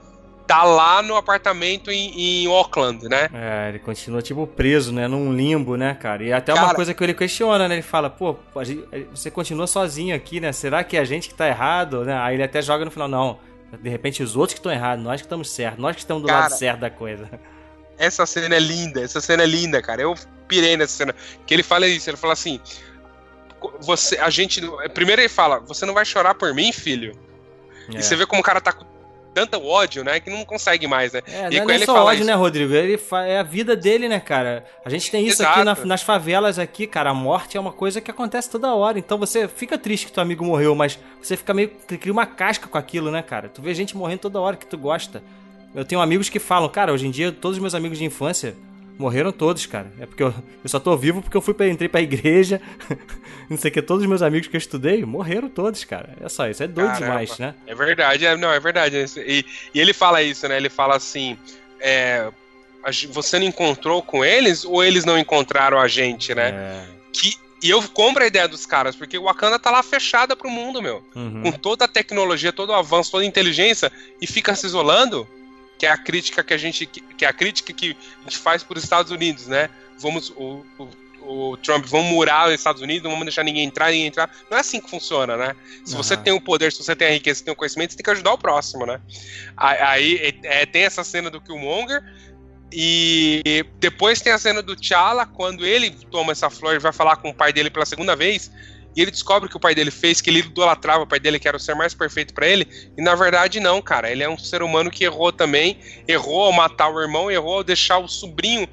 tá 0.48 0.64
lá 0.64 1.02
no 1.02 1.14
apartamento 1.14 1.90
em, 1.90 2.44
em 2.44 2.46
Auckland, 2.48 3.06
né? 3.08 3.28
É, 3.32 3.68
ele 3.68 3.78
continua 3.78 4.20
tipo 4.22 4.46
preso, 4.46 4.92
né? 4.92 5.06
Num 5.06 5.32
limbo, 5.32 5.76
né, 5.76 5.94
cara? 5.94 6.24
E 6.24 6.32
até 6.32 6.52
uma 6.54 6.62
Cara- 6.62 6.74
coisa 6.74 6.94
que 6.94 7.04
ele 7.04 7.14
questiona, 7.14 7.68
né? 7.68 7.74
Ele 7.76 7.82
fala, 7.82 8.08
pô, 8.10 8.34
gente- 8.64 8.84
você 9.14 9.30
continua 9.30 9.66
sozinho 9.66 10.16
aqui, 10.16 10.40
né? 10.40 10.50
Será 10.52 10.82
que 10.82 10.96
é 10.96 11.00
a 11.00 11.04
gente 11.04 11.28
que 11.28 11.34
tá 11.34 11.46
errado, 11.46 12.04
né? 12.04 12.18
Aí 12.18 12.34
ele 12.34 12.42
até 12.42 12.60
joga 12.62 12.84
no 12.84 12.90
final, 12.90 13.06
não. 13.06 13.38
De 13.80 13.90
repente 13.90 14.22
os 14.22 14.34
outros 14.34 14.54
que 14.54 14.60
estão 14.60 14.72
errados, 14.72 15.04
nós 15.04 15.20
que 15.20 15.26
estamos 15.26 15.50
certos, 15.50 15.78
nós 15.78 15.94
que 15.94 16.00
estamos 16.00 16.22
do 16.22 16.28
Cara, 16.28 16.40
lado 16.40 16.52
certo 16.56 16.80
da 16.80 16.88
coisa. 16.90 17.28
Essa 17.98 18.24
cena 18.24 18.54
é 18.54 18.58
linda, 18.58 19.02
essa 19.02 19.20
cena 19.20 19.42
é 19.42 19.46
linda, 19.46 19.82
cara. 19.82 20.00
Eu 20.00 20.14
pirei 20.48 20.76
nessa 20.76 20.96
cena. 20.96 21.14
Que 21.46 21.52
ele 21.52 21.62
fala 21.62 21.86
isso, 21.86 22.08
ele 22.08 22.16
fala 22.16 22.32
assim: 22.32 22.58
você, 23.80 24.16
a 24.18 24.30
gente. 24.30 24.60
Primeiro 24.94 25.20
ele 25.20 25.28
fala, 25.28 25.58
você 25.60 25.84
não 25.84 25.92
vai 25.92 26.04
chorar 26.04 26.34
por 26.34 26.54
mim, 26.54 26.72
filho? 26.72 27.12
É. 27.92 27.98
E 27.98 28.02
você 28.02 28.16
vê 28.16 28.24
como 28.24 28.40
o 28.40 28.44
cara 28.44 28.60
tá 28.60 28.72
com 28.72 28.84
tanto 29.34 29.64
ódio, 29.64 30.02
né? 30.02 30.18
Que 30.20 30.30
não 30.30 30.44
consegue 30.44 30.86
mais, 30.86 31.12
né? 31.12 31.22
É, 31.26 31.48
e 31.52 31.60
não 31.60 31.70
é 31.70 31.74
ele 31.76 31.86
só 31.86 31.94
fala 31.94 32.06
ódio, 32.06 32.18
isso, 32.20 32.26
né, 32.26 32.34
Rodrigo? 32.34 32.74
Ele 32.74 33.00
é 33.26 33.38
a 33.38 33.42
vida 33.42 33.76
dele, 33.76 34.08
né, 34.08 34.18
cara? 34.20 34.64
A 34.84 34.90
gente 34.90 35.10
tem 35.10 35.26
isso 35.26 35.42
aqui 35.42 35.64
na- 35.64 35.72
Exato. 35.72 35.86
nas 35.86 36.02
favelas 36.02 36.58
aqui, 36.58 36.86
cara. 36.86 37.10
A 37.10 37.14
morte 37.14 37.56
é 37.56 37.60
uma 37.60 37.72
coisa 37.72 38.00
que 38.00 38.10
acontece 38.10 38.50
toda 38.50 38.74
hora. 38.74 38.98
Então 38.98 39.16
você 39.18 39.46
fica 39.46 39.78
triste 39.78 40.06
que 40.06 40.12
teu 40.12 40.22
amigo 40.22 40.44
morreu, 40.44 40.74
mas 40.74 40.98
você 41.22 41.36
fica 41.36 41.54
meio. 41.54 41.68
cria 42.00 42.12
uma 42.12 42.26
casca 42.26 42.66
com 42.68 42.78
aquilo, 42.78 43.10
né, 43.10 43.22
cara? 43.22 43.48
Tu 43.48 43.62
vê 43.62 43.72
gente 43.74 43.96
morrendo 43.96 44.20
toda 44.20 44.40
hora 44.40 44.56
que 44.56 44.66
tu 44.66 44.76
gosta. 44.76 45.22
Eu 45.74 45.84
tenho 45.84 46.00
amigos 46.00 46.28
que 46.28 46.38
falam, 46.38 46.68
cara, 46.68 46.92
hoje 46.92 47.06
em 47.06 47.10
dia 47.10 47.30
todos 47.30 47.58
os 47.58 47.60
meus 47.60 47.74
amigos 47.74 47.98
de 47.98 48.04
infância 48.04 48.54
morreram 48.98 49.30
todos, 49.30 49.64
cara. 49.66 49.90
É 50.00 50.06
porque 50.06 50.22
eu, 50.22 50.34
eu 50.62 50.68
só 50.68 50.80
tô 50.80 50.96
vivo 50.96 51.22
porque 51.22 51.36
eu 51.36 51.40
fui 51.40 51.54
pra, 51.54 51.68
entrei 51.68 51.88
pra 51.88 52.00
igreja. 52.00 52.60
não 53.48 53.56
sei 53.56 53.70
o 53.70 53.74
que, 53.74 53.80
todos 53.80 54.02
os 54.02 54.08
meus 54.08 54.22
amigos 54.22 54.48
que 54.48 54.56
eu 54.56 54.58
estudei 54.58 55.04
morreram 55.04 55.48
todos, 55.48 55.84
cara. 55.84 56.16
É 56.20 56.28
só 56.28 56.48
isso, 56.48 56.62
é 56.62 56.66
doido 56.66 56.88
Caramba. 56.88 57.06
demais, 57.06 57.38
né? 57.38 57.54
É 57.66 57.74
verdade, 57.74 58.26
é, 58.26 58.36
não, 58.36 58.52
é 58.52 58.58
verdade. 58.58 58.96
E, 59.18 59.44
e 59.72 59.80
ele 59.80 59.92
fala 59.92 60.22
isso, 60.22 60.48
né? 60.48 60.56
Ele 60.56 60.68
fala 60.68 60.96
assim: 60.96 61.38
é, 61.80 62.28
você 63.10 63.38
não 63.38 63.46
encontrou 63.46 64.02
com 64.02 64.24
eles 64.24 64.64
ou 64.64 64.82
eles 64.82 65.04
não 65.04 65.18
encontraram 65.18 65.78
a 65.78 65.86
gente, 65.86 66.34
né? 66.34 66.50
É. 66.50 66.86
Que, 67.12 67.36
e 67.62 67.70
eu 67.70 67.82
compro 67.88 68.22
a 68.22 68.26
ideia 68.26 68.46
dos 68.46 68.64
caras, 68.64 68.94
porque 68.94 69.18
o 69.18 69.24
Wakanda 69.24 69.58
tá 69.58 69.70
lá 69.70 69.82
fechada 69.82 70.36
pro 70.36 70.50
mundo, 70.50 70.80
meu. 70.80 71.02
Uhum. 71.14 71.42
Com 71.42 71.52
toda 71.52 71.86
a 71.86 71.88
tecnologia, 71.88 72.52
todo 72.52 72.70
o 72.70 72.74
avanço, 72.74 73.10
toda 73.10 73.24
a 73.24 73.26
inteligência, 73.26 73.90
e 74.20 74.26
fica 74.26 74.54
se 74.54 74.66
isolando, 74.66 75.26
que 75.78 75.86
é 75.86 75.90
a 75.90 75.96
crítica 75.96 76.42
que 76.42 76.52
a 76.52 76.58
gente. 76.58 76.84
que, 76.86 77.24
é 77.24 77.28
a 77.28 77.32
crítica 77.32 77.72
que 77.72 77.96
a 78.20 78.22
gente 78.22 78.38
faz 78.38 78.62
para 78.62 78.76
os 78.76 78.84
Estados 78.84 79.12
Unidos, 79.12 79.46
né? 79.46 79.70
Vamos. 79.98 80.30
O, 80.30 80.64
o, 80.78 80.88
o 81.20 81.56
Trump, 81.58 81.84
vamos 81.86 82.10
murar 82.10 82.48
os 82.48 82.54
Estados 82.54 82.80
Unidos, 82.80 83.02
não 83.02 83.10
vamos 83.10 83.26
deixar 83.26 83.42
ninguém 83.42 83.64
entrar, 83.64 83.90
ninguém 83.90 84.06
entrar. 84.06 84.30
Não 84.50 84.56
é 84.56 84.60
assim 84.60 84.80
que 84.80 84.88
funciona, 84.88 85.36
né? 85.36 85.54
Se 85.84 85.94
você 85.94 86.14
Aham. 86.14 86.22
tem 86.22 86.32
o 86.32 86.40
poder, 86.40 86.72
se 86.72 86.82
você 86.82 86.96
tem 86.96 87.08
a 87.08 87.10
riqueza, 87.12 87.38
se 87.38 87.44
tem 87.44 87.52
o 87.52 87.56
conhecimento, 87.56 87.90
você 87.90 87.96
tem 87.98 88.04
que 88.04 88.10
ajudar 88.10 88.32
o 88.32 88.38
próximo, 88.38 88.86
né? 88.86 89.00
Aí 89.56 90.34
é, 90.42 90.64
tem 90.64 90.82
essa 90.82 91.04
cena 91.04 91.30
do 91.30 91.40
Killmonger. 91.40 92.02
E 92.70 93.64
depois 93.78 94.20
tem 94.20 94.30
a 94.32 94.38
cena 94.38 94.62
do 94.62 94.76
T'Challa, 94.76 95.24
quando 95.24 95.64
ele 95.64 95.90
toma 95.90 96.32
essa 96.32 96.50
flor 96.50 96.74
e 96.74 96.78
vai 96.78 96.92
falar 96.92 97.16
com 97.16 97.30
o 97.30 97.34
pai 97.34 97.52
dele 97.52 97.70
pela 97.70 97.86
segunda 97.86 98.14
vez. 98.14 98.50
E 98.98 99.02
ele 99.02 99.12
descobre 99.12 99.48
que 99.48 99.56
o 99.56 99.60
pai 99.60 99.76
dele 99.76 99.92
fez, 99.92 100.20
que 100.20 100.28
ele 100.28 100.40
idolatrava 100.40 101.04
o 101.04 101.06
pai 101.06 101.20
dele, 101.20 101.38
que 101.38 101.46
era 101.46 101.56
o 101.56 101.60
ser 101.60 101.76
mais 101.76 101.94
perfeito 101.94 102.34
pra 102.34 102.48
ele. 102.48 102.66
E 102.96 103.00
na 103.00 103.14
verdade, 103.14 103.60
não, 103.60 103.80
cara. 103.80 104.10
Ele 104.10 104.24
é 104.24 104.28
um 104.28 104.36
ser 104.36 104.60
humano 104.60 104.90
que 104.90 105.04
errou 105.04 105.30
também. 105.30 105.78
Errou 106.08 106.42
ao 106.46 106.52
matar 106.52 106.92
o 106.92 107.00
irmão, 107.00 107.30
errou 107.30 107.58
ao 107.58 107.62
deixar 107.62 107.98
o 107.98 108.08
sobrinho 108.08 108.68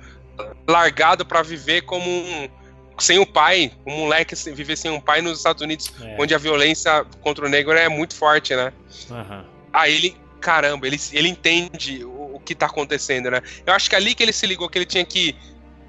largado 0.68 1.28
pra 1.28 1.44
viver 1.44 1.84
como 1.84 2.10
um, 2.10 2.50
sem 2.98 3.20
o 3.20 3.26
pai, 3.26 3.72
o 3.86 3.92
moleque 3.92 4.34
viver 4.52 4.76
sem 4.76 4.90
um 4.90 5.00
pai 5.00 5.22
nos 5.22 5.38
Estados 5.38 5.62
Unidos, 5.62 5.94
É. 6.02 6.16
onde 6.20 6.34
a 6.34 6.40
violência 6.40 7.06
contra 7.22 7.46
o 7.46 7.50
negro 7.50 7.74
é 7.74 7.88
muito 7.88 8.16
forte, 8.16 8.56
né? 8.56 8.74
Aham. 9.12 9.46
Aí 9.72 9.96
ele, 9.96 10.18
caramba, 10.42 10.88
ele, 10.88 11.00
ele 11.12 11.30
entende 11.30 12.04
o, 12.04 12.38
o 12.38 12.40
que 12.40 12.56
tá 12.56 12.66
acontecendo, 12.66 13.30
né? 13.30 13.44
Eu 13.64 13.74
acho 13.74 13.88
que 13.88 13.96
é 13.96 14.00
ali 14.00 14.16
que 14.16 14.24
ele 14.24 14.34
se 14.34 14.48
ligou 14.48 14.68
que 14.70 14.80
ele 14.80 14.86
tinha 14.88 15.06
que 15.06 15.36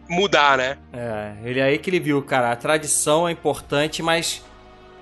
mudar, 0.09 0.57
né? 0.59 0.77
É, 0.93 1.33
ele 1.45 1.61
é 1.61 1.65
aí 1.65 1.79
que 1.79 1.91
ele 1.91 2.01
viu, 2.01 2.21
cara, 2.23 2.51
a 2.53 2.57
tradição 2.57 3.29
é 3.29 3.33
importante, 3.33 4.03
mas 4.03 4.45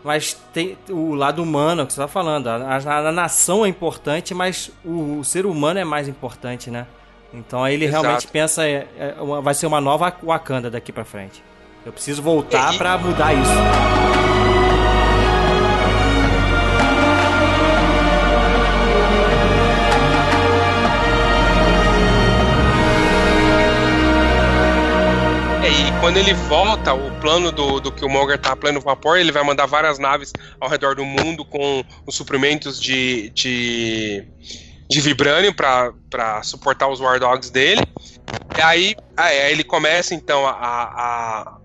mas 0.03 0.35
tem 0.53 0.77
o 0.91 1.15
lado 1.15 1.43
humano 1.43 1.87
que 1.87 1.93
você 1.95 2.01
tá 2.01 2.07
falando. 2.09 2.49
A, 2.49 2.57
a- 2.77 3.09
a 3.09 3.13
nação 3.13 3.65
é 3.65 3.69
importante, 3.69 4.35
mas 4.35 4.71
o, 4.85 5.19
o 5.21 5.25
ser 5.25 5.47
humano 5.47 5.81
é 5.81 5.85
mais 5.85 6.09
importante, 6.09 6.71
né? 6.71 6.87
Então 7.33 7.65
aí 7.65 7.73
ele 7.75 7.87
Exato. 7.87 8.03
realmente 8.03 8.27
pensa 8.29 8.67
é, 8.69 8.87
é 8.99 9.15
vai 9.43 9.55
ser 9.55 9.67
uma 9.67 9.81
nova 9.81 10.15
Wakanda 10.23 10.71
daqui 10.71 10.93
pra 10.93 11.05
frente. 11.05 11.43
Eu 11.87 11.93
preciso 11.93 12.23
voltar 12.23 12.75
E- 12.75 12.79
pra 12.79 12.99
mudar 12.99 13.33
isso. 13.33 14.44
Quando 26.05 26.19
ele 26.19 26.35
volta, 26.35 26.93
o 26.93 27.11
plano 27.19 27.51
do, 27.51 27.81
do 27.81 27.91
Killmonger 27.91 28.39
tá 28.39 28.53
a 28.53 28.57
pleno 28.57 28.79
vapor, 28.79 29.17
ele 29.17 29.33
vai 29.33 29.43
mandar 29.43 29.65
várias 29.65 29.99
naves 29.99 30.35
ao 30.61 30.69
redor 30.69 30.95
do 30.95 31.03
mundo 31.03 31.47
com 31.47 31.83
os 32.07 32.15
suprimentos 32.15 32.79
de, 32.79 33.31
de, 33.31 34.23
de 34.87 35.01
vibrânio 35.01 35.55
para 35.55 36.43
suportar 36.43 36.89
os 36.89 37.01
War 37.01 37.19
Dogs 37.19 37.51
dele. 37.51 37.81
E 38.55 38.61
aí, 38.61 38.95
aí 39.17 39.51
ele 39.51 39.65
começa 39.65 40.15
então 40.15 40.47
a, 40.47 40.51
a, 40.51 41.59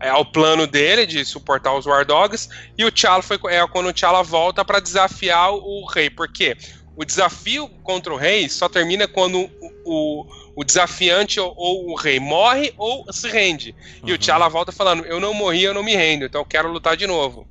a- 0.00 0.10
ao 0.12 0.24
plano 0.24 0.66
dele 0.66 1.04
de 1.04 1.22
suportar 1.22 1.74
os 1.74 1.84
War 1.84 2.06
Dogs, 2.06 2.48
e 2.78 2.86
o 2.86 2.90
T'Challa 2.90 3.22
foi 3.22 3.38
é 3.48 3.66
quando 3.66 3.88
o 3.88 3.92
T'Challa 3.92 4.22
volta 4.22 4.64
para 4.64 4.80
desafiar 4.80 5.52
o 5.52 5.84
rei, 5.92 6.08
porque 6.08 6.56
o 6.96 7.04
desafio 7.04 7.68
contra 7.82 8.12
o 8.12 8.16
rei 8.16 8.48
só 8.48 8.68
termina 8.68 9.06
quando 9.08 9.38
o, 9.40 9.50
o, 9.84 10.26
o 10.56 10.64
desafiante 10.64 11.40
ou, 11.40 11.52
ou 11.56 11.90
o 11.90 11.94
rei 11.96 12.20
morre 12.20 12.72
ou 12.76 13.04
se 13.12 13.28
rende. 13.28 13.74
E 14.04 14.12
o 14.12 14.18
T'Challa 14.18 14.48
volta 14.48 14.70
falando: 14.72 15.04
Eu 15.04 15.18
não 15.20 15.34
morri, 15.34 15.62
eu 15.64 15.74
não 15.74 15.82
me 15.82 15.94
rendo, 15.96 16.24
então 16.26 16.40
eu 16.40 16.46
quero 16.46 16.70
lutar 16.70 16.96
de 16.96 17.06
novo. 17.06 17.48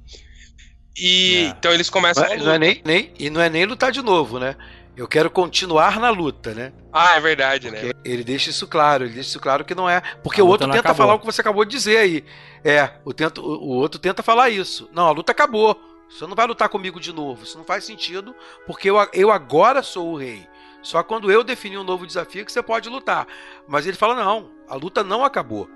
E 0.98 1.38
É. 1.38 1.48
então 1.50 1.74
eles 1.74 1.89
começam 1.89 2.24
a 2.24 2.28
Não 2.28 2.34
é, 2.34 2.38
luta. 2.38 2.48
não 2.50 2.56
é 2.56 2.60
nem, 2.60 2.82
nem- 2.86 3.14
e 3.18 3.30
não 3.30 3.41
é 3.41 3.50
nem 3.50 3.66
lutar 3.66 3.91
de 3.91 4.02
novo, 4.02 4.39
né? 4.39 4.56
Eu 4.96 5.08
quero 5.08 5.32
continuar 5.32 6.00
na 6.00 6.12
luta, 6.12 6.54
né? 6.54 6.72
Ah, 6.91 7.16
é 7.16 7.20
verdade, 7.20 7.72
né? 7.72 7.80
Porque 7.82 7.96
ele 8.08 8.24
deixa 8.24 8.52
isso 8.52 8.68
claro, 8.68 9.06
ele 9.06 9.14
deixa 9.16 9.30
isso 9.30 9.39
claro 9.39 9.66
que 9.66 9.74
não 9.74 9.89
é. 9.89 10.02
Porque 10.24 10.39
A 10.39 10.44
o 10.44 10.48
outro 10.48 10.68
tenta 10.68 10.80
acabou. 10.82 10.96
falar 10.98 11.14
o 11.16 11.20
que 11.20 11.26
você 11.26 11.41
acabou 11.41 11.66
de 11.66 11.72
dizer 11.72 11.98
aí. 11.98 12.24
É, 12.64 12.91
o, 13.04 13.12
tento, 13.12 13.41
o, 13.41 13.56
o 13.64 13.70
outro 13.70 14.00
tenta 14.00 14.22
falar 14.22 14.52
isso. 14.52 14.88
Não, 14.94 15.08
a 15.08 15.12
luta 15.12 15.32
acabou. 15.32 15.76
Você 16.10 16.28
não 16.28 16.36
vai 16.36 16.45
lutar 16.45 16.70
comigo 16.70 16.99
de 16.99 17.12
novo. 17.12 17.43
Isso 17.43 17.58
não 17.58 17.66
faz 17.66 17.86
sentido, 17.86 18.36
porque 18.66 18.89
eu, 18.89 18.95
eu 19.14 19.32
agora 19.32 19.82
sou 19.82 20.14
o 20.14 20.18
rei. 20.18 20.47
Só 20.82 21.01
quando 21.01 21.32
eu 21.32 21.43
definir 21.43 21.78
um 21.78 21.84
novo 21.84 22.06
desafio 22.06 22.45
que 22.45 22.51
você 22.51 22.62
pode 22.62 22.89
lutar. 22.89 23.26
Mas 23.68 23.88
ele 23.88 23.97
fala: 23.97 24.16
não, 24.16 24.51
a 24.68 24.76
luta 24.76 25.04
não 25.04 25.24
acabou. 25.24 25.70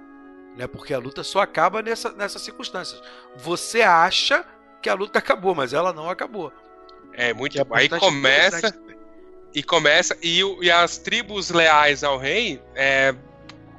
Né? 0.55 0.67
Porque 0.67 0.93
a 0.93 0.99
luta 0.99 1.23
só 1.23 1.39
acaba 1.39 1.81
nessa, 1.81 2.11
nessas 2.11 2.41
circunstâncias. 2.41 3.01
Você 3.35 3.81
acha 3.81 4.45
que 4.81 4.89
a 4.89 4.93
luta 4.93 5.19
acabou, 5.19 5.55
mas 5.55 5.73
ela 5.73 5.93
não 5.93 6.09
acabou. 6.09 6.51
É 7.13 7.33
muito. 7.33 7.57
É 7.59 7.65
Aí 7.71 7.87
começa. 7.87 8.77
E 9.53 9.63
começa. 9.63 10.17
E, 10.21 10.41
e 10.61 10.69
as 10.69 10.97
tribos 10.97 11.49
leais 11.49 12.03
ao 12.03 12.17
rei 12.17 12.61
é, 12.75 13.15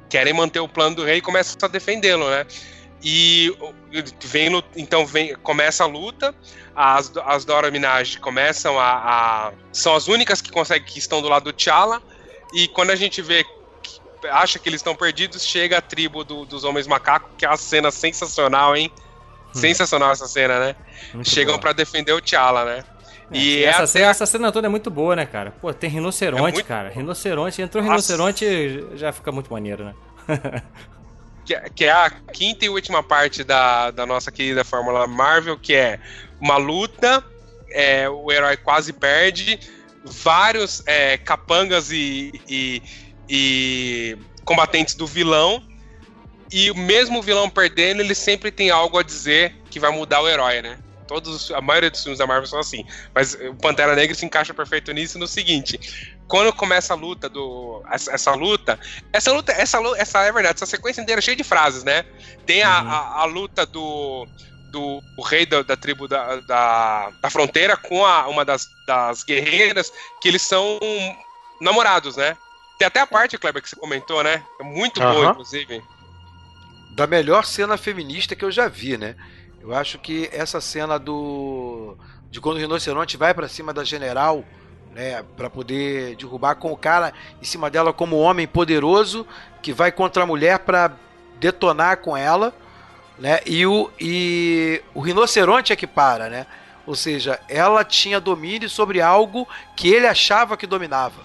querem 0.09 0.33
manter 0.33 0.59
o 0.59 0.67
plano 0.67 0.95
do 0.97 1.05
rei 1.05 1.17
e 1.17 1.21
começam 1.21 1.55
a 1.61 1.67
defendê-lo, 1.67 2.29
né? 2.29 2.45
E 3.01 3.55
vem, 4.25 4.61
então 4.75 5.05
vem, 5.05 5.33
começa 5.35 5.83
a 5.83 5.87
luta. 5.87 6.35
As, 6.75 7.11
as 7.25 7.45
Dora 7.45 7.71
Minaj 7.71 8.17
começam 8.17 8.77
a, 8.79 8.91
a- 9.47 9.51
São 9.71 9.95
as 9.95 10.07
únicas 10.07 10.41
que 10.41 10.51
conseguem 10.51 10.85
que 10.87 10.99
estão 10.99 11.21
do 11.21 11.29
lado 11.29 11.43
do 11.45 11.53
T'Challa. 11.53 12.01
E 12.53 12.67
quando 12.69 12.89
a 12.91 12.95
gente 12.95 13.21
vê. 13.21 13.43
que- 13.81 13.99
Acha 14.29 14.59
que 14.59 14.67
eles 14.67 14.79
estão 14.79 14.93
perdidos, 14.95 15.45
chega 15.45 15.77
a 15.77 15.81
tribo 15.81 16.23
do- 16.25 16.45
dos 16.45 16.63
Homens 16.65 16.87
Macacos, 16.87 17.29
que 17.37 17.45
é 17.45 17.49
uma 17.49 17.55
cena 17.57 17.89
sensacional, 17.91 18.75
hein? 18.75 18.91
Sensacional 19.53 20.11
essa 20.11 20.27
cena, 20.27 20.59
né? 20.59 20.75
Muito 21.13 21.29
Chegam 21.29 21.53
boa. 21.53 21.61
pra 21.61 21.71
defender 21.73 22.11
o 22.11 22.21
T'Challa, 22.21 22.65
né? 22.65 22.83
E 23.31 23.59
E 23.59 23.63
essa, 23.63 23.83
é 23.83 23.87
cena, 23.87 24.05
essa 24.07 24.25
cena 24.25 24.51
toda 24.51 24.67
é 24.67 24.69
muito 24.69 24.89
boa, 24.91 25.15
né, 25.15 25.25
cara? 25.25 25.51
Pô, 25.61 25.73
tem 25.73 25.89
rinoceronte, 25.89 26.39
É 26.41 26.51
muito- 26.51 26.65
cara. 26.65 26.89
Rinoceronte. 26.89 27.61
Entrou 27.61 27.81
Nossa. 27.83 27.93
rinoceronte, 28.13 28.85
já 28.97 29.11
fica 29.13 29.31
muito 29.31 29.51
maneiro, 29.53 29.85
né? 29.85 29.93
que, 31.49 31.69
que 31.71 31.85
é 31.85 31.91
a 31.91 32.09
quinta 32.09 32.65
e 32.65 32.69
última 32.69 33.01
parte 33.01 33.43
da, 33.43 33.89
da 33.91 34.05
nossa 34.05 34.31
querida 34.31 34.63
Fórmula 34.63 35.07
Marvel, 35.07 35.57
que 35.57 35.73
é 35.73 35.99
uma 36.39 36.57
luta, 36.57 37.23
é, 37.71 38.07
o 38.07 38.31
herói 38.31 38.55
quase 38.55 38.93
perde, 38.93 39.59
vários 40.03 40.83
é, 40.85 41.17
capangas 41.17 41.91
e, 41.91 42.31
e, 42.47 42.83
e 43.27 44.17
combatentes 44.45 44.93
do 44.93 45.07
vilão, 45.07 45.63
e 46.51 46.71
mesmo 46.73 47.19
o 47.19 47.21
vilão 47.21 47.49
perdendo, 47.49 48.01
ele 48.01 48.15
sempre 48.15 48.51
tem 48.51 48.69
algo 48.69 48.97
a 48.97 49.03
dizer 49.03 49.55
que 49.69 49.79
vai 49.79 49.91
mudar 49.91 50.21
o 50.21 50.29
herói, 50.29 50.61
né? 50.61 50.77
Todos, 51.07 51.35
os- 51.35 51.51
a 51.51 51.61
maioria 51.61 51.89
dos 51.89 52.01
filmes 52.03 52.19
da 52.19 52.27
Marvel 52.27 52.47
são 52.47 52.59
assim. 52.59 52.85
Mas 53.13 53.33
o 53.33 53.55
Pantera 53.55 53.95
Negra 53.95 54.15
se 54.15 54.25
encaixa 54.25 54.53
perfeito 54.53 54.91
nisso 54.91 55.17
no 55.19 55.27
seguinte: 55.27 55.79
quando 56.29 56.53
começa 56.53 56.93
a 56.93 56.95
luta 56.95 57.27
do. 57.27 57.83
Essa, 57.91 58.13
essa 58.13 58.31
luta. 58.35 58.79
Essa 59.11 59.31
luta, 59.33 59.51
essa, 59.51 59.79
essa 59.97 60.23
é 60.23 60.31
verdade, 60.31 60.55
essa 60.55 60.65
sequência 60.65 61.01
inteira 61.01 61.19
é 61.19 61.21
cheia 61.21 61.35
de 61.35 61.43
frases, 61.43 61.83
né? 61.83 62.03
Tem 62.45 62.63
a, 62.63 62.81
Uhum. 62.81 62.87
a, 62.89 63.21
a 63.21 63.25
luta 63.25 63.65
do. 63.65 64.25
Do 64.71 65.01
o 65.17 65.23
rei 65.23 65.47
da, 65.47 65.63
da 65.63 65.75
tribo 65.75 66.07
da, 66.07 66.35
da, 66.41 67.09
da 67.19 67.29
fronteira 67.31 67.75
com 67.75 68.05
a, 68.05 68.27
uma 68.27 68.45
das, 68.45 68.67
das 68.85 69.23
guerreiras, 69.23 69.91
que 70.21 70.27
eles 70.27 70.43
são 70.43 70.79
namorados, 71.59 72.15
né? 72.17 72.37
Tem 72.77 72.87
até 72.87 72.99
a 72.99 73.07
parte, 73.07 73.37
Kleber, 73.37 73.61
que 73.63 73.69
você 73.69 73.75
comentou, 73.75 74.23
né? 74.23 74.43
É 74.59 74.63
muito 74.63 74.99
boa, 75.01 75.23
Aham. 75.23 75.31
inclusive. 75.31 75.81
da 76.91 77.07
melhor 77.07 77.45
cena 77.45 77.77
feminista 77.77 78.35
que 78.35 78.45
eu 78.45 78.51
já 78.51 78.67
vi, 78.67 78.95
né? 78.97 79.15
Eu 79.59 79.73
acho 79.73 79.97
que 79.97 80.29
essa 80.31 80.61
cena 80.61 80.97
do 80.99 81.97
de 82.29 82.39
quando 82.39 82.57
o 82.57 82.59
rinoceronte 82.59 83.17
vai 83.17 83.33
pra 83.33 83.47
cima 83.49 83.73
da 83.73 83.83
general, 83.83 84.45
né, 84.93 85.23
para 85.37 85.49
poder 85.49 86.15
derrubar 86.15 86.55
com 86.55 86.71
o 86.71 86.77
cara 86.77 87.13
em 87.41 87.45
cima 87.45 87.69
dela 87.69 87.93
como 87.93 88.17
homem 88.17 88.47
poderoso 88.47 89.25
que 89.61 89.71
vai 89.71 89.91
contra 89.91 90.23
a 90.23 90.25
mulher 90.25 90.59
pra 90.59 90.91
detonar 91.39 91.97
com 91.97 92.15
ela, 92.15 92.53
né? 93.17 93.39
E 93.45 93.65
o 93.65 93.91
e 93.99 94.81
o 94.93 94.99
rinoceronte 94.99 95.71
é 95.71 95.75
que 95.75 95.87
para, 95.87 96.29
né? 96.29 96.45
Ou 96.85 96.95
seja, 96.95 97.39
ela 97.47 97.83
tinha 97.83 98.19
domínio 98.19 98.69
sobre 98.69 98.99
algo 98.99 99.47
que 99.75 99.89
ele 99.89 100.07
achava 100.07 100.57
que 100.57 100.65
dominava. 100.65 101.21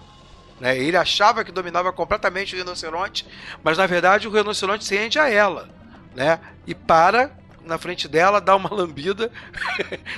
Né? 0.60 0.78
Ele 0.78 0.96
achava 0.96 1.44
que 1.44 1.50
dominava 1.50 1.92
completamente 1.92 2.54
o 2.54 2.58
rinoceronte, 2.58 3.26
mas 3.62 3.78
na 3.78 3.86
verdade 3.86 4.28
o 4.28 4.30
rinoceronte 4.30 4.84
se 4.84 4.96
rende 4.96 5.18
a 5.18 5.28
ela, 5.28 5.68
né? 6.14 6.38
E 6.66 6.74
para 6.74 7.30
na 7.64 7.78
frente 7.78 8.06
dela, 8.08 8.40
dá 8.40 8.54
uma 8.56 8.72
lambida, 8.74 9.30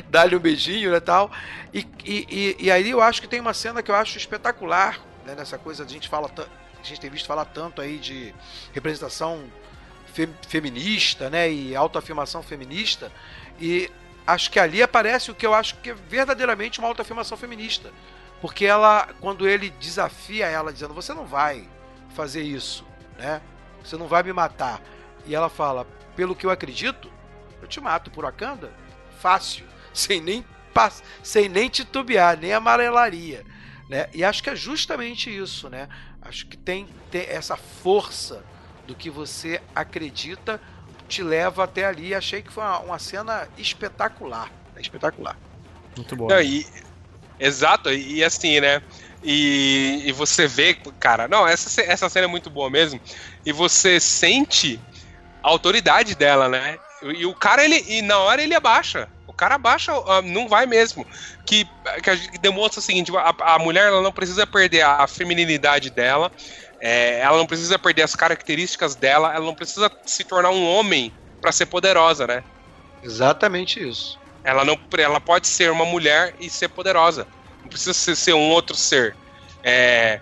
dá-lhe 0.09 0.37
um 0.37 0.41
beijinho 0.41 0.95
e 0.95 1.01
tal. 1.01 1.31
E, 1.73 1.87
e, 2.05 2.27
e, 2.59 2.65
e 2.67 2.71
aí 2.71 2.91
eu 2.91 3.01
acho 3.01 3.21
que 3.21 3.29
tem 3.29 3.41
uma 3.41 3.55
cena 3.55 3.83
que 3.83 3.91
eu 3.91 3.95
acho 3.95 4.17
espetacular, 4.19 5.01
né? 5.25 5.35
Nessa 5.35 5.59
coisa 5.59 5.85
a 5.85 5.87
gente 5.89 6.09
fala, 6.09 6.31
a 6.39 6.83
gente 6.83 7.01
tem 7.01 7.11
visto 7.11 7.27
falar 7.27 7.45
tanto 7.47 7.81
aí 7.81 7.99
de 7.99 8.35
representação 8.73 9.45
fe- 10.13 10.29
feminista, 10.49 11.31
né? 11.31 11.51
E 11.51 11.75
autoafirmação 11.75 12.43
feminista. 12.43 13.13
E 13.61 13.91
acho 14.27 14.51
que 14.51 14.59
ali 14.59 14.83
aparece 14.83 15.31
o 15.31 15.35
que 15.35 15.47
eu 15.47 15.55
acho 15.55 15.77
que 15.77 15.91
é 15.91 15.95
verdadeiramente 15.95 16.79
uma 16.79 16.89
autoafirmação 16.89 17.37
feminista. 17.37 17.93
Porque 18.41 18.67
ela, 18.67 19.09
quando 19.21 19.49
ele 19.49 19.71
desafia 19.71 20.47
ela, 20.47 20.73
dizendo, 20.73 20.93
você 20.93 21.15
não 21.15 21.25
vai 21.27 21.67
fazer 22.15 22.43
isso, 22.43 22.85
né? 23.19 23.41
Você 23.83 23.97
não 23.97 24.07
vai 24.07 24.23
me 24.23 24.33
matar. 24.33 24.81
E 25.25 25.35
ela 25.35 25.49
fala, 25.49 25.87
pelo 26.15 26.35
que 26.37 26.45
eu 26.45 26.51
acredito, 26.51 27.11
eu 27.61 27.69
te 27.69 27.81
mato 27.81 28.11
por 28.11 28.25
Wakanda. 28.25 28.73
Fácil. 29.21 29.67
Sem 29.93 30.21
nem, 30.21 30.45
sem 31.23 31.49
nem 31.49 31.71
titubear, 31.71 32.37
nem 32.37 32.53
amarelaria. 32.53 33.43
Né? 33.89 34.07
E 34.13 34.23
acho 34.23 34.43
que 34.43 34.51
é 34.51 34.55
justamente 34.57 35.35
isso, 35.35 35.71
né? 35.71 35.89
Acho 36.21 36.45
que 36.47 36.57
tem, 36.57 36.87
tem 37.11 37.23
essa 37.23 37.57
força 37.57 38.45
do 38.87 38.95
que 38.95 39.09
você 39.09 39.63
acredita 39.75 40.61
te 41.09 41.23
leva 41.23 41.65
até 41.65 41.87
ali. 41.87 42.15
Achei 42.15 42.43
que 42.43 42.53
foi 42.53 42.63
uma, 42.63 42.79
uma 42.81 42.99
cena 42.99 43.49
espetacular. 43.57 44.51
É 44.77 44.81
Espetacular. 44.81 45.37
Muito 45.97 46.17
boa. 46.17 46.35
Não, 46.35 46.43
e- 46.43 46.67
exato, 47.39 47.91
e, 47.91 48.17
e 48.17 48.25
assim, 48.25 48.61
né? 48.61 48.83
E, 49.23 50.03
e 50.05 50.13
você 50.13 50.47
vê, 50.47 50.75
cara, 51.01 51.27
não, 51.27 51.47
essa, 51.47 51.81
essa 51.83 52.09
cena 52.09 52.27
é 52.27 52.29
muito 52.29 52.51
boa 52.51 52.71
mesmo. 52.71 53.01
E 53.45 53.53
você 53.53 53.99
sente 53.99 54.81
a 55.43 55.49
autoridade 55.49 56.15
dela, 56.15 56.49
né? 56.49 56.79
E, 57.03 57.07
e 57.23 57.27
o 57.27 57.35
cara, 57.35 57.65
ele, 57.65 57.85
e 57.89 58.03
na 58.03 58.19
hora 58.19 58.43
ele 58.43 58.55
abaixa. 58.55 59.09
O 59.27 59.33
cara 59.33 59.57
abaixa, 59.57 59.93
ah, 59.93 60.23
não 60.23 60.49
vai 60.49 60.67
mesmo. 60.67 61.07
Que, 61.45 61.69
que, 62.03 62.11
a 62.11 62.17
gente 62.17 62.39
demonstra 62.39 62.81
o 62.81 62.83
seguinte: 62.83 63.13
a, 63.17 63.55
a 63.55 63.59
mulher 63.59 63.87
ela 63.87 64.03
não 64.03 64.13
precisa 64.13 64.47
perder 64.47 64.83
a, 64.83 65.03
a 65.03 65.07
feminilidade 65.07 65.91
dela, 65.91 66.31
é, 66.81 67.21
ela 67.21 67.37
não 67.37 67.47
precisa 67.47 67.79
perder 67.79 68.03
as 68.03 68.15
características 68.15 68.95
dela, 68.95 69.35
ela 69.35 69.45
não 69.45 69.55
precisa 69.55 69.91
se 70.05 70.25
tornar 70.25 70.51
um 70.51 70.67
homem 70.67 71.13
para 71.41 71.53
ser 71.53 71.67
poderosa, 71.67 72.27
né? 72.27 72.45
Exatamente 73.03 73.87
isso. 73.87 74.19
Ela 74.43 74.65
não, 74.65 74.79
ela 74.97 75.21
pode 75.21 75.49
ser 75.49 75.71
uma 75.71 75.85
mulher 75.85 76.35
e 76.39 76.49
ser 76.49 76.69
poderosa. 76.69 77.27
Não 77.63 77.69
precisa 77.69 77.93
ser, 77.93 78.17
ser 78.17 78.33
um 78.33 78.49
outro 78.51 78.77
ser. 78.77 79.17
É, 79.63 80.21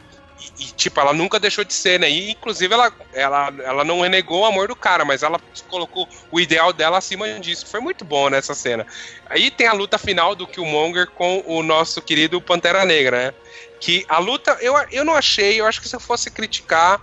e, 0.59 0.65
tipo, 0.73 1.01
ela 1.01 1.13
nunca 1.13 1.41
deixou 1.41 1.65
de 1.65 1.75
ser, 1.75 1.99
né? 1.99 2.11
E, 2.11 2.31
inclusive, 2.31 2.73
ela, 2.73 2.93
ela, 3.13 3.53
ela 3.63 3.85
não 3.85 4.01
renegou 4.01 4.43
o 4.43 4.45
amor 4.45 4.69
do 4.69 4.77
cara, 4.77 5.05
mas 5.05 5.23
ela 5.23 5.41
colocou 5.69 6.09
o 6.31 6.41
ideal 6.41 6.73
dela 6.73 6.99
acima 6.99 7.29
disso. 7.41 7.67
Foi 7.67 7.81
muito 7.81 8.05
bom 8.05 8.29
nessa 8.29 8.55
cena. 8.55 8.87
Aí 9.27 9.51
tem 9.51 9.67
a 9.67 9.73
luta 9.73 9.99
final 9.99 10.35
do 10.35 10.47
Killmonger 10.47 11.11
com 11.13 11.43
o 11.47 11.63
nosso 11.63 12.01
querido 12.03 12.41
Pantera 12.41 12.85
Negra, 12.85 13.27
né? 13.27 13.35
Que 13.81 14.05
a 14.09 14.19
luta, 14.19 14.57
eu, 14.61 14.75
eu 14.91 15.05
não 15.05 15.15
achei, 15.15 15.61
eu 15.61 15.67
acho 15.67 15.81
que 15.81 15.89
se 15.89 15.97
eu 15.97 16.01
fosse 16.01 16.31
criticar, 16.31 17.01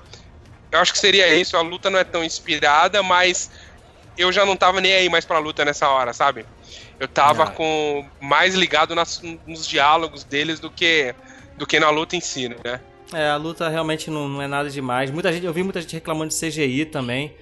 eu 0.72 0.80
acho 0.80 0.94
que 0.94 1.00
seria 1.00 1.34
isso. 1.36 1.58
A 1.58 1.62
luta 1.62 1.90
não 1.90 2.00
é 2.00 2.04
tão 2.04 2.24
inspirada, 2.24 3.04
mas 3.04 3.50
eu 4.18 4.32
já 4.32 4.46
não 4.46 4.56
tava 4.56 4.80
nem 4.82 4.94
aí 4.94 5.10
mais 5.10 5.26
pra 5.26 5.40
luta 5.40 5.66
nessa 5.66 5.90
hora, 5.90 6.14
sabe? 6.14 6.46
Eu 7.00 7.08
tava 7.08 7.46
Não. 7.46 7.52
com 7.54 8.10
mais 8.20 8.56
ligado 8.56 8.94
nas- 8.96 9.20
nos 9.46 9.68
diálogos 9.68 10.24
deles 10.24 10.60
do 10.60 10.72
que, 10.72 11.16
do 11.58 11.66
que 11.66 11.80
na 11.80 11.90
luta 11.90 12.16
em 12.16 12.22
si, 12.22 12.50
né? 12.50 12.82
É, 13.14 13.30
a 13.30 13.36
luta 13.36 13.68
realmente 13.70 14.10
não, 14.10 14.28
não 14.28 14.42
é 14.42 14.48
nada 14.48 14.70
demais. 14.70 15.12
Muita 15.12 15.32
gente, 15.34 15.46
eu 15.46 15.54
vi 15.54 15.64
muita 15.64 15.82
gente 15.82 15.94
reclamando 15.94 16.30
de 16.30 16.36
CGI 16.40 16.86
também. 16.86 17.34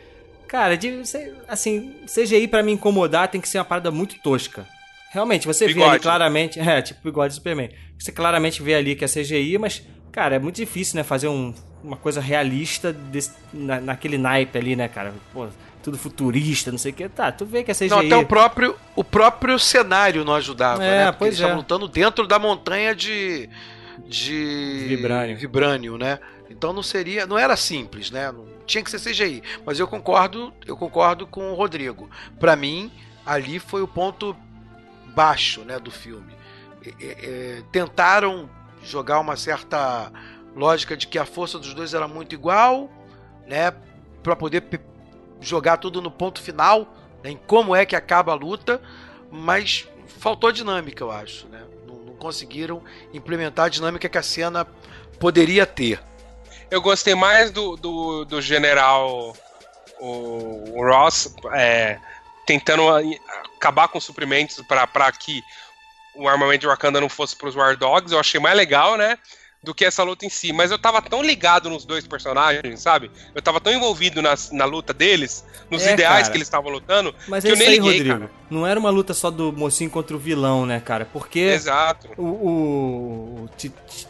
Cara, 0.48 0.76
de, 0.76 1.02
assim, 1.48 1.94
CGI 2.08 2.48
pra 2.48 2.64
me 2.64 2.72
incomodar 2.72 3.28
tem 3.28 3.40
que 3.40 3.48
ser 3.48 3.60
uma 3.60 3.66
parada 3.66 3.92
muito 3.92 4.16
tosca. 4.20 4.66
Realmente, 5.12 5.46
você 5.48 5.66
vê 5.66 5.74
ali 5.74 5.82
Bigode. 5.84 6.00
claramente, 6.04 6.60
é, 6.60 6.82
tipo 6.82 7.00
bigode 7.04 7.34
do 7.34 7.36
Superman. 7.36 7.70
Você 7.98 8.12
claramente 8.12 8.62
vê 8.62 8.76
ali 8.76 8.96
que 8.96 9.04
é 9.04 9.08
CGI, 9.08 9.58
mas, 9.58 9.84
cara, 10.12 10.36
é 10.36 10.40
muito 10.40 10.56
difícil, 10.56 10.96
né, 10.98 11.04
fazer 11.04 11.28
um- 11.28 11.54
uma 11.84 11.98
coisa 11.98 12.20
realista 12.22 12.92
desse- 12.94 13.32
na- 13.54 13.80
naquele 13.80 14.18
naipe 14.18 14.58
ali, 14.58 14.76
né, 14.76 14.88
cara? 14.88 15.14
Pô, 15.34 15.48
tudo 15.84 15.98
futurista, 15.98 16.72
não 16.72 16.78
sei 16.78 16.92
o 16.92 16.96
que. 16.96 17.08
Tá, 17.10 17.32
tu 17.32 17.46
vê 17.46 17.64
que 17.64 17.72
é 17.72 17.74
CGI. 17.74 17.90
Não, 17.90 18.00
até 18.00 18.18
o 18.18 18.26
próprio, 18.26 18.76
o 18.96 19.04
próprio 19.04 19.58
cenário 19.58 20.24
não 20.26 20.34
ajudava, 20.36 20.84
É, 20.84 20.88
né? 20.88 21.06
Porque 21.06 21.18
pois 21.20 21.28
eles 21.30 21.40
estavam 21.40 21.56
é. 21.56 21.60
lutando 21.60 21.88
dentro 21.88 22.28
da 22.28 22.38
montanha 22.40 22.94
de. 22.96 23.50
De. 24.08 24.86
Vibrânio. 24.88 25.38
Vibrânio, 25.38 25.98
né? 25.98 26.20
Então 26.50 26.74
não 26.74 26.84
seria. 26.84 27.26
Não 27.26 27.38
era 27.38 27.56
simples, 27.56 28.12
né? 28.12 28.32
Não- 28.32 28.48
tinha 28.66 28.84
que 28.84 28.92
ser 28.92 29.00
CGI. 29.00 29.42
Mas 29.66 29.80
eu 29.80 29.88
concordo, 29.88 30.54
eu 30.66 30.78
concordo 30.78 31.26
com 31.26 31.52
o 31.52 31.56
Rodrigo. 31.56 32.10
Pra 32.40 32.56
mim, 32.56 32.92
ali 33.26 33.58
foi 33.60 33.82
o 33.82 33.88
ponto 33.88 34.36
baixo 35.08 35.62
né, 35.62 35.80
do 35.80 35.90
filme. 35.90 36.32
É, 36.86 36.90
é, 36.90 37.06
é, 37.10 37.64
tentaram 37.72 38.50
jogar 38.84 39.20
uma 39.20 39.36
certa 39.36 40.12
lógica 40.56 40.96
de 40.96 41.08
que 41.08 41.18
a 41.18 41.26
força 41.26 41.58
dos 41.58 41.74
dois 41.74 41.94
era 41.94 42.08
muito 42.08 42.34
igual, 42.34 42.90
né? 43.48 43.72
Pra 44.22 44.36
poder 44.36 44.64
jogar 45.42 45.78
tudo 45.78 46.02
no 46.02 46.12
ponto 46.12 46.42
final, 46.42 46.94
né, 47.24 47.32
em 47.32 47.38
como 47.48 47.76
é 47.76 47.86
que 47.86 47.96
acaba 47.96 48.34
a 48.34 48.36
luta, 48.36 48.82
mas 49.32 49.88
faltou 50.08 50.52
dinâmica, 50.52 51.04
eu 51.04 51.12
acho. 51.12 51.48
Conseguiram 52.20 52.84
implementar 53.14 53.66
a 53.66 53.70
dinâmica 53.70 54.08
que 54.08 54.18
a 54.18 54.24
cena 54.24 54.66
poderia 55.20 55.66
ter. 55.66 56.00
Eu 56.70 56.82
gostei 56.82 57.16
mais 57.16 57.50
do, 57.50 57.76
do, 57.76 58.26
do 58.26 58.42
general 58.42 59.36
o, 60.00 60.78
o 60.78 60.88
Ross 60.88 61.34
é, 61.54 61.98
tentando 62.46 62.84
acabar 63.56 63.88
com 63.88 63.98
os 63.98 64.04
suprimentos 64.04 64.62
para 64.68 65.12
que 65.12 65.44
o 66.16 66.28
armamento 66.28 66.62
de 66.62 66.68
Wakanda 66.68 67.02
não 67.02 67.10
fosse 67.10 67.36
para 67.36 67.50
os 67.50 67.56
War 67.56 67.78
Dogs. 67.78 68.14
Eu 68.14 68.20
achei 68.20 68.40
mais 68.40 68.56
legal, 68.56 68.98
né? 68.98 69.18
Do 69.62 69.76
que 69.76 69.84
essa 69.84 70.04
luta 70.04 70.26
em 70.26 70.30
si. 70.30 70.54
Mas 70.54 70.72
eu 70.72 70.80
tava 70.80 71.02
tão 71.02 71.22
ligado 71.22 71.70
nos 71.70 71.84
dois 71.84 72.08
personagens, 72.08 72.80
sabe? 72.82 73.12
Eu 73.36 73.42
tava 73.42 73.60
tão 73.60 73.74
envolvido 73.74 74.22
nas- 74.22 74.52
na 74.52 74.64
luta 74.64 74.94
deles, 74.94 75.44
nos 75.70 75.86
É, 75.86 75.94
ideais 75.94 76.22
cara. 76.22 76.32
que 76.32 76.38
eles 76.38 76.48
estavam 76.48 76.72
lutando, 76.72 77.14
Mas 77.28 77.44
que 77.44 77.50
é 77.50 77.52
eu 77.52 77.56
isso 77.56 77.64
nem 77.64 77.74
aí, 77.74 77.76
liguei, 77.80 77.92
Rodrigo. 77.98 78.20
cara. 78.20 78.32
Não 78.50 78.66
era 78.66 78.80
uma 78.80 78.90
luta 78.90 79.14
só 79.14 79.30
do 79.30 79.52
mocinho 79.52 79.90
contra 79.90 80.16
o 80.16 80.20
vilão, 80.20 80.66
né, 80.66 80.80
cara? 80.80 81.06
Porque 81.12 81.40
Exato. 81.40 82.08
o, 82.18 82.24
o, 82.24 83.50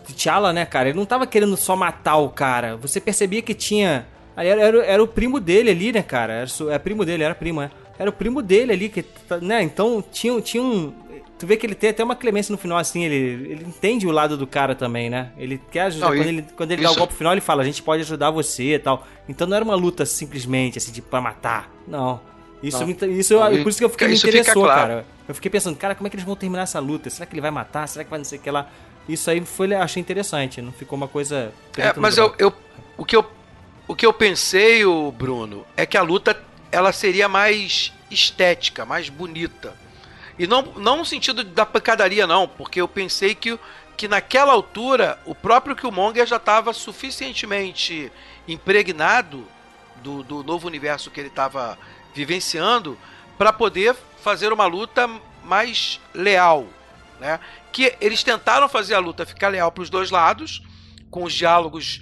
T'Challa, 0.07 0.53
né, 0.53 0.65
cara, 0.65 0.89
ele 0.89 0.97
não 0.97 1.05
tava 1.05 1.25
querendo 1.25 1.57
só 1.57 1.75
matar 1.75 2.17
o 2.17 2.29
cara. 2.29 2.77
Você 2.77 2.99
percebia 3.01 3.41
que 3.41 3.53
tinha. 3.55 4.07
ali 4.35 4.49
Era, 4.49 4.61
era, 4.61 4.85
era 4.85 5.03
o 5.03 5.07
primo 5.07 5.39
dele 5.39 5.71
ali, 5.71 5.91
né, 5.91 6.03
cara? 6.03 6.33
Era, 6.33 6.47
su- 6.47 6.69
é 6.69 6.77
primo 6.77 7.03
dele, 7.03 7.23
era 7.23 7.33
primo, 7.35 7.61
é. 7.61 7.71
Era 7.97 8.09
o 8.09 8.13
primo 8.13 8.41
dele 8.41 8.71
ali, 8.71 8.87
que, 8.87 9.03
né? 9.41 9.61
Então 9.61 10.03
tinha, 10.11 10.39
tinha 10.41 10.63
um. 10.63 10.93
Tu 11.39 11.47
vê 11.47 11.55
que 11.55 11.65
ele 11.65 11.73
tem 11.73 11.89
até 11.91 12.03
uma 12.03 12.17
clemência 12.17 12.51
no 12.51 12.57
final, 12.57 12.77
assim, 12.77 13.05
ele, 13.05 13.15
ele 13.51 13.63
entende 13.65 14.05
o 14.05 14.11
lado 14.11 14.35
do 14.37 14.45
cara 14.45 14.75
também, 14.75 15.09
né? 15.09 15.31
Ele 15.37 15.59
quer 15.71 15.83
ajudar. 15.83 16.09
Não, 16.09 16.17
quando, 16.17 16.27
ele, 16.27 16.45
quando 16.57 16.71
ele 16.73 16.81
dá 16.83 16.89
o 16.89 16.91
isso- 16.91 16.99
golpe 16.99 17.13
final, 17.13 17.31
ele 17.33 17.39
fala, 17.41 17.61
a 17.61 17.65
gente 17.65 17.81
pode 17.81 18.01
ajudar 18.03 18.29
você 18.29 18.75
e 18.75 18.79
tal. 18.79 19.07
Então 19.27 19.47
não 19.47 19.55
era 19.55 19.63
uma 19.63 19.75
luta 19.75 20.05
simplesmente, 20.05 20.77
assim, 20.77 20.91
de 20.91 21.01
pra 21.01 21.21
matar. 21.21 21.71
Não. 21.87 22.19
Isso, 22.61 22.85
me, 22.85 22.93
isso 23.17 23.33
eu- 23.33 23.63
por 23.63 23.69
isso 23.69 23.77
que 23.79 23.85
eu 23.85 23.89
fiquei, 23.89 24.09
me 24.09 24.13
isso 24.15 24.27
interessou, 24.27 24.63
claro. 24.65 24.81
cara. 24.81 25.05
Eu 25.29 25.33
fiquei 25.33 25.49
pensando, 25.49 25.77
cara, 25.77 25.95
como 25.95 26.07
é 26.07 26.09
que 26.09 26.17
eles 26.17 26.25
vão 26.25 26.35
terminar 26.35 26.63
essa 26.63 26.79
luta? 26.79 27.09
Será 27.09 27.25
que 27.25 27.33
ele 27.33 27.41
vai 27.41 27.51
matar? 27.51 27.87
Será 27.87 28.03
que 28.03 28.09
vai 28.09 28.19
não 28.19 28.25
sei 28.25 28.37
o 28.37 28.41
que 28.41 28.51
lá? 28.51 28.67
Isso 29.07 29.31
aí 29.31 29.39
foi, 29.45 29.73
achei 29.73 30.01
interessante, 30.01 30.61
não 30.61 30.73
ficou 30.73 30.97
uma 30.97 31.07
coisa. 31.07 31.53
É, 31.77 31.93
mas 31.95 32.17
eu, 32.17 32.35
eu, 32.37 32.51
o, 32.97 33.05
que 33.05 33.15
eu, 33.15 33.25
o 33.87 33.95
que 33.95 34.05
eu 34.05 34.11
pensei, 34.11 34.85
o 34.85 35.09
Bruno, 35.11 35.65
é 35.77 35.85
que 35.85 35.97
a 35.97 36.01
luta 36.01 36.37
ela 36.69 36.91
seria 36.91 37.29
mais 37.29 37.93
estética, 38.11 38.85
mais 38.85 39.07
bonita. 39.07 39.73
E 40.39 40.47
não, 40.47 40.61
não 40.77 40.97
no 40.97 41.05
sentido 41.05 41.43
da 41.43 41.65
pancadaria, 41.65 42.25
não, 42.25 42.47
porque 42.47 42.79
eu 42.79 42.87
pensei 42.87 43.35
que, 43.35 43.59
que 43.97 44.07
naquela 44.07 44.53
altura 44.53 45.19
o 45.25 45.35
próprio 45.35 45.75
Killmonger 45.75 46.25
já 46.25 46.37
estava 46.37 46.71
suficientemente 46.71 48.09
impregnado 48.47 49.45
do, 49.97 50.23
do 50.23 50.41
novo 50.41 50.65
universo 50.65 51.11
que 51.11 51.19
ele 51.19 51.27
estava 51.27 51.77
vivenciando 52.15 52.97
para 53.37 53.51
poder 53.51 53.93
fazer 54.21 54.53
uma 54.53 54.65
luta 54.65 55.09
mais 55.43 55.99
leal, 56.13 56.67
né? 57.19 57.39
Que 57.73 57.95
eles 57.99 58.23
tentaram 58.23 58.69
fazer 58.69 58.95
a 58.95 58.99
luta 58.99 59.25
ficar 59.25 59.49
leal 59.49 59.71
para 59.71 59.81
os 59.81 59.89
dois 59.89 60.09
lados, 60.09 60.63
com 61.09 61.23
os 61.23 61.33
diálogos 61.33 62.01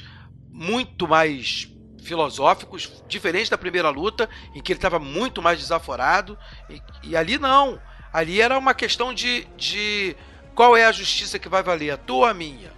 muito 0.51 1.07
mais 1.07 1.67
filosóficos, 2.03 3.03
diferente 3.07 3.49
da 3.49 3.57
primeira 3.57 3.89
luta, 3.89 4.29
em 4.53 4.61
que 4.61 4.71
ele 4.71 4.77
estava 4.77 4.99
muito 4.99 5.41
mais 5.41 5.59
desaforado. 5.59 6.37
E, 6.69 6.81
e 7.03 7.17
ali 7.17 7.37
não. 7.37 7.79
Ali 8.17 8.41
era 8.41 8.57
uma 8.57 8.73
questão 8.73 9.13
de, 9.13 9.47
de 9.55 10.15
qual 10.55 10.75
é 10.75 10.85
a 10.85 10.91
justiça 10.91 11.37
que 11.37 11.47
vai 11.47 11.61
valer, 11.61 11.91
a 11.91 11.97
tua 11.97 12.15
ou 12.17 12.25
a 12.25 12.33
minha. 12.33 12.71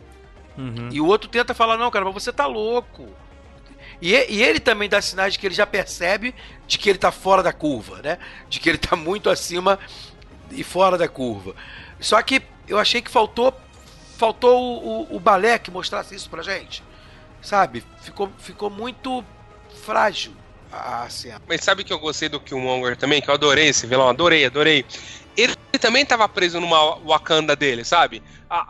Uhum. 0.57 0.89
E 0.91 0.99
o 0.99 1.05
outro 1.05 1.29
tenta 1.29 1.53
falar, 1.53 1.77
não, 1.77 1.89
cara, 1.89 2.03
mas 2.03 2.13
você 2.13 2.33
tá 2.33 2.45
louco. 2.45 3.07
E, 4.01 4.11
e- 4.13 4.43
ele 4.43 4.59
também 4.59 4.89
dá 4.89 5.01
sinais 5.01 5.31
de 5.31 5.39
que 5.39 5.47
ele 5.47 5.55
já 5.55 5.65
percebe 5.65 6.35
de 6.67 6.77
que 6.77 6.89
ele 6.89 6.99
tá 6.99 7.09
fora 7.09 7.41
da 7.41 7.53
curva, 7.53 8.01
né? 8.01 8.17
De 8.49 8.59
que 8.59 8.67
ele 8.67 8.77
tá 8.77 8.97
muito 8.97 9.29
acima 9.29 9.79
e 10.51 10.61
fora 10.61 10.97
da 10.97 11.07
curva. 11.07 11.55
Só 12.01 12.21
que 12.21 12.41
eu 12.67 12.77
achei 12.77 13.01
que 13.01 13.09
faltou 13.09 13.53
faltou 14.17 14.61
o, 14.61 15.03
o, 15.13 15.15
o 15.15 15.19
balé 15.21 15.57
que 15.57 15.71
mostrasse 15.71 16.13
isso 16.15 16.29
pra 16.29 16.43
gente. 16.43 16.83
Sabe? 17.41 17.81
Ficou, 18.01 18.29
ficou 18.39 18.69
muito 18.69 19.23
frágil 19.85 20.33
a 20.69 21.03
a 21.03 21.09
cena. 21.09 21.41
Mas 21.47 21.61
sabe 21.63 21.85
que 21.85 21.93
eu 21.93 21.99
gostei 21.99 22.27
do 22.29 22.39
Killmonger 22.41 22.97
também? 22.97 23.21
Que 23.21 23.29
eu 23.29 23.33
adorei 23.33 23.69
esse 23.69 23.87
vilão, 23.87 24.09
adorei, 24.09 24.45
adorei. 24.45 24.85
Ele 25.39 25.55
também 25.79 26.05
tava 26.05 26.27
preso 26.27 26.59
numa 26.59 26.95
Wakanda 26.99 27.55
dele, 27.55 27.83
sabe? 27.83 28.21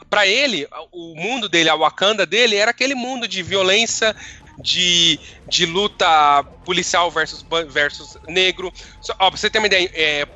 Pra 0.09 0.27
ele, 0.27 0.67
o 0.91 1.15
mundo 1.15 1.47
dele, 1.49 1.69
a 1.69 1.75
Wakanda 1.75 2.25
dele, 2.25 2.55
era 2.55 2.71
aquele 2.71 2.93
mundo 2.93 3.27
de 3.27 3.41
violência, 3.41 4.15
de, 4.61 5.19
de 5.47 5.65
luta 5.65 6.43
policial 6.65 7.09
versus, 7.09 7.45
versus 7.69 8.17
negro. 8.27 8.71
Só, 9.01 9.13
ó, 9.19 9.29
pra 9.29 9.37
você 9.37 9.49
ter 9.49 9.59
uma 9.59 9.67
ideia, 9.67 9.89
é, 9.93 10.27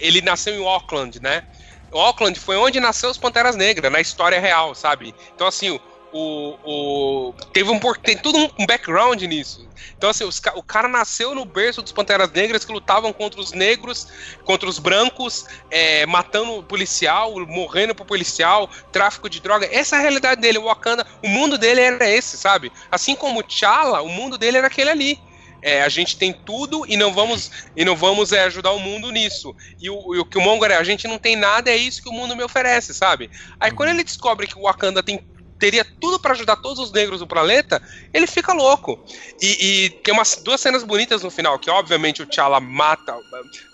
ele 0.00 0.20
nasceu 0.20 0.54
em 0.54 0.66
Auckland, 0.66 1.20
né? 1.22 1.44
Auckland 1.92 2.38
foi 2.38 2.56
onde 2.56 2.80
nasceu 2.80 3.08
os 3.10 3.16
Panteras 3.16 3.56
Negras, 3.56 3.90
na 3.90 4.00
história 4.00 4.38
real, 4.38 4.74
sabe? 4.74 5.14
Então, 5.34 5.46
assim, 5.46 5.80
o, 6.12 6.56
o 6.64 7.34
teve 7.52 7.70
um 7.70 7.78
por- 7.78 7.98
tem 7.98 8.16
tudo 8.16 8.38
um, 8.58 8.66
background 8.66 9.20
nisso. 9.22 9.66
Então 9.96 10.10
assim, 10.10 10.24
os 10.24 10.40
o 10.54 10.62
cara 10.62 10.88
nasceu 10.88 11.34
no 11.34 11.44
berço 11.44 11.82
dos 11.82 11.92
Panteras 11.92 12.30
Negras 12.32 12.64
que 12.64 12.72
lutavam 12.72 13.12
contra 13.12 13.40
os 13.40 13.52
negros, 13.52 14.08
contra 14.44 14.68
os 14.68 14.78
brancos, 14.78 15.44
é, 15.70 16.06
matando 16.06 16.58
o 16.58 16.62
policial, 16.62 17.34
morrendo 17.46 17.94
pro 17.94 18.04
policial, 18.04 18.68
tráfico 18.90 19.28
de 19.28 19.40
droga. 19.40 19.68
Essa 19.70 19.96
é 19.96 19.98
a 19.98 20.02
realidade 20.02 20.40
dele, 20.40 20.58
o 20.58 20.64
Wakanda, 20.64 21.06
o 21.22 21.28
mundo 21.28 21.58
dele 21.58 21.80
era 21.80 22.08
esse, 22.08 22.36
sabe? 22.36 22.72
Assim 22.90 23.14
como 23.14 23.40
o 23.40 23.42
T'Challa, 23.42 24.00
o 24.02 24.08
mundo 24.08 24.38
dele 24.38 24.58
era 24.58 24.66
aquele 24.66 24.90
ali. 24.90 25.18
É, 25.60 25.82
a 25.82 25.88
gente 25.88 26.16
tem 26.16 26.32
tudo 26.32 26.84
e 26.86 26.96
não 26.96 27.12
vamos 27.12 27.50
e 27.76 27.84
não 27.84 27.96
vamos 27.96 28.32
é, 28.32 28.42
ajudar 28.44 28.70
o 28.70 28.78
mundo 28.78 29.10
nisso. 29.10 29.54
E 29.80 29.90
o, 29.90 30.14
e 30.14 30.18
o 30.20 30.24
Killmonger 30.24 30.70
é, 30.70 30.76
a 30.76 30.84
gente 30.84 31.08
não 31.08 31.18
tem 31.18 31.34
nada, 31.34 31.68
é 31.68 31.76
isso 31.76 32.00
que 32.00 32.08
o 32.08 32.12
mundo 32.12 32.36
me 32.36 32.44
oferece, 32.44 32.94
sabe? 32.94 33.28
Aí 33.58 33.72
quando 33.72 33.90
ele 33.90 34.04
descobre 34.04 34.46
que 34.46 34.56
o 34.56 34.62
Wakanda 34.62 35.02
tem 35.02 35.20
teria 35.58 35.84
tudo 35.84 36.18
para 36.18 36.32
ajudar 36.32 36.56
todos 36.56 36.78
os 36.78 36.92
negros 36.92 37.20
do 37.20 37.26
planeta, 37.26 37.82
ele 38.12 38.26
fica 38.26 38.52
louco. 38.52 38.98
E, 39.40 39.86
e, 39.86 39.90
tem 39.90 40.14
umas 40.14 40.36
duas 40.36 40.60
cenas 40.60 40.84
bonitas 40.84 41.22
no 41.22 41.30
final, 41.30 41.58
que 41.58 41.70
obviamente 41.70 42.22
o 42.22 42.26
T'Challa 42.26 42.60
mata, 42.60 43.16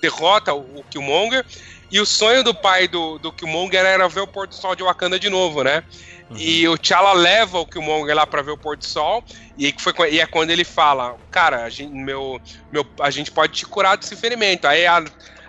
derrota 0.01 0.55
o, 0.55 0.81
o 0.81 0.85
Killmonger, 0.85 1.45
e 1.91 2.01
o 2.01 2.07
sonho 2.07 2.43
do 2.43 2.55
pai 2.55 2.89
do, 2.89 3.19
do 3.19 3.33
Killmonger 3.33 3.85
era 3.85 4.09
ver 4.09 4.21
o 4.21 4.27
pôr 4.27 4.49
do 4.49 4.55
sol 4.55 4.75
de 4.75 4.83
Wakanda 4.83 5.19
de 5.19 5.29
novo, 5.29 5.63
né? 5.63 5.85
Uhum. 6.31 6.37
E 6.39 6.67
o 6.67 6.79
T'Challa 6.79 7.13
leva 7.13 7.59
o 7.59 7.67
Killmonger 7.67 8.17
lá 8.17 8.27
para 8.27 8.43
ver 8.43 8.53
o 8.53 8.59
pôr 8.59 8.77
do 8.77 8.85
sol, 8.85 9.23
e, 9.59 9.75
foi, 9.79 9.93
e 10.11 10.21
é 10.21 10.27
quando 10.27 10.51
ele 10.51 10.65
fala, 10.65 11.17
cara, 11.31 11.65
a 11.65 11.71
gente, 11.71 11.93
meu, 11.93 12.41
meu, 12.73 12.87
a 13.01 13.11
gente 13.11 13.31
pode 13.31 13.53
te 13.53 13.67
curar 13.67 13.97
desse 13.97 14.17
ferimento. 14.17 14.67
Aí 14.67 14.87
a, 14.87 15.05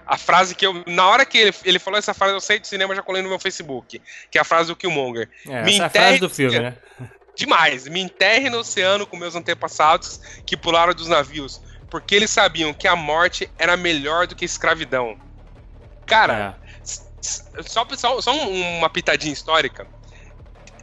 a 0.05 0.17
frase 0.17 0.53
que 0.53 0.65
eu. 0.65 0.83
Na 0.87 1.07
hora 1.07 1.25
que 1.25 1.37
ele, 1.37 1.55
ele 1.63 1.79
falou 1.79 1.97
essa 1.97 2.13
frase, 2.13 2.33
eu 2.33 2.41
saí 2.41 2.59
do 2.59 2.67
cinema 2.67 2.95
já 2.95 3.01
colei 3.01 3.21
no 3.21 3.29
meu 3.29 3.39
Facebook. 3.39 4.01
Que 4.29 4.37
é 4.37 4.41
a 4.41 4.43
frase 4.43 4.67
do 4.67 4.75
Killmonger. 4.75 5.29
É, 5.47 5.63
me 5.63 5.73
essa 5.73 5.85
enterre, 5.85 5.85
é 5.85 5.89
frase 5.89 6.19
do 6.19 6.29
filme, 6.29 6.59
né? 6.59 6.77
Demais. 7.35 7.87
Me 7.87 7.99
enterre 7.99 8.49
no 8.49 8.59
oceano 8.59 9.05
com 9.05 9.17
meus 9.17 9.35
antepassados 9.35 10.19
que 10.45 10.55
pularam 10.55 10.93
dos 10.93 11.07
navios. 11.07 11.61
Porque 11.89 12.15
eles 12.15 12.29
sabiam 12.29 12.73
que 12.73 12.87
a 12.87 12.95
morte 12.95 13.49
era 13.57 13.75
melhor 13.75 14.27
do 14.27 14.35
que 14.35 14.43
a 14.43 14.47
escravidão. 14.47 15.17
Cara, 16.05 16.57
é. 16.63 17.63
só, 17.63 17.87
só, 17.95 18.21
só 18.21 18.31
uma 18.31 18.89
pitadinha 18.89 19.33
histórica. 19.33 19.87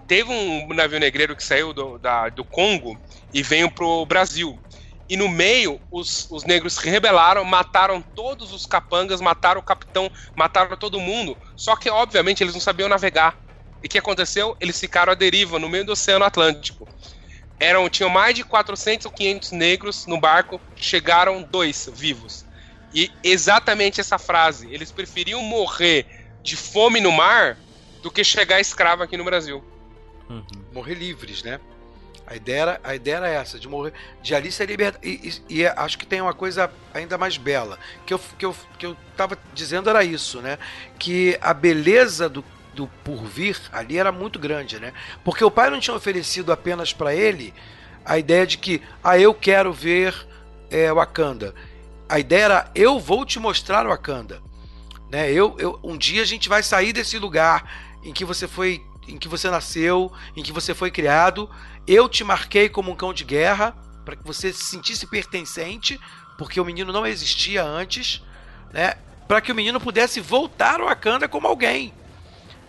Teve 0.07 0.31
um 0.31 0.75
navio 0.75 1.01
negreiro 1.01 1.35
que 1.35 1.43
saiu 1.43 1.73
do, 1.73 1.99
da, 1.99 2.29
do 2.29 2.45
Congo 2.45 3.01
e 3.33 3.43
veio 3.43 3.71
pro 3.71 4.05
Brasil. 4.05 4.59
E 5.13 5.17
no 5.17 5.29
meio, 5.29 5.79
os, 5.91 6.27
os 6.31 6.43
negros 6.45 6.73
se 6.73 6.89
rebelaram, 6.89 7.45
mataram 7.45 8.01
todos 8.01 8.51
os 8.51 8.65
capangas, 8.65 9.21
mataram 9.21 9.61
o 9.61 9.63
capitão, 9.63 10.11
mataram 10.35 10.75
todo 10.75 10.99
mundo. 10.99 11.37
Só 11.55 11.77
que, 11.77 11.91
obviamente, 11.91 12.43
eles 12.43 12.55
não 12.55 12.63
sabiam 12.63 12.89
navegar. 12.89 13.39
E 13.83 13.87
o 13.87 13.91
que 13.91 13.99
aconteceu? 13.99 14.57
Eles 14.59 14.81
ficaram 14.81 15.13
à 15.13 15.15
deriva 15.15 15.59
no 15.59 15.69
meio 15.69 15.85
do 15.85 15.93
Oceano 15.93 16.25
Atlântico. 16.25 16.89
Eram, 17.61 17.91
tinham 17.91 18.09
mais 18.09 18.35
de 18.35 18.43
400 18.43 19.05
ou 19.05 19.13
500 19.13 19.53
negros 19.53 20.07
no 20.07 20.19
barco, 20.19 20.59
chegaram 20.75 21.43
dois 21.43 21.91
vivos. 21.93 22.47
E 22.95 23.11
exatamente 23.23 24.01
essa 24.01 24.17
frase, 24.17 24.73
eles 24.73 24.91
preferiam 24.91 25.43
morrer 25.43 26.07
de 26.43 26.57
fome 26.57 27.03
no 27.03 27.13
mar 27.13 27.59
do 28.01 28.11
que 28.11 28.25
chegar 28.25 28.61
escravo 28.61 29.03
aqui 29.03 29.19
no 29.19 29.25
Brasil. 29.25 29.63
Uhum. 30.31 30.47
Morrer 30.73 30.95
livres, 30.95 31.43
né? 31.43 31.61
A 32.33 32.37
ideia, 32.37 32.63
era, 32.63 32.81
a 32.83 32.95
ideia 32.95 33.17
era 33.17 33.29
essa, 33.29 33.59
de 33.59 33.69
morrer, 33.69 33.93
de 34.23 34.35
ali 34.35 34.51
ser 34.51 34.65
libertado. 34.65 35.07
E, 35.07 35.39
e, 35.51 35.61
e, 35.61 35.67
acho 35.67 35.99
que 35.99 36.07
tem 36.07 36.23
uma 36.23 36.33
coisa 36.33 36.73
ainda 36.95 37.19
mais 37.19 37.37
bela. 37.37 37.79
Que 38.07 38.15
eu, 38.15 38.21
que, 38.39 38.47
eu, 38.47 38.57
que 38.79 38.87
eu 38.87 38.97
tava 39.15 39.37
dizendo 39.53 39.91
era 39.91 40.03
isso, 40.03 40.41
né? 40.41 40.59
Que 40.99 41.37
a 41.43 41.53
beleza 41.53 42.31
do, 42.31 42.43
do 42.73 42.87
porvir 43.05 43.61
ali 43.71 43.99
era 43.99 44.11
muito 44.11 44.39
grande, 44.39 44.81
né? 44.81 44.95
Porque 45.23 45.45
o 45.45 45.51
pai 45.51 45.69
não 45.69 45.79
tinha 45.79 45.95
oferecido 45.95 46.51
apenas 46.51 46.91
para 46.91 47.15
ele 47.15 47.53
a 48.03 48.17
ideia 48.17 48.47
de 48.47 48.57
que, 48.57 48.81
ah, 49.05 49.19
eu 49.19 49.35
quero 49.35 49.71
ver 49.71 50.27
é, 50.71 50.91
Wakanda. 50.91 51.55
A 52.09 52.19
ideia 52.19 52.45
era, 52.45 52.71
eu 52.75 52.99
vou 52.99 53.27
te 53.27 53.39
mostrar 53.39 53.87
Wakanda. 53.87 54.41
Né? 55.11 55.31
Eu, 55.31 55.55
eu, 55.59 55.79
um 55.85 55.99
dia 55.99 56.23
a 56.23 56.27
gente 56.27 56.49
vai 56.49 56.63
sair 56.63 56.95
desse 56.95 57.19
lugar 57.19 57.99
em 58.03 58.11
que 58.11 58.25
você 58.25 58.49
foi 58.49 58.83
em 59.07 59.19
que 59.19 59.29
você 59.29 59.51
nasceu, 59.51 60.13
em 60.37 60.43
que 60.43 60.53
você 60.53 60.75
foi 60.75 60.91
criado. 60.91 61.49
Eu 61.87 62.09
te 62.09 62.23
marquei 62.23 62.69
como 62.69 62.91
um 62.91 62.97
cão 62.97 63.13
de 63.13 63.25
guerra 63.25 63.75
para 64.05 64.17
que 64.17 64.25
você 64.25 64.53
se 64.53 64.65
sentisse 64.65 65.07
pertencente, 65.07 65.99
porque 66.39 66.61
o 66.61 66.65
menino 66.65 66.93
não 66.93 67.07
existia 67.07 67.65
antes, 67.65 68.23
né? 68.73 68.95
Para 69.27 69.41
que 69.41 69.53
o 69.53 69.55
menino 69.55 69.81
pudesse 69.81 70.21
voltar 70.21 70.81
ao 70.81 70.87
Wakanda 70.87 71.29
como 71.29 71.47
alguém. 71.47 71.93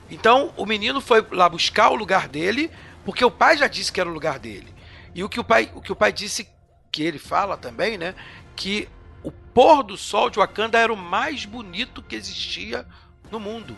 Então 0.09 0.53
o 0.57 0.65
menino 0.65 1.01
foi 1.01 1.25
lá 1.31 1.49
buscar 1.49 1.89
o 1.89 1.95
lugar 1.95 2.27
dele, 2.27 2.71
porque 3.05 3.23
o 3.23 3.31
pai 3.31 3.57
já 3.57 3.67
disse 3.67 3.91
que 3.91 3.99
era 3.99 4.09
o 4.09 4.13
lugar 4.13 4.39
dele. 4.39 4.73
E 5.13 5.23
o 5.23 5.29
que 5.29 5.39
o 5.39 5.43
pai, 5.43 5.71
o 5.75 5.81
que 5.81 5.91
o 5.91 5.95
pai 5.95 6.11
disse 6.11 6.47
que 6.91 7.03
ele 7.03 7.19
fala 7.19 7.57
também, 7.57 7.97
né? 7.97 8.15
Que 8.55 8.87
o 9.23 9.31
pôr 9.31 9.83
do 9.83 9.97
sol 9.97 10.29
de 10.29 10.37
Wakanda 10.37 10.77
era 10.77 10.93
o 10.93 10.97
mais 10.97 11.45
bonito 11.45 12.01
que 12.01 12.15
existia 12.15 12.85
no 13.31 13.39
mundo, 13.39 13.75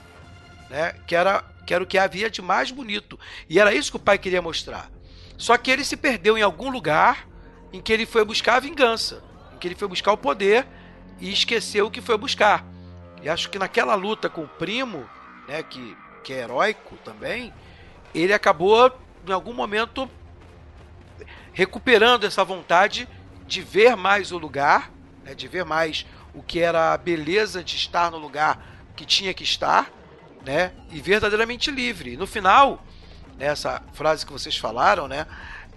né? 0.69 0.93
Que 1.07 1.15
era 1.15 1.43
que 1.65 1.73
era 1.73 1.83
o 1.83 1.87
que 1.87 1.97
havia 1.97 2.29
de 2.29 2.41
mais 2.41 2.69
bonito. 2.69 3.19
E 3.49 3.59
era 3.59 3.73
isso 3.73 3.91
que 3.91 3.97
o 3.97 3.99
pai 3.99 4.17
queria 4.17 4.41
mostrar. 4.41 4.91
Só 5.37 5.57
que 5.57 5.69
ele 5.69 5.83
se 5.83 5.97
perdeu 5.97 6.37
em 6.37 6.41
algum 6.41 6.69
lugar 6.69 7.27
em 7.71 7.81
que 7.81 7.91
ele 7.91 8.05
foi 8.05 8.23
buscar 8.23 8.55
a 8.55 8.59
vingança, 8.59 9.23
em 9.53 9.57
que 9.57 9.67
ele 9.67 9.75
foi 9.75 9.87
buscar 9.87 10.13
o 10.13 10.17
poder 10.17 10.65
e 11.19 11.31
esqueceu 11.31 11.87
o 11.87 11.91
que 11.91 12.01
foi 12.01 12.17
buscar. 12.17 12.65
E 13.21 13.29
acho 13.29 13.49
que 13.49 13.59
naquela 13.59 13.95
luta 13.95 14.29
com 14.29 14.43
o 14.43 14.47
primo, 14.47 15.09
né, 15.47 15.63
que, 15.63 15.97
que 16.23 16.33
é 16.33 16.41
heróico 16.41 16.95
também, 17.03 17.53
ele 18.13 18.33
acabou 18.33 18.91
em 19.27 19.31
algum 19.31 19.53
momento 19.53 20.09
recuperando 21.51 22.25
essa 22.25 22.43
vontade 22.43 23.07
de 23.45 23.61
ver 23.61 23.95
mais 23.95 24.31
o 24.31 24.37
lugar, 24.37 24.91
né, 25.23 25.33
de 25.33 25.47
ver 25.47 25.65
mais 25.65 26.05
o 26.33 26.43
que 26.43 26.59
era 26.59 26.93
a 26.93 26.97
beleza 26.97 27.63
de 27.63 27.75
estar 27.75 28.11
no 28.11 28.17
lugar 28.17 28.63
que 28.95 29.05
tinha 29.05 29.33
que 29.33 29.43
estar 29.43 29.91
né? 30.45 30.71
E 30.91 31.01
verdadeiramente 31.01 31.71
livre. 31.71 32.15
No 32.15 32.27
final, 32.27 32.85
nessa 33.37 33.81
frase 33.93 34.25
que 34.25 34.31
vocês 34.31 34.57
falaram, 34.57 35.07
né? 35.07 35.25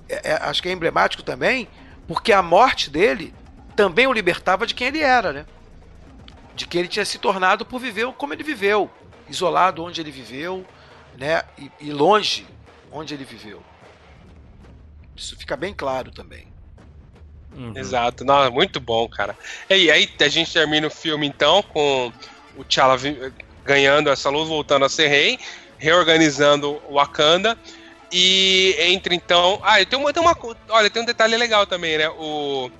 É, 0.09 0.31
é, 0.31 0.33
acho 0.43 0.63
que 0.63 0.69
é 0.69 0.73
emblemático 0.73 1.23
também, 1.23 1.69
porque 2.07 2.33
a 2.33 2.43
morte 2.43 2.91
dele 2.91 3.35
também 3.77 4.07
o 4.07 4.13
libertava 4.13 4.67
de 4.67 4.75
quem 4.75 4.89
ele 4.89 5.01
era, 5.01 5.33
né? 5.33 5.47
De 6.55 6.67
que 6.67 6.79
ele 6.79 6.89
tinha 6.89 7.05
se 7.05 7.19
tornado 7.19 7.65
por 7.65 7.79
viver 7.79 8.11
como 8.15 8.33
ele 8.33 8.43
viveu, 8.43 8.91
isolado 9.29 9.85
onde 9.85 10.01
ele 10.01 10.11
viveu, 10.11 10.67
né? 11.17 11.43
E, 11.59 11.71
e 11.81 11.93
longe 11.93 12.47
onde 12.91 13.15
ele 13.15 13.25
viveu. 13.25 13.63
Isso 15.15 15.37
fica 15.37 15.57
bem 15.57 15.75
claro 15.75 16.11
também. 16.11 16.47
Uhum. 17.53 17.73
Exato, 17.77 18.25
não, 18.25 18.51
muito 18.53 18.79
bom, 18.79 19.09
cara. 19.09 19.37
E 19.69 19.91
aí 19.91 20.09
a 20.21 20.29
gente 20.29 20.53
termina 20.53 20.87
o 20.87 20.91
filme 20.91 21.27
então 21.27 21.63
com 21.63 22.13
o 22.57 22.65
T'Challa 22.65 22.97
ganhando 23.65 24.11
essa 24.11 24.31
luz, 24.31 24.49
voltando 24.49 24.85
a 24.85 24.89
ser 24.89 25.09
rei, 25.09 25.39
reorganizando 25.79 26.81
o 26.89 26.95
Wakanda. 26.95 27.57
E 28.11 28.75
entre 28.79 29.15
então. 29.15 29.61
Ah, 29.63 29.85
tem 29.85 29.99
uma, 29.99 30.13
tem 30.13 30.23
uma. 30.23 30.37
Olha, 30.71 30.91
tem 30.91 31.03
um 31.03 31.07
detalhe 31.07 31.37
legal 31.37 31.67
também, 31.67 31.99
né? 31.99 32.09
O. 32.11 32.71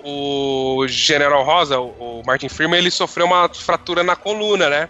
O 0.00 0.86
General 0.86 1.42
Rosa, 1.42 1.80
o 1.80 2.22
Martin 2.24 2.48
Freeman, 2.48 2.78
ele 2.78 2.90
sofreu 2.90 3.26
uma 3.26 3.48
fratura 3.48 4.04
na 4.04 4.14
coluna, 4.14 4.70
né? 4.70 4.88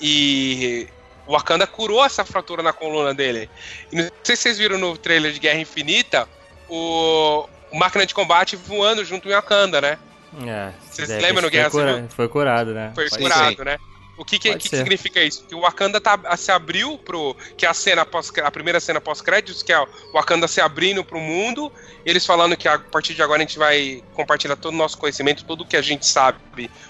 E 0.00 0.86
o 1.26 1.32
Wakanda 1.32 1.66
curou 1.66 2.04
essa 2.04 2.24
fratura 2.24 2.62
na 2.62 2.72
coluna 2.72 3.12
dele. 3.12 3.50
E 3.90 3.96
não 3.96 4.10
sei 4.22 4.36
se 4.36 4.42
vocês 4.42 4.58
viram 4.58 4.78
no 4.78 4.96
trailer 4.96 5.32
de 5.32 5.40
Guerra 5.40 5.58
Infinita 5.58 6.28
o, 6.68 7.48
o 7.72 7.78
máquina 7.78 8.06
de 8.06 8.14
combate 8.14 8.54
voando 8.54 9.04
junto 9.04 9.28
em 9.28 9.32
Wakanda, 9.32 9.80
né? 9.80 9.98
É, 10.46 10.72
vocês 10.88 11.08
lembram 11.08 11.42
no 11.42 11.50
Guerra 11.50 11.70
Civil? 11.70 12.08
Foi 12.08 12.28
curado, 12.28 12.72
né? 12.72 12.92
Foi 12.94 13.08
Pode 13.08 13.22
curado, 13.22 13.56
ser. 13.56 13.64
né? 13.64 13.78
O 14.16 14.24
que, 14.24 14.38
que, 14.38 14.54
que 14.56 14.68
significa 14.68 15.22
isso? 15.22 15.44
Que 15.46 15.54
o 15.54 15.60
Wakanda 15.60 16.00
tá, 16.00 16.18
se 16.36 16.52
abriu 16.52 16.98
pro. 16.98 17.34
Que 17.56 17.64
é 17.64 17.68
a 17.68 17.74
cena 17.74 18.04
pós, 18.04 18.30
a 18.42 18.50
primeira 18.50 18.78
cena 18.78 19.00
pós-créditos, 19.00 19.62
que 19.62 19.72
é 19.72 19.80
o 19.80 19.88
Wakanda 20.12 20.46
se 20.46 20.60
abrindo 20.60 21.02
pro 21.02 21.18
mundo, 21.18 21.72
eles 22.04 22.24
falando 22.26 22.56
que 22.56 22.68
a 22.68 22.78
partir 22.78 23.14
de 23.14 23.22
agora 23.22 23.42
a 23.42 23.46
gente 23.46 23.58
vai 23.58 24.02
compartilhar 24.12 24.56
todo 24.56 24.74
o 24.74 24.76
nosso 24.76 24.98
conhecimento, 24.98 25.44
tudo 25.44 25.64
que 25.64 25.76
a 25.76 25.82
gente 25.82 26.04
sabe 26.06 26.38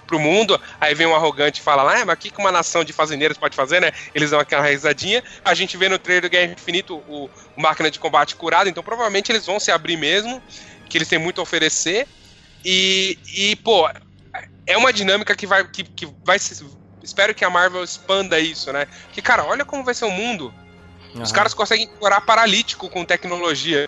pro 0.06 0.18
mundo. 0.18 0.60
Aí 0.80 0.94
vem 0.94 1.06
um 1.06 1.14
arrogante 1.14 1.60
e 1.60 1.62
fala, 1.62 1.82
ah, 1.82 2.04
mas 2.04 2.16
o 2.16 2.18
que 2.18 2.32
uma 2.38 2.50
nação 2.50 2.82
de 2.82 2.92
fazendeiros 2.92 3.38
pode 3.38 3.54
fazer, 3.54 3.80
né? 3.80 3.92
Eles 4.14 4.30
dão 4.30 4.40
aquela 4.40 4.66
risadinha. 4.66 5.22
A 5.44 5.54
gente 5.54 5.76
vê 5.76 5.88
no 5.88 5.98
trailer 5.98 6.22
do 6.22 6.30
Guerra 6.30 6.52
Infinito 6.52 6.96
o, 7.08 7.30
o 7.56 7.60
máquina 7.60 7.90
de 7.90 8.00
combate 8.00 8.34
curado, 8.34 8.68
então 8.68 8.82
provavelmente 8.82 9.30
eles 9.30 9.46
vão 9.46 9.60
se 9.60 9.70
abrir 9.70 9.96
mesmo, 9.96 10.42
que 10.88 10.98
eles 10.98 11.08
têm 11.08 11.20
muito 11.20 11.40
a 11.40 11.42
oferecer. 11.42 12.08
E, 12.64 13.16
e 13.32 13.56
pô, 13.56 13.88
é 14.66 14.76
uma 14.76 14.92
dinâmica 14.92 15.36
que 15.36 15.46
vai, 15.46 15.66
que, 15.68 15.84
que 15.84 16.08
vai 16.24 16.38
se 16.38 16.81
espero 17.02 17.34
que 17.34 17.44
a 17.44 17.50
Marvel 17.50 17.82
expanda 17.82 18.38
isso, 18.38 18.72
né? 18.72 18.86
Que, 19.12 19.20
cara, 19.20 19.44
olha 19.44 19.64
como 19.64 19.84
vai 19.84 19.94
ser 19.94 20.04
o 20.04 20.10
mundo. 20.10 20.52
Uhum. 21.14 21.22
Os 21.22 21.32
caras 21.32 21.54
conseguem 21.54 21.86
curar 21.86 22.20
paralítico 22.22 22.88
com 22.88 23.04
tecnologia. 23.04 23.86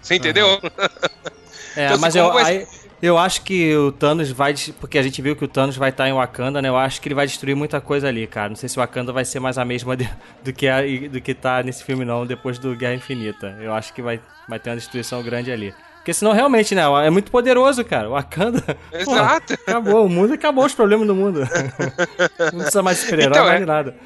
Você 0.00 0.16
entendeu? 0.16 0.48
Uhum. 0.48 0.70
É, 1.74 1.86
então, 1.86 1.94
assim, 1.94 2.00
mas 2.02 2.16
eu, 2.16 2.30
vai... 2.30 2.66
eu 3.00 3.16
acho 3.16 3.40
que 3.40 3.74
o 3.74 3.90
Thanos 3.90 4.30
vai. 4.30 4.54
Porque 4.78 4.98
a 4.98 5.02
gente 5.02 5.22
viu 5.22 5.34
que 5.34 5.42
o 5.42 5.48
Thanos 5.48 5.74
vai 5.74 5.88
estar 5.88 6.06
em 6.06 6.12
Wakanda, 6.12 6.60
né? 6.60 6.68
Eu 6.68 6.76
acho 6.76 7.00
que 7.00 7.08
ele 7.08 7.14
vai 7.14 7.26
destruir 7.26 7.56
muita 7.56 7.80
coisa 7.80 8.08
ali, 8.08 8.26
cara. 8.26 8.50
Não 8.50 8.56
sei 8.56 8.68
se 8.68 8.76
Wakanda 8.76 9.10
vai 9.10 9.24
ser 9.24 9.40
mais 9.40 9.56
a 9.56 9.64
mesma 9.64 9.96
de, 9.96 10.06
do, 10.44 10.52
que 10.52 10.68
a, 10.68 10.82
do 11.10 11.18
que 11.18 11.32
tá 11.32 11.62
nesse 11.62 11.82
filme, 11.82 12.04
não, 12.04 12.26
depois 12.26 12.58
do 12.58 12.76
Guerra 12.76 12.94
Infinita. 12.94 13.56
Eu 13.58 13.72
acho 13.72 13.92
que 13.94 14.02
vai, 14.02 14.20
vai 14.46 14.58
ter 14.58 14.68
uma 14.68 14.76
destruição 14.76 15.22
grande 15.22 15.50
ali. 15.50 15.74
Porque 16.02 16.12
senão, 16.12 16.32
realmente, 16.32 16.74
né? 16.74 16.82
É 17.06 17.10
muito 17.10 17.30
poderoso, 17.30 17.84
cara. 17.84 18.08
O 18.08 18.12
Wakanda. 18.12 18.76
Exato. 18.92 19.56
Pô, 19.56 19.70
acabou. 19.70 20.06
O 20.06 20.08
mundo 20.08 20.34
acabou 20.34 20.64
os 20.64 20.74
problemas 20.74 21.06
do 21.06 21.14
mundo. 21.14 21.40
Não 22.52 22.58
precisa 22.58 22.82
mais 22.82 22.98
super-herói, 22.98 23.30
então, 23.30 23.46
mais 23.46 23.62
é... 23.62 23.64
nada. 23.64 23.96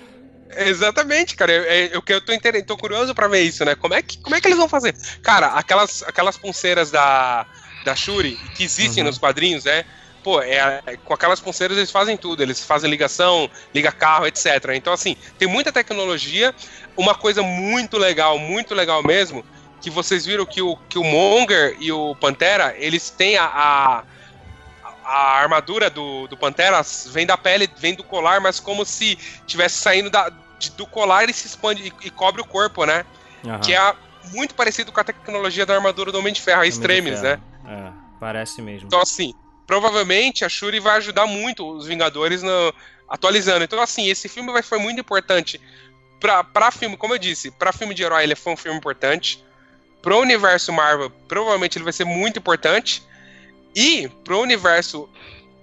Exatamente, 0.58 1.34
cara. 1.34 1.52
É, 1.52 1.84
é, 1.84 2.00
que 2.02 2.12
eu 2.12 2.20
tô, 2.20 2.34
inter... 2.34 2.62
tô 2.66 2.76
curioso 2.76 3.14
pra 3.14 3.28
ver 3.28 3.40
isso, 3.40 3.64
né? 3.64 3.74
Como 3.74 3.94
é, 3.94 4.02
que, 4.02 4.18
como 4.18 4.36
é 4.36 4.40
que 4.42 4.46
eles 4.46 4.58
vão 4.58 4.68
fazer? 4.68 4.94
Cara, 5.22 5.46
aquelas, 5.48 6.02
aquelas 6.02 6.36
pulseiras 6.36 6.90
da, 6.90 7.46
da 7.82 7.96
Shuri, 7.96 8.38
que 8.54 8.64
existem 8.64 9.02
uhum. 9.02 9.08
nos 9.08 9.16
quadrinhos, 9.16 9.64
né? 9.64 9.86
pô, 10.26 10.42
é, 10.42 10.82
é, 10.84 10.96
com 10.96 11.14
aquelas 11.14 11.38
pulseiras 11.38 11.78
eles 11.78 11.92
fazem 11.92 12.16
tudo, 12.16 12.42
eles 12.42 12.60
fazem 12.60 12.90
ligação, 12.90 13.48
liga 13.72 13.92
carro, 13.92 14.26
etc. 14.26 14.72
Então, 14.74 14.92
assim, 14.92 15.16
tem 15.38 15.46
muita 15.46 15.70
tecnologia. 15.70 16.52
Uma 16.96 17.14
coisa 17.14 17.44
muito 17.44 17.96
legal, 17.96 18.36
muito 18.36 18.74
legal 18.74 19.04
mesmo, 19.04 19.44
que 19.80 19.90
vocês 19.90 20.24
viram 20.24 20.46
que 20.46 20.62
o, 20.62 20.76
que 20.88 20.98
o 20.98 21.04
Monger 21.04 21.76
e 21.78 21.92
o 21.92 22.14
Pantera, 22.16 22.74
eles 22.78 23.10
têm 23.10 23.36
a, 23.36 23.44
a, 23.44 24.04
a 25.04 25.38
armadura 25.38 25.90
do, 25.90 26.26
do 26.26 26.36
Pantera 26.36 26.80
vem 27.06 27.26
da 27.26 27.36
pele, 27.36 27.68
vem 27.76 27.94
do 27.94 28.02
colar, 28.02 28.40
mas 28.40 28.58
como 28.58 28.84
se 28.84 29.16
tivesse 29.46 29.76
saindo 29.78 30.10
da, 30.10 30.30
de, 30.58 30.70
do 30.72 30.86
colar 30.86 31.28
e 31.28 31.32
se 31.32 31.46
expande 31.46 31.92
e, 32.02 32.06
e 32.06 32.10
cobre 32.10 32.40
o 32.40 32.46
corpo, 32.46 32.84
né? 32.84 33.04
Aham. 33.44 33.60
Que 33.60 33.74
é 33.74 33.94
muito 34.32 34.54
parecido 34.54 34.90
com 34.90 35.00
a 35.00 35.04
tecnologia 35.04 35.64
da 35.64 35.74
armadura 35.74 36.10
do 36.10 36.18
Homem 36.18 36.32
de 36.32 36.40
Ferro, 36.40 36.62
a 36.62 36.66
Extremis, 36.66 37.22
né? 37.22 37.40
É, 37.66 37.92
parece 38.18 38.60
mesmo. 38.60 38.86
Então, 38.86 39.00
assim, 39.00 39.32
provavelmente 39.66 40.44
a 40.44 40.48
Shuri 40.48 40.80
vai 40.80 40.96
ajudar 40.96 41.26
muito 41.26 41.68
os 41.68 41.86
Vingadores 41.86 42.42
no, 42.42 42.74
atualizando. 43.08 43.64
Então, 43.64 43.80
assim, 43.80 44.08
esse 44.08 44.28
filme 44.28 44.52
vai, 44.52 44.62
foi 44.62 44.78
muito 44.78 45.00
importante 45.00 45.60
pra 46.52 46.70
filme, 46.70 46.96
como 46.96 47.14
eu 47.14 47.18
disse, 47.18 47.50
pra 47.50 47.72
filme 47.72 47.94
de 47.94 48.02
herói 48.02 48.24
ele 48.24 48.34
foi 48.34 48.52
um 48.52 48.56
filme 48.56 48.78
importante. 48.78 49.44
Pro 50.02 50.20
universo 50.20 50.72
Marvel, 50.72 51.10
provavelmente 51.28 51.78
ele 51.78 51.84
vai 51.84 51.92
ser 51.92 52.04
muito 52.04 52.38
importante. 52.38 53.02
E 53.74 54.08
pro 54.24 54.40
universo 54.40 55.08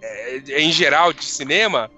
é, 0.01 0.61
em 0.61 0.71
geral 0.71 1.13
de 1.13 1.23
cinema, 1.23 1.89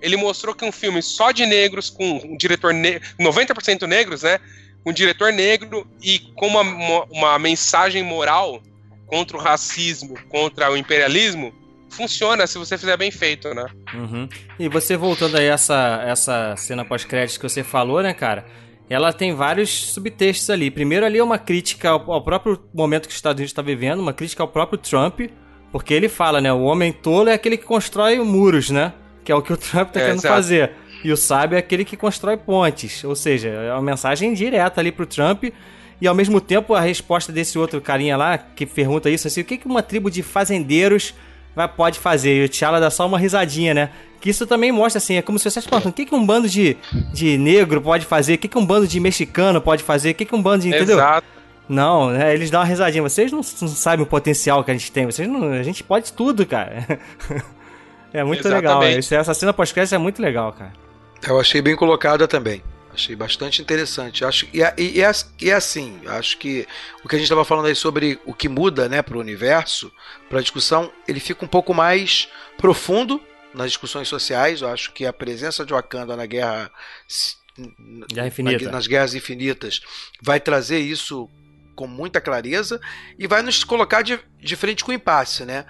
ele 0.00 0.16
mostrou 0.16 0.54
que 0.54 0.64
um 0.64 0.72
filme 0.72 1.02
só 1.02 1.32
de 1.32 1.46
negros, 1.46 1.90
com 1.90 2.18
um 2.18 2.36
diretor 2.36 2.72
negro, 2.72 3.06
90% 3.18 3.86
negros, 3.86 4.22
né? 4.22 4.38
Um 4.84 4.92
diretor 4.92 5.32
negro 5.32 5.86
e 6.02 6.20
com 6.36 6.46
uma, 6.46 6.60
uma, 6.60 7.04
uma 7.10 7.38
mensagem 7.38 8.02
moral 8.02 8.62
contra 9.06 9.36
o 9.36 9.40
racismo, 9.40 10.14
contra 10.28 10.70
o 10.70 10.76
imperialismo, 10.76 11.52
funciona 11.90 12.46
se 12.46 12.58
você 12.58 12.76
fizer 12.76 12.96
bem 12.96 13.10
feito, 13.10 13.52
né? 13.54 13.66
Uhum. 13.94 14.28
E 14.58 14.68
você 14.68 14.96
voltando 14.96 15.36
aí 15.36 15.48
a 15.48 15.54
essa, 15.54 16.04
essa 16.06 16.56
cena 16.56 16.84
pós-créditos 16.84 17.38
que 17.38 17.48
você 17.48 17.64
falou, 17.64 18.02
né, 18.02 18.12
cara? 18.14 18.46
Ela 18.90 19.12
tem 19.12 19.34
vários 19.34 19.92
subtextos 19.92 20.48
ali. 20.50 20.70
Primeiro 20.70 21.04
ali 21.04 21.18
é 21.18 21.22
uma 21.24 21.38
crítica 21.38 21.90
ao, 21.90 22.10
ao 22.12 22.22
próprio 22.22 22.58
momento 22.74 23.02
que 23.06 23.10
os 23.10 23.16
Estados 23.16 23.38
Unidos 23.38 23.50
está 23.50 23.62
vivendo, 23.62 24.00
uma 24.00 24.12
crítica 24.12 24.42
ao 24.42 24.48
próprio 24.48 24.78
Trump, 24.78 25.20
porque 25.70 25.92
ele 25.92 26.08
fala, 26.08 26.40
né, 26.40 26.52
o 26.52 26.62
homem 26.62 26.92
tolo 26.92 27.28
é 27.28 27.34
aquele 27.34 27.56
que 27.58 27.64
constrói 27.64 28.18
muros, 28.20 28.70
né? 28.70 28.94
Que 29.22 29.30
é 29.30 29.34
o 29.34 29.42
que 29.42 29.52
o 29.52 29.56
Trump 29.58 29.90
tá 29.90 30.00
É, 30.00 30.04
querendo 30.04 30.18
exato. 30.20 30.34
fazer. 30.34 30.72
E 31.04 31.12
o 31.12 31.16
sábio 31.16 31.56
é 31.56 31.58
aquele 31.58 31.84
que 31.84 31.96
constrói 31.96 32.36
pontes. 32.36 33.04
Ou 33.04 33.14
seja, 33.14 33.48
é 33.48 33.72
uma 33.72 33.82
mensagem 33.82 34.32
direta 34.32 34.80
ali 34.80 34.90
pro 34.90 35.06
Trump. 35.06 35.44
E 36.00 36.06
ao 36.06 36.14
mesmo 36.14 36.40
tempo 36.40 36.74
a 36.74 36.80
resposta 36.80 37.30
desse 37.32 37.58
outro 37.58 37.80
carinha 37.80 38.16
lá, 38.16 38.38
que 38.38 38.64
pergunta 38.64 39.10
isso 39.10 39.26
assim, 39.26 39.40
o 39.40 39.44
que, 39.44 39.58
que 39.58 39.66
uma 39.66 39.82
tribo 39.82 40.10
de 40.10 40.22
fazendeiros 40.22 41.12
vai, 41.54 41.68
pode 41.68 41.98
fazer? 41.98 42.42
E 42.42 42.44
o 42.44 42.48
T'Challa 42.48 42.80
dá 42.80 42.90
só 42.90 43.06
uma 43.06 43.18
risadinha, 43.18 43.74
né? 43.74 43.90
Que 44.20 44.30
isso 44.30 44.46
também 44.46 44.72
mostra 44.72 44.98
assim, 44.98 45.14
é 45.14 45.22
como 45.22 45.38
se 45.38 45.44
você 45.44 45.48
estivesse 45.60 45.68
perguntando, 45.68 45.92
o 45.92 45.94
que, 45.94 46.04
que 46.06 46.14
um 46.14 46.26
bando 46.26 46.48
de, 46.48 46.76
de 47.12 47.38
negro 47.38 47.80
pode 47.80 48.04
fazer? 48.04 48.34
O 48.34 48.38
que, 48.38 48.48
que 48.48 48.58
um 48.58 48.66
bando 48.66 48.86
de 48.88 48.98
mexicano 48.98 49.60
pode 49.60 49.82
fazer? 49.84 50.10
O 50.10 50.14
que, 50.14 50.24
que 50.24 50.34
um 50.34 50.42
bando 50.42 50.62
de. 50.62 50.68
Entendeu? 50.70 50.96
Exato. 50.98 51.26
Não, 51.68 52.10
né, 52.10 52.32
eles 52.34 52.50
dão 52.50 52.60
uma 52.60 52.66
risadinha. 52.66 53.02
Vocês 53.02 53.30
não, 53.30 53.38
não 53.60 53.68
sabem 53.68 54.02
o 54.02 54.06
potencial 54.08 54.64
que 54.64 54.70
a 54.70 54.74
gente 54.74 54.90
tem. 54.90 55.04
Vocês 55.06 55.28
não, 55.28 55.52
a 55.52 55.62
gente 55.62 55.84
pode 55.84 56.12
tudo, 56.14 56.44
cara. 56.46 56.98
é 58.12 58.24
muito 58.24 58.42
legal. 58.48 58.78
Exatamente. 58.82 58.98
Esse- 59.00 59.14
Essa 59.14 59.34
cena 59.34 59.52
pós-crédito 59.52 59.94
é 59.94 59.98
muito 59.98 60.20
legal, 60.22 60.52
cara. 60.52 60.72
Eu 61.26 61.38
achei 61.38 61.60
bem 61.60 61.76
colocada 61.76 62.26
também. 62.26 62.62
Achei 62.98 63.14
bastante 63.14 63.62
interessante. 63.62 64.24
Acho, 64.24 64.46
e, 64.52 64.60
é- 64.60 64.74
e, 64.76 65.00
e 65.40 65.52
assim, 65.52 66.00
acho 66.06 66.36
que 66.36 66.66
o 67.04 67.08
que 67.08 67.14
a 67.14 67.18
gente 67.18 67.26
estava 67.26 67.44
falando 67.44 67.66
aí 67.66 67.74
sobre 67.76 68.18
o 68.26 68.34
que 68.34 68.48
muda 68.48 68.88
né, 68.88 69.02
para 69.02 69.16
o 69.16 69.20
universo, 69.20 69.92
para 70.28 70.40
a 70.40 70.42
discussão, 70.42 70.92
ele 71.06 71.20
fica 71.20 71.44
um 71.44 71.48
pouco 71.48 71.72
mais 71.72 72.28
profundo 72.56 73.20
nas 73.54 73.68
discussões 73.68 74.08
sociais. 74.08 74.62
Eu 74.62 74.68
acho 74.68 74.92
que 74.92 75.06
a 75.06 75.12
presença 75.12 75.64
de 75.64 75.72
Wakanda 75.72 76.16
na 76.16 76.26
guerra. 76.26 76.72
Guerra 77.56 78.24
na- 78.24 78.26
Infinita. 78.26 78.70
nas 78.72 78.86
guerras 78.88 79.14
infinitas 79.14 79.80
vai 80.20 80.40
trazer 80.40 80.78
isso 80.80 81.28
com 81.76 81.86
muita 81.86 82.20
clareza 82.20 82.80
e 83.16 83.28
vai 83.28 83.42
nos 83.42 83.62
colocar 83.62 84.02
de, 84.02 84.18
de 84.40 84.56
frente 84.56 84.84
com 84.84 84.90
o 84.90 84.94
impasse, 84.94 85.44
né? 85.44 85.64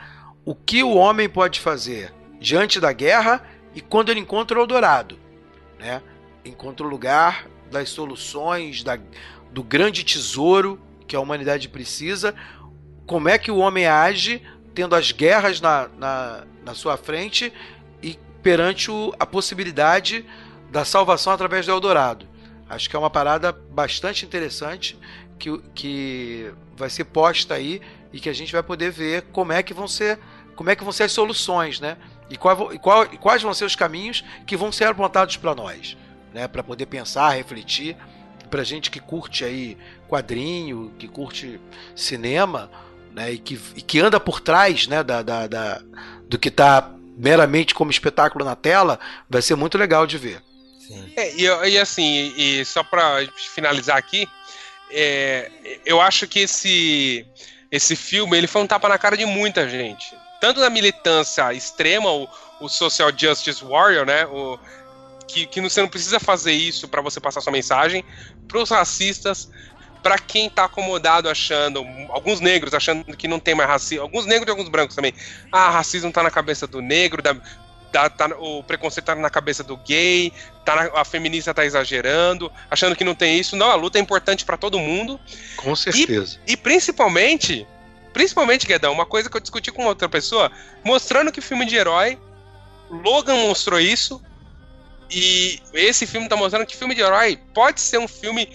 O 0.46 0.54
que 0.54 0.82
o 0.82 0.94
homem 0.94 1.28
pode 1.28 1.60
fazer 1.60 2.10
diante 2.40 2.80
da 2.80 2.90
guerra 2.92 3.46
e 3.74 3.82
quando 3.82 4.08
ele 4.10 4.20
encontra 4.20 4.58
o 4.58 4.62
Eldorado, 4.62 5.18
né? 5.78 6.00
Encontra 6.48 6.86
o 6.86 6.88
lugar 6.88 7.46
das 7.70 7.90
soluções, 7.90 8.82
da, 8.82 8.98
do 9.50 9.62
grande 9.62 10.02
tesouro 10.02 10.80
que 11.06 11.14
a 11.14 11.20
humanidade 11.20 11.68
precisa. 11.68 12.34
Como 13.06 13.28
é 13.28 13.38
que 13.38 13.50
o 13.50 13.58
homem 13.58 13.86
age 13.86 14.42
tendo 14.74 14.94
as 14.94 15.10
guerras 15.10 15.60
na, 15.60 15.88
na, 15.98 16.44
na 16.64 16.74
sua 16.74 16.96
frente 16.96 17.52
e 18.02 18.18
perante 18.42 18.90
o, 18.90 19.12
a 19.18 19.26
possibilidade 19.26 20.24
da 20.70 20.84
salvação 20.84 21.32
através 21.32 21.66
do 21.66 21.72
Eldorado. 21.72 22.26
Acho 22.68 22.88
que 22.88 22.94
é 22.94 22.98
uma 22.98 23.10
parada 23.10 23.50
bastante 23.50 24.24
interessante 24.24 24.98
que, 25.38 25.58
que 25.74 26.52
vai 26.76 26.90
ser 26.90 27.04
posta 27.04 27.54
aí 27.54 27.80
e 28.12 28.20
que 28.20 28.28
a 28.28 28.32
gente 28.32 28.52
vai 28.52 28.62
poder 28.62 28.90
ver 28.90 29.22
como 29.32 29.52
é 29.52 29.62
que 29.62 29.74
vão 29.74 29.88
ser, 29.88 30.18
como 30.54 30.70
é 30.70 30.76
que 30.76 30.84
vão 30.84 30.92
ser 30.92 31.04
as 31.04 31.12
soluções, 31.12 31.80
né? 31.80 31.96
E, 32.30 32.36
qual, 32.36 32.72
e, 32.72 32.78
qual, 32.78 33.04
e 33.04 33.16
quais 33.16 33.42
vão 33.42 33.54
ser 33.54 33.64
os 33.64 33.74
caminhos 33.74 34.22
que 34.46 34.56
vão 34.56 34.70
ser 34.70 34.84
apontados 34.84 35.36
para 35.36 35.54
nós, 35.54 35.96
né? 36.38 36.46
Para 36.46 36.62
poder 36.62 36.86
pensar, 36.86 37.30
refletir, 37.30 37.96
para 38.48 38.62
gente 38.62 38.92
que 38.92 39.00
curte 39.00 39.44
aí 39.44 39.76
quadrinho, 40.08 40.94
que 40.96 41.08
curte 41.08 41.60
cinema, 41.96 42.70
né? 43.12 43.32
E 43.32 43.38
que, 43.38 43.60
e 43.74 43.82
que 43.82 43.98
anda 43.98 44.20
por 44.20 44.40
trás, 44.40 44.86
né? 44.86 45.02
Da, 45.02 45.20
da, 45.20 45.48
da 45.48 45.82
do 46.28 46.38
que 46.38 46.48
está 46.48 46.92
meramente 47.16 47.74
como 47.74 47.90
espetáculo 47.90 48.44
na 48.44 48.54
tela, 48.54 49.00
vai 49.28 49.42
ser 49.42 49.56
muito 49.56 49.76
legal 49.76 50.06
de 50.06 50.16
ver. 50.16 50.40
É, 51.16 51.34
e, 51.34 51.42
e 51.72 51.78
assim, 51.78 52.32
e 52.36 52.64
só 52.64 52.84
pra 52.84 53.26
finalizar 53.54 53.96
aqui, 53.96 54.28
é, 54.92 55.50
eu 55.84 56.00
acho 56.00 56.28
que 56.28 56.40
esse, 56.40 57.26
esse 57.72 57.96
filme 57.96 58.38
ele 58.38 58.46
foi 58.46 58.62
um 58.62 58.66
tapa 58.66 58.88
na 58.88 58.96
cara 58.96 59.16
de 59.16 59.26
muita 59.26 59.68
gente. 59.68 60.16
Tanto 60.40 60.60
da 60.60 60.70
militância 60.70 61.52
extrema, 61.52 62.08
o, 62.12 62.28
o 62.60 62.68
Social 62.68 63.10
Justice 63.14 63.64
Warrior, 63.64 64.06
né? 64.06 64.24
O, 64.26 64.56
que, 65.28 65.46
que 65.46 65.60
você 65.60 65.80
não 65.80 65.88
precisa 65.88 66.18
fazer 66.18 66.52
isso 66.52 66.88
para 66.88 67.00
você 67.02 67.20
passar 67.20 67.40
sua 67.40 67.52
mensagem, 67.52 68.02
pros 68.48 68.70
racistas, 68.70 69.48
para 70.02 70.18
quem 70.18 70.48
tá 70.48 70.64
acomodado 70.64 71.28
achando, 71.28 71.84
alguns 72.08 72.40
negros 72.40 72.72
achando 72.72 73.16
que 73.16 73.28
não 73.28 73.38
tem 73.38 73.54
mais 73.54 73.68
racismo, 73.68 74.02
alguns 74.02 74.26
negros 74.26 74.48
e 74.48 74.50
alguns 74.50 74.68
brancos 74.68 74.96
também. 74.96 75.12
Ah, 75.52 75.70
racismo 75.70 76.10
tá 76.10 76.22
na 76.22 76.30
cabeça 76.30 76.66
do 76.66 76.80
negro, 76.80 77.20
da, 77.20 77.36
da- 77.92 78.08
tá- 78.08 78.34
o 78.38 78.62
preconceito 78.62 79.06
tá 79.06 79.14
na 79.14 79.28
cabeça 79.28 79.62
do 79.62 79.76
gay, 79.76 80.32
tá 80.64 80.76
na- 80.76 81.00
a 81.00 81.04
feminista 81.04 81.52
tá 81.52 81.64
exagerando, 81.64 82.50
achando 82.70 82.96
que 82.96 83.04
não 83.04 83.14
tem 83.14 83.38
isso. 83.38 83.54
Não, 83.56 83.70
a 83.70 83.74
luta 83.74 83.98
é 83.98 84.00
importante 84.00 84.44
para 84.44 84.56
todo 84.56 84.78
mundo. 84.78 85.20
Com 85.56 85.74
certeza. 85.76 86.38
E 86.46 86.56
principalmente, 86.56 87.66
principalmente, 88.12 88.66
Guedão, 88.66 88.92
uma 88.92 89.06
coisa 89.06 89.28
que 89.28 89.36
eu 89.36 89.40
discuti 89.40 89.70
com 89.72 89.84
outra 89.84 90.08
pessoa, 90.08 90.50
mostrando 90.84 91.30
que 91.32 91.40
filme 91.40 91.66
de 91.66 91.76
herói, 91.76 92.18
Logan 92.88 93.36
mostrou 93.46 93.78
isso, 93.78 94.22
e 95.10 95.58
esse 95.74 96.06
filme 96.06 96.28
tá 96.28 96.36
mostrando 96.36 96.66
que 96.66 96.76
filme 96.76 96.94
de 96.94 97.00
herói 97.00 97.38
pode 97.54 97.80
ser 97.80 97.98
um 97.98 98.08
filme 98.08 98.48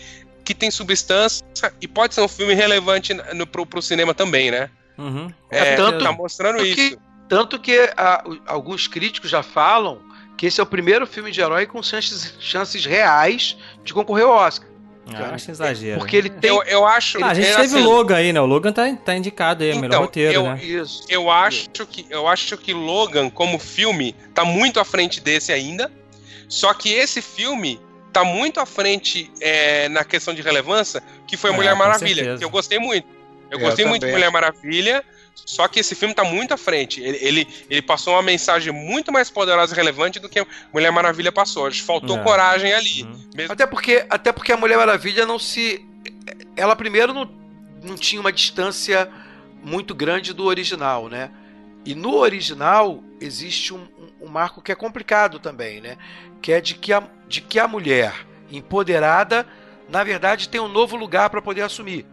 que 0.43 0.53
tem 0.53 0.69
substância 0.69 1.43
e 1.81 1.87
pode 1.87 2.13
ser 2.13 2.21
um 2.21 2.27
filme 2.27 2.53
relevante 2.53 3.13
no, 3.33 3.47
pro, 3.47 3.65
pro 3.65 3.81
cinema 3.81 4.13
também, 4.13 4.51
né? 4.51 4.69
Uhum. 4.97 5.31
É, 5.49 5.75
tanto- 5.75 6.03
tá 6.03 6.11
mostrando 6.11 6.57
tanto 6.57 6.67
isso. 6.67 6.97
Tanto 7.29 7.59
que 7.59 7.79
o- 8.25 8.39
alguns 8.45 8.87
críticos 8.87 9.29
já 9.29 9.41
falam 9.41 10.01
que 10.37 10.45
esse 10.45 10.59
é 10.59 10.63
o 10.63 10.67
primeiro 10.67 11.07
filme 11.07 11.31
de 11.31 11.39
herói 11.41 11.65
com 11.65 11.81
chances, 11.81 12.33
chances 12.39 12.85
reais 12.85 13.57
de 13.83 13.93
concorrer 13.93 14.25
ao 14.25 14.31
Oscar. 14.33 14.67
Ah, 15.13 15.31
acho 15.33 15.51
exagero. 15.51 15.99
Porque 15.99 16.15
ele 16.15 16.29
tem. 16.29 16.49
Eu, 16.49 16.63
eu 16.63 16.85
acho. 16.85 17.21
Ah, 17.23 17.29
a 17.29 17.33
gente 17.33 17.47
é 17.47 17.55
teve 17.55 17.65
assim, 17.75 17.81
o 17.81 17.83
Logan 17.89 18.15
aí, 18.15 18.31
né? 18.31 18.39
O 18.39 18.45
Logan 18.45 18.71
tá, 18.71 18.83
tá 18.95 19.15
indicado 19.15 19.61
aí, 19.63 19.71
melhor 19.75 19.87
Então, 19.87 20.01
roteiro, 20.01 20.33
eu- 20.33 20.43
né? 20.43 20.59
Isso. 20.63 21.03
Eu 21.09 21.29
acho 21.29 21.69
que 21.85 22.05
eu 22.09 22.25
acho 22.27 22.57
que 22.57 22.73
Logan 22.73 23.29
como 23.29 23.59
filme 23.59 24.15
tá 24.33 24.45
muito 24.45 24.79
à 24.79 24.85
frente 24.85 25.19
desse 25.19 25.51
ainda. 25.51 25.91
Só 26.53 26.71
que 26.73 26.93
esse 26.93 27.19
filme 27.19 27.79
tá 28.11 28.23
muito 28.23 28.59
à 28.59 28.65
frente 28.65 29.31
é, 29.41 29.89
na 29.89 30.03
questão 30.03 30.35
de 30.35 30.41
relevância, 30.43 31.01
que 31.25 31.35
foi 31.35 31.49
É, 31.49 31.53
Mulher 31.53 31.75
Maravilha, 31.75 32.37
que 32.37 32.43
eu 32.45 32.49
gostei 32.49 32.77
muito. 32.77 33.07
Eu 33.49 33.57
É, 33.57 33.61
gostei 33.61 33.85
eu 33.85 33.89
muito 33.89 34.01
de 34.01 34.07
também. 34.07 34.15
Mulher 34.17 34.31
Maravilha, 34.31 35.03
só 35.33 35.67
que 35.67 35.79
esse 35.79 35.95
filme 35.95 36.13
tá 36.13 36.23
muito 36.23 36.53
à 36.53 36.57
frente. 36.57 37.01
Ele, 37.01 37.17
ele, 37.21 37.47
ele 37.71 37.81
passou 37.81 38.13
uma 38.13 38.21
mensagem 38.21 38.71
muito 38.71 39.11
mais 39.11 39.31
poderosa 39.31 39.73
e 39.73 39.75
relevante 39.75 40.19
do 40.19 40.29
que 40.29 40.45
Mulher 40.71 40.91
Maravilha 40.91 41.31
passou. 41.31 41.65
Acho 41.65 41.79
que 41.81 41.87
Faltou 41.87 42.17
É. 42.17 42.23
coragem 42.23 42.71
ali. 42.71 43.01
Uhum. 43.01 43.29
Mesmo 43.35 43.53
Até 43.53 43.65
porque, 43.65 44.05
até 44.07 44.31
porque 44.31 44.51
a 44.51 44.57
Mulher 44.57 44.77
Maravilha 44.77 45.25
não 45.25 45.39
se. 45.39 45.83
Ela 46.55 46.75
primeiro 46.75 47.13
não, 47.15 47.27
não 47.83 47.95
tinha 47.95 48.21
uma 48.21 48.31
distância 48.31 49.09
muito 49.63 49.95
grande 49.95 50.33
do 50.33 50.43
original, 50.45 51.09
né? 51.09 51.31
E 51.85 51.93
no 51.95 52.15
original 52.15 53.03
existe 53.19 53.73
um, 53.73 53.81
um- 54.21 54.25
um 54.25 54.27
marco 54.29 54.61
que 54.61 54.71
é 54.71 54.75
complicado 54.75 55.39
também, 55.39 55.81
né? 55.81 55.97
Que 56.41 56.53
é 56.53 56.61
de 56.61 56.75
que 56.75 56.93
a, 56.93 57.03
de 57.27 57.41
que 57.41 57.59
a 57.59 57.67
mulher 57.67 58.13
empoderada, 58.49 59.45
na 59.89 60.03
verdade, 60.03 60.47
tem 60.49 60.61
um 60.61 60.67
novo 60.67 60.95
lugar 60.95 61.29
para 61.29 61.41
poder 61.41 61.61
assumir. 61.61 62.05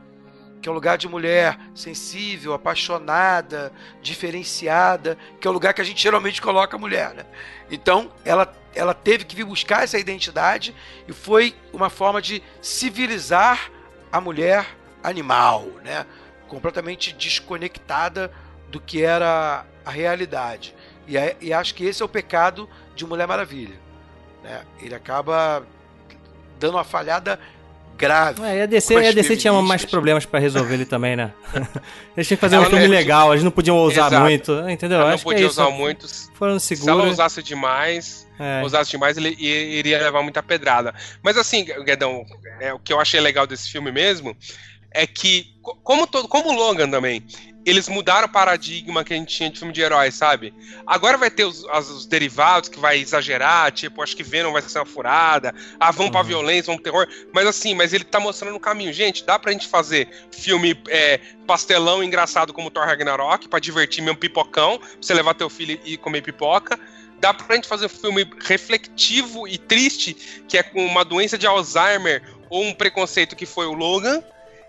que 0.62 0.68
é 0.68 0.72
o 0.72 0.74
lugar 0.74 0.98
de 0.98 1.08
mulher 1.08 1.58
sensível, 1.74 2.52
apaixonada, 2.52 3.72
diferenciada, 4.02 5.16
que 5.40 5.48
é 5.48 5.50
o 5.50 5.54
lugar 5.54 5.72
que 5.72 5.80
a 5.80 5.84
gente 5.84 6.02
geralmente 6.02 6.42
coloca 6.42 6.76
a 6.76 6.78
mulher, 6.78 7.14
né? 7.14 7.24
Então, 7.70 8.12
ela, 8.26 8.52
ela 8.74 8.92
teve 8.92 9.24
que 9.24 9.34
vir 9.34 9.44
buscar 9.44 9.84
essa 9.84 9.98
identidade 9.98 10.74
e 11.08 11.14
foi 11.14 11.54
uma 11.72 11.88
forma 11.88 12.20
de 12.20 12.42
civilizar 12.60 13.70
a 14.12 14.20
mulher 14.20 14.66
animal, 15.02 15.64
né? 15.82 16.04
Completamente 16.46 17.14
desconectada 17.14 18.30
do 18.70 18.80
que 18.80 19.02
era 19.02 19.64
a 19.84 19.90
realidade. 19.90 20.74
E, 21.06 21.14
e 21.40 21.52
acho 21.52 21.74
que 21.74 21.84
esse 21.84 22.02
é 22.02 22.04
o 22.04 22.08
pecado 22.08 22.68
de 22.94 23.04
Mulher 23.04 23.26
Maravilha. 23.26 23.74
Né? 24.42 24.62
Ele 24.80 24.94
acaba 24.94 25.64
dando 26.58 26.74
uma 26.74 26.84
falhada 26.84 27.38
grave. 28.00 28.42
É, 28.42 28.58
e 28.58 28.62
a 28.62 28.66
DC, 28.66 28.96
a 28.96 29.12
DC 29.12 29.36
tinha 29.36 29.52
mais 29.60 29.84
problemas 29.84 30.24
para 30.24 30.40
resolver 30.40 30.74
ele 30.74 30.86
também, 30.86 31.16
né? 31.16 31.32
Eles 32.16 32.26
tinham 32.26 32.36
que 32.36 32.40
fazer 32.40 32.56
ela 32.56 32.66
um 32.66 32.70
filme 32.70 32.86
legal, 32.86 33.32
eles 33.32 33.44
não 33.44 33.50
podiam 33.50 33.76
ousar 33.76 34.08
Exato. 34.08 34.24
muito, 34.24 34.52
entendeu? 34.70 34.98
Ela 34.98 35.08
não 35.08 35.14
Acho 35.14 35.24
podia 35.24 35.44
é 35.44 35.48
usar 35.48 35.70
muito. 35.70 36.06
Foram 36.34 36.58
seguros. 36.58 36.84
Se 36.84 36.90
ela 36.90 37.10
usasse 37.10 37.42
demais, 37.42 38.26
é. 38.38 38.62
usasse 38.64 38.90
demais, 38.90 39.16
ele 39.16 39.36
iria 39.38 39.98
levar 39.98 40.22
muita 40.22 40.42
pedrada. 40.42 40.94
Mas 41.22 41.36
assim, 41.36 41.64
Guedão, 41.84 42.24
é, 42.58 42.72
o 42.72 42.78
que 42.78 42.92
eu 42.92 43.00
achei 43.00 43.20
legal 43.20 43.46
desse 43.46 43.70
filme 43.70 43.92
mesmo 43.92 44.36
é 44.92 45.06
que, 45.06 45.46
como, 45.82 46.06
todo, 46.06 46.28
como 46.28 46.50
o 46.50 46.52
Logan 46.52 46.90
também, 46.90 47.24
eles 47.64 47.88
mudaram 47.88 48.26
o 48.26 48.30
paradigma 48.30 49.04
que 49.04 49.12
a 49.12 49.16
gente 49.16 49.34
tinha 49.36 49.50
de 49.50 49.58
filme 49.58 49.72
de 49.72 49.80
heróis, 49.80 50.14
sabe? 50.14 50.54
Agora 50.86 51.18
vai 51.18 51.30
ter 51.30 51.44
os, 51.44 51.64
os 51.64 52.06
derivados 52.06 52.68
que 52.68 52.78
vai 52.78 52.98
exagerar, 52.98 53.70
tipo, 53.70 54.02
acho 54.02 54.16
que 54.16 54.22
Venom 54.22 54.52
vai 54.52 54.62
ser 54.62 54.78
uma 54.78 54.86
furada, 54.86 55.54
ah, 55.78 55.90
vão 55.90 56.06
uhum. 56.06 56.12
pra 56.12 56.22
violência, 56.22 56.66
vão 56.66 56.76
pro 56.76 56.84
terror, 56.84 57.06
mas 57.32 57.46
assim, 57.46 57.74
mas 57.74 57.92
ele 57.92 58.04
tá 58.04 58.18
mostrando 58.18 58.56
o 58.56 58.60
caminho. 58.60 58.92
Gente, 58.92 59.24
dá 59.24 59.38
pra 59.38 59.52
gente 59.52 59.68
fazer 59.68 60.08
filme 60.32 60.80
é, 60.88 61.20
pastelão 61.46 62.02
engraçado 62.02 62.52
como 62.52 62.70
Thor 62.70 62.84
Ragnarok, 62.84 63.48
pra 63.48 63.60
divertir 63.60 64.02
mesmo 64.02 64.18
pipocão, 64.18 64.78
pra 64.78 64.88
você 65.00 65.12
levar 65.12 65.34
teu 65.34 65.50
filho 65.50 65.78
e 65.84 65.96
comer 65.96 66.22
pipoca, 66.22 66.80
dá 67.20 67.34
pra 67.34 67.56
gente 67.56 67.68
fazer 67.68 67.86
um 67.86 67.90
filme 67.90 68.28
refletivo 68.40 69.46
e 69.46 69.58
triste, 69.58 70.14
que 70.48 70.56
é 70.56 70.62
com 70.62 70.84
uma 70.84 71.04
doença 71.04 71.36
de 71.36 71.46
Alzheimer 71.46 72.22
ou 72.48 72.64
um 72.64 72.72
preconceito 72.72 73.36
que 73.36 73.44
foi 73.44 73.66
o 73.66 73.74
Logan, 73.74 74.22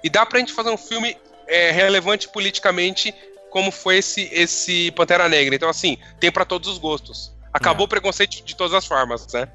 e 0.03 0.10
dá 0.10 0.26
pra 0.26 0.40
gente 0.40 0.53
fazer 0.53 0.69
um 0.69 0.78
filme 0.78 1.18
é, 1.48 1.72
relevante 1.72 2.28
politicamente 2.30 3.14
como 3.49 3.72
foi 3.72 3.98
esse, 3.98 4.30
esse 4.32 4.91
Pantera 4.91 5.28
Negra. 5.28 5.53
Então, 5.53 5.69
assim, 5.69 5.98
tem 6.19 6.32
para 6.32 6.45
todos 6.45 6.69
os 6.69 6.78
gostos. 6.78 7.34
Acabou 7.53 7.84
é. 7.84 7.86
o 7.86 7.90
preconceito 7.90 8.44
de 8.44 8.56
todas 8.56 8.73
as 8.73 8.86
formas, 8.86 9.32
né? 9.34 9.48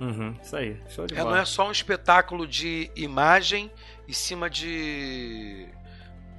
Uhum, 0.00 0.34
isso 0.42 0.56
aí, 0.56 0.76
show 0.88 1.06
de 1.06 1.14
é, 1.14 1.18
bola. 1.18 1.30
Não 1.32 1.38
é 1.42 1.44
só 1.44 1.68
um 1.68 1.72
espetáculo 1.72 2.46
de 2.46 2.90
imagem 2.96 3.70
em 4.08 4.12
cima 4.12 4.48
de, 4.48 5.66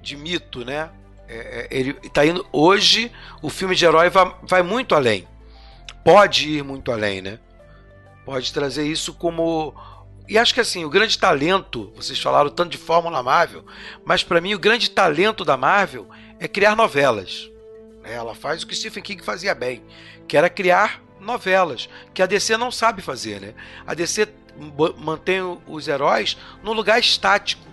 de 0.02 0.16
mito, 0.16 0.66
né? 0.66 0.90
É, 1.28 1.36
é, 1.36 1.68
ele 1.70 1.94
tá 1.94 2.26
indo. 2.26 2.46
Hoje, 2.52 3.12
o 3.42 3.50
filme 3.50 3.76
de 3.76 3.86
herói 3.86 4.10
vai, 4.10 4.36
vai 4.44 4.64
muito 4.64 4.96
além. 4.96 5.28
Pode 6.04 6.50
ir 6.50 6.64
muito 6.64 6.92
além, 6.92 7.22
né? 7.22 7.40
Pode 8.26 8.52
trazer 8.52 8.86
isso 8.86 9.14
como 9.14 9.76
e 10.28 10.38
acho 10.38 10.54
que 10.54 10.60
assim, 10.60 10.86
o 10.86 10.90
grande 10.90 11.18
talento, 11.18 11.92
vocês 11.96 12.20
falaram 12.20 12.50
tanto 12.50 12.72
de 12.72 12.78
Fórmula 12.78 13.22
Marvel, 13.22 13.66
mas 14.06 14.24
para 14.24 14.42
mim 14.42 14.54
o 14.54 14.60
grande 14.60 14.90
talento 14.90 15.44
da 15.44 15.58
Marvel 15.58 16.08
é 16.40 16.48
criar 16.48 16.76
novelas. 16.76 17.50
É, 18.04 18.14
ela 18.14 18.34
faz 18.34 18.64
o 18.64 18.68
que 18.68 18.76
Stephen 18.76 19.04
King 19.04 19.24
fazia 19.24 19.54
bem, 19.54 19.84
que 20.28 20.38
era 20.38 20.50
criar 20.50 21.02
novelas, 21.20 21.88
que 22.14 22.22
a 22.22 22.26
DC 22.26 22.58
não 22.58 22.72
sabe 22.72 23.02
fazer, 23.02 23.40
né? 23.40 23.54
A 23.86 23.94
DC 23.94 24.28
mantém 24.98 25.42
os 25.68 25.88
heróis 25.88 26.38
num 26.64 26.74
lugar 26.74 27.00
estático, 27.00 27.66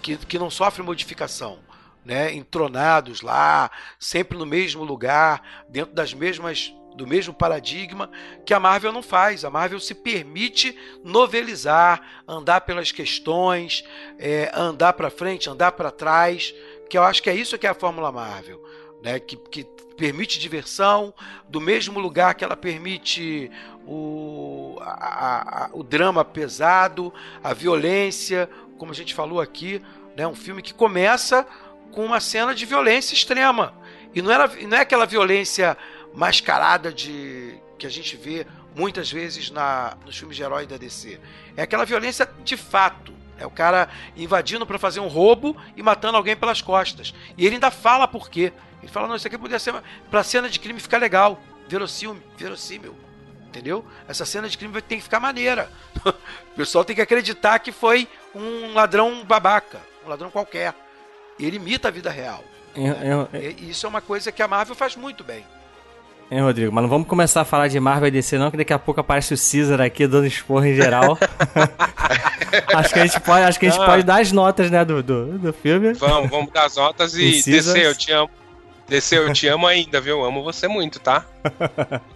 que, 0.00 0.16
que 0.16 0.38
não 0.38 0.50
sofre 0.50 0.82
modificação. 0.82 1.58
Né, 2.04 2.32
entronados 2.32 3.20
lá, 3.20 3.70
sempre 3.98 4.38
no 4.38 4.46
mesmo 4.46 4.82
lugar, 4.82 5.42
dentro 5.68 5.94
das 5.94 6.14
mesmas 6.14 6.72
do 6.98 7.06
mesmo 7.06 7.32
paradigma 7.32 8.10
que 8.44 8.52
a 8.52 8.58
Marvel 8.58 8.92
não 8.92 9.02
faz. 9.02 9.44
A 9.44 9.50
Marvel 9.50 9.78
se 9.78 9.94
permite 9.94 10.76
novelizar, 11.04 12.22
andar 12.26 12.62
pelas 12.62 12.90
questões, 12.90 13.84
é, 14.18 14.50
andar 14.52 14.94
para 14.94 15.08
frente, 15.08 15.48
andar 15.48 15.72
para 15.72 15.92
trás, 15.92 16.52
que 16.90 16.98
eu 16.98 17.04
acho 17.04 17.22
que 17.22 17.30
é 17.30 17.34
isso 17.34 17.56
que 17.56 17.68
é 17.68 17.70
a 17.70 17.74
Fórmula 17.74 18.10
Marvel, 18.10 18.60
né? 19.00 19.20
que, 19.20 19.36
que 19.36 19.64
permite 19.96 20.40
diversão, 20.40 21.14
do 21.48 21.60
mesmo 21.60 22.00
lugar 22.00 22.34
que 22.34 22.44
ela 22.44 22.56
permite 22.56 23.48
o, 23.86 24.76
a, 24.80 25.66
a, 25.66 25.70
o 25.72 25.84
drama 25.84 26.24
pesado, 26.24 27.14
a 27.42 27.54
violência, 27.54 28.50
como 28.76 28.90
a 28.90 28.94
gente 28.94 29.14
falou 29.14 29.40
aqui, 29.40 29.80
né? 30.16 30.26
um 30.26 30.34
filme 30.34 30.62
que 30.62 30.74
começa 30.74 31.46
com 31.92 32.04
uma 32.04 32.18
cena 32.18 32.52
de 32.54 32.66
violência 32.66 33.14
extrema. 33.14 33.72
E 34.14 34.22
não, 34.22 34.32
era, 34.32 34.48
não 34.48 34.76
é 34.76 34.80
aquela 34.80 35.06
violência 35.06 35.76
mascarada 36.14 36.92
de 36.92 37.58
que 37.78 37.86
a 37.86 37.90
gente 37.90 38.16
vê 38.16 38.46
muitas 38.74 39.10
vezes 39.10 39.50
na, 39.50 39.96
nos 40.04 40.18
filmes 40.18 40.36
de 40.36 40.42
herói 40.42 40.66
da 40.66 40.76
DC. 40.76 41.20
É 41.56 41.62
aquela 41.62 41.84
violência 41.84 42.28
de 42.44 42.56
fato. 42.56 43.12
É 43.38 43.46
o 43.46 43.50
cara 43.50 43.88
invadindo 44.16 44.66
para 44.66 44.78
fazer 44.78 45.00
um 45.00 45.06
roubo 45.06 45.56
e 45.76 45.82
matando 45.82 46.16
alguém 46.16 46.36
pelas 46.36 46.60
costas. 46.60 47.14
E 47.36 47.46
ele 47.46 47.54
ainda 47.54 47.70
fala 47.70 48.08
por 48.08 48.28
quê. 48.28 48.52
Ele 48.82 48.90
fala, 48.90 49.06
não, 49.06 49.16
isso 49.16 49.26
aqui 49.26 49.38
poderia 49.38 49.58
ser 49.58 49.74
pra 50.10 50.24
cena 50.24 50.48
de 50.48 50.58
crime 50.58 50.80
ficar 50.80 50.98
legal. 50.98 51.40
Verossímil, 51.68 52.20
verossímil. 52.36 52.96
Entendeu? 53.46 53.84
Essa 54.06 54.24
cena 54.24 54.48
de 54.48 54.58
crime 54.58 54.80
tem 54.82 54.98
que 54.98 55.04
ficar 55.04 55.20
maneira. 55.20 55.70
o 56.04 56.56
pessoal 56.56 56.84
tem 56.84 56.96
que 56.96 57.02
acreditar 57.02 57.58
que 57.60 57.72
foi 57.72 58.08
um 58.34 58.74
ladrão 58.74 59.24
babaca, 59.24 59.80
um 60.04 60.08
ladrão 60.08 60.30
qualquer. 60.30 60.74
Ele 61.38 61.56
imita 61.56 61.88
a 61.88 61.90
vida 61.90 62.10
real. 62.10 62.44
Eu, 62.74 62.94
eu, 62.94 63.28
eu... 63.32 63.40
E 63.50 63.70
isso 63.70 63.86
é 63.86 63.88
uma 63.88 64.00
coisa 64.00 64.30
que 64.30 64.42
a 64.42 64.48
Marvel 64.48 64.74
faz 64.74 64.96
muito 64.96 65.24
bem. 65.24 65.44
Hein, 66.30 66.42
Rodrigo? 66.42 66.70
Mas 66.70 66.82
não 66.82 66.90
vamos 66.90 67.08
começar 67.08 67.40
a 67.40 67.44
falar 67.44 67.68
de 67.68 67.80
Marvel 67.80 68.08
e 68.08 68.10
DC, 68.10 68.36
não, 68.36 68.50
que 68.50 68.56
daqui 68.56 68.72
a 68.72 68.78
pouco 68.78 69.00
aparece 69.00 69.32
o 69.32 69.36
Caesar 69.36 69.80
aqui 69.80 70.06
dando 70.06 70.26
esporro 70.26 70.64
em 70.66 70.74
geral. 70.74 71.18
acho 72.74 72.92
que 72.92 72.98
a 72.98 73.06
gente 73.06 73.20
pode, 73.20 73.44
acho 73.44 73.58
que 73.58 73.66
a 73.66 73.70
gente 73.70 73.80
ah. 73.80 73.86
pode 73.86 74.02
dar 74.02 74.20
as 74.20 74.30
notas, 74.30 74.70
né, 74.70 74.84
do, 74.84 75.02
do, 75.02 75.38
do 75.38 75.52
filme. 75.54 75.94
Vamos, 75.94 76.28
vamos 76.28 76.52
dar 76.52 76.66
as 76.66 76.76
notas 76.76 77.14
e 77.14 77.42
DC, 77.42 77.78
eu 77.78 77.94
te 77.94 78.12
amo. 78.12 78.30
DC, 78.86 79.16
eu 79.16 79.32
te 79.32 79.48
amo 79.48 79.66
ainda, 79.66 80.00
viu? 80.00 80.18
Eu 80.18 80.24
amo 80.24 80.42
você 80.42 80.68
muito, 80.68 81.00
tá? 81.00 81.24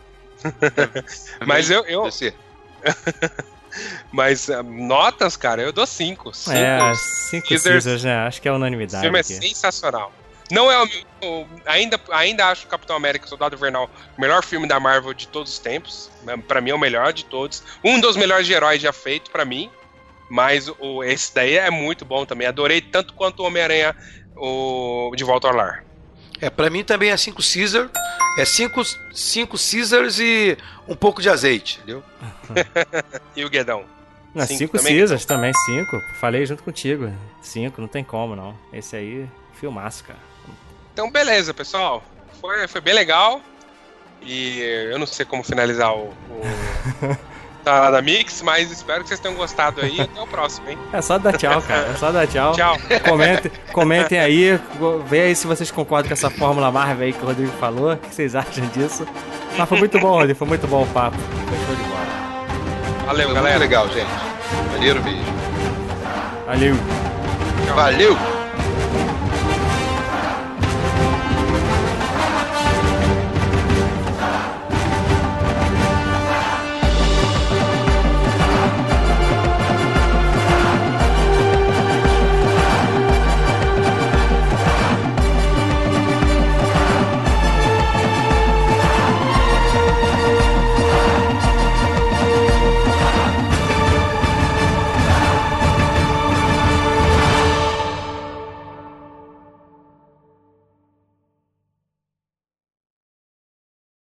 Mas 1.46 1.70
eu. 1.70 1.84
eu... 1.86 2.04
DC. 2.04 2.34
Mas 4.12 4.48
uh, 4.48 4.62
notas, 4.62 5.36
cara, 5.36 5.62
eu 5.62 5.72
dou 5.72 5.86
5. 5.86 6.32
É, 6.50 6.94
5 7.30 7.48
Caesars, 7.48 8.04
né? 8.04 8.14
Acho 8.26 8.42
que 8.42 8.46
é 8.46 8.52
unanimidade. 8.52 8.98
O 8.98 9.00
filme 9.00 9.18
é 9.18 9.20
aqui. 9.22 9.32
sensacional. 9.32 10.12
Não 10.52 10.70
é 10.70 10.82
o, 10.82 10.86
o, 11.24 11.46
ainda 11.64 11.98
ainda 12.10 12.48
acho 12.48 12.66
Capitão 12.66 12.94
América 12.94 13.26
Soldado 13.26 13.56
Invernal 13.56 13.88
o 14.18 14.20
melhor 14.20 14.44
filme 14.44 14.68
da 14.68 14.78
Marvel 14.78 15.14
de 15.14 15.26
todos 15.26 15.50
os 15.50 15.58
tempos. 15.58 16.10
Para 16.46 16.60
mim 16.60 16.70
é 16.70 16.74
o 16.74 16.78
melhor 16.78 17.10
de 17.14 17.24
todos. 17.24 17.64
Um 17.82 17.98
dos 17.98 18.18
melhores 18.18 18.46
de 18.46 18.52
heróis 18.52 18.82
já 18.82 18.92
feito 18.92 19.30
para 19.30 19.46
mim. 19.46 19.70
Mas 20.28 20.68
o, 20.78 21.02
esse 21.02 21.34
daí 21.34 21.56
é 21.56 21.70
muito 21.70 22.04
bom 22.04 22.26
também. 22.26 22.46
Adorei 22.46 22.82
tanto 22.82 23.14
quanto 23.14 23.42
o 23.42 23.46
Homem-Aranha 23.46 23.96
o 24.36 25.10
De 25.16 25.24
Volta 25.24 25.48
ao 25.48 25.54
Lar. 25.54 25.84
É, 26.38 26.50
para 26.50 26.68
mim 26.68 26.84
também 26.84 27.08
é 27.08 27.16
5 27.16 27.40
Caesar. 27.42 27.88
É 28.38 28.44
5 28.44 28.82
cinco 29.14 29.56
Caesars 29.56 30.18
e 30.18 30.58
um 30.86 30.94
pouco 30.94 31.22
de 31.22 31.30
azeite, 31.30 31.78
entendeu? 31.78 32.02
e 33.34 33.42
o 33.42 33.48
Guedão? 33.48 33.84
5 34.36 34.82
Caesars 34.82 35.24
também, 35.24 35.52
5. 35.54 35.98
Falei 36.20 36.44
junto 36.44 36.62
contigo. 36.62 37.10
5, 37.40 37.80
não 37.80 37.88
tem 37.88 38.04
como 38.04 38.36
não. 38.36 38.54
Esse 38.70 38.96
aí, 38.96 39.26
filmaço, 39.54 40.04
cara. 40.04 40.31
Então, 40.92 41.10
beleza, 41.10 41.54
pessoal. 41.54 42.02
Foi, 42.40 42.66
foi 42.68 42.80
bem 42.80 42.94
legal. 42.94 43.40
E 44.20 44.60
eu 44.90 44.98
não 44.98 45.06
sei 45.06 45.24
como 45.26 45.42
finalizar 45.42 45.92
o, 45.94 46.12
o 46.30 46.42
da 47.64 48.00
Mix, 48.02 48.42
mas 48.42 48.70
espero 48.70 49.02
que 49.02 49.08
vocês 49.08 49.20
tenham 49.20 49.36
gostado 49.36 49.80
aí. 49.80 50.00
Até 50.00 50.20
o 50.20 50.26
próximo, 50.26 50.68
hein? 50.68 50.78
É 50.92 51.00
só 51.00 51.18
dar 51.18 51.36
tchau, 51.36 51.60
cara. 51.62 51.88
É 51.88 51.94
só 51.96 52.12
dar 52.12 52.26
tchau. 52.26 52.52
Tchau. 52.54 52.76
Comentem, 53.08 53.50
comentem 53.72 54.18
aí. 54.20 54.60
Vê 55.06 55.22
aí 55.22 55.34
se 55.34 55.46
vocês 55.46 55.70
concordam 55.70 56.08
com 56.08 56.14
essa 56.14 56.30
fórmula 56.30 56.70
Marvel 56.70 57.06
aí 57.06 57.12
que 57.12 57.22
o 57.22 57.26
Rodrigo 57.26 57.52
falou. 57.58 57.94
O 57.94 57.96
que 57.96 58.14
vocês 58.14 58.34
acham 58.34 58.66
disso? 58.68 59.06
Mas 59.56 59.68
foi 59.68 59.78
muito 59.78 59.98
bom, 59.98 60.12
Rodrigo. 60.12 60.38
Foi 60.38 60.48
muito 60.48 60.66
bom 60.66 60.82
o 60.82 60.86
papo. 60.88 61.16
Foi 61.18 61.58
show 61.66 61.74
de 61.74 61.82
bola. 61.82 63.06
Valeu, 63.06 63.26
foi 63.26 63.34
galera. 63.34 63.58
Muito 63.58 63.70
legal, 63.70 63.88
gente. 63.88 64.10
Valeu, 64.72 65.02
beijo. 65.02 65.42
Valeu. 66.46 66.74
Valeu. 67.74 68.41